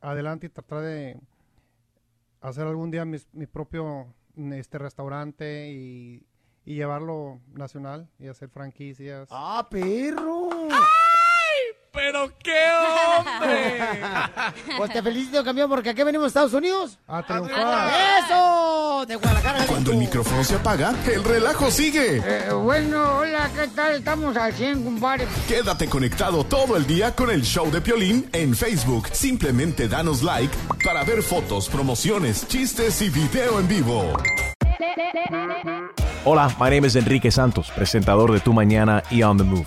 adelante 0.00 0.46
y 0.46 0.50
tratar 0.50 0.80
de 0.80 1.20
hacer 2.40 2.66
algún 2.66 2.90
día 2.90 3.04
mis- 3.04 3.28
mi, 3.32 3.46
propio 3.46 4.12
este 4.36 4.78
restaurante 4.78 5.70
y, 5.70 6.26
y 6.64 6.74
llevarlo 6.74 7.40
nacional 7.54 8.08
y 8.18 8.26
hacer 8.28 8.48
franquicias. 8.48 9.28
¡Ah, 9.30 9.66
perro! 9.70 10.48
¡Pero 11.92 12.30
qué 12.42 12.68
hombre! 13.18 13.80
Pues 14.76 14.92
te 14.92 15.02
felicito, 15.02 15.44
campeón, 15.44 15.68
porque 15.68 15.90
aquí 15.90 16.02
venimos 16.02 16.24
a 16.24 16.28
Estados 16.28 16.52
Unidos. 16.54 16.98
A 17.06 17.22
triunfar. 17.22 17.90
¡Eso! 18.24 19.04
De 19.06 19.16
Guadalajara. 19.16 19.66
Cuando 19.66 19.92
el 19.92 19.98
micrófono 19.98 20.42
se 20.42 20.56
apaga, 20.56 20.94
el 21.06 21.22
relajo 21.22 21.70
sigue. 21.70 22.22
Eh, 22.24 22.52
bueno, 22.52 23.18
hola, 23.18 23.50
¿qué 23.54 23.68
tal? 23.68 23.92
Estamos 23.92 24.36
al 24.36 24.52
100, 24.52 24.84
compadre. 24.84 25.26
Quédate 25.46 25.88
conectado 25.88 26.44
todo 26.44 26.76
el 26.76 26.86
día 26.86 27.14
con 27.14 27.30
el 27.30 27.42
show 27.42 27.70
de 27.70 27.80
Piolín 27.80 28.28
en 28.32 28.54
Facebook. 28.54 29.08
Simplemente 29.12 29.88
danos 29.88 30.22
like 30.22 30.54
para 30.84 31.04
ver 31.04 31.22
fotos, 31.22 31.68
promociones, 31.68 32.46
chistes 32.48 33.02
y 33.02 33.10
video 33.10 33.60
en 33.60 33.68
vivo. 33.68 34.12
Hola, 36.24 36.48
my 36.58 36.70
name 36.70 36.86
is 36.86 36.96
Enrique 36.96 37.30
Santos, 37.30 37.70
presentador 37.74 38.32
de 38.32 38.40
Tu 38.40 38.52
Mañana 38.52 39.02
y 39.10 39.22
On 39.22 39.36
the 39.36 39.44
Move. 39.44 39.66